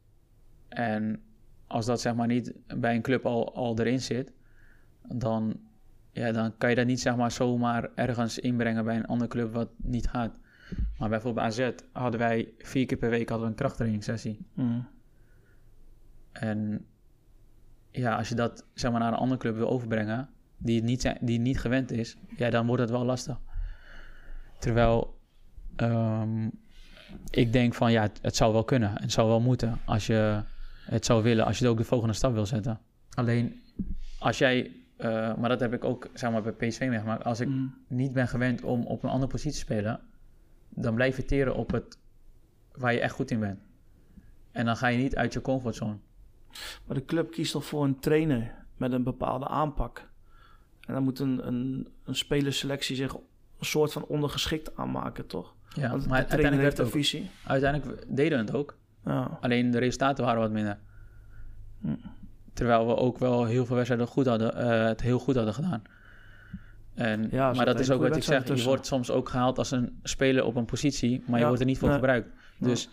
En 0.69 1.23
als 1.67 1.87
dat 1.87 2.01
zeg 2.01 2.15
maar 2.15 2.27
niet 2.27 2.53
bij 2.77 2.95
een 2.95 3.03
club 3.03 3.27
al, 3.27 3.55
al 3.55 3.79
erin 3.79 4.01
zit, 4.01 4.33
dan, 5.09 5.61
ja, 6.13 6.33
dan 6.33 6.57
kan 6.59 6.71
je 6.71 6.77
dat 6.77 6.87
niet 6.87 7.01
zeg 7.01 7.17
maar 7.17 7.31
zomaar 7.31 7.91
ergens 7.95 8.39
inbrengen 8.39 8.85
bij 8.85 8.97
een 8.97 9.07
andere 9.07 9.31
club 9.31 9.53
wat 9.53 9.69
niet 9.77 10.09
gaat. 10.09 10.33
Maar 10.99 11.09
bijvoorbeeld 11.09 11.57
bij 11.57 11.67
AZ 11.67 11.73
hadden 11.93 12.21
wij 12.21 12.53
vier 12.59 12.87
keer 12.87 12.99
per 12.99 13.11
week 13.11 13.29
hadden 13.29 13.47
we 13.47 13.53
een 13.53 13.59
krachttrainingssessie. 13.59 14.47
Mm. 14.55 14.89
En 16.33 16.87
ja, 17.91 18.17
als 18.17 18.29
je 18.29 18.35
dat 18.35 18.65
zeg 18.75 18.91
maar 18.91 19.01
naar 19.01 19.13
een 19.13 19.19
andere 19.19 19.41
club 19.41 19.57
wil 19.57 19.71
overbrengen, 19.71 20.29
die 20.57 20.77
het 20.77 20.85
niet, 20.85 21.03
die 21.21 21.35
het 21.35 21.47
niet 21.47 21.61
gewend 21.61 21.93
is, 21.93 22.17
ja, 22.37 22.51
dan 22.51 22.67
wordt 22.67 22.83
het 22.83 22.91
wel 22.91 23.05
lastig. 23.05 23.41
Terwijl 24.59 25.19
ehm, 25.77 26.49
ik 27.31 27.53
denk 27.53 27.75
van 27.75 27.93
ja, 27.93 28.09
het, 28.23 28.37
zou 28.37 28.53
wel 28.53 28.65
kunnen. 28.65 28.93
Het 28.95 29.13
zou 29.13 29.29
wel 29.29 29.41
moeten 29.41 29.79
als 29.85 30.07
je 30.07 30.43
het 30.85 31.05
zou 31.05 31.23
willen. 31.23 31.45
Als 31.45 31.59
je 31.59 31.69
ook 31.69 31.79
de 31.79 31.85
volgende 31.85 32.15
stap 32.15 32.33
wil 32.33 32.47
zetten. 32.47 32.81
Alleen 33.15 33.61
als 34.19 34.39
jij, 34.39 34.71
uh, 34.99 35.35
maar 35.37 35.49
dat 35.49 35.61
heb 35.61 35.73
ik 35.73 35.85
ook 35.85 36.09
zeg 36.15 36.31
maar, 36.31 36.43
bij 36.43 36.53
PSV 36.53 36.87
meegemaakt. 36.89 37.25
Als 37.25 37.41
ik 37.41 37.49
mm. 37.49 37.75
niet 37.87 38.13
ben 38.13 38.29
gewend 38.29 38.63
om 38.63 38.87
op 38.87 39.03
een 39.03 39.11
andere 39.11 39.31
positie 39.31 39.53
te 39.53 39.59
spelen, 39.59 40.01
dan 40.69 40.95
blijf 40.95 41.17
je 41.17 41.25
teren 41.25 41.55
op 41.55 41.71
het 41.71 41.99
waar 42.73 42.93
je 42.93 43.01
echt 43.01 43.15
goed 43.15 43.31
in 43.31 43.41
bent. 43.41 43.61
En 44.53 44.65
dan 44.65 44.77
ga 44.77 44.87
je 44.87 44.99
niet 44.99 45.17
uit 45.17 45.33
je 45.33 45.41
comfortzone. 45.41 45.97
Maar 46.87 46.97
de 46.97 47.05
club 47.05 47.31
kiest 47.31 47.53
toch 47.53 47.65
voor 47.65 47.85
een 47.85 47.99
trainer 47.99 48.55
met 48.77 48.93
een 48.93 49.03
bepaalde 49.03 49.49
aanpak. 49.49 50.09
En 50.87 50.95
dan 50.95 51.03
moet 51.03 51.19
een, 51.19 51.47
een, 51.47 51.89
een 52.05 52.15
spelerselectie 52.15 52.97
zich 52.97 53.15
een 53.15 53.67
soort 53.67 53.93
van 53.93 54.05
ondergeschikt 54.05 54.77
aanmaken, 54.77 55.27
toch? 55.27 55.55
Ja, 55.75 55.97
maar 56.09 56.19
uiteindelijk 56.19 56.63
werd 56.63 56.81
ook, 56.81 56.91
visie. 56.91 57.31
Uiteindelijk 57.45 58.05
deden 58.09 58.39
we 58.39 58.45
het 58.45 58.55
ook. 58.55 58.77
Ja. 59.05 59.39
Alleen 59.41 59.71
de 59.71 59.79
resultaten 59.79 60.25
waren 60.25 60.41
wat 60.41 60.51
minder. 60.51 60.79
Hm. 61.81 61.95
Terwijl 62.53 62.87
we 62.87 62.97
ook 62.97 63.19
wel 63.19 63.45
heel 63.45 63.67
veel 63.67 63.77
wedstrijden 63.77 64.07
goed 64.09 64.27
hadden, 64.27 64.57
uh, 64.57 64.87
het 64.87 65.01
heel 65.01 65.19
goed 65.19 65.35
hadden 65.35 65.55
gedaan. 65.55 65.83
En, 66.95 67.29
ja, 67.31 67.53
maar 67.53 67.65
dat 67.65 67.81
is 67.81 67.91
ook 67.91 68.03
wat 68.03 68.17
ik 68.17 68.23
zeg. 68.23 68.57
Je 68.57 68.63
wordt 68.63 68.87
soms 68.87 69.11
ook 69.11 69.29
gehaald 69.29 69.59
als 69.59 69.71
een 69.71 69.99
speler 70.03 70.45
op 70.45 70.57
een 70.57 70.65
positie, 70.65 71.23
maar 71.27 71.39
je 71.39 71.47
wordt 71.47 71.61
er 71.61 71.67
niet 71.67 71.79
voor 71.79 71.93
gebruikt. 71.93 72.29
Dus, 72.59 72.89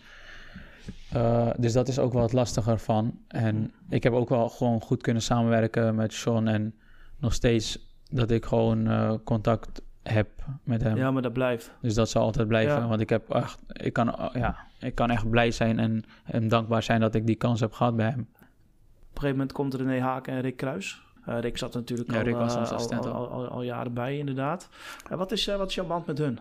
uh, 1.16 1.50
dus 1.58 1.72
dat 1.72 1.88
is 1.88 1.98
ook 1.98 2.12
wel 2.12 2.22
het 2.22 2.32
lastiger 2.32 2.78
van. 2.78 3.18
En 3.28 3.72
ik 3.88 4.02
heb 4.02 4.12
ook 4.12 4.28
wel 4.28 4.48
gewoon 4.48 4.80
goed 4.80 5.02
kunnen 5.02 5.22
samenwerken 5.22 5.94
met 5.94 6.12
Sean. 6.12 6.48
En 6.48 6.74
nog 7.18 7.32
steeds 7.32 7.86
dat 8.10 8.30
ik 8.30 8.44
gewoon 8.44 8.88
uh, 8.88 9.14
contact 9.24 9.82
heb 10.02 10.28
met 10.62 10.82
hem. 10.82 10.96
Ja, 10.96 11.10
maar 11.10 11.22
dat 11.22 11.32
blijft. 11.32 11.70
Dus 11.80 11.94
dat 11.94 12.10
zal 12.10 12.22
altijd 12.22 12.48
blijven. 12.48 12.88
Want 12.88 13.00
ik 13.00 13.08
heb 13.08 13.30
echt, 13.30 13.58
ik 13.66 13.92
kan, 13.92 14.30
ja, 14.32 14.56
ik 14.80 14.94
kan 14.94 15.10
echt 15.10 15.30
blij 15.30 15.50
zijn 15.50 15.78
en 15.78 16.04
hem 16.24 16.48
dankbaar 16.48 16.82
zijn 16.82 17.00
dat 17.00 17.14
ik 17.14 17.26
die 17.26 17.36
kans 17.36 17.60
heb 17.60 17.72
gehad 17.72 17.96
bij 17.96 18.10
hem. 18.10 18.20
Op 18.20 19.24
een 19.24 19.30
gegeven 19.30 19.30
moment 19.30 19.52
komt 19.52 19.74
René 19.74 20.00
Haak 20.00 20.26
en 20.26 20.40
Rick 20.40 20.56
Kruis. 20.56 21.02
Rick 21.24 21.58
zat 21.58 21.74
natuurlijk 21.74 22.10
ja, 22.10 22.18
al, 22.18 22.22
Rick 22.22 22.34
was 22.34 22.54
al, 22.54 22.92
al, 22.98 23.28
al, 23.28 23.48
al, 23.48 23.62
jaren 23.62 23.94
bij, 23.94 24.18
inderdaad. 24.18 24.68
Wat, 25.08 25.32
is, 25.32 25.46
wat 25.46 25.68
is 25.68 25.74
jouw 25.74 25.86
band 25.86 26.06
met 26.06 26.18
hun? 26.18 26.38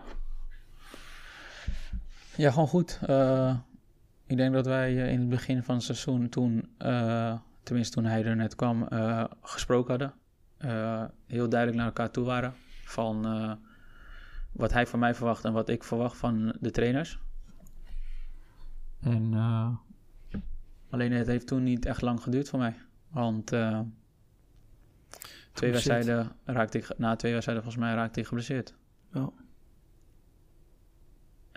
Ja, 2.36 2.52
gewoon 2.52 2.68
goed. 2.68 3.00
Ik 4.28 4.38
denk 4.38 4.54
dat 4.54 4.66
wij 4.66 5.12
in 5.12 5.20
het 5.20 5.30
begin 5.30 5.64
van 5.64 5.76
het 5.76 5.84
seizoen 5.84 6.30
toen, 6.30 6.70
tenminste 7.64 7.94
toen 7.94 8.06
hij 8.06 8.26
er 8.26 8.36
net 8.36 8.56
kwam, 8.56 8.88
gesproken 9.42 9.90
hadden. 9.90 10.14
heel 11.28 11.50
duidelijk 11.50 11.78
naar 11.78 11.88
elkaar 11.88 12.12
toe 12.12 12.26
waren 12.26 12.54
van 12.84 13.22
wat 14.52 14.74
hij 14.74 14.88
van 14.88 15.00
mij 15.00 15.16
verwacht 15.16 15.46
en 15.46 15.54
wat 15.54 15.70
ik 15.70 15.84
verwacht 15.84 16.18
van 16.18 16.56
de 16.60 16.72
trainers. 16.72 17.20
En 19.02 19.34
alleen 20.90 21.12
het 21.12 21.28
heeft 21.28 21.48
toen 21.48 21.64
niet 21.64 21.86
echt 21.86 22.02
lang 22.02 22.22
geduurd 22.22 22.50
voor 22.50 22.60
mij. 22.60 22.76
Want 23.08 23.54
twee 25.52 25.72
wedstrijden 25.72 26.32
raakte 26.44 26.78
ik, 26.78 26.98
na 26.98 27.16
twee 27.16 27.32
wedstrijden 27.32 27.64
volgens 27.64 27.84
mij 27.86 27.96
raakte 27.96 28.20
ik 28.20 28.28
geblesseerd. 28.28 28.76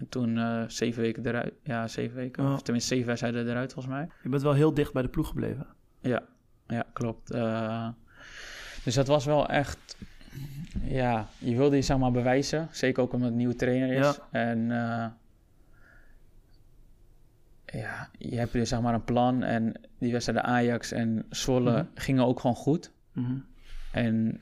En 0.00 0.08
toen 0.08 0.36
uh, 0.36 0.62
zeven 0.66 1.02
weken 1.02 1.26
eruit. 1.26 1.52
Ja, 1.62 1.88
zeven 1.88 2.16
weken. 2.16 2.52
Of 2.52 2.62
tenminste 2.62 2.94
zeven 2.94 3.08
wedstrijden 3.08 3.48
eruit 3.48 3.72
volgens 3.72 3.94
mij. 3.94 4.08
Je 4.22 4.28
bent 4.28 4.42
wel 4.42 4.52
heel 4.52 4.74
dicht 4.74 4.92
bij 4.92 5.02
de 5.02 5.08
ploeg 5.08 5.28
gebleven. 5.28 5.66
Ja, 6.00 6.22
ja 6.66 6.84
klopt. 6.92 7.34
Uh, 7.34 7.88
dus 8.84 8.94
dat 8.94 9.06
was 9.06 9.24
wel 9.24 9.48
echt 9.48 9.96
ja, 10.82 11.28
je 11.38 11.56
wilde 11.56 11.76
je 11.76 11.82
zeg 11.82 11.98
maar 11.98 12.10
bewijzen. 12.10 12.68
Zeker 12.70 13.02
ook 13.02 13.12
omdat 13.12 13.22
het 13.22 13.30
een 13.30 13.38
nieuwe 13.38 13.56
trainer 13.56 13.92
is. 13.92 14.18
En 14.30 14.58
uh, 14.58 15.06
ja, 17.66 18.08
je 18.18 18.36
hebt 18.36 18.52
dus 18.52 18.68
zeg 18.68 18.80
maar 18.80 18.94
een 18.94 19.04
plan. 19.04 19.42
En 19.42 19.74
die 19.98 20.12
wedstrijden 20.12 20.44
Ajax 20.44 20.92
en 20.92 21.26
Zwolle 21.30 21.72
mhm. 21.72 21.84
gingen 21.94 22.26
ook 22.26 22.40
gewoon 22.40 22.56
goed. 22.56 22.92
Mhm. 23.12 23.38
En 23.92 24.40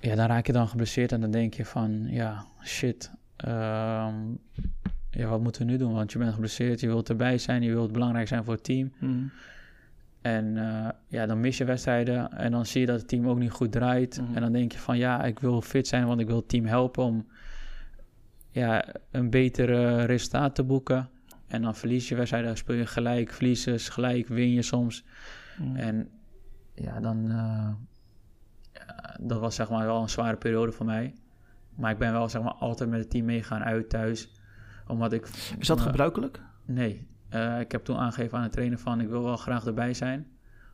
ja, 0.00 0.14
dan 0.14 0.26
raak 0.26 0.46
je 0.46 0.52
dan 0.52 0.68
geblesseerd 0.68 1.12
en 1.12 1.20
dan 1.20 1.30
denk 1.30 1.54
je 1.54 1.64
van, 1.64 2.06
ja, 2.06 2.44
shit. 2.64 3.10
Um, 3.46 4.38
ja, 5.10 5.28
wat 5.28 5.40
moeten 5.40 5.66
we 5.66 5.70
nu 5.72 5.76
doen? 5.76 5.92
Want 5.92 6.12
je 6.12 6.18
bent 6.18 6.32
geblesseerd, 6.32 6.80
je 6.80 6.86
wilt 6.86 7.08
erbij 7.08 7.38
zijn, 7.38 7.62
je 7.62 7.70
wilt 7.70 7.92
belangrijk 7.92 8.28
zijn 8.28 8.44
voor 8.44 8.54
het 8.54 8.64
team. 8.64 8.92
Mhm. 8.98 9.26
En 10.20 10.56
uh, 10.56 10.88
ja, 11.06 11.26
dan 11.26 11.40
mis 11.40 11.58
je 11.58 11.64
wedstrijden 11.64 12.30
en 12.32 12.50
dan 12.50 12.66
zie 12.66 12.80
je 12.80 12.86
dat 12.86 12.98
het 12.98 13.08
team 13.08 13.28
ook 13.28 13.38
niet 13.38 13.50
goed 13.50 13.72
draait. 13.72 14.20
Mhm. 14.20 14.34
En 14.34 14.40
dan 14.40 14.52
denk 14.52 14.72
je 14.72 14.78
van 14.78 14.98
ja, 14.98 15.24
ik 15.24 15.38
wil 15.38 15.62
fit 15.62 15.86
zijn, 15.86 16.06
want 16.06 16.20
ik 16.20 16.26
wil 16.26 16.36
het 16.36 16.48
team 16.48 16.64
helpen 16.64 17.04
om 17.04 17.26
ja, 18.50 18.84
een 19.10 19.30
betere 19.30 20.04
resultaat 20.04 20.54
te 20.54 20.64
boeken. 20.64 21.08
En 21.46 21.62
dan 21.62 21.74
verlies 21.74 22.08
je 22.08 22.14
wedstrijden, 22.14 22.56
speel 22.56 22.76
je 22.76 22.86
gelijk, 22.86 23.32
verliezen, 23.32 23.80
gelijk, 23.80 24.28
win 24.28 24.52
je 24.52 24.62
soms. 24.62 25.04
Mhm. 25.58 25.76
En 25.76 26.08
ja, 26.74 27.00
dan... 27.00 27.24
Uh, 27.30 27.68
ja, 28.72 29.16
dat 29.20 29.40
was 29.40 29.54
zeg 29.54 29.70
maar 29.70 29.86
wel 29.86 30.02
een 30.02 30.08
zware 30.08 30.36
periode 30.36 30.72
voor 30.72 30.86
mij. 30.86 31.14
Maar 31.78 31.90
ik 31.90 31.98
ben 31.98 32.12
wel 32.12 32.28
zeg 32.28 32.42
maar 32.42 32.54
altijd 32.54 32.90
met 32.90 33.00
het 33.00 33.10
team 33.10 33.24
meegaan 33.24 33.64
uit 33.64 33.88
thuis. 33.88 34.32
Omdat 34.86 35.12
ik... 35.12 35.28
Is 35.58 35.66
dat 35.66 35.80
gebruikelijk? 35.80 36.40
Nee, 36.64 37.06
uh, 37.34 37.60
ik 37.60 37.72
heb 37.72 37.84
toen 37.84 37.96
aangegeven 37.96 38.38
aan 38.38 38.44
de 38.44 38.50
trainer 38.50 38.78
van 38.78 39.00
ik 39.00 39.08
wil 39.08 39.22
wel 39.22 39.36
graag 39.36 39.66
erbij 39.66 39.94
zijn. 39.94 40.26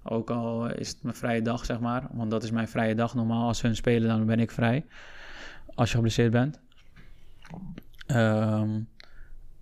Ook 0.03 0.31
al 0.31 0.71
is 0.71 0.89
het 0.89 1.03
mijn 1.03 1.15
vrije 1.15 1.43
dag, 1.43 1.65
zeg 1.65 1.81
maar. 1.81 2.07
Want 2.13 2.31
dat 2.31 2.43
is 2.43 2.51
mijn 2.51 2.69
vrije 2.69 2.95
dag 2.95 3.15
normaal. 3.15 3.47
Als 3.47 3.63
hun 3.63 3.77
spelen, 3.77 4.09
dan 4.09 4.27
ben 4.27 4.41
ik 4.41 4.51
vrij. 4.51 4.87
Als 5.75 5.89
je 5.89 5.95
geblesseerd 5.95 6.31
bent. 6.31 6.61
Um, 8.07 8.89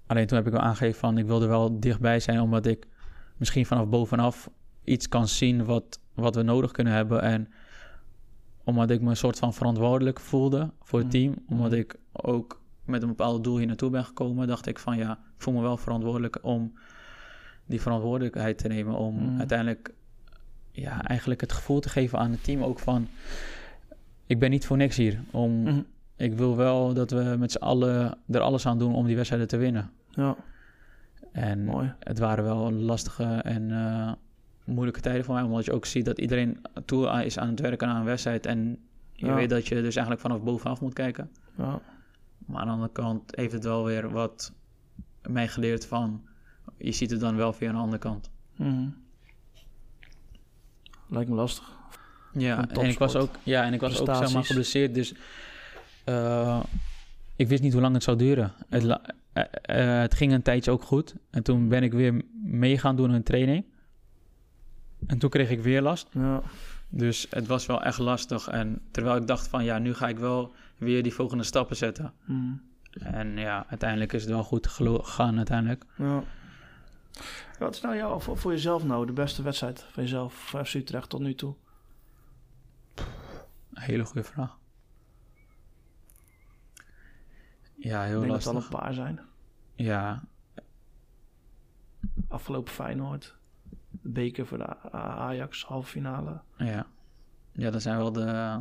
alleen 0.07 0.27
toen 0.27 0.37
heb 0.37 0.47
ik 0.47 0.53
wel 0.53 0.61
aangegeven 0.61 0.99
van 1.01 1.19
ik 1.19 1.27
wilde 1.27 1.47
wel 1.47 1.81
dichtbij 1.81 2.21
zijn. 2.21 2.41
Omdat 2.41 2.67
ik 2.67 2.87
misschien 3.37 3.67
vanaf 3.67 3.89
bovenaf 3.89 4.51
iets 4.85 5.09
kan 5.09 5.29
zien 5.29 5.65
wat, 5.65 6.01
wat 6.15 6.35
we 6.35 6.43
nodig 6.43 6.71
kunnen 6.71 6.93
hebben. 6.93 7.23
En 7.23 7.49
omdat 8.65 8.91
ik 8.91 9.01
me 9.01 9.11
een 9.11 9.17
soort 9.17 9.39
van 9.39 9.55
verantwoordelijk 9.55 10.21
voelde 10.21 10.71
voor 10.83 10.99
het 10.99 11.07
mm. 11.07 11.13
team. 11.13 11.35
Omdat 11.49 11.71
mm. 11.71 11.77
ik 11.77 11.97
ook 12.13 12.61
met 12.85 13.03
een 13.03 13.09
bepaald 13.09 13.45
doel 13.45 13.59
hier 13.59 13.67
naartoe 13.67 13.91
ben 13.91 14.05
gekomen, 14.05 14.47
dacht 14.47 14.67
ik 14.67 14.79
van 14.79 14.97
ja, 14.97 15.13
ik 15.13 15.43
voel 15.43 15.55
me 15.55 15.61
wel 15.61 15.77
verantwoordelijk 15.77 16.39
om 16.43 16.73
die 17.67 17.81
verantwoordelijkheid 17.81 18.59
te 18.59 18.69
nemen. 18.69 18.95
Om 18.95 19.15
mm. 19.15 19.39
uiteindelijk 19.39 19.95
ja, 20.71 21.03
eigenlijk 21.03 21.41
het 21.41 21.53
gevoel 21.53 21.81
te 21.81 21.89
geven 21.89 22.19
aan 22.19 22.31
het 22.31 22.45
team 22.45 22.63
ook 22.63 22.79
van 22.79 23.09
ik 24.27 24.39
ben 24.39 24.51
niet 24.51 24.67
voor 24.67 24.77
niks 24.77 24.97
hier. 24.97 25.21
Om, 25.31 25.51
mm. 25.51 25.87
Ik 26.17 26.35
wil 26.35 26.57
wel 26.57 26.95
dat 26.95 27.11
we 27.11 27.37
met 27.39 27.53
z'n 27.53 27.59
allen 27.59 28.19
er 28.29 28.41
alles 28.41 28.67
aan 28.67 28.79
doen 28.79 28.95
om 28.95 29.07
die 29.07 29.17
wedstrijden 29.17 29.49
te 29.49 29.57
winnen. 29.57 29.91
Ja. 30.09 30.37
En 31.33 31.65
Mooi. 31.65 31.93
het 31.99 32.19
waren 32.19 32.45
wel 32.45 32.73
lastige 32.73 33.25
en 33.25 33.71
eh, 33.71 34.13
moeilijke 34.65 35.01
tijden 35.01 35.25
voor 35.25 35.35
mij. 35.35 35.43
Omdat 35.43 35.65
je 35.65 35.73
ook 35.73 35.87
ziet 35.87 36.05
dat 36.05 36.19
iedereen 36.19 36.61
toe 36.85 37.25
is 37.25 37.39
aan 37.39 37.49
het 37.49 37.61
werken 37.61 37.89
aan 37.89 37.97
een 37.97 38.05
wedstrijd. 38.05 38.47
En 38.47 38.79
je 39.13 39.27
Ja. 39.27 39.35
weet 39.35 39.51
dat 39.51 39.67
je 39.67 39.75
dus 39.75 39.97
eigenlijk 39.97 40.21
vanaf 40.21 40.43
bovenaf 40.43 40.81
moet 40.81 40.93
kijken. 40.93 41.31
Ja. 41.57 41.81
Maar 42.47 42.61
aan 42.61 42.67
de 42.67 42.73
andere 42.73 42.93
kant 42.93 43.37
heeft 43.37 43.53
het 43.53 43.65
wel 43.65 43.85
weer 43.85 44.11
wat 44.11 44.53
mij 45.29 45.49
geleerd 45.49 45.87
van... 45.87 46.23
Je 46.77 46.93
ziet 46.93 47.11
het 47.11 47.21
dan 47.21 47.37
wel 47.37 47.53
via 47.53 47.69
een 47.69 47.77
andere 47.77 47.99
kant. 47.99 48.31
Mhm. 48.57 48.89
Lijkt 51.09 51.29
me 51.29 51.35
lastig. 51.35 51.81
Ja, 52.33 52.69
en 52.69 52.87
ik 52.87 52.99
was 52.99 53.17
ook, 53.17 53.31
ja, 53.43 53.65
en 53.65 53.73
ik 53.73 53.81
was 53.81 54.01
ook 54.01 54.15
zeg 54.17 54.33
maar, 54.33 54.45
geblesseerd. 54.45 54.95
Dus 54.95 55.15
eh, 56.05 56.63
ik 57.37 57.49
wist 57.49 57.63
niet 57.63 57.73
hoe 57.73 57.83
lang 57.83 57.95
het 57.95 58.03
zou 58.03 58.17
duren. 58.17 58.53
Het, 58.69 58.99
eh, 59.33 59.45
eh, 59.63 60.01
het 60.01 60.15
ging 60.15 60.33
een 60.33 60.43
tijdje 60.43 60.71
ook 60.71 60.83
goed. 60.83 61.15
En 61.31 61.43
toen 61.43 61.69
ben 61.69 61.83
ik 61.83 61.93
weer 61.93 62.23
mee 62.45 62.79
gaan 62.79 62.97
doen 62.97 63.11
een 63.11 63.23
training. 63.23 63.65
En 65.07 65.19
toen 65.19 65.31
kreeg 65.31 65.51
ik 65.51 65.61
weer 65.61 65.83
last. 65.83 66.09
Ja. 66.13 66.43
Dus 66.89 67.27
het 67.31 67.47
was 67.47 67.67
wel 67.67 67.83
echt 67.83 67.99
lastig. 67.99 68.49
En 68.49 68.81
terwijl 68.91 69.17
ik 69.17 69.27
dacht 69.27 69.49
van 69.49 69.65
ja, 69.65 69.79
nu 69.79 69.95
ga 69.95 70.09
ik 70.09 70.19
wel 70.19 70.55
weer 70.77 71.03
die 71.03 71.15
volgende 71.15 71.45
stappen 71.45 71.77
zetten. 71.77 72.13
Mhm. 72.25 72.53
En 72.93 73.37
ja, 73.37 73.67
uiteindelijk 73.69 74.13
is 74.13 74.23
het 74.23 74.31
wel 74.31 74.45
goed 74.45 74.67
gegaan 74.67 75.37
uiteindelijk. 75.37 75.85
Ja. 75.97 76.23
Wat 77.59 77.75
is 77.75 77.81
nou 77.81 77.97
jou, 77.97 78.23
voor, 78.23 78.39
voor 78.39 78.51
jezelf 78.53 78.85
nou 78.85 79.07
de 79.07 79.13
beste 79.13 79.43
wedstrijd 79.43 79.83
van 79.91 80.03
jezelf, 80.03 80.35
voor 80.35 80.65
FC 80.65 80.75
Utrecht 80.75 81.09
tot 81.09 81.21
nu 81.21 81.35
toe? 81.35 81.55
Een 82.95 83.83
hele 83.83 84.05
goede 84.05 84.23
vraag. 84.25 84.59
Ja, 87.75 88.03
Ik 88.03 88.09
heel 88.09 88.21
denk 88.21 88.33
dat 88.33 88.45
er 88.47 88.53
lastig. 88.53 88.73
al 88.73 88.79
een 88.79 88.85
paar 88.85 88.95
zijn. 88.95 89.21
Ja, 89.75 90.23
Afgelopen 92.29 92.73
Feyenoord. 92.73 93.37
De 94.03 94.09
beker 94.09 94.47
voor 94.47 94.59
de 94.59 94.91
Ajax, 94.93 95.65
halve 95.65 95.89
finale. 95.89 96.41
ja. 96.57 96.87
Ja, 97.53 97.71
dat 97.71 97.83
zijn 97.83 97.97
wel 97.97 98.13
de... 98.13 98.59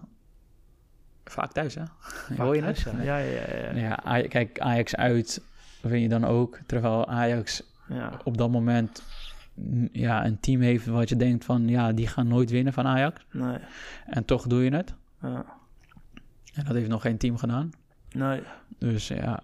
Vaak 1.23 1.51
thuis, 1.51 1.75
hè? 1.75 1.83
Vaak 1.99 2.37
Hoor 2.37 2.55
je 2.55 2.61
thuis, 2.61 2.83
het? 2.83 3.03
Ja, 3.03 3.17
ja, 3.17 3.41
ja. 3.41 3.75
ja, 3.75 3.99
ja. 4.17 4.27
Kijk, 4.27 4.59
Ajax 4.59 4.95
uit 4.95 5.41
vind 5.81 6.01
je 6.01 6.09
dan 6.09 6.25
ook. 6.25 6.59
Terwijl 6.65 7.07
Ajax 7.07 7.63
ja. 7.87 8.19
op 8.23 8.37
dat 8.37 8.51
moment 8.51 9.03
mm, 9.53 9.89
ja, 9.91 10.25
een 10.25 10.39
team 10.39 10.61
heeft 10.61 10.85
wat 10.85 11.09
je 11.09 11.15
denkt 11.15 11.45
van... 11.45 11.67
Ja, 11.67 11.91
die 11.91 12.07
gaan 12.07 12.27
nooit 12.27 12.49
winnen 12.49 12.73
van 12.73 12.85
Ajax. 12.85 13.25
Nee. 13.31 13.57
En 14.05 14.25
toch 14.25 14.47
doe 14.47 14.63
je 14.63 14.75
het. 14.75 14.93
Ja. 15.21 15.45
En 16.53 16.65
dat 16.65 16.75
heeft 16.75 16.89
nog 16.89 17.01
geen 17.01 17.17
team 17.17 17.37
gedaan. 17.37 17.71
Nee. 18.11 18.41
Dus 18.77 19.07
ja, 19.07 19.43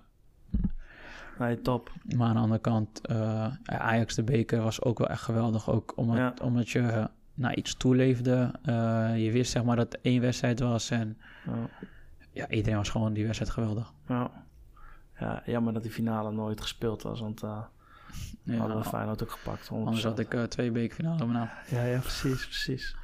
Nee, 1.39 1.61
top. 1.61 1.91
maar 2.15 2.27
aan 2.27 2.33
de 2.35 2.39
andere 2.41 2.61
kant... 2.61 3.01
eh, 3.07 3.47
Ajax 3.65 4.15
de 4.15 4.23
beker 4.23 4.61
was 4.61 4.81
ook 4.81 4.97
wel 4.97 5.07
echt 5.07 5.21
geweldig. 5.21 5.69
Ook 5.69 5.93
omdat, 5.95 6.17
Ja. 6.17 6.33
omdat 6.41 6.69
je 6.69 7.09
naar 7.33 7.55
iets 7.55 7.75
toeleefde. 7.75 8.51
Eh, 8.63 9.23
je 9.25 9.31
wist 9.31 9.51
zeg 9.51 9.63
maar 9.63 9.75
dat 9.75 9.91
het 9.91 10.01
één 10.01 10.21
wedstrijd 10.21 10.59
was. 10.59 10.89
En 10.89 11.17
Ja. 11.45 11.69
ja, 12.31 12.49
iedereen 12.49 12.77
was 12.77 12.89
gewoon 12.89 13.13
die 13.13 13.23
wedstrijd 13.25 13.51
geweldig. 13.51 13.93
Ja. 14.07 14.31
ja, 15.19 15.41
jammer 15.45 15.73
dat 15.73 15.81
die 15.83 15.91
finale 15.91 16.31
nooit 16.31 16.61
gespeeld 16.61 17.01
was, 17.01 17.19
want 17.19 17.43
eh 17.43 17.63
Ja, 18.43 18.58
hadden 18.58 18.78
we 18.78 18.84
Feyenoord 18.84 19.24
ook 19.24 19.32
gepakt. 19.32 19.66
100%. 19.66 19.70
anders 19.70 20.03
had 20.03 20.20
ik 20.20 20.34
eh, 20.34 20.43
twee 20.43 20.72
bekerfinale 20.72 21.22
op 21.22 21.28
mijn 21.28 21.32
naam. 21.32 21.49
Ja, 21.70 21.84
ja, 21.86 21.99
precies, 21.99 22.45
precies. 22.45 22.95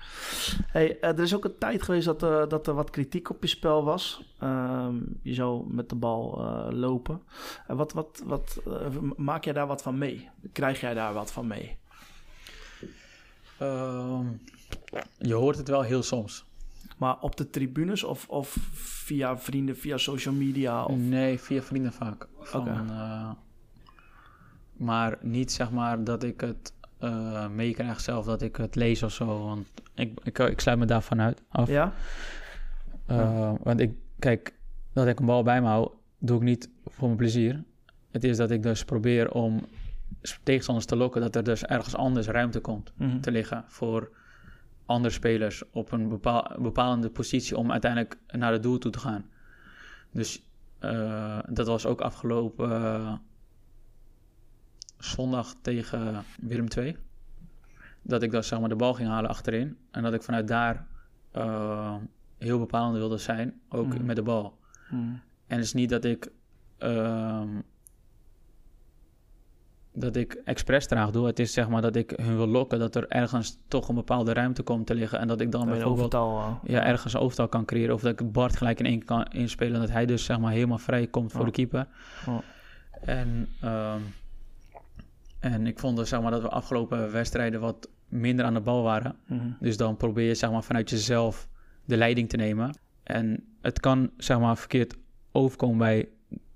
Hey, 0.68 1.00
eh, 1.00 1.10
er 1.10 1.20
is 1.20 1.36
ook 1.36 1.46
een 1.46 1.58
tijd 1.58 1.84
geweest 1.84 2.06
dat, 2.06 2.24
eh, 2.24 2.48
dat 2.48 2.68
er 2.68 2.74
wat 2.74 2.90
kritiek 2.90 3.30
op 3.30 3.42
je 3.42 3.48
spel 3.48 3.84
was. 3.84 4.24
Ehm, 4.40 4.96
je 5.22 5.34
zou 5.34 5.74
met 5.74 5.90
de 5.90 5.96
bal 5.96 6.42
lopen. 6.72 7.22
En 7.68 7.76
wat, 7.76 7.94
wat, 7.94 8.22
wat, 8.26 8.62
maak 9.16 9.44
jij 9.44 9.54
daar 9.54 9.68
wat 9.68 9.82
van 9.82 9.98
mee? 9.98 10.30
Krijg 10.52 10.80
jij 10.80 10.94
daar 10.94 11.14
wat 11.14 11.32
van 11.32 11.48
mee? 11.48 11.78
Ehm, 13.58 14.26
je 15.18 15.34
hoort 15.34 15.58
het 15.58 15.68
wel 15.68 15.82
heel 15.82 16.04
soms. 16.04 16.46
Maar 16.98 17.20
op 17.20 17.36
de 17.36 17.50
tribunes 17.50 18.04
of, 18.04 18.28
of 18.30 18.58
via 18.74 19.38
vrienden, 19.38 19.78
via 19.78 19.98
social 19.98 20.34
media? 20.34 20.84
Of... 20.86 20.98
Nee, 20.98 21.40
via 21.40 21.62
vrienden 21.62 21.94
vaak. 21.94 22.28
Van, 22.40 22.62
Oké. 22.62 22.70
eh, 22.70 23.30
maar 24.84 25.18
niet 25.22 25.52
zeg 25.52 25.72
maar 25.72 26.04
dat 26.04 26.24
ik 26.24 26.42
het 26.42 26.74
eh 27.00 27.48
meekrijg 27.50 28.00
zelf, 28.00 28.26
dat 28.26 28.42
ik 28.42 28.56
het 28.56 28.76
lees 28.76 29.04
of 29.04 29.12
zo. 29.14 29.44
Want 29.44 29.68
ik, 29.96 30.20
ik, 30.24 30.40
ik 30.40 30.60
sluit 30.60 30.80
me 30.80 30.86
daarvan 30.86 31.22
uit 31.22 31.42
af. 31.50 31.70
Ja? 31.70 31.94
Eh, 33.06 33.54
Want 33.64 33.80
ik, 33.80 33.92
kijk, 34.20 34.54
dat 34.94 35.08
ik 35.08 35.20
een 35.20 35.26
bal 35.26 35.44
bij 35.44 35.62
me 35.62 35.68
hou, 35.68 35.92
doe 36.18 36.38
ik 36.38 36.44
niet 36.44 36.70
voor 36.86 37.06
mijn 37.06 37.18
plezier. 37.18 37.64
Het 38.12 38.24
is 38.24 38.38
dat 38.38 38.52
ik 38.52 38.64
dus 38.64 38.86
probeer 38.86 39.32
om 39.32 39.66
tegenstanders 40.44 40.86
te 40.88 40.96
lokken, 40.96 41.22
dat 41.22 41.36
er 41.36 41.44
dus 41.44 41.64
ergens 41.66 41.96
anders 41.96 42.28
ruimte 42.28 42.60
komt 42.60 42.94
Mhm. 42.96 43.20
te 43.20 43.32
liggen 43.32 43.64
voor 43.68 44.10
andere 44.86 45.14
spelers 45.14 45.64
op 45.72 45.92
een 45.92 46.10
bepaal, 46.10 46.52
bepalende 46.60 47.10
positie 47.10 47.58
om 47.58 47.72
uiteindelijk 47.72 48.18
naar 48.28 48.52
het 48.52 48.64
doel 48.64 48.78
toe 48.78 48.92
te 48.92 49.00
gaan. 49.00 49.26
Dus 50.12 50.44
eh, 50.80 51.40
dat 51.50 51.68
was 51.68 51.86
ook 51.86 52.02
afgelopen 52.02 53.22
zondag 55.04 55.54
tegen 55.62 56.24
Willem 56.42 56.68
II. 56.78 56.98
Dat 58.02 58.24
ik 58.24 58.32
dan 58.32 58.44
zeg 58.44 58.60
maar 58.60 58.70
de 58.70 58.76
bal 58.76 58.94
ging 58.94 59.10
halen 59.10 59.30
achterin 59.30 59.78
en 59.92 60.04
dat 60.04 60.14
ik 60.14 60.24
vanuit 60.24 60.48
daar 60.48 60.86
eh, 61.32 61.96
heel 62.38 62.60
bepalend 62.60 62.96
wilde 62.98 63.18
zijn, 63.18 63.62
ook 63.70 63.88
Mhm. 63.94 64.06
met 64.06 64.16
de 64.16 64.22
bal. 64.24 64.58
Mhm. 64.90 65.02
En 65.48 65.56
het 65.58 65.64
is 65.66 65.74
niet 65.74 65.90
dat 65.90 66.04
ik 66.06 66.32
ehm, 66.78 67.48
dat 69.96 70.16
ik 70.16 70.34
expres 70.46 70.88
traag 70.88 71.12
doe. 71.12 71.26
Het 71.26 71.40
is 71.40 71.54
zeg 71.54 71.70
maar 71.70 71.82
dat 71.82 71.96
ik 71.96 72.14
hun 72.16 72.36
wil 72.36 72.48
lokken 72.48 72.80
dat 72.80 72.96
er 72.96 73.08
ergens 73.08 73.58
toch 73.68 73.88
een 73.90 73.96
bepaalde 73.96 74.34
ruimte 74.34 74.64
komt 74.64 74.88
te 74.88 74.96
liggen 74.96 75.20
en 75.20 75.28
dat 75.28 75.42
ik 75.42 75.52
dan 75.52 75.66
Met 75.66 75.70
bijvoorbeeld 75.74 76.16
overtal. 76.16 76.60
eh, 76.64 76.70
ja, 76.74 76.84
ergens 76.86 77.14
een 77.14 77.20
overtal 77.20 77.48
kan 77.48 77.66
creëren 77.66 77.94
of 77.96 78.02
dat 78.02 78.20
ik 78.20 78.32
Bart 78.32 78.56
gelijk 78.58 78.80
in 78.80 78.86
één 78.86 79.06
kan 79.06 79.24
inspelen 79.26 79.74
en 79.74 79.80
dat 79.80 79.90
hij 79.90 80.06
dus 80.06 80.26
zeg 80.26 80.40
maar 80.40 80.52
helemaal 80.52 80.78
vrij 80.78 81.08
komt 81.08 81.32
voor 81.32 81.46
de 81.46 81.52
keeper. 81.52 81.88
En, 83.02 83.48
ehm, 83.62 84.00
en 85.44 85.68
ik 85.68 85.80
vond 85.80 86.08
zeg 86.08 86.22
maar, 86.22 86.32
dat 86.32 86.42
we 86.42 86.50
afgelopen 86.50 87.12
wedstrijden 87.12 87.60
wat 87.60 87.90
minder 88.08 88.46
aan 88.46 88.54
de 88.54 88.62
bal 88.62 88.84
waren. 88.84 89.16
mhm. 89.28 89.48
Dus 89.60 89.78
dan 89.78 89.98
probeer 89.98 90.28
je 90.28 90.36
zeg 90.36 90.52
maar, 90.52 90.64
vanuit 90.64 90.90
jezelf 90.90 91.48
de 91.86 91.98
leiding 91.98 92.30
te 92.30 92.38
nemen. 92.38 92.78
En 93.04 93.44
het 93.62 93.80
kan 93.80 94.10
zeg 94.18 94.40
maar, 94.40 94.58
verkeerd 94.58 94.96
overkomen 95.32 95.78
bij 95.78 96.10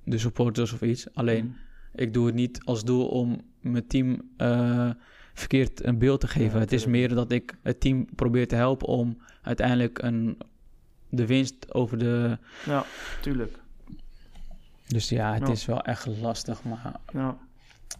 de 0.03 0.17
supporters 0.17 0.73
of 0.73 0.81
iets. 0.81 1.13
Alleen 1.13 1.45
Mhm. 1.45 1.55
ik 2.01 2.13
doe 2.13 2.25
het 2.25 2.35
niet 2.35 2.61
als 2.65 2.83
doel 2.83 3.07
om 3.07 3.41
mijn 3.59 3.87
team 3.87 4.21
eh, 4.37 4.89
verkeerd 5.33 5.85
een 5.85 5.97
beeld 5.97 6.19
te 6.19 6.27
geven. 6.27 6.53
Ja, 6.53 6.59
het 6.59 6.71
is 6.71 6.85
meer 6.85 7.09
dat 7.09 7.31
ik 7.31 7.57
het 7.63 7.79
team 7.79 8.05
probeer 8.15 8.47
te 8.47 8.55
helpen 8.55 8.87
om 8.87 9.17
uiteindelijk 9.41 10.01
een, 10.01 10.37
de 11.09 11.25
winst 11.25 11.73
over 11.73 11.97
de. 11.97 12.37
Ja, 12.65 12.85
tuurlijk. 13.21 13.59
Dus 14.87 15.09
ja, 15.09 15.33
het 15.33 15.47
Ja. 15.47 15.53
is 15.53 15.65
wel 15.65 15.81
echt 15.81 16.05
lastig. 16.21 16.63
Maar 16.63 16.99
Ja. 17.13 17.37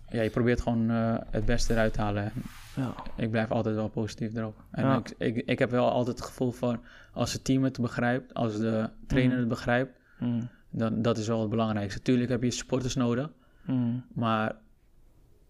Ja, 0.09 0.21
je 0.21 0.29
probeert 0.29 0.61
gewoon 0.61 0.89
eh, 0.89 1.15
het 1.29 1.45
beste 1.45 1.73
eruit 1.73 1.93
te 1.93 2.01
halen. 2.01 2.31
Ja. 2.75 2.93
Ik 3.15 3.31
blijf 3.31 3.51
altijd 3.51 3.75
wel 3.75 3.87
positief 3.89 4.35
erop. 4.35 4.63
En 4.71 4.83
Ja. 4.85 4.97
ik, 4.97 5.13
ik, 5.17 5.35
ik 5.45 5.59
heb 5.59 5.69
wel 5.71 5.91
altijd 5.91 6.17
het 6.17 6.25
gevoel 6.27 6.51
van 6.51 6.79
als 7.13 7.33
het 7.33 7.43
team 7.43 7.63
het 7.63 7.81
begrijpt, 7.81 8.33
als 8.33 8.57
de 8.57 8.89
trainer 9.07 9.31
Mhm. 9.31 9.39
het 9.39 9.49
begrijpt, 9.49 9.99
Mhm. 10.19 10.41
dan 10.69 11.01
dat 11.01 11.17
is 11.17 11.27
wel 11.27 11.41
het 11.41 11.49
belangrijkste. 11.49 12.01
Tuurlijk 12.01 12.29
heb 12.29 12.43
je 12.43 12.51
supporters 12.51 12.95
nodig, 12.95 13.29
Mhm. 13.65 13.95
maar 14.13 14.55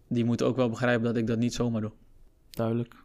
die 0.08 0.26
moeten 0.26 0.46
ook 0.48 0.56
wel 0.56 0.70
begrijpen 0.70 1.04
dat 1.06 1.18
ik 1.18 1.28
dat 1.28 1.38
niet 1.38 1.54
zomaar 1.54 1.82
doe. 1.82 1.92
Duidelijk. 2.50 2.96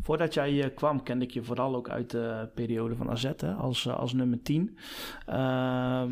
Voordat 0.00 0.34
jij 0.34 0.70
kwam, 0.70 1.02
kende 1.02 1.24
ik 1.24 1.30
je 1.30 1.42
vooral 1.42 1.74
ook 1.74 1.88
uit 1.88 2.10
de 2.10 2.48
periode 2.54 2.96
van 2.96 3.10
AZ 3.10 3.32
als, 3.58 3.86
eh, 3.86 3.96
als 3.96 4.12
nummer 4.12 4.42
10. 4.42 4.76
Ehm, 5.26 6.10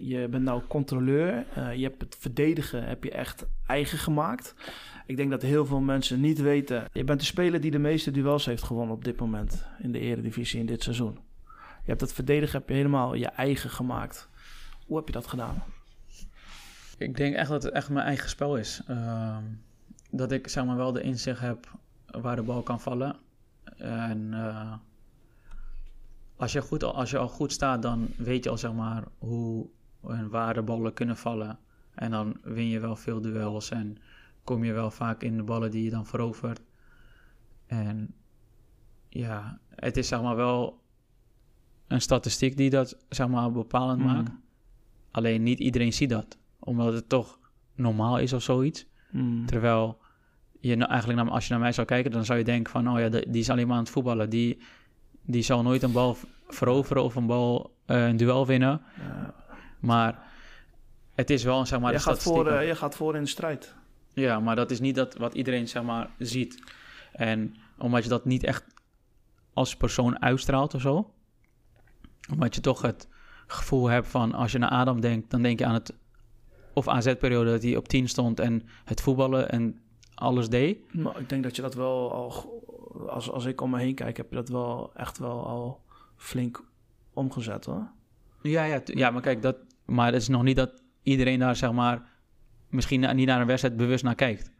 je 0.00 0.26
bent 0.30 0.44
nou 0.44 0.62
controleur. 0.68 1.46
Eh, 1.54 1.74
je 1.74 1.82
hebt 1.82 2.02
het 2.02 2.16
verdedigen 2.20 2.84
heb 2.84 3.04
je 3.04 3.10
echt 3.10 3.46
eigen 3.66 3.98
gemaakt. 3.98 4.54
Ik 5.06 5.16
denk 5.16 5.30
dat 5.30 5.42
heel 5.42 5.66
veel 5.66 5.80
mensen 5.80 6.20
niet 6.20 6.40
weten. 6.40 6.84
Je 6.92 7.04
bent 7.04 7.20
de 7.20 7.26
speler 7.26 7.60
die 7.60 7.70
de 7.70 7.78
meeste 7.78 8.10
duels 8.10 8.44
heeft 8.44 8.62
gewonnen 8.62 8.94
op 8.94 9.04
dit 9.04 9.20
moment 9.20 9.66
in 9.78 9.92
de 9.92 9.98
Eredivisie 9.98 10.60
in 10.60 10.66
dit 10.66 10.82
seizoen. 10.82 11.18
Je 11.84 11.90
hebt 11.90 12.00
het 12.00 12.12
verdedigen 12.12 12.58
heb 12.58 12.68
je 12.68 12.74
helemaal 12.74 13.14
je 13.14 13.26
eigen 13.26 13.70
gemaakt. 13.70 14.28
Hoe 14.86 14.96
heb 14.96 15.06
je 15.06 15.12
dat 15.12 15.26
gedaan? 15.26 15.62
Ik 16.98 17.16
denk 17.16 17.34
echt 17.34 17.48
dat 17.48 17.62
het 17.62 17.72
echt 17.72 17.88
mijn 17.88 18.06
eigen 18.06 18.28
spel 18.28 18.56
is. 18.56 18.82
Ehm, 18.86 19.42
dat 20.10 20.32
ik 20.32 20.48
zeg 20.48 20.64
maar 20.64 20.76
wel 20.76 20.92
de 20.92 21.02
inzicht 21.02 21.40
heb 21.40 21.68
waar 22.20 22.36
de 22.36 22.42
bal 22.42 22.62
kan 22.62 22.80
vallen. 22.80 23.16
En 23.76 24.34
eh, 24.34 24.72
als, 26.36 26.52
je 26.52 26.62
goed, 26.62 26.82
als 26.82 27.10
je 27.10 27.18
al 27.18 27.28
goed 27.28 27.52
staat, 27.52 27.82
dan 27.82 28.08
weet 28.16 28.44
je 28.44 28.50
al 28.50 28.58
zeg 28.58 28.72
maar 28.72 29.04
hoe 29.18 29.66
en 30.08 30.28
waar 30.30 30.54
de 30.54 30.62
ballen 30.62 30.92
kunnen 30.94 31.16
vallen. 31.16 31.58
En 31.94 32.10
dan 32.10 32.36
win 32.42 32.68
je 32.68 32.80
wel 32.80 32.96
veel 32.96 33.20
duels 33.20 33.70
en 33.70 33.96
kom 34.44 34.64
je 34.64 34.72
wel 34.72 34.90
vaak 34.90 35.22
in 35.22 35.36
de 35.36 35.42
ballen 35.42 35.70
die 35.70 35.84
je 35.84 35.90
dan 35.90 36.06
verovert. 36.06 36.60
En 37.66 38.14
ja, 39.08 39.58
het 39.68 39.96
is 39.96 40.08
zeg 40.08 40.22
maar 40.22 40.36
wel 40.36 40.82
een 41.86 42.00
statistiek 42.00 42.56
die 42.56 42.70
dat 42.70 42.96
zeg 43.08 43.28
maar 43.28 43.52
bepalend 43.52 43.98
Mhm. 43.98 44.08
maakt. 44.14 44.30
Alleen 45.10 45.42
niet 45.42 45.58
iedereen 45.58 45.92
ziet 45.92 46.10
dat, 46.10 46.38
omdat 46.58 46.92
het 46.92 47.08
toch 47.08 47.38
normaal 47.74 48.18
is 48.18 48.32
of 48.32 48.42
zoiets. 48.42 48.86
Hmm. 49.10 49.46
Terwijl 49.46 49.98
je 50.68 50.76
nou 50.76 50.90
eigenlijk, 50.90 51.22
naar, 51.22 51.30
als 51.30 51.46
je 51.46 51.52
naar 51.52 51.60
mij 51.62 51.72
zou 51.72 51.86
kijken, 51.86 52.10
dan 52.10 52.24
zou 52.24 52.38
je 52.38 52.44
denken 52.44 52.72
van, 52.72 52.88
oh 52.88 53.00
ja, 53.00 53.08
die 53.08 53.24
is 53.30 53.50
alleen 53.50 53.66
maar 53.66 53.76
aan 53.76 53.82
het 53.82 53.92
voetballen. 53.92 54.30
Die, 54.30 54.58
die 55.22 55.42
zal 55.42 55.62
nooit 55.62 55.82
een 55.82 55.92
bal 55.92 56.16
veroveren 56.48 57.02
of 57.02 57.14
een 57.14 57.26
bal 57.26 57.74
uh, 57.86 58.06
een 58.06 58.16
duel 58.16 58.46
winnen. 58.46 58.82
Ja. 58.96 59.34
Maar 59.78 60.22
het 61.14 61.30
is 61.30 61.44
wel, 61.44 61.66
zeg 61.66 61.80
maar, 61.80 61.92
je 61.92 61.98
gaat, 61.98 62.22
voor, 62.22 62.52
uh, 62.52 62.66
je 62.66 62.74
gaat 62.74 62.94
voor 62.94 63.16
in 63.16 63.22
de 63.22 63.28
strijd. 63.28 63.74
Ja, 64.12 64.40
maar 64.40 64.56
dat 64.56 64.70
is 64.70 64.80
niet 64.80 64.94
dat 64.94 65.16
wat 65.16 65.34
iedereen, 65.34 65.68
zeg 65.68 65.82
maar, 65.82 66.10
ziet. 66.18 66.62
En 67.12 67.56
omdat 67.78 68.02
je 68.02 68.08
dat 68.08 68.24
niet 68.24 68.44
echt 68.44 68.64
als 69.52 69.76
persoon 69.76 70.22
uitstraalt 70.22 70.74
of 70.74 70.80
zo. 70.80 71.12
Omdat 72.30 72.54
je 72.54 72.60
toch 72.60 72.82
het 72.82 73.08
gevoel 73.46 73.88
hebt 73.88 74.08
van, 74.08 74.32
als 74.34 74.52
je 74.52 74.58
naar 74.58 74.70
Adam 74.70 75.00
denkt, 75.00 75.30
dan 75.30 75.42
denk 75.42 75.58
je 75.58 75.66
aan 75.66 75.74
het 75.74 75.92
of 76.74 76.88
AZ-periode 76.88 77.50
dat 77.50 77.62
hij 77.62 77.76
op 77.76 77.88
10 77.88 78.08
stond 78.08 78.40
en 78.40 78.62
het 78.84 79.00
voetballen 79.00 79.50
en 79.50 79.78
alles 80.14 80.48
deed. 80.48 80.94
Maar 80.94 81.20
ik 81.20 81.28
denk 81.28 81.42
dat 81.42 81.56
je 81.56 81.62
dat 81.62 81.74
wel 81.74 82.12
al, 82.12 82.62
als, 83.08 83.30
als 83.30 83.44
ik 83.44 83.60
om 83.60 83.70
me 83.70 83.78
heen 83.78 83.94
kijk, 83.94 84.16
heb 84.16 84.30
je 84.30 84.36
dat 84.36 84.48
wel 84.48 84.90
echt 84.94 85.18
wel 85.18 85.46
al 85.46 85.80
flink 86.16 86.64
omgezet 87.12 87.64
hoor. 87.64 87.86
Ja, 88.42 88.64
ja, 88.64 88.80
ja 88.84 89.10
maar 89.10 89.22
kijk, 89.22 89.42
dat, 89.42 89.56
maar 89.84 90.06
het 90.06 90.14
is 90.14 90.28
nog 90.28 90.42
niet 90.42 90.56
dat 90.56 90.82
iedereen 91.02 91.38
daar 91.38 91.56
zeg 91.56 91.72
maar 91.72 92.02
misschien 92.68 93.16
niet 93.16 93.26
naar 93.26 93.40
een 93.40 93.46
wedstrijd 93.46 93.76
bewust 93.76 94.04
naar 94.04 94.14
kijkt. 94.14 94.52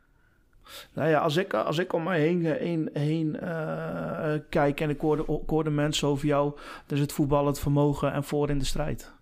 Nou 0.92 1.08
ja, 1.08 1.20
als 1.20 1.36
ik, 1.36 1.54
als 1.54 1.78
ik 1.78 1.92
om 1.92 2.02
mij 2.02 2.20
heen, 2.20 2.44
heen, 2.44 2.90
heen 2.92 3.36
uh, 3.42 4.34
kijk 4.48 4.80
en 4.80 4.90
ik 4.90 5.00
hoorde, 5.00 5.22
ik 5.22 5.50
hoorde 5.50 5.70
mensen 5.70 6.08
over 6.08 6.26
jou, 6.26 6.56
dan 6.86 6.96
is 6.96 7.00
het 7.00 7.12
voetbal 7.12 7.46
het 7.46 7.58
vermogen 7.58 8.12
en 8.12 8.24
voor 8.24 8.50
in 8.50 8.58
de 8.58 8.64
strijd. 8.64 9.13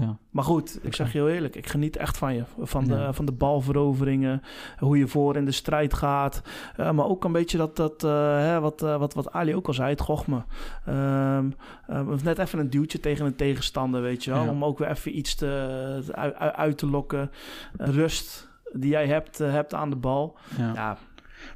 Ja. 0.00 0.16
Maar 0.30 0.44
goed, 0.44 0.78
ik 0.82 0.94
zeg 0.94 1.12
je 1.12 1.18
heel 1.18 1.28
eerlijk, 1.28 1.56
ik 1.56 1.68
geniet 1.68 1.96
echt 1.96 2.18
van 2.18 2.34
je. 2.34 2.42
Van 2.58 2.84
de, 2.84 3.08
van 3.12 3.24
de 3.24 3.32
balveroveringen, 3.32 4.42
hoe 4.78 4.98
je 4.98 5.06
voor 5.06 5.36
in 5.36 5.44
de 5.44 5.52
strijd 5.52 5.94
gaat. 5.94 6.42
Uh, 6.76 6.90
maar 6.90 7.06
ook 7.06 7.24
een 7.24 7.32
beetje 7.32 7.58
dat, 7.58 7.76
dat 7.76 8.04
uh, 8.04 8.10
hè, 8.38 8.60
wat, 8.60 8.82
uh, 8.82 8.96
wat, 8.96 9.14
wat 9.14 9.32
Ali 9.32 9.54
ook 9.54 9.66
al 9.66 9.74
zei, 9.74 9.90
het 9.90 10.00
gochme. 10.00 10.42
Um, 10.88 11.54
net 12.22 12.38
even 12.38 12.58
een 12.58 12.70
duwtje 12.70 13.00
tegen 13.00 13.26
een 13.26 13.36
tegenstander, 13.36 14.02
weet 14.02 14.24
je 14.24 14.30
wel. 14.30 14.48
Om 14.48 14.64
ook 14.64 14.78
weer 14.78 14.88
even 14.88 15.18
iets 15.18 15.34
te, 15.34 16.12
uit, 16.14 16.36
uit 16.36 16.78
te 16.78 16.86
lokken. 16.86 17.30
rust 17.76 18.48
die 18.72 18.90
jij 18.90 19.06
hebt, 19.06 19.38
hebt 19.38 19.74
aan 19.74 19.90
de 19.90 19.96
bal. 19.96 20.38
Ja 20.56 20.98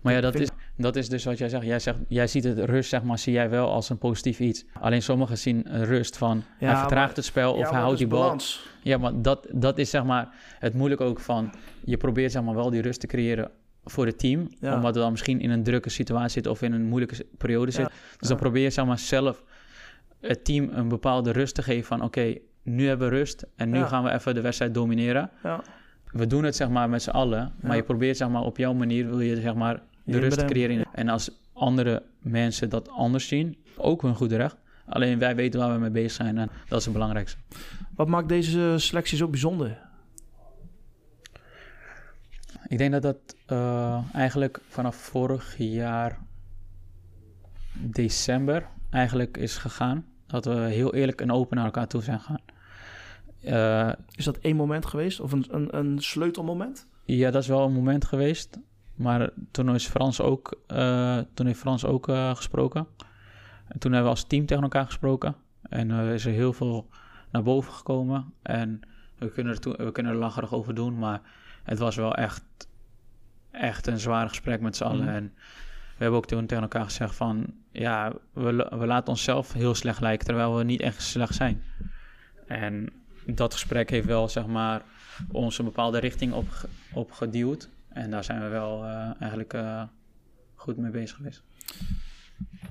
maar 0.02 0.12
ja, 0.12 0.20
dat 0.20 0.34
is, 0.34 0.48
dat 0.76 0.96
is 0.96 1.08
dus 1.08 1.24
wat 1.24 1.38
jij 1.38 1.48
zegt. 1.48 1.64
Jij, 1.64 1.78
zegt. 1.78 1.98
jij 2.08 2.26
ziet 2.26 2.44
het 2.44 2.58
rust, 2.58 2.88
zeg 2.88 3.02
maar, 3.02 3.18
zie 3.18 3.32
jij 3.32 3.50
wel 3.50 3.70
als 3.70 3.88
een 3.88 3.98
positief 3.98 4.40
iets. 4.40 4.64
Alleen 4.80 5.02
sommigen 5.02 5.38
zien 5.38 5.84
rust 5.84 6.16
van 6.16 6.42
hij 6.58 6.76
vertraagt 6.76 7.16
het 7.16 7.24
spel 7.24 7.54
of 7.54 7.70
hij 7.70 7.80
houdt 7.80 7.98
die 7.98 8.06
bal. 8.06 8.20
Balans. 8.20 8.66
Ja, 8.82 8.98
maar 8.98 9.22
dat, 9.22 9.46
dat 9.52 9.78
is 9.78 9.90
zeg 9.90 10.04
maar 10.04 10.28
het 10.58 10.74
moeilijk 10.74 11.00
ook 11.00 11.20
van 11.20 11.52
je 11.84 11.96
probeert 11.96 12.32
zeg 12.32 12.42
maar 12.42 12.54
wel 12.54 12.70
die 12.70 12.82
rust 12.82 13.00
te 13.00 13.06
creëren 13.06 13.50
voor 13.84 14.06
het 14.06 14.18
team. 14.18 14.48
Omdat 14.60 14.94
we 14.94 15.00
dan 15.00 15.10
misschien 15.10 15.40
in 15.40 15.50
een 15.50 15.62
drukke 15.62 15.90
situatie 15.90 16.30
zitten 16.30 16.52
of 16.52 16.62
in 16.62 16.72
een 16.72 16.84
moeilijke 16.84 17.26
periode 17.38 17.70
zitten. 17.70 17.94
Dus 18.18 18.28
dan 18.28 18.36
probeer 18.36 18.62
je 18.62 18.70
zeg 18.70 18.84
maar 18.84 18.98
zelf 18.98 19.42
het 20.20 20.44
team 20.44 20.68
een 20.72 20.88
bepaalde 20.88 21.30
rust 21.30 21.54
te 21.54 21.62
geven 21.62 21.84
van 21.84 22.02
oké, 22.02 22.34
nu 22.62 22.88
hebben 22.88 23.10
we 23.10 23.16
rust 23.16 23.46
en 23.56 23.70
nu 23.70 23.84
gaan 23.84 24.04
we 24.04 24.10
even 24.10 24.34
de 24.34 24.40
wedstrijd 24.40 24.74
domineren. 24.74 25.30
We 26.12 26.26
doen 26.26 26.44
het 26.44 26.56
zeg 26.56 26.68
maar 26.68 26.88
met 26.88 27.02
z'n 27.02 27.10
allen, 27.10 27.52
maar 27.60 27.76
je 27.76 27.82
probeert 27.82 28.16
zeg 28.16 28.28
maar 28.28 28.42
op 28.42 28.56
jouw 28.56 28.72
manier 28.72 29.06
wil 29.06 29.20
je 29.20 29.40
zeg 29.40 29.54
maar 29.54 29.82
de 30.04 30.18
rust 30.18 30.44
creëren. 30.44 30.84
En 30.92 31.08
als 31.08 31.30
andere 31.52 32.02
mensen 32.18 32.70
dat 32.70 32.88
anders 32.88 33.28
zien, 33.28 33.56
ook 33.76 34.02
hun 34.02 34.14
goede 34.14 34.36
recht. 34.36 34.56
Alleen 34.86 35.18
wij 35.18 35.36
weten 35.36 35.60
waar 35.60 35.72
we 35.72 35.78
mee 35.78 35.90
bezig 35.90 36.12
zijn 36.12 36.38
en 36.38 36.50
dat 36.68 36.78
is 36.78 36.84
het 36.84 36.94
belangrijkste. 36.94 37.38
Wat 37.94 38.08
maakt 38.08 38.28
deze 38.28 38.74
selectie 38.78 39.16
zo 39.16 39.28
bijzonder? 39.28 39.78
Ik 42.68 42.78
denk 42.78 42.92
dat 42.92 43.02
dat 43.02 43.36
uh, 43.52 44.04
eigenlijk 44.12 44.60
vanaf 44.68 44.96
vorig 44.96 45.54
jaar 45.58 46.18
december 47.72 48.66
eigenlijk 48.90 49.36
is 49.36 49.56
gegaan. 49.56 50.06
Dat 50.26 50.44
we 50.44 50.54
heel 50.54 50.94
eerlijk 50.94 51.20
en 51.20 51.30
open 51.30 51.56
naar 51.56 51.64
elkaar 51.64 51.88
toe 51.88 52.02
zijn 52.02 52.20
gegaan. 52.20 52.40
Uh, 53.44 53.92
is 54.16 54.24
dat 54.24 54.38
één 54.38 54.56
moment 54.56 54.86
geweest 54.86 55.20
of 55.20 55.32
een, 55.32 55.46
een, 55.50 55.76
een 55.76 55.98
sleutelmoment? 56.02 56.86
Ja, 57.04 57.30
dat 57.30 57.42
is 57.42 57.48
wel 57.48 57.64
een 57.64 57.72
moment 57.72 58.04
geweest. 58.04 58.58
Maar 58.94 59.30
toen, 59.50 59.74
is 59.74 59.86
Frans 59.86 60.20
ook, 60.20 60.60
uh, 60.72 61.18
toen 61.34 61.46
heeft 61.46 61.58
Frans 61.58 61.84
ook 61.84 62.08
uh, 62.08 62.34
gesproken. 62.34 62.86
En 63.68 63.78
toen 63.78 63.92
hebben 63.92 64.10
we 64.10 64.16
als 64.16 64.26
team 64.26 64.46
tegen 64.46 64.62
elkaar 64.62 64.86
gesproken. 64.86 65.34
En 65.62 65.90
uh, 65.90 66.14
is 66.14 66.24
er 66.24 66.32
heel 66.32 66.52
veel 66.52 66.88
naar 67.30 67.42
boven 67.42 67.72
gekomen. 67.72 68.32
En 68.42 68.80
we 69.18 69.30
kunnen, 69.30 69.52
er 69.52 69.60
toen, 69.60 69.74
we 69.76 69.92
kunnen 69.92 70.12
er 70.12 70.18
lacherig 70.18 70.52
over 70.54 70.74
doen. 70.74 70.98
Maar 70.98 71.20
het 71.62 71.78
was 71.78 71.96
wel 71.96 72.14
echt, 72.14 72.44
echt 73.50 73.86
een 73.86 73.98
zwaar 73.98 74.28
gesprek 74.28 74.60
met 74.60 74.76
z'n 74.76 74.84
allen. 74.84 75.04
Mhm. 75.04 75.14
En 75.14 75.32
we 75.96 76.02
hebben 76.02 76.18
ook 76.18 76.26
toen 76.26 76.46
tegen 76.46 76.62
elkaar 76.62 76.84
gezegd 76.84 77.14
van... 77.14 77.46
Ja, 77.70 78.12
we, 78.32 78.68
we 78.78 78.86
laten 78.86 79.08
onszelf 79.08 79.52
heel 79.52 79.74
slecht 79.74 80.00
lijken, 80.00 80.26
terwijl 80.26 80.56
we 80.56 80.64
niet 80.64 80.80
echt 80.80 81.02
slecht 81.02 81.34
zijn. 81.34 81.62
En 82.46 82.92
dat 83.26 83.52
gesprek 83.52 83.90
heeft 83.90 84.06
wel, 84.06 84.28
zeg 84.28 84.46
maar, 84.46 84.82
ons 85.30 85.58
een 85.58 85.64
bepaalde 85.64 85.98
richting 85.98 86.32
op, 86.32 86.48
opgeduwd. 86.92 87.68
En 87.94 88.10
daar 88.10 88.24
zijn 88.24 88.40
we 88.40 88.48
wel 88.48 88.84
uh, 88.84 89.10
eigenlijk 89.20 89.52
uh, 89.54 89.82
goed 90.54 90.76
mee 90.76 90.90
bezig 90.90 91.16
geweest. 91.16 91.42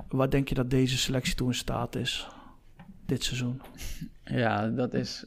Wat 0.07 0.31
denk 0.31 0.49
je 0.49 0.55
dat 0.55 0.69
deze 0.69 0.97
selectie 0.97 1.35
toen 1.35 1.47
in 1.47 1.53
staat 1.53 1.95
is, 1.95 2.27
dit 3.05 3.23
seizoen? 3.23 3.61
Ja, 4.25 4.67
dat 4.67 4.93
is 4.93 5.25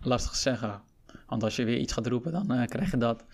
lastig 0.00 0.32
te 0.32 0.38
zeggen. 0.38 0.80
Want 1.26 1.42
als 1.42 1.56
je 1.56 1.64
weer 1.64 1.78
iets 1.78 1.92
gaat 1.92 2.06
roepen, 2.06 2.32
dan 2.32 2.52
uh, 2.52 2.66
krijg 2.66 2.90
je 2.90 2.96
dat. 2.96 3.24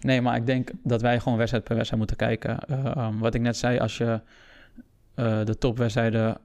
Nee, 0.00 0.22
maar 0.22 0.36
ik 0.36 0.46
denk 0.46 0.70
dat 0.82 1.00
wij 1.00 1.20
gewoon 1.20 1.38
wedstrijd 1.38 1.64
per 1.64 1.74
wedstrijd 1.74 2.02
moeten 2.02 2.26
kijken. 2.26 2.72
Um, 2.98 3.18
wat 3.18 3.34
ik 3.34 3.40
net 3.40 3.56
zei, 3.56 3.78
als 3.78 3.98
je 3.98 4.20
de 5.14 5.56
topwedstrijden 5.58 6.38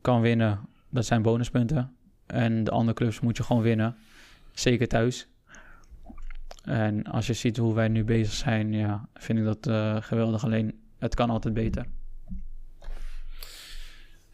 kan 0.00 0.20
winnen, 0.20 0.60
dat 0.88 1.06
zijn 1.06 1.22
bonuspunten. 1.22 1.96
En 2.26 2.64
de 2.64 2.70
andere 2.70 2.96
clubs 2.96 3.20
moet 3.20 3.36
je 3.36 3.42
gewoon 3.42 3.62
winnen. 3.62 3.96
Zeker 4.52 4.88
thuis. 4.88 5.28
En 6.64 7.04
als 7.04 7.26
je 7.26 7.32
ziet 7.32 7.56
hoe 7.56 7.74
wij 7.74 7.88
nu 7.88 8.04
bezig 8.04 8.32
zijn, 8.32 8.72
ja, 8.72 9.08
vind 9.14 9.38
ik 9.38 9.44
dat 9.44 9.66
uh, 9.66 9.96
geweldig. 10.00 10.44
Alleen, 10.44 10.80
het 10.98 11.14
kan 11.14 11.30
altijd 11.30 11.54
beter. 11.54 11.86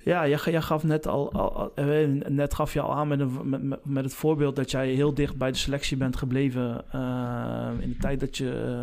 Ja, 0.05 0.29
jij, 0.29 0.39
jij 0.45 0.63
gaf 0.63 0.83
net 0.85 1.07
al, 1.07 1.33
al, 1.33 1.75
eh, 1.75 2.09
net 2.29 2.55
gaf 2.55 2.73
je 2.73 2.81
al 2.81 2.95
aan 2.95 3.09
met, 3.09 3.21
een, 3.21 3.49
met, 3.49 3.85
met, 3.85 4.05
het 4.05 4.15
voorbeeld 4.15 4.57
dat 4.57 4.71
jij 4.71 4.89
heel 4.89 5.15
dicht 5.15 5.37
bij 5.37 5.51
de 5.51 5.57
selectie 5.57 5.97
bent 5.97 6.17
gebleven 6.17 6.85
uh, 6.95 7.71
in 7.79 7.89
de 7.89 7.97
tijd 7.97 8.21
dat 8.21 8.37
je 8.37 8.79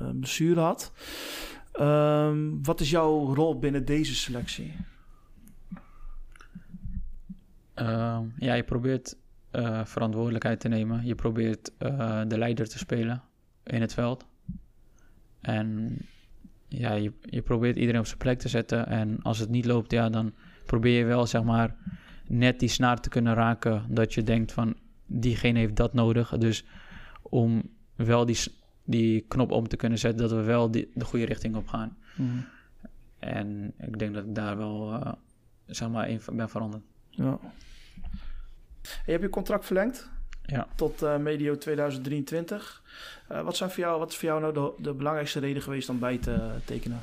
uh, 0.00 0.10
blessure 0.20 0.60
had. 0.60 0.92
Uh, 1.80 2.36
wat 2.62 2.80
is 2.80 2.90
jouw 2.90 3.34
rol 3.34 3.58
binnen 3.58 3.84
deze 3.84 4.14
selectie? 4.14 4.72
Ehm, 7.74 8.22
ja, 8.38 8.54
je 8.54 8.62
probeert 8.62 9.16
uh, 9.56 9.84
verantwoordelijkheid 9.84 10.60
te 10.60 10.68
nemen. 10.68 11.06
Je 11.06 11.14
probeert 11.14 11.72
uh, 11.78 12.20
de 12.28 12.38
leider 12.38 12.68
te 12.68 12.78
spelen 12.78 13.22
in 13.64 13.80
het 13.80 13.94
veld. 13.94 14.26
En 15.40 15.98
ja, 16.68 16.92
je, 16.92 17.12
je 17.20 17.42
probeert 17.42 17.76
iedereen 17.76 18.00
op 18.00 18.06
zijn 18.06 18.18
plek 18.18 18.38
te 18.38 18.48
zetten. 18.48 18.86
En 18.86 19.22
als 19.22 19.38
het 19.38 19.48
niet 19.48 19.64
loopt, 19.64 19.90
ja, 19.90 20.08
dan 20.08 20.34
probeer 20.66 20.98
je 20.98 21.04
wel, 21.04 21.26
zeg 21.26 21.42
maar, 21.42 21.76
net 22.26 22.60
die 22.60 22.68
snaar 22.68 23.00
te 23.00 23.08
kunnen 23.08 23.34
raken. 23.34 23.84
Dat 23.88 24.14
je 24.14 24.22
denkt 24.22 24.52
van, 24.52 24.74
diegene 25.06 25.58
heeft 25.58 25.76
dat 25.76 25.94
nodig. 25.94 26.38
Dus 26.38 26.64
om 27.22 27.62
wel 27.94 28.26
die, 28.26 28.38
die 28.84 29.20
knop 29.20 29.50
om 29.50 29.68
te 29.68 29.76
kunnen 29.76 29.98
zetten, 29.98 30.28
dat 30.28 30.38
we 30.38 30.42
wel 30.42 30.70
die, 30.70 30.90
de 30.94 31.04
goede 31.04 31.24
richting 31.24 31.56
op 31.56 31.68
gaan. 31.68 31.96
Mm. 32.16 32.44
En 33.18 33.72
ik 33.78 33.98
denk 33.98 34.14
dat 34.14 34.24
ik 34.24 34.34
daar 34.34 34.56
wel, 34.56 34.92
uh, 34.92 35.12
zeg 35.66 35.90
maar, 35.90 36.08
in 36.08 36.20
ben 36.32 36.48
veranderd. 36.48 36.82
Ja. 37.10 37.38
Je 39.04 39.10
hebt 39.10 39.22
je 39.22 39.28
contract 39.28 39.66
verlengd 39.66 40.10
ja. 40.42 40.66
tot 40.74 41.02
uh, 41.02 41.16
medio 41.16 41.58
2023. 41.58 42.82
Uh, 43.32 43.42
wat, 43.42 43.56
zijn 43.56 43.70
voor 43.70 43.82
jou, 43.82 43.98
wat 43.98 44.10
is 44.10 44.16
voor 44.16 44.28
jou 44.28 44.40
nou 44.40 44.54
de, 44.54 44.82
de 44.82 44.94
belangrijkste 44.94 45.40
reden 45.40 45.62
geweest 45.62 45.88
om 45.88 45.98
bij 45.98 46.18
te 46.18 46.50
tekenen? 46.64 47.00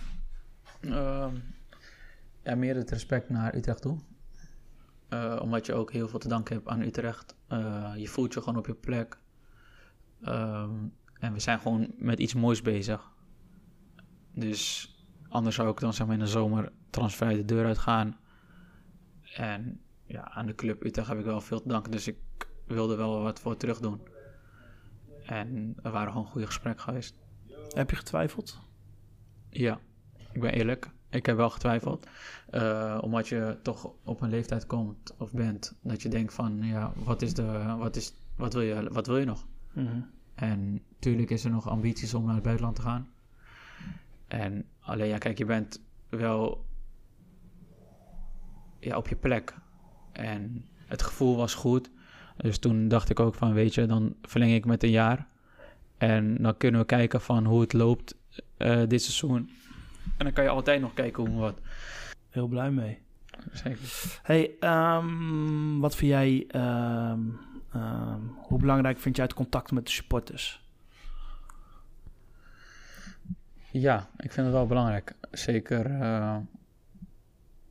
Uh, 0.82 1.28
ja, 2.44 2.56
meer 2.56 2.76
het 2.76 2.92
respect 2.92 3.30
naar 3.30 3.56
Utrecht 3.56 3.82
toe. 3.82 3.98
Omdat 5.42 5.66
je 5.66 5.74
ook 5.74 5.92
heel 5.92 6.08
veel 6.08 6.20
te 6.20 6.28
danken 6.28 6.56
hebt 6.56 6.68
aan 6.68 6.82
Utrecht. 6.82 7.36
je 7.96 8.08
voelt 8.08 8.34
je 8.34 8.42
gewoon 8.42 8.58
op 8.58 8.68
je 8.68 8.74
plek. 8.74 9.18
Ehm, 10.24 10.72
en 11.20 11.34
we 11.34 11.40
zijn 11.40 11.60
gewoon 11.60 11.92
met 11.98 12.20
iets 12.20 12.34
moois 12.34 12.62
bezig. 12.62 13.12
Dus 14.32 14.94
anders 15.30 15.56
zou 15.56 15.70
ik 15.70 15.80
dan 15.80 15.94
zeg 15.94 16.06
maar 16.08 16.16
in 16.16 16.22
de 16.22 16.30
zomer 16.30 16.72
transfer 16.90 17.30
de 17.30 17.46
deur 17.46 17.66
uitgaan. 17.66 18.18
En 19.36 19.82
ja, 20.06 20.32
aan 20.32 20.46
de 20.46 20.56
club 20.56 20.84
Utrecht 20.84 21.08
heb 21.08 21.20
ik 21.20 21.26
wel 21.26 21.42
veel 21.42 21.62
te 21.62 21.68
danken. 21.68 21.92
Dus 21.92 22.08
ik 22.08 22.18
wilde 22.66 22.96
wel 22.96 23.22
wat 23.22 23.40
voor 23.40 23.58
terug 23.58 23.80
doen. 23.80 24.02
En 25.26 25.76
er 25.82 25.92
waren 25.92 26.12
gewoon 26.12 26.28
goede 26.28 26.46
gesprekken 26.46 26.84
geweest. 26.84 27.16
Heb 27.70 27.90
je 27.90 27.96
getwijfeld? 27.96 28.62
Ja, 29.50 29.80
ik 30.32 30.42
ben 30.42 30.54
eerlijk. 30.54 30.90
Ik 31.10 31.26
heb 31.26 31.36
wel 31.36 31.50
getwijfeld. 31.50 32.08
Uh, 32.52 32.98
omdat 33.02 33.28
je 33.28 33.58
toch 33.62 33.92
op 34.04 34.22
een 34.22 34.30
leeftijd 34.30 34.66
komt 34.66 35.16
of 35.18 35.32
bent. 35.32 35.76
Dat 35.82 36.02
je 36.02 36.10
denkt 36.10 36.34
van, 36.34 36.60
ja, 36.62 36.94
wat 36.96 37.22
is 37.22 37.34
de, 37.34 37.76
wat 37.78 37.96
is, 37.96 38.14
wat 38.36 38.54
wil 38.54 38.62
je, 38.62 38.90
wat 38.92 39.08
wil 39.08 39.18
je 39.18 39.26
nog? 39.26 39.46
Mhm. 39.74 40.02
En 40.36 40.82
natuurlijk 40.94 41.30
is 41.30 41.44
er 41.44 41.52
nog 41.52 41.70
ambities 41.70 42.14
om 42.14 42.26
naar 42.26 42.34
het 42.34 42.44
buitenland 42.44 42.76
te 42.76 42.82
gaan. 42.82 43.10
En 44.28 44.66
alleen, 44.80 45.08
ja, 45.08 45.18
kijk, 45.18 45.38
je 45.38 45.46
bent 45.46 45.82
wel 46.10 46.66
ja, 48.80 48.98
op 48.98 49.08
je 49.08 49.16
plek. 49.16 49.56
En 50.14 50.66
het 50.88 51.02
gevoel 51.02 51.36
was 51.36 51.54
goed. 51.54 51.92
Dus 52.38 52.58
toen 52.58 52.88
dacht 52.88 53.10
ik 53.10 53.20
ook 53.20 53.36
van, 53.36 53.54
weet 53.54 53.74
je, 53.74 53.86
dan 53.86 54.16
verleng 54.22 54.54
ik 54.54 54.66
met 54.66 54.84
een 54.84 54.90
jaar. 54.90 55.28
En 55.98 56.38
dan 56.42 56.58
kunnen 56.58 56.80
we 56.80 56.86
kijken 56.86 57.22
van 57.22 57.46
hoe 57.46 57.62
het 57.62 57.74
loopt 57.74 58.16
uh, 58.58 58.88
dit 58.88 59.02
seizoen. 59.02 59.50
En 60.18 60.26
dan 60.26 60.34
kan 60.34 60.44
je 60.44 60.50
altijd 60.50 60.82
nog 60.82 60.94
kijken 60.94 61.28
hoe 61.28 61.40
wat. 61.40 61.60
Heel 62.30 62.48
blij 62.48 62.72
mee. 62.72 63.02
Zeker. 63.52 64.20
Hey, 64.24 64.52
um, 64.60 65.80
wat 65.80 65.96
vind 65.96 66.12
jij... 66.12 66.48
Um, 66.56 67.40
um, 67.76 68.36
hoe 68.36 68.60
belangrijk 68.60 69.00
vind 69.00 69.16
jij 69.16 69.26
het 69.26 69.34
contact 69.34 69.72
met 69.72 69.86
de 69.86 69.92
supporters? 69.92 70.62
Ja, 73.72 74.10
ik 74.18 74.32
vind 74.32 74.46
het 74.46 74.56
wel 74.56 74.66
belangrijk. 74.66 75.16
Zeker. 75.32 75.92
Uh, 75.92 76.38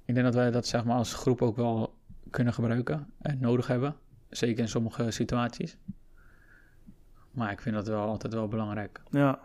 ik 0.04 0.14
denk 0.14 0.26
dat 0.26 0.34
wij 0.34 0.50
dat 0.50 0.66
zeg 0.66 0.84
maar 0.84 0.96
als 0.96 1.14
groep 1.14 1.42
ook 1.42 1.56
wel 1.56 1.94
kunnen 2.32 2.54
gebruiken 2.54 3.06
en 3.20 3.38
nodig 3.40 3.66
hebben. 3.66 3.94
Zeker 4.28 4.62
in 4.62 4.68
sommige 4.68 5.10
situaties. 5.10 5.76
Maar 7.30 7.52
ik 7.52 7.60
vind 7.60 7.74
dat 7.74 7.86
wel 7.86 8.06
altijd 8.06 8.34
wel 8.34 8.48
belangrijk. 8.48 9.00
Ja. 9.10 9.38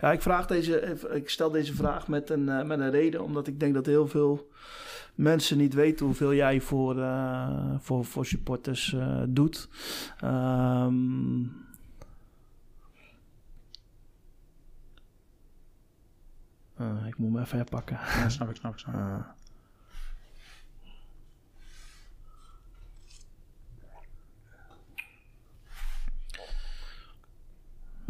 Ja, 0.00 0.12
ik, 0.12 0.22
vraag 0.22 0.46
deze, 0.46 0.98
ik 1.12 1.30
stel 1.30 1.50
deze 1.50 1.74
vraag 1.74 2.08
met 2.08 2.30
een, 2.30 2.48
uh, 2.48 2.62
met 2.62 2.80
een 2.80 2.90
reden, 2.90 3.22
omdat 3.22 3.46
ik 3.46 3.60
denk 3.60 3.74
dat 3.74 3.86
heel 3.86 4.08
veel 4.08 4.50
mensen 5.14 5.58
niet 5.58 5.74
weten 5.74 6.06
hoeveel 6.06 6.34
jij 6.34 6.60
voor, 6.60 6.96
uh, 6.96 7.74
voor, 7.78 8.04
voor 8.04 8.26
supporters 8.26 8.92
uh, 8.92 9.22
doet. 9.28 9.68
Um, 10.24 11.68
ik 17.06 17.18
moet 17.18 17.32
me 17.32 17.40
even 17.40 17.56
herpakken. 17.56 17.96
Ja, 17.96 18.28
snap 18.28 18.50
ik, 18.50 18.56
snap 18.56 18.72
ik. 18.72 18.78
Snap 18.78 18.94
ik. 18.94 19.24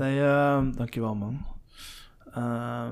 Nee, 0.00 0.18
uh, 0.18 0.62
dankjewel 0.74 1.14
man. 1.14 1.46
Uh, 2.36 2.88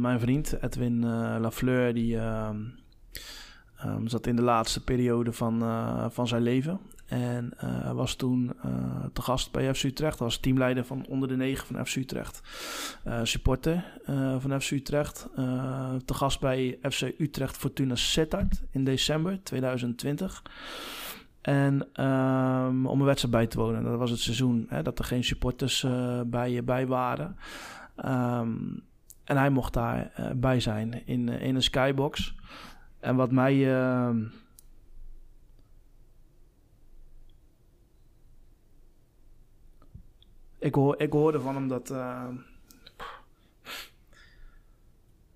mijn 0.00 0.20
vriend 0.20 0.62
Edwin 0.62 1.02
uh, 1.02 1.36
Lafleur, 1.40 1.94
die 1.94 2.16
um, 2.16 2.78
zat 4.04 4.26
in 4.26 4.36
de 4.36 4.42
laatste 4.42 4.84
periode 4.84 5.32
van, 5.32 5.62
uh, 5.62 6.06
van 6.08 6.28
zijn 6.28 6.42
leven. 6.42 6.80
En 7.06 7.52
was 7.94 8.14
toen 8.14 8.52
te 9.12 9.22
gast 9.22 9.52
bij 9.52 9.74
FC 9.74 9.82
Utrecht. 9.82 10.18
Was 10.18 10.38
teamleider 10.38 10.84
van 10.84 11.06
onder 11.06 11.28
de 11.28 11.36
negen 11.36 11.66
van 11.66 11.86
FC 11.86 11.96
Utrecht. 11.96 12.42
supporter 13.22 13.84
van 14.38 14.60
FC 14.60 14.70
Utrecht. 14.70 15.28
te 16.04 16.14
gast 16.14 16.40
bij 16.40 16.78
FC 16.90 17.02
Utrecht 17.18 17.56
Fortuna 17.56 17.94
Sittard 17.94 18.62
in 18.70 18.84
december 18.84 19.42
2020. 19.42 20.42
En 21.40 22.04
um, 22.04 22.86
om 22.86 23.00
een 23.00 23.06
wedstrijd 23.06 23.34
bij 23.34 23.46
te 23.46 23.58
wonen. 23.58 23.84
Dat 23.84 23.98
was 23.98 24.10
het 24.10 24.20
seizoen 24.20 24.66
hè, 24.68 24.82
dat 24.82 24.98
er 24.98 25.04
geen 25.04 25.24
supporters 25.24 25.82
uh, 25.82 26.20
bij, 26.26 26.64
bij 26.64 26.86
waren. 26.86 27.36
Um, 28.04 28.82
en 29.24 29.36
hij 29.36 29.50
mocht 29.50 29.72
daar 29.72 30.12
uh, 30.20 30.30
bij 30.30 30.60
zijn 30.60 31.06
in, 31.06 31.26
uh, 31.26 31.42
in 31.42 31.54
een 31.54 31.62
skybox. 31.62 32.34
En 32.98 33.16
wat 33.16 33.30
mij. 33.30 33.54
Uh, 33.54 34.10
ik, 40.58 40.74
hoor, 40.74 41.00
ik 41.00 41.12
hoorde 41.12 41.40
van 41.40 41.54
hem 41.54 41.68
dat. 41.68 41.94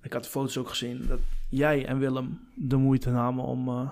ik 0.02 0.12
had 0.12 0.24
de 0.24 0.30
foto's 0.30 0.56
ook 0.56 0.68
gezien. 0.68 1.06
Dat 1.06 1.20
jij 1.48 1.86
en 1.86 1.98
Willem 1.98 2.48
de 2.54 2.76
moeite 2.76 3.10
namen 3.10 3.44
om 3.44 3.90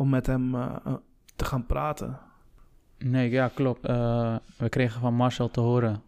om 0.00 0.08
met 0.08 0.26
hem 0.26 0.54
uh, 0.54 0.76
te 1.36 1.44
gaan 1.44 1.66
praten. 1.66 2.18
Nee, 2.98 3.30
ja, 3.30 3.48
klopt. 3.48 3.88
Uh, 3.88 4.36
we 4.56 4.68
kregen 4.68 5.00
van 5.00 5.14
Marcel 5.14 5.50
te 5.50 5.60
horen 5.60 6.02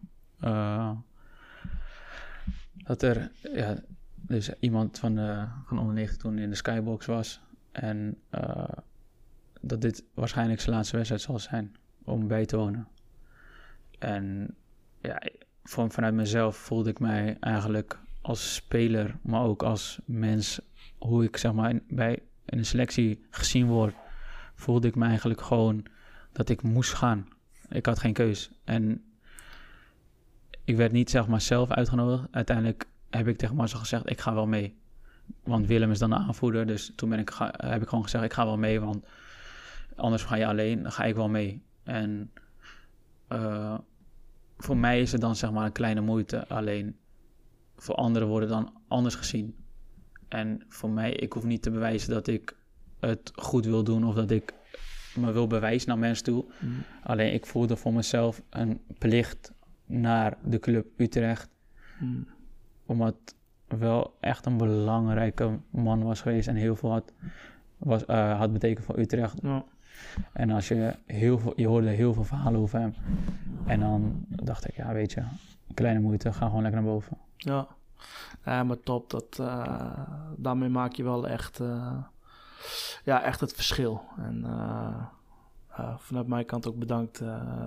dat 2.73 3.01
er 3.01 3.31
ja, 3.53 3.75
dus 4.15 4.53
iemand 4.59 4.99
van, 4.99 5.15
de, 5.15 5.45
van 5.65 5.79
onder 5.79 5.93
9 5.93 6.17
toen 6.17 6.37
in 6.37 6.49
de 6.49 6.55
skybox 6.55 7.05
was. 7.05 7.41
En 7.71 8.17
dat 9.61 9.81
dit 9.81 10.03
waarschijnlijk 10.13 10.61
zijn 10.61 10.75
laatste 10.75 10.95
wedstrijd 10.95 11.21
zal 11.21 11.39
zijn 11.39 11.75
om 12.03 12.27
bij 12.27 12.45
te 12.45 12.57
wonen. 12.57 12.87
En 13.99 14.55
ja, 15.01 15.21
van, 15.63 15.91
vanuit 15.91 16.13
mezelf 16.13 16.57
voelde 16.57 16.89
ik 16.89 16.99
mij 16.99 17.37
eigenlijk 17.39 17.99
als 18.21 18.53
speler, 18.53 19.17
maar 19.21 19.43
ook 19.43 19.63
als 19.63 19.99
mens, 20.05 20.61
hoe 20.97 21.23
ik 21.23 21.37
zeg 21.37 21.53
maar 21.53 21.79
bij 21.87 22.23
in 22.45 22.57
de 22.57 22.63
selectie 22.63 23.25
gezien 23.29 23.67
word, 23.67 23.95
voelde 24.55 24.87
ik 24.87 24.95
me 24.95 25.05
eigenlijk 25.05 25.41
gewoon 25.41 25.85
dat 26.31 26.49
ik 26.49 26.61
moest 26.61 26.93
gaan. 26.93 27.27
Ik 27.69 27.85
had 27.85 27.99
geen 27.99 28.13
keus. 28.13 28.51
En 28.63 29.03
ik 30.63 30.75
werd 30.75 30.91
niet 30.91 31.09
zeg 31.09 31.27
maar 31.27 31.41
zelf 31.41 31.71
uitgenodigd. 31.71 32.27
Uiteindelijk 32.31 32.87
heb 33.09 33.27
ik 33.27 33.37
tegen 33.37 33.55
Marcel 33.55 33.79
gezegd, 33.79 34.09
ik 34.09 34.21
ga 34.21 34.33
wel 34.33 34.47
mee. 34.47 34.77
Want 35.43 35.67
Willem 35.67 35.91
is 35.91 35.99
dan 35.99 36.09
de 36.09 36.15
aanvoerder. 36.15 36.65
Dus 36.65 36.91
toen 36.95 37.09
ben 37.09 37.19
ik, 37.19 37.33
heb 37.57 37.81
ik 37.81 37.87
gewoon 37.87 38.03
gezegd, 38.03 38.23
ik 38.23 38.33
ga 38.33 38.45
wel 38.45 38.57
mee. 38.57 38.79
Want 38.79 39.05
anders 39.95 40.23
ga 40.23 40.35
je 40.35 40.47
alleen, 40.47 40.83
dan 40.83 40.91
ga 40.91 41.03
ik 41.03 41.15
wel 41.15 41.29
mee. 41.29 41.63
En 41.83 42.31
uh, 43.29 43.77
voor 44.57 44.77
mij 44.77 45.01
is 45.01 45.11
het 45.11 45.21
dan 45.21 45.35
zeg 45.35 45.51
maar 45.51 45.65
een 45.65 45.71
kleine 45.71 46.01
moeite. 46.01 46.47
Alleen 46.47 46.97
voor 47.75 47.95
anderen 47.95 48.27
worden 48.27 48.49
dan 48.49 48.73
anders 48.87 49.15
gezien. 49.15 49.55
En 50.33 50.61
voor 50.67 50.89
mij, 50.89 51.11
ik 51.11 51.33
hoef 51.33 51.43
niet 51.43 51.61
te 51.61 51.71
bewijzen 51.71 52.13
dat 52.13 52.27
ik 52.27 52.55
het 52.99 53.31
goed 53.35 53.65
wil 53.65 53.83
doen 53.83 54.05
of 54.05 54.15
dat 54.15 54.31
ik 54.31 54.53
me 55.15 55.31
wil 55.31 55.47
bewijzen 55.47 55.89
naar 55.89 55.97
mensen 55.97 56.23
toe. 56.23 56.45
Mm. 56.59 56.83
Alleen 57.03 57.33
ik 57.33 57.45
voelde 57.45 57.75
voor 57.75 57.93
mezelf 57.93 58.41
een 58.49 58.81
plicht 58.97 59.51
naar 59.85 60.37
de 60.43 60.59
club 60.59 60.87
Utrecht. 60.97 61.49
Mm. 61.99 62.27
Omdat 62.85 63.15
wel 63.67 64.17
echt 64.19 64.45
een 64.45 64.57
belangrijke 64.57 65.59
man 65.69 66.03
was 66.03 66.21
geweest 66.21 66.47
en 66.47 66.55
heel 66.55 66.75
veel 66.75 66.91
had, 66.91 67.13
was, 67.77 68.03
uh, 68.07 68.37
had 68.37 68.53
betekend 68.53 68.85
voor 68.85 68.99
Utrecht. 68.99 69.39
Ja. 69.41 69.63
En 70.31 70.49
als 70.49 70.67
je 70.67 70.95
heel 71.05 71.39
veel, 71.39 71.53
je 71.55 71.67
hoorde 71.67 71.89
heel 71.89 72.13
veel 72.13 72.23
verhalen 72.23 72.59
over 72.59 72.79
hem. 72.79 72.93
En 73.65 73.79
dan 73.79 74.25
dacht 74.29 74.67
ik, 74.67 74.75
ja, 74.75 74.93
weet 74.93 75.11
je, 75.11 75.21
kleine 75.73 75.99
moeite, 75.99 76.33
ga 76.33 76.45
gewoon 76.45 76.61
lekker 76.61 76.81
naar 76.81 76.91
boven. 76.91 77.17
Ja. 77.37 77.67
Ja, 78.45 78.63
maar 78.63 78.79
top. 78.79 79.09
Dat, 79.09 79.37
uh, 79.39 79.99
daarmee 80.37 80.69
maak 80.69 80.93
je 80.93 81.03
wel 81.03 81.27
echt, 81.27 81.59
uh, 81.59 81.97
ja, 83.03 83.21
echt 83.21 83.39
het 83.39 83.53
verschil. 83.53 84.01
En 84.17 84.45
vanuit 85.97 86.27
mijn 86.27 86.45
kant 86.45 86.67
ook 86.67 86.77
bedankt 86.77 87.21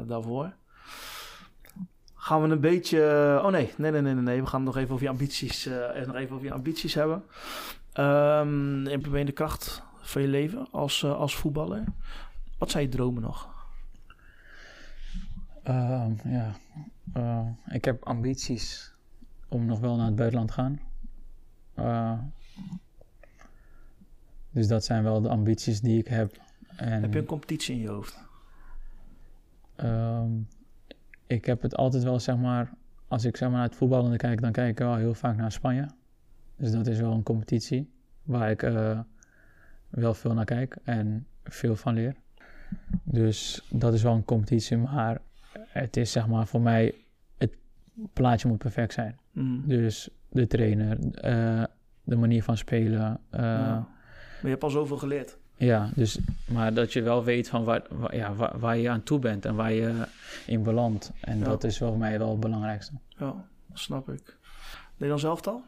daarvoor. 0.07 0.53
Gaan 2.15 2.43
we 2.43 2.49
een 2.49 2.61
beetje. 2.61 3.01
Oh 3.45 3.51
nee, 3.51 3.73
nee, 3.77 3.91
nee, 3.91 4.01
nee, 4.01 4.15
nee. 4.15 4.41
We 4.41 4.47
gaan 4.47 4.63
nog 4.63 4.77
even 4.77 4.93
over 4.93 5.05
je 5.05 5.11
ambities, 5.11 5.65
nog 6.07 6.15
even 6.15 6.35
over 6.35 6.47
je 6.47 6.53
ambities 6.53 6.95
hebben. 6.95 7.25
Um, 7.95 8.87
in 8.87 9.27
de 9.27 9.33
kracht 9.33 9.83
van 10.01 10.23
je 10.23 10.29
leven 10.29 10.69
als, 10.71 11.05
als 11.05 11.37
voetballer. 11.37 11.85
Wat 12.59 12.71
zijn 12.71 12.85
je 12.85 12.89
dromen 12.89 13.23
nog? 13.23 13.49
Uh, 15.65 16.07
ja, 16.25 16.55
ik 17.69 17.85
heb 17.85 18.05
ambities 18.05 18.93
om 19.49 19.67
nog 19.67 19.81
wel 19.81 19.97
naar 19.97 20.07
het 20.07 20.17
buitenland 20.17 20.49
te 20.49 20.55
gaan. 20.55 20.81
Uh, 21.79 22.19
dus 24.51 24.69
dat 24.69 24.85
zijn 24.85 25.03
wel 25.03 25.21
de 25.21 25.29
ambities 25.29 25.81
die 25.81 25.99
ik 25.99 26.07
heb. 26.07 26.37
En, 26.77 27.03
heb 27.03 27.13
je 27.13 27.19
een 27.19 27.27
competitie 27.27 27.75
in 27.75 27.81
je 27.81 27.89
hoofd? 27.89 28.25
Um, 29.77 30.49
ik 31.27 31.45
heb 31.45 31.63
het 31.63 31.77
altijd 31.77 32.03
wel, 32.03 32.21
zeg 32.21 32.37
maar, 32.37 32.73
als 33.09 33.25
ik 33.25 33.37
zeg 33.37 33.49
maar 33.49 33.59
naar 33.59 33.67
het 33.67 33.77
voetballen 33.77 34.17
kijk, 34.17 34.41
dan 34.41 34.53
kijk 34.53 34.71
ik 34.71 34.79
wel 34.79 34.97
heel 34.97 35.15
vaak 35.15 35.37
naar 35.37 35.53
Spanje. 35.53 35.87
Dus 36.57 36.71
dat 36.71 36.87
is 36.87 37.01
wel 37.01 37.13
een 37.13 37.23
competitie 37.23 37.91
waar 38.23 38.51
ik 38.51 38.63
uh, 38.63 39.01
wel 39.89 40.15
veel 40.15 40.35
naar 40.35 40.45
kijk 40.45 40.77
en 40.85 41.27
veel 41.45 41.77
van 41.77 41.95
leer. 41.95 42.15
Dus 43.03 43.67
dat 43.71 43.95
is 43.95 44.03
wel 44.03 44.15
een 44.15 44.25
competitie, 44.25 44.77
maar 44.77 45.21
het 45.53 45.97
is 45.97 46.13
zeg 46.13 46.27
maar 46.27 46.47
voor 46.47 46.61
mij, 46.61 46.95
het 47.39 47.57
plaatje 48.13 48.49
moet 48.49 48.59
perfect 48.59 48.93
zijn. 48.93 49.19
Mm. 49.37 49.63
Dus 49.67 50.09
de 50.29 50.47
trainer, 50.47 50.99
uh, 51.01 51.65
de 52.05 52.17
manier 52.17 52.43
van 52.43 52.57
spelen. 52.57 53.21
Uh, 53.35 53.41
ja. 53.41 53.75
Maar 53.75 54.43
je 54.43 54.49
hebt 54.49 54.63
al 54.63 54.71
zoveel 54.71 54.97
geleerd. 54.97 55.39
Ja, 55.57 55.91
dus, 55.95 56.19
maar 56.49 56.75
dat 56.75 56.93
je 56.93 57.03
wel 57.03 57.25
weet 57.25 57.49
van 57.49 57.65
waar, 57.65 57.83
waar 57.91 58.17
ja, 58.17 58.35
waar, 58.35 58.59
waar, 58.59 58.77
je 58.77 58.89
aan 58.89 59.03
toe 59.03 59.19
bent 59.19 59.45
en 59.45 59.55
waar 59.55 59.73
je 59.73 60.07
in 60.47 60.63
belandt. 60.63 61.13
En 61.21 61.39
ja. 61.39 61.45
dat 61.45 61.65
is 61.65 61.79
voor 61.79 61.99
mij 61.99 62.19
wel 62.19 62.31
het 62.31 62.41
belangrijkste. 62.41 62.93
Ja, 63.09 63.45
snap 63.73 64.09
ik. 64.09 64.37
Nederlands 64.93 65.25
elftal? 65.25 65.63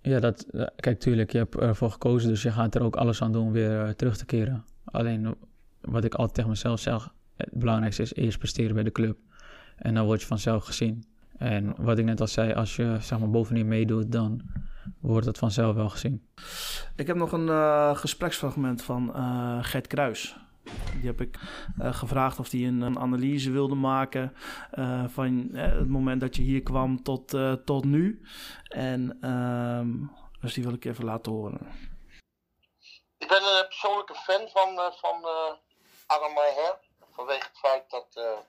Ja, 0.00 0.20
dat, 0.20 0.46
eh, 0.50 0.66
kijk, 0.76 1.00
tuurlijk, 1.00 1.32
je 1.32 1.38
hebt 1.38 1.56
ervoor 1.56 1.90
gekozen, 1.90 2.28
dus 2.28 2.42
je 2.42 2.52
gaat 2.52 2.74
er 2.74 2.82
ook 2.82 2.96
alles 2.96 3.22
aan 3.22 3.32
doen 3.32 3.52
weer 3.52 3.86
uh, 3.86 3.88
terug 3.88 4.16
te 4.16 4.26
keren. 4.26 4.64
Alleen, 4.84 5.34
wat 5.80 6.04
ik 6.04 6.14
altijd 6.14 6.34
tegen 6.34 6.50
mezelf 6.50 6.80
zeg, 6.80 7.14
het 7.36 7.52
belangrijkste 7.52 8.02
is 8.02 8.14
eerst 8.14 8.38
presteren 8.38 8.74
bij 8.74 8.82
de 8.82 8.92
club. 8.92 9.18
En 9.78 9.94
dan 9.94 10.06
word 10.06 10.20
je 10.20 10.26
vanzelf 10.26 10.64
gezien. 10.64 11.04
En 11.38 11.74
wat 11.76 11.98
ik 11.98 12.04
net 12.04 12.20
al 12.20 12.26
zei, 12.26 12.52
als 12.52 12.76
je 12.76 12.96
zeg 13.00 13.18
maar 13.18 13.30
bovenin 13.30 13.68
meedoet, 13.68 14.12
dan 14.12 14.40
wordt 15.00 15.26
het 15.26 15.38
vanzelf 15.38 15.74
wel 15.74 15.88
gezien. 15.88 16.28
Ik 16.96 17.06
heb 17.06 17.16
nog 17.16 17.32
een 17.32 17.46
uh, 17.46 17.96
gespreksfragment 17.96 18.82
van 18.82 19.12
uh, 19.16 19.58
Gert 19.60 19.86
Kruis. 19.86 20.36
Die 20.92 21.06
heb 21.06 21.20
ik 21.20 21.38
uh, 21.80 21.94
gevraagd 21.94 22.38
of 22.38 22.50
hij 22.50 22.60
een, 22.60 22.80
een, 22.80 22.98
analyse 22.98 23.50
wilde 23.50 23.74
maken 23.74 24.32
van 25.06 25.48
het 25.52 25.88
moment 25.88 26.20
dat 26.20 26.36
je 26.36 26.42
hier 26.42 26.62
kwam 26.62 27.02
tot, 27.02 27.36
tot 27.64 27.84
nu. 27.84 28.22
En 28.68 29.18
ehm, 29.20 29.88
dus 30.40 30.54
die 30.54 30.64
wil 30.64 30.72
ik 30.72 30.84
even 30.84 31.04
laten 31.04 31.32
horen. 31.32 31.58
Ik 33.18 33.28
ben 33.28 33.42
een 33.42 33.66
persoonlijke 33.68 34.14
fan 34.14 34.48
van, 34.48 34.92
van 34.92 35.28
Adam 36.06 36.32
Maher. 36.32 36.78
Vanwege 37.12 37.46
het 37.48 37.58
feit 37.58 37.90
dat 37.90 38.44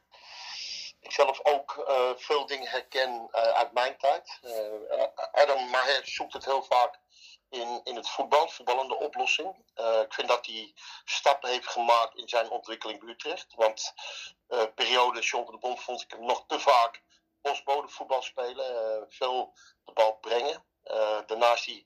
ik 1.00 1.12
zelf 1.12 1.40
ook 1.44 1.86
uh, 1.90 2.10
veel 2.16 2.46
dingen 2.46 2.68
herken 2.68 3.30
uh, 3.32 3.42
uit 3.42 3.72
mijn 3.72 3.98
tijd. 3.98 4.40
Uh, 4.42 5.04
Adam 5.32 5.70
Maher 5.70 6.02
zoekt 6.04 6.34
het 6.34 6.46
heel 6.46 6.64
vaak 6.64 7.00
in, 7.50 7.82
in 7.84 7.96
het 7.96 8.10
voetbal, 8.10 8.48
voetballende 8.48 8.96
oplossing. 8.96 9.56
ik 10.04 10.14
vind 10.14 10.28
dat 10.28 10.46
hij 10.46 10.74
stappen 11.06 11.50
heeft 11.50 11.68
gemaakt 11.68 12.16
in 12.16 12.30
zijn 12.30 12.50
ontwikkeling 12.50 13.00
bij 13.00 13.10
Utrecht. 13.10 13.54
Want 13.56 13.94
periode 14.76 15.20
John 15.20 15.52
de 15.52 15.58
Bond 15.58 15.82
vond 15.82 16.02
ik 16.02 16.12
hem 16.12 16.26
nog 16.26 16.44
te 16.48 16.60
vaak 16.60 17.04
postbode 17.42 17.88
voetbal 17.88 18.22
spelen. 18.22 19.06
veel 19.10 19.54
de 19.84 19.94
bal 19.94 20.14
brengen. 20.14 20.66
daarnaast 21.26 21.66
hij 21.66 21.86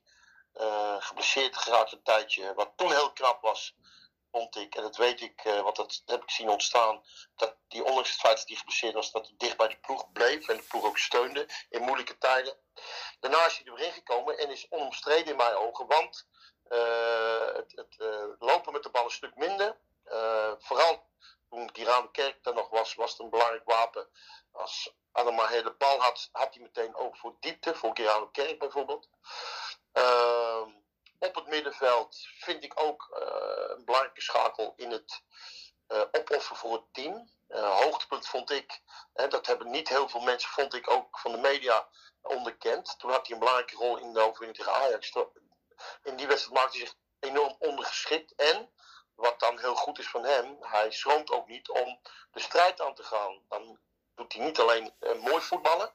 geblesseerd 0.99 1.57
geraakt 1.57 1.91
een 1.91 2.03
tijdje. 2.03 2.53
Wat 2.53 2.71
toen 2.75 2.91
heel 2.91 3.13
knap 3.13 3.41
was 3.41 3.75
vond 4.33 4.55
ik, 4.55 4.75
en 4.75 4.81
dat 4.81 4.97
weet 4.97 5.21
ik, 5.21 5.45
uh, 5.45 5.61
want 5.61 5.75
dat 5.75 6.01
heb 6.05 6.23
ik 6.23 6.31
zien 6.31 6.49
ontstaan, 6.49 7.03
dat 7.35 7.55
die 7.67 7.83
ondanks 7.83 8.09
het 8.09 8.19
feit 8.19 8.37
dat 8.37 8.47
hij 8.47 8.57
geblesseerd 8.57 8.93
was, 8.93 9.11
dat 9.11 9.27
hij 9.27 9.35
dicht 9.37 9.57
bij 9.57 9.67
de 9.67 9.79
ploeg 9.79 10.11
bleef 10.11 10.47
en 10.47 10.57
de 10.57 10.63
ploeg 10.63 10.85
ook 10.85 10.97
steunde 10.97 11.49
in 11.69 11.81
moeilijke 11.81 12.17
tijden. 12.17 12.57
Daarna 13.19 13.45
is 13.45 13.57
hij 13.57 13.73
erin 13.73 13.91
gekomen 13.91 14.37
en 14.37 14.49
is 14.49 14.69
onomstreden 14.69 15.31
in 15.31 15.35
mijn 15.35 15.55
ogen, 15.55 15.87
want 15.87 16.27
uh, 16.67 17.45
het, 17.55 17.71
het 17.75 17.95
uh, 17.97 18.25
lopen 18.39 18.73
met 18.73 18.83
de 18.83 18.89
bal 18.89 19.03
een 19.03 19.11
stuk 19.11 19.35
minder. 19.35 19.77
vooral 20.59 21.07
toen 21.49 21.69
Giraan 21.73 22.11
Kerk 22.11 22.45
er 22.45 22.53
nog 22.53 22.69
was, 22.69 22.95
was 22.95 23.11
het 23.11 23.19
een 23.19 23.29
belangrijk 23.29 23.65
wapen. 23.65 24.09
Als 24.51 24.93
maar 25.11 25.49
hele 25.49 25.73
bal 25.73 25.99
had, 25.99 26.29
had 26.31 26.53
hij 26.53 26.63
meteen 26.63 26.95
ook 26.95 27.17
voor 27.17 27.35
diepte, 27.39 27.75
voor 27.75 27.91
Giraan 27.93 28.31
Kerk 28.31 28.59
bijvoorbeeld. 28.59 29.09
Ehm, 29.91 30.69
op 31.27 31.35
het 31.35 31.47
middenveld 31.47 32.27
vind 32.39 32.63
ik 32.63 32.73
ook 32.75 33.09
uh, 33.11 33.75
een 33.77 33.85
belangrijke 33.85 34.21
schakel 34.21 34.73
in 34.77 34.91
het 34.91 35.21
uh, 35.87 36.01
opofferen 36.11 36.57
voor 36.57 36.73
het 36.73 36.93
team. 36.93 37.29
Uh, 37.49 37.79
hoogtepunt 37.79 38.27
vond 38.27 38.51
ik, 38.51 38.81
hè, 39.13 39.27
dat 39.27 39.45
hebben 39.45 39.71
niet 39.71 39.89
heel 39.89 40.09
veel 40.09 40.19
mensen, 40.19 40.49
vond 40.49 40.73
ik 40.73 40.89
ook 40.89 41.19
van 41.19 41.31
de 41.31 41.37
media 41.37 41.87
onderkend. 42.21 42.99
Toen 42.99 43.11
had 43.11 43.27
hij 43.27 43.33
een 43.33 43.39
belangrijke 43.39 43.75
rol 43.75 43.97
in 43.97 44.13
de 44.13 44.19
overwinning 44.19 44.57
tegen 44.57 44.73
Ajax. 44.73 45.11
In 46.03 46.15
die 46.15 46.27
wedstrijd 46.27 46.59
maakte 46.59 46.77
hij 46.77 46.87
zich 46.87 46.95
enorm 47.19 47.55
ondergeschikt. 47.59 48.35
En, 48.35 48.71
wat 49.15 49.39
dan 49.39 49.59
heel 49.59 49.75
goed 49.75 49.99
is 49.99 50.09
van 50.09 50.23
hem, 50.23 50.57
hij 50.59 50.91
schroomt 50.91 51.31
ook 51.31 51.47
niet 51.47 51.69
om 51.69 51.99
de 52.31 52.39
strijd 52.39 52.81
aan 52.81 52.95
te 52.95 53.03
gaan. 53.03 53.41
Dan 53.47 53.79
doet 54.15 54.33
hij 54.33 54.45
niet 54.45 54.59
alleen 54.59 54.93
mooi 54.99 55.41
voetballen, 55.41 55.93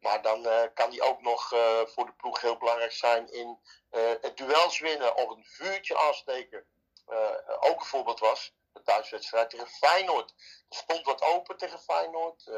maar 0.00 0.22
dan 0.22 0.46
uh, 0.46 0.62
kan 0.74 0.90
hij 0.90 1.02
ook 1.02 1.20
nog 1.20 1.52
uh, 1.52 1.80
voor 1.86 2.06
de 2.06 2.12
ploeg 2.12 2.40
heel 2.40 2.56
belangrijk 2.56 2.92
zijn 2.92 3.32
in 3.32 3.58
uh, 3.90 4.00
het 4.20 4.36
duels 4.36 4.78
winnen 4.78 5.16
of 5.16 5.30
een 5.30 5.44
vuurtje 5.44 5.98
aansteken. 5.98 6.64
ook 7.60 7.80
een 7.80 7.86
voorbeeld 7.86 8.20
was 8.20 8.52
thuiswedstrijd 8.88 9.50
tegen 9.50 9.66
Feyenoord. 9.66 10.34
Er 10.68 10.76
stond 10.76 11.04
wat 11.04 11.22
open 11.22 11.56
tegen 11.56 11.80
Feyenoord. 11.80 12.50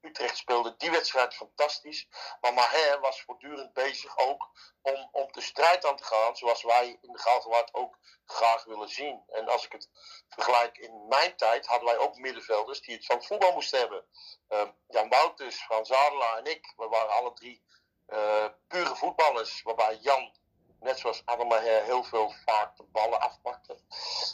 Utrecht 0.00 0.36
speelde 0.36 0.74
die 0.76 0.90
wedstrijd 0.90 1.34
fantastisch. 1.34 2.08
Maar 2.40 2.54
Maher 2.54 3.00
was 3.00 3.22
voortdurend 3.22 3.72
bezig 3.72 4.18
ook 4.18 4.50
om, 4.82 5.08
om 5.12 5.32
de 5.32 5.40
strijd 5.40 5.86
aan 5.86 5.96
te 5.96 6.04
gaan. 6.04 6.36
Zoals 6.36 6.62
wij 6.62 6.98
in 7.00 7.12
de 7.12 7.18
Galgenwaard 7.18 7.74
ook 7.74 7.98
graag 8.24 8.64
willen 8.64 8.88
zien. 8.88 9.22
En 9.28 9.48
als 9.48 9.64
ik 9.64 9.72
het 9.72 9.88
vergelijk 10.28 10.78
in 10.78 11.06
mijn 11.08 11.36
tijd 11.36 11.66
hadden 11.66 11.88
wij 11.88 11.98
ook 11.98 12.16
middenvelders 12.16 12.80
die 12.80 12.94
het 12.94 13.06
van 13.06 13.22
voetbal 13.22 13.52
moesten 13.52 13.78
hebben. 13.78 14.04
Uh, 14.48 14.68
Jan 14.88 15.08
Wouters, 15.08 15.56
Frans 15.56 15.92
Adelaar 15.92 16.38
en 16.38 16.44
ik, 16.44 16.72
we 16.76 16.88
waren 16.88 17.12
alle 17.12 17.32
drie 17.32 17.62
uh, 18.08 18.44
pure 18.68 18.96
voetballers. 18.96 19.62
Waarbij 19.62 19.96
Jan, 19.96 20.36
net 20.80 20.98
zoals 20.98 21.22
Ademaher, 21.24 21.82
heel 21.82 22.04
veel 22.04 22.34
vaak 22.46 22.76
de 22.76 22.82
ballen 22.82 23.20
afpakte. 23.20 23.78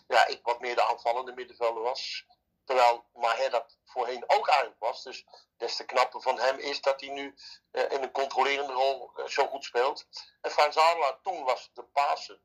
Ja, 0.09 0.27
ik 0.27 0.41
wat 0.43 0.61
meer 0.61 0.75
de 0.75 0.85
aanvallende 0.85 1.33
middenvelder 1.33 1.83
was. 1.83 2.27
Terwijl 2.65 3.05
Maher 3.13 3.51
dat 3.51 3.77
voorheen 3.85 4.25
ook 4.27 4.49
eigenlijk 4.49 4.81
was. 4.81 5.03
Dus 5.03 5.25
des 5.57 5.77
te 5.77 5.85
knapper 5.85 6.21
van 6.23 6.39
hem 6.39 6.59
is 6.59 6.81
dat 6.81 7.01
hij 7.01 7.11
nu 7.11 7.35
uh, 7.73 7.91
in 7.91 8.03
een 8.03 8.13
controlerende 8.13 8.73
rol 8.73 9.11
uh, 9.17 9.27
zo 9.27 9.47
goed 9.47 9.65
speelt. 9.65 10.07
En 10.41 10.51
Frans 10.51 10.77
Adelaar 10.77 11.21
toen 11.23 11.45
was 11.45 11.71
de 11.75 11.83
Pasen. 11.83 12.41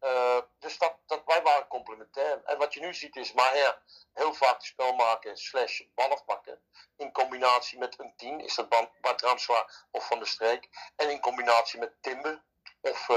Uh, 0.00 0.38
dus 0.58 0.78
dat, 0.78 0.96
dat, 1.06 1.22
wij 1.26 1.42
waren 1.42 1.66
complementair. 1.66 2.42
En 2.44 2.58
wat 2.58 2.74
je 2.74 2.80
nu 2.80 2.94
ziet 2.94 3.16
is 3.16 3.32
Maher 3.32 3.82
heel 4.12 4.34
vaak 4.34 4.54
het 4.54 4.64
spel 4.64 4.92
maken 4.92 5.36
slash 5.36 5.80
bal 5.94 6.10
afpakken. 6.10 6.62
In 6.96 7.12
combinatie 7.12 7.78
met 7.78 7.98
een 7.98 8.12
tien, 8.16 8.40
is 8.40 8.54
dat 8.54 8.68
Bart 9.00 9.20
Ramsla 9.20 9.70
of 9.90 10.06
Van 10.06 10.18
der 10.18 10.28
Streek. 10.28 10.68
En 10.96 11.10
in 11.10 11.20
combinatie 11.20 11.78
met 11.78 12.02
Timber 12.02 12.42
of 12.82 13.08
uh, 13.10 13.16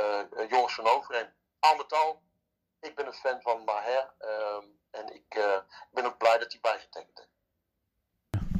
uh, 0.00 0.50
Joris 0.50 0.74
van 0.74 0.86
Overeen. 0.86 1.26
Al 1.58 1.76
met 1.76 1.92
al, 1.92 2.22
ik 2.80 2.94
ben 2.94 3.06
een 3.06 3.12
fan 3.12 3.40
van 3.40 3.64
Maher. 3.64 4.12
Ehm, 4.18 4.64
en 4.90 5.14
ik 5.14 5.58
ben 5.90 6.04
ook 6.04 6.18
blij 6.18 6.38
dat 6.38 6.52
hij 6.52 6.60
bijgetekend 6.60 7.18
heeft. 7.18 7.34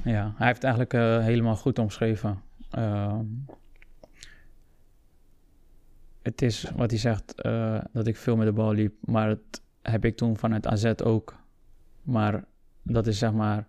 Ja, 0.04 0.34
hij 0.36 0.46
heeft 0.46 0.64
eigenlijk 0.64 0.92
helemaal 1.22 1.56
goed 1.56 1.78
omschreven. 1.78 2.42
Ehm, 2.70 3.24
het 6.22 6.42
is 6.42 6.70
wat 6.76 6.90
hij 6.90 6.98
zegt, 6.98 7.36
dat 7.92 8.06
ik 8.06 8.16
veel 8.16 8.36
met 8.36 8.46
de 8.46 8.52
bal 8.52 8.72
liep. 8.72 8.94
Maar 9.00 9.28
dat 9.28 9.60
heb 9.82 10.04
ik 10.04 10.16
toen 10.16 10.36
vanuit 10.36 10.66
AZ 10.66 10.92
ook. 11.04 11.34
Maar 12.02 12.44
dat 12.82 13.06
is 13.06 13.18
zeg 13.18 13.32
maar, 13.32 13.66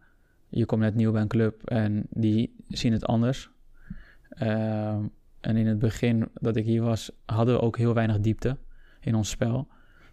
je 0.50 0.66
komt 0.66 0.82
net 0.82 0.96
nieuw 0.96 1.12
bij 1.12 1.22
een 1.22 1.28
club 1.28 1.70
en 1.70 2.08
die 2.10 2.56
zien 2.68 2.94
het 2.94 3.06
anders. 3.06 3.50
Uh, 4.42 4.98
en 5.48 5.56
in 5.56 5.68
het 5.68 5.80
begin 5.80 6.30
dat 6.34 6.56
ik 6.56 6.66
hier 6.66 6.82
was, 6.82 7.12
hadden 7.26 7.56
we 7.56 7.62
ook 7.62 7.78
heel 7.78 7.94
weinig 7.94 8.20
diepte 8.20 8.58
in 9.00 9.16
ons 9.16 9.30
spel. 9.30 9.68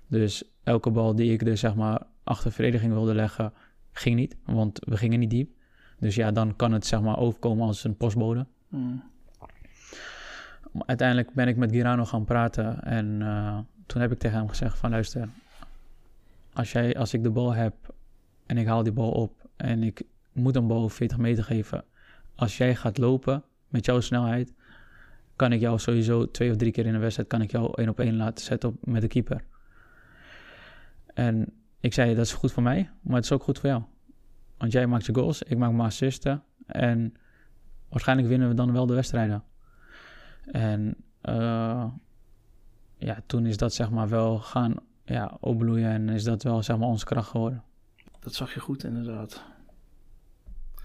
Dus 0.07 0.45
elke 0.63 0.91
bal 0.91 1.15
die 1.15 1.33
ik 1.33 1.45
dus 1.45 1.61
zeg 1.61 1.75
maar 1.75 2.03
achter 2.25 2.53
verdediging 2.53 2.93
wilde 2.93 3.15
leggen, 3.15 3.53
ging 3.93 4.17
niet. 4.17 4.37
Want 4.45 4.81
we 4.85 4.97
gingen 4.97 5.19
niet 5.19 5.31
diep. 5.31 5.51
Dus 5.99 6.15
ja, 6.15 6.31
dan 6.31 6.57
kan 6.57 6.73
het 6.73 6.87
zeg 6.87 7.01
maar 7.01 7.19
overkomen 7.19 7.67
als 7.67 7.85
een 7.85 7.97
postbode. 7.97 8.47
Mm 8.69 9.13
uiteindelijk 10.87 11.33
ben 11.33 11.49
ik 11.49 11.57
met 11.57 11.71
Girano 11.71 12.05
gaan 12.05 12.25
praten. 12.25 12.83
En 12.83 13.21
uh, 13.21 13.59
toen 13.87 14.01
heb 14.01 14.13
ik 14.13 14.19
tegen 14.19 14.39
hem 14.39 14.49
gezegd 14.49 14.79
van 14.79 14.91
luister, 14.91 15.29
als, 16.53 16.73
jij, 16.73 16.97
als 16.97 17.15
ik 17.15 17.23
de 17.23 17.31
bal 17.31 17.55
heb 17.55 17.75
en 18.47 18.59
ik 18.59 18.67
haal 18.67 18.83
die 18.83 18.93
bal 18.93 19.11
op 19.11 19.49
en 19.57 19.83
ik 19.83 20.03
moet 20.33 20.57
een 20.57 20.67
bal 20.67 20.89
40 20.89 21.19
meter 21.19 21.45
geven. 21.45 21.85
Als 22.35 22.57
jij 22.57 22.75
gaat 22.75 22.99
lopen 22.99 23.43
met 23.69 23.85
jouw 23.85 24.01
snelheid, 24.01 24.53
kan 25.37 25.53
ik 25.53 25.61
jou 25.61 25.79
sowieso 25.79 26.31
twee 26.31 26.51
of 26.51 26.57
drie 26.57 26.73
keer 26.73 26.87
in 26.87 26.95
een 26.95 27.01
wedstrijd 27.01 27.29
kan 27.29 27.43
ik 27.43 27.51
jou 27.51 27.73
één 27.75 27.89
op 27.89 28.01
één 28.01 28.17
laten 28.17 28.45
zetten 28.45 28.69
op, 28.69 28.87
met 28.87 29.01
de 29.01 29.09
keeper. 29.09 29.45
En 31.15 31.53
ik 31.81 31.95
zei, 31.95 32.15
dat 32.15 32.25
is 32.25 32.33
goed 32.33 32.53
voor 32.53 32.63
mij, 32.63 32.91
maar 33.01 33.17
het 33.17 33.25
is 33.25 33.33
ook 33.33 33.43
goed 33.43 33.59
voor 33.59 33.69
jou. 33.69 33.83
Want 34.57 34.73
jij 34.73 34.87
maakt 34.87 35.07
je 35.07 35.15
goals, 35.15 35.43
ik 35.43 35.59
maak 35.59 35.71
mijn 35.71 35.89
assisten. 35.89 36.43
En 36.67 37.15
waarschijnlijk 37.89 38.29
winnen 38.29 38.49
we 38.49 38.55
dan 38.55 38.73
wel 38.73 38.87
de 38.87 38.95
wedstrijden. 38.95 39.45
En 40.45 40.97
uh, 41.23 41.87
ja, 42.97 43.23
toen 43.27 43.47
is 43.47 43.57
dat 43.57 43.75
zeg 43.75 43.91
maar 43.91 44.09
wel 44.09 44.39
gaan 44.39 44.75
ja, 45.05 45.37
opbloeien 45.41 45.91
en 45.91 46.09
is 46.09 46.25
dat 46.25 46.43
wel 46.43 46.63
zeg 46.63 46.79
maar 46.79 46.89
onze 46.89 47.05
kracht 47.05 47.29
geworden. 47.29 47.63
Dat 48.21 48.35
zag 48.35 48.55
je 48.55 48.61
goed 48.61 48.85
inderdaad. 48.85 49.43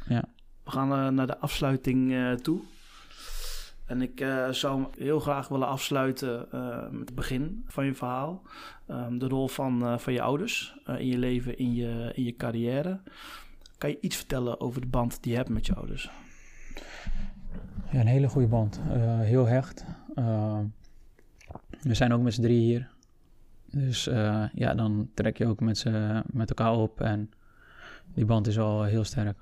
Ja. 0.07 0.23
We 0.63 0.71
gaan 0.71 0.91
uh, 0.91 1.07
naar 1.07 1.27
de 1.27 1.38
afsluiting 1.38 2.11
uh, 2.11 2.34
toe. 2.34 2.61
En 3.90 4.02
ik 4.02 4.22
uh, 4.22 4.49
zou 4.49 4.86
heel 4.98 5.20
graag 5.20 5.48
willen 5.48 5.68
afsluiten 5.68 6.48
met 6.91 6.99
het 6.99 7.16
begin 7.16 7.64
van 7.68 7.86
je 7.86 7.94
verhaal. 7.94 8.41
Um, 8.88 9.20
de 9.20 9.28
rol 9.28 9.48
van, 9.48 9.99
van 9.99 10.14
je 10.14 10.22
ouders 10.22 10.78
in 10.86 11.07
je 11.07 11.18
leven, 11.18 11.57
in 11.57 11.74
je, 11.74 12.11
in 12.14 12.24
je 12.24 12.36
carrière. 12.36 12.99
Kan 13.78 13.90
je 13.90 13.98
iets 14.02 14.16
vertellen 14.16 14.60
over 14.60 14.82
de 14.82 14.88
band 14.88 15.24
die 15.24 15.32
je 15.32 15.38
hebt 15.38 15.49
met 15.49 15.66
je 15.66 15.76
ouders? 15.76 16.10
Ja, 17.91 17.99
een 17.99 18.07
hele 18.07 18.30
goede 18.30 18.48
band. 18.48 18.82
Heel 19.22 19.45
hecht. 19.45 19.86
We 21.82 21.94
zijn 21.94 22.14
ook 22.14 22.22
met 22.22 22.34
z'n 22.34 22.41
drie 22.41 22.60
hier. 22.60 22.90
Dus 23.66 24.03
ja, 24.53 24.74
dan 24.76 25.10
trek 25.14 25.38
je 25.38 25.48
ook 25.48 25.60
met, 25.60 25.86
met 26.26 26.49
elkaar 26.49 26.74
op. 26.74 27.02
En 27.02 27.32
die 28.14 28.26
band 28.26 28.48
is 28.48 28.60
al 28.60 28.84
heel 28.84 29.03
sterk. 29.03 29.38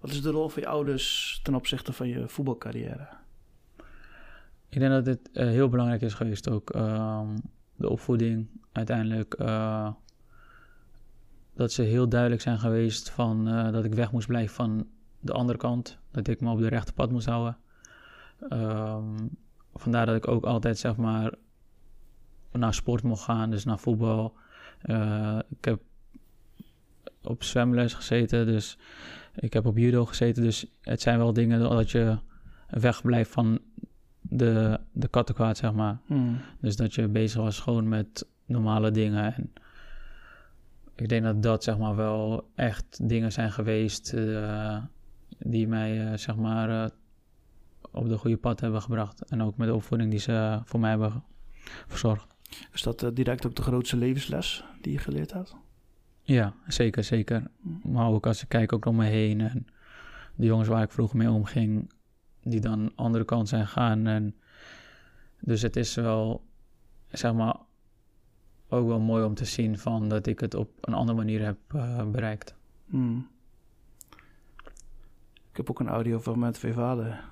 Wat 0.00 0.10
is 0.10 0.22
de 0.22 0.30
rol 0.30 0.48
van 0.48 0.62
je 0.62 0.68
ouders 0.68 1.40
ten 1.42 1.54
opzichte 1.54 1.92
van 1.92 2.08
je 2.08 2.28
voetbalcarrière? 2.28 3.08
Ik 4.68 4.78
denk 4.78 4.92
dat 4.92 5.06
het 5.06 5.30
uh, 5.32 5.46
heel 5.46 5.68
belangrijk 5.68 6.02
is 6.02 6.14
geweest 6.14 6.50
ook. 6.50 6.70
Ehm, 6.70 7.36
de 7.76 7.88
opvoeding 7.88 8.48
uiteindelijk. 8.72 9.40
Uh, 9.40 9.92
dat 11.54 11.72
ze 11.72 11.82
heel 11.82 12.08
duidelijk 12.08 12.42
zijn 12.42 12.58
geweest 12.58 13.10
van 13.10 13.48
uh, 13.48 13.72
dat 13.72 13.84
ik 13.84 13.94
weg 13.94 14.12
moest 14.12 14.26
blijven 14.26 14.54
van 14.54 14.86
de 15.20 15.32
andere 15.32 15.58
kant. 15.58 15.98
Dat 16.10 16.28
ik 16.28 16.40
me 16.40 16.50
op 16.50 16.58
de 16.58 16.68
rechte 16.68 16.92
pad 16.92 17.10
moest 17.10 17.26
houden. 17.26 17.56
Um, 18.50 19.30
vandaar 19.74 20.06
dat 20.06 20.16
ik 20.16 20.28
ook 20.28 20.44
altijd 20.44 20.78
zeg 20.78 20.96
maar 20.96 21.34
naar 22.52 22.74
sport 22.74 23.02
mocht 23.02 23.22
gaan, 23.22 23.50
dus 23.50 23.64
naar 23.64 23.78
voetbal. 23.78 24.36
Ik 25.48 25.64
heb 25.64 25.80
op 27.22 27.42
zwemles 27.42 27.94
gezeten, 27.94 28.46
dus 28.46 28.78
ik 29.34 29.52
heb 29.52 29.66
op 29.66 29.76
judo 29.76 30.04
gezeten. 30.06 30.42
Dus 30.42 30.66
het 30.80 31.00
zijn 31.00 31.18
wel 31.18 31.32
dingen 31.32 31.60
dat 31.60 31.90
je 31.90 32.18
wegblijft 32.68 33.30
van 33.30 33.60
de, 34.28 34.80
de 34.92 35.08
kattenkwaad, 35.08 35.56
zeg 35.56 35.72
maar. 35.72 35.98
Hmm. 36.06 36.38
Dus 36.60 36.76
dat 36.76 36.94
je 36.94 37.08
bezig 37.08 37.40
was 37.40 37.60
gewoon 37.60 37.88
met 37.88 38.26
normale 38.46 38.90
dingen. 38.90 39.34
En 39.34 39.52
ik 40.94 41.08
denk 41.08 41.24
dat 41.24 41.42
dat 41.42 41.64
zeg 41.64 41.78
maar 41.78 41.96
wel 41.96 42.50
echt 42.54 43.08
dingen 43.08 43.32
zijn 43.32 43.52
geweest 43.52 44.12
uh, 44.12 44.76
die 45.38 45.68
mij 45.68 46.10
uh, 46.10 46.16
zeg 46.16 46.36
maar 46.36 46.70
uh, 46.70 46.86
op 47.90 48.08
de 48.08 48.18
goede 48.18 48.36
pad 48.36 48.60
hebben 48.60 48.82
gebracht. 48.82 49.20
En 49.24 49.42
ook 49.42 49.56
met 49.56 49.68
de 49.68 49.74
opvoeding 49.74 50.10
die 50.10 50.20
ze 50.20 50.60
voor 50.64 50.80
mij 50.80 50.90
hebben 50.90 51.22
verzorgd. 51.86 52.34
Is 52.72 52.82
dat 52.82 53.10
direct 53.14 53.46
ook 53.46 53.56
de 53.56 53.62
grootste 53.62 53.96
levensles 53.96 54.64
die 54.80 54.92
je 54.92 54.98
geleerd 54.98 55.32
hebt? 55.32 55.56
Ja, 56.22 56.54
zeker, 56.66 57.04
zeker. 57.04 57.50
Hmm. 57.60 57.80
Maar 57.92 58.08
ook 58.08 58.26
als 58.26 58.42
ik 58.42 58.48
kijk 58.48 58.72
ook 58.72 58.84
om 58.84 58.96
me 58.96 59.04
heen 59.04 59.40
en 59.40 59.66
de 60.34 60.46
jongens 60.46 60.68
waar 60.68 60.82
ik 60.82 60.92
vroeger 60.92 61.16
mee 61.16 61.30
omging, 61.30 61.90
die 62.48 62.60
dan 62.60 62.92
andere 62.94 63.24
kant 63.24 63.48
zijn 63.48 63.66
gegaan. 63.66 64.06
En 64.06 64.36
dus 65.40 65.62
het 65.62 65.76
is 65.76 65.94
wel, 65.94 66.44
zeg 67.08 67.32
maar, 67.32 67.56
ook 68.68 68.86
wel 68.86 69.00
mooi 69.00 69.24
om 69.24 69.34
te 69.34 69.44
zien 69.44 69.78
van 69.78 70.08
dat 70.08 70.26
ik 70.26 70.40
het 70.40 70.54
op 70.54 70.70
een 70.80 70.94
andere 70.94 71.18
manier 71.18 71.44
heb 71.44 71.58
uh, 71.74 72.10
bereikt. 72.10 72.54
Hmm. 72.86 73.28
Ik 75.50 75.56
heb 75.56 75.70
ook 75.70 75.80
een 75.80 75.88
audio 75.88 76.18
van 76.18 76.38
mijn 76.38 76.52
twee 76.52 76.72
vader. 76.72 77.24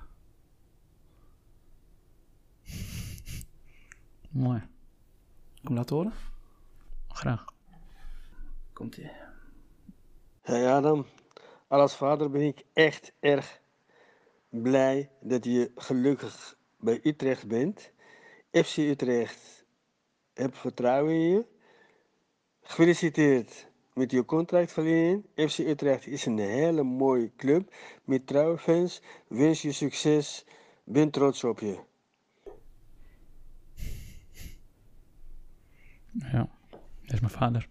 mooi. 4.29 4.61
Kom 5.63 5.75
laten 5.75 5.95
horen? 5.95 6.13
Graag. 7.07 7.45
Komt-ie. 8.73 9.11
Hey 10.41 10.71
Adam, 10.71 11.05
als 11.67 11.95
vader 11.95 12.29
ben 12.29 12.41
ik 12.41 12.65
echt 12.73 13.13
erg 13.19 13.59
blij 14.49 15.09
dat 15.21 15.45
je 15.45 15.71
gelukkig 15.75 16.57
bij 16.79 16.99
Utrecht 17.03 17.47
bent. 17.47 17.91
FC 18.51 18.77
Utrecht 18.77 19.65
heb 20.33 20.55
vertrouwen 20.55 21.13
in 21.13 21.29
je. 21.29 21.45
Gefeliciteerd 22.61 23.67
met 23.93 24.11
je 24.11 24.25
contractverlening. 24.25 25.25
FC 25.35 25.57
Utrecht 25.57 26.07
is 26.07 26.25
een 26.25 26.37
hele 26.37 26.83
mooie 26.83 27.31
club 27.35 27.73
met 28.03 28.27
trouwe 28.27 28.57
fans. 28.57 29.01
Wens 29.27 29.61
je 29.61 29.71
succes. 29.71 30.45
Ben 30.83 31.09
trots 31.09 31.43
op 31.43 31.59
je. 31.59 31.79
Ja, 36.11 36.49
dat 37.01 37.13
is 37.13 37.19
mijn 37.19 37.31
vader. 37.31 37.67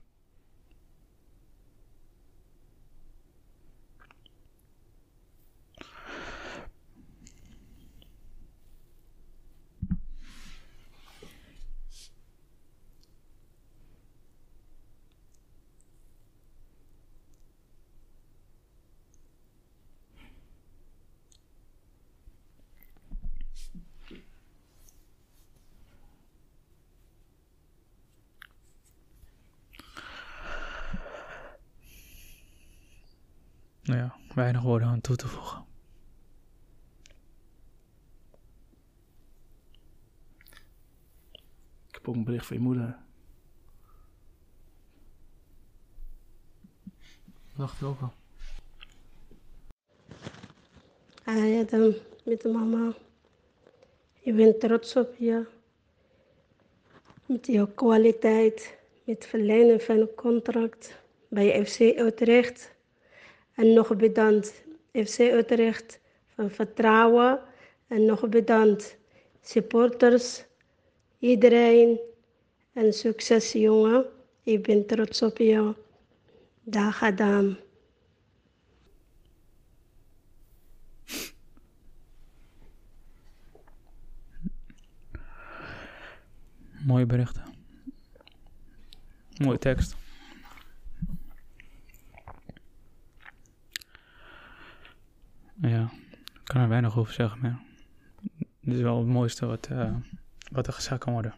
Nou 33.86 34.10
woorden 34.66 34.88
aan 34.88 35.00
toe 35.00 35.16
te 35.16 35.28
voegen. 35.28 35.64
Ik 41.88 41.94
heb 41.94 42.08
ook 42.08 42.14
een 42.14 42.24
bericht 42.24 42.46
van 42.46 42.56
je 42.56 42.62
moeder. 42.62 42.98
Wacht 47.56 47.82
ook 47.82 48.00
al. 48.00 48.12
Ah 51.24 51.34
met 52.24 52.40
de 52.40 52.48
mama. 52.52 52.92
Je 54.20 54.32
bent 54.32 54.60
trots 54.60 54.96
op 54.96 55.14
je. 55.18 55.46
Met 57.26 57.46
jouw 57.46 57.66
kwaliteit, 57.66 58.78
met 59.04 59.16
het 59.16 59.26
verlenen 59.26 59.80
van 59.80 59.96
een 59.96 60.14
contract 60.14 60.98
bij 61.28 61.66
FC 61.66 61.78
Utrecht. 61.80 62.75
En 63.56 63.72
nog 63.72 63.96
bedankt 63.96 64.64
FC 64.92 65.18
Utrecht 65.18 66.00
van 66.34 66.50
vertrouwen. 66.50 67.40
En 67.86 68.04
nog 68.04 68.28
bedankt 68.28 68.96
supporters, 69.40 70.44
iedereen. 71.18 71.98
En 72.72 72.92
succes 72.92 73.52
jongen. 73.52 74.06
Ik 74.42 74.62
ben 74.62 74.86
trots 74.86 75.22
op 75.22 75.38
jou. 75.38 75.74
Dag 76.62 77.02
Adam. 77.02 77.56
Mooie 86.86 87.06
berichten. 87.06 87.42
Mooie 89.36 89.58
tekst. 89.58 90.05
Ja, 95.60 95.90
ik 96.12 96.40
kan 96.44 96.60
er 96.60 96.68
weinig 96.68 96.98
over 96.98 97.12
zeggen, 97.12 97.40
maar 97.40 97.60
dit 98.60 98.74
is 98.74 98.80
wel 98.80 98.98
het 98.98 99.06
mooiste 99.06 99.46
wat, 99.46 99.68
uh, 99.72 99.96
wat 100.50 100.66
er 100.66 100.72
gezegd 100.72 101.00
kan 101.00 101.12
worden. 101.12 101.34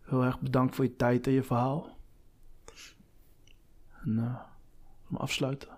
Heel 0.00 0.24
erg 0.24 0.40
bedankt 0.40 0.74
voor 0.74 0.84
je 0.84 0.96
tijd 0.96 1.26
en 1.26 1.32
je 1.32 1.42
verhaal. 1.42 1.96
En 4.02 4.10
uh, 4.10 4.40
om 5.10 5.16
afsluiten. 5.16 5.68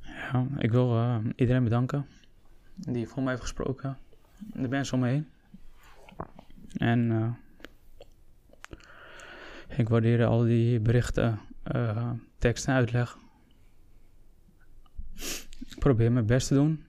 Ja, 0.00 0.46
ik 0.58 0.70
wil 0.70 0.96
uh, 0.96 1.18
iedereen 1.36 1.64
bedanken 1.64 2.06
die 2.74 3.08
voor 3.08 3.22
mij 3.22 3.30
heeft 3.30 3.42
gesproken. 3.42 3.98
De 4.38 4.68
mensen 4.68 4.94
om 4.94 5.00
me 5.00 5.08
heen. 5.08 5.28
En 6.76 7.36
ik 9.68 9.88
waardeer 9.88 10.24
al 10.24 10.42
die 10.42 10.80
berichten 10.80 11.40
uh, 11.72 12.12
tekst 12.40 12.66
en 12.66 12.74
uitleg. 12.74 13.18
Ik 15.66 15.78
probeer 15.78 16.12
mijn 16.12 16.26
best 16.26 16.48
te 16.48 16.54
doen. 16.54 16.84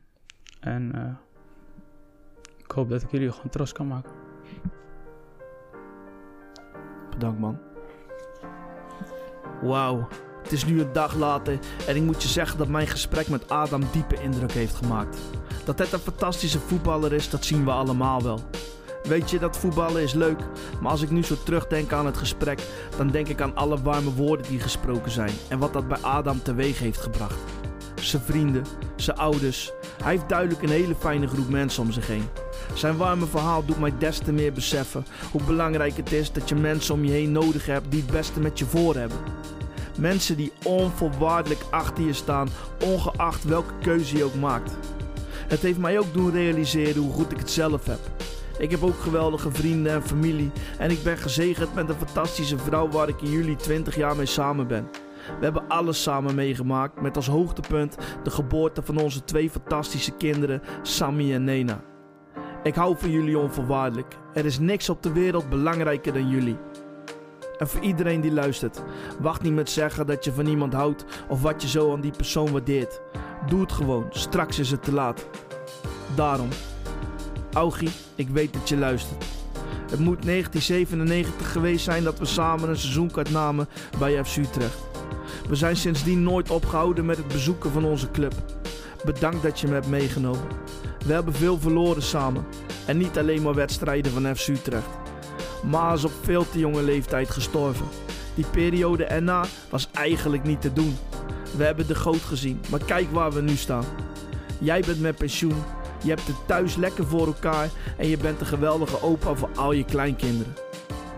En 0.60 0.92
uh, 0.96 1.16
ik 2.58 2.72
hoop 2.72 2.90
dat 2.90 3.02
ik 3.02 3.12
jullie 3.12 3.32
gewoon 3.32 3.50
trots 3.50 3.72
kan 3.72 3.88
maken. 3.88 4.12
Bedankt 7.10 7.40
man. 7.40 7.60
Wauw, 9.62 10.08
het 10.44 10.52
is 10.52 10.66
nu 10.66 10.82
een 10.82 10.94
dag 10.94 11.16
later 11.16 11.60
en 11.88 11.96
ik 11.96 12.02
moet 12.02 12.24
je 12.24 12.28
zeggen 12.30 12.58
dat 12.58 12.68
mijn 12.68 12.88
gesprek 12.88 13.28
met 13.28 13.50
Adam 13.50 13.84
diepe 13.92 14.22
indruk 14.22 14.52
heeft 14.52 14.76
gemaakt. 14.76 15.18
Dat 15.66 15.80
het 15.80 15.92
een 15.92 16.00
fantastische 16.00 16.60
voetballer 16.60 17.14
is, 17.14 17.30
dat 17.30 17.46
zien 17.46 17.66
we 17.66 17.72
allemaal 17.72 18.22
wel. 18.22 18.40
Weet 19.04 19.30
je, 19.30 19.40
dat 19.40 19.58
voetballen 19.58 20.02
is 20.02 20.14
leuk, 20.14 20.40
maar 20.82 20.92
als 20.92 21.02
ik 21.02 21.10
nu 21.10 21.24
zo 21.24 21.36
terugdenk 21.44 21.92
aan 21.92 22.06
het 22.06 22.18
gesprek, 22.18 22.62
dan 22.98 23.08
denk 23.08 23.28
ik 23.28 23.42
aan 23.42 23.56
alle 23.56 23.82
warme 23.82 24.14
woorden 24.14 24.46
die 24.50 24.60
gesproken 24.60 25.12
zijn 25.12 25.32
en 25.48 25.60
wat 25.60 25.74
dat 25.74 25.88
bij 25.88 25.98
Adam 26.02 26.44
teweeg 26.44 26.80
heeft 26.80 27.00
gebracht. 27.00 27.40
Zijn 27.96 28.22
vrienden, 28.22 28.66
zijn 28.96 29.18
ouders, 29.18 29.72
hij 30.04 30.12
heeft 30.12 30.30
duidelijk 30.30 30.62
een 30.62 30.70
hele 30.70 30.96
fijne 30.96 31.28
groep 31.28 31.50
mensen 31.50 31.84
om 31.84 31.92
zich 31.92 32.08
heen. 32.08 32.26
Zijn 32.74 32.98
warme 32.98 33.26
verhaal 33.26 33.66
doet 33.66 33.80
mij 33.80 33.94
des 33.98 34.18
te 34.18 34.32
meer 34.32 34.54
beseffen 34.54 35.06
hoe 35.32 35.44
belangrijk 35.44 35.98
het 35.98 36.12
is 36.12 36.32
dat 36.32 36.50
je 36.50 36.56
mensen 36.56 36.94
om 36.94 37.06
je 37.06 37.12
heen 37.12 37.32
nodig 37.32 37.66
hebt 37.66 37.92
die 37.92 38.02
het 38.02 38.12
beste 38.12 38.40
met 38.40 38.60
je 38.60 38.66
voor 38.66 38.96
hebben. 38.96 39.18
Mensen 39.98 40.38
die 40.38 40.52
onvoorwaardelijk 40.64 41.62
achter 41.70 42.04
je 42.04 42.14
staan, 42.14 42.50
ongeacht 42.84 43.44
welke 43.44 43.74
keuze 43.82 44.18
je 44.18 44.24
ook 44.24 44.36
maakt. 44.36 44.72
Het 45.48 45.60
heeft 45.60 45.78
mij 45.78 46.00
ook 46.00 46.14
doen 46.14 46.32
realiseren 46.32 47.02
hoe 47.02 47.14
goed 47.14 47.32
ik 47.32 47.38
het 47.38 47.52
zelf 47.52 47.86
heb. 47.86 48.00
Ik 48.62 48.72
heb 48.72 48.84
ook 48.84 49.00
geweldige 49.00 49.52
vrienden 49.52 49.92
en 49.92 50.04
familie. 50.04 50.52
En 50.78 50.92
ik 50.92 51.04
ben 51.04 51.18
gezegend 51.18 51.74
met 51.74 51.90
een 51.90 51.96
fantastische 51.96 52.58
vrouw 52.58 52.90
waar 52.90 53.08
ik 53.08 53.22
in 53.22 53.32
juli 53.32 53.56
20 53.56 53.96
jaar 53.96 54.16
mee 54.16 54.26
samen 54.26 54.68
ben. 54.68 54.90
We 55.40 55.44
hebben 55.44 55.68
alles 55.68 56.02
samen 56.02 56.36
meegemaakt 56.36 57.02
met 57.02 57.16
als 57.16 57.28
hoogtepunt 57.28 57.98
de 58.24 58.30
geboorte 58.30 58.82
van 58.82 58.98
onze 58.98 59.24
twee 59.24 59.50
fantastische 59.50 60.12
kinderen, 60.12 60.62
Sammy 60.82 61.34
en 61.34 61.44
Nena. 61.44 61.84
Ik 62.64 62.76
hou 62.76 62.96
van 62.98 63.12
jullie 63.12 63.38
onvoorwaardelijk. 63.38 64.18
Er 64.34 64.46
is 64.46 64.60
niks 64.60 64.90
op 64.90 65.04
de 65.04 65.12
wereld 65.12 65.50
belangrijker 65.50 66.14
dan 66.14 66.30
jullie. 66.30 66.58
En 67.58 67.68
voor 67.68 67.82
iedereen 67.82 68.22
die 68.22 68.34
luistert, 68.34 68.84
wacht 69.20 69.42
niet 69.42 69.54
met 69.54 69.70
zeggen 69.70 70.08
dat 70.08 70.26
je 70.26 70.32
van 70.32 70.48
iemand 70.48 70.74
houdt 70.74 71.06
of 71.30 71.42
wat 71.42 71.62
je 71.62 71.68
zo 71.68 71.94
aan 71.94 72.02
die 72.02 72.16
persoon 72.18 72.52
waardeert. 72.52 73.02
Doe 73.46 73.62
het 73.62 73.72
gewoon, 73.72 74.06
straks 74.10 74.60
is 74.60 74.72
het 74.72 74.84
te 74.84 74.94
laat. 74.94 75.28
Daarom, 76.16 76.50
Augie, 77.54 77.90
ik 78.16 78.30
weet 78.30 78.54
dat 78.54 78.70
je 78.70 78.78
luistert. 78.78 79.26
Het 79.90 80.00
moet 80.00 80.24
1997 80.24 81.52
geweest 81.52 81.84
zijn 81.84 82.04
dat 82.04 82.20
we 82.20 82.26
samen 82.26 82.70
een 82.70 82.78
seizoenkaart 82.78 83.32
namen 83.32 83.68
bij 84.00 84.26
FC 84.26 84.38
Utrecht. 84.38 84.78
We 85.50 85.56
zijn 85.56 85.76
sindsdien 85.76 86.24
nooit 86.24 86.50
opgehouden 86.50 87.06
met 87.06 87.18
het 87.18 87.28
bezoeken 87.28 87.72
van 87.72 87.86
onze 87.86 88.12
club. 88.12 88.34
Bedankt 89.06 89.44
dat 89.44 89.60
je 89.60 89.68
me 89.68 89.74
hebt 89.74 89.88
meegenomen. 89.88 90.48
We 91.06 91.14
hebben 91.14 91.34
veel 91.34 91.60
verloren 91.60 92.02
samen. 92.02 92.46
En 92.86 92.98
niet 92.98 93.18
alleen 93.18 93.42
maar 93.42 93.54
wedstrijden 93.54 94.12
van 94.12 94.36
FC 94.36 94.48
Utrecht. 94.48 94.90
Ma 95.64 95.94
is 95.94 96.04
op 96.04 96.12
veel 96.22 96.50
te 96.50 96.60
jonge 96.60 96.84
leeftijd 96.84 97.30
gestorven. 97.30 97.86
Die 98.36 98.46
periode 98.52 99.06
erna 99.06 99.46
was 99.70 99.90
eigenlijk 99.92 100.44
niet 100.44 100.62
te 100.62 100.74
doen. 100.74 100.96
We 101.58 101.64
hebben 101.64 101.88
de 101.88 101.96
goot 101.96 102.22
gezien, 102.22 102.62
maar 102.70 102.84
kijk 102.86 103.12
waar 103.12 103.32
we 103.32 103.42
nu 103.42 103.56
staan. 103.56 103.86
Jij 104.60 104.82
bent 104.82 105.02
met 105.02 105.16
pensioen, 105.16 105.64
je 106.04 106.10
hebt 106.10 106.28
het 106.28 106.48
thuis 106.48 106.76
lekker 106.76 107.06
voor 107.06 107.28
elkaar 107.28 107.70
en 107.98 108.08
je 108.08 108.18
bent 108.18 108.40
een 108.40 108.46
geweldige 108.46 109.02
opa 109.02 109.34
voor 109.34 109.50
al 109.56 109.72
je 109.72 109.86
kleinkinderen. 109.86 110.54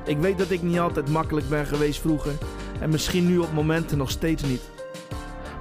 Ik 0.06 0.18
weet 0.18 0.38
dat 0.38 0.50
ik 0.50 0.62
niet 0.62 0.80
altijd 0.80 1.10
makkelijk 1.10 1.50
ben 1.50 1.66
geweest 1.66 2.02
vroeger 2.02 2.34
en 2.80 2.90
misschien 2.90 3.28
nu 3.28 3.38
op 3.38 3.54
momenten 3.54 3.98
nog 3.98 4.12
steeds 4.12 4.44
niet. 4.44 4.72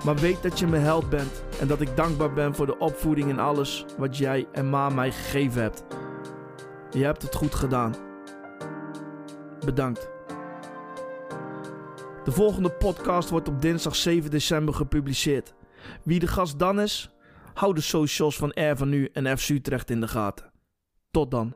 Maar 0.04 0.16
weet 0.16 0.42
dat 0.42 0.58
je 0.58 0.66
mijn 0.66 0.82
held 0.82 1.08
bent 1.08 1.44
en 1.60 1.66
dat 1.66 1.80
ik 1.80 1.96
dankbaar 1.96 2.32
ben 2.32 2.54
voor 2.54 2.66
de 2.66 2.78
opvoeding 2.78 3.30
en 3.30 3.38
alles 3.38 3.84
wat 3.98 4.16
jij 4.16 4.46
en 4.52 4.70
ma 4.70 4.88
mij 4.88 5.10
gegeven 5.12 5.62
hebt. 5.62 5.84
Je 6.90 7.04
hebt 7.04 7.22
het 7.22 7.34
goed 7.34 7.54
gedaan. 7.54 7.94
Bedankt. 9.64 10.10
De 12.24 12.32
volgende 12.32 12.70
podcast 12.70 13.30
wordt 13.30 13.48
op 13.48 13.62
dinsdag 13.62 13.96
7 13.96 14.30
december 14.30 14.74
gepubliceerd. 14.74 15.54
Wie 16.02 16.18
de 16.18 16.26
gast 16.26 16.58
dan 16.58 16.80
is, 16.80 17.10
hou 17.54 17.74
de 17.74 17.80
socials 17.80 18.36
van 18.36 18.50
R 18.50 18.76
van 18.76 18.88
Nu 18.88 19.08
en 19.12 19.38
FC 19.38 19.48
Utrecht 19.48 19.90
in 19.90 20.00
de 20.00 20.08
gaten. 20.08 20.52
Tot 21.10 21.30
dan. 21.30 21.54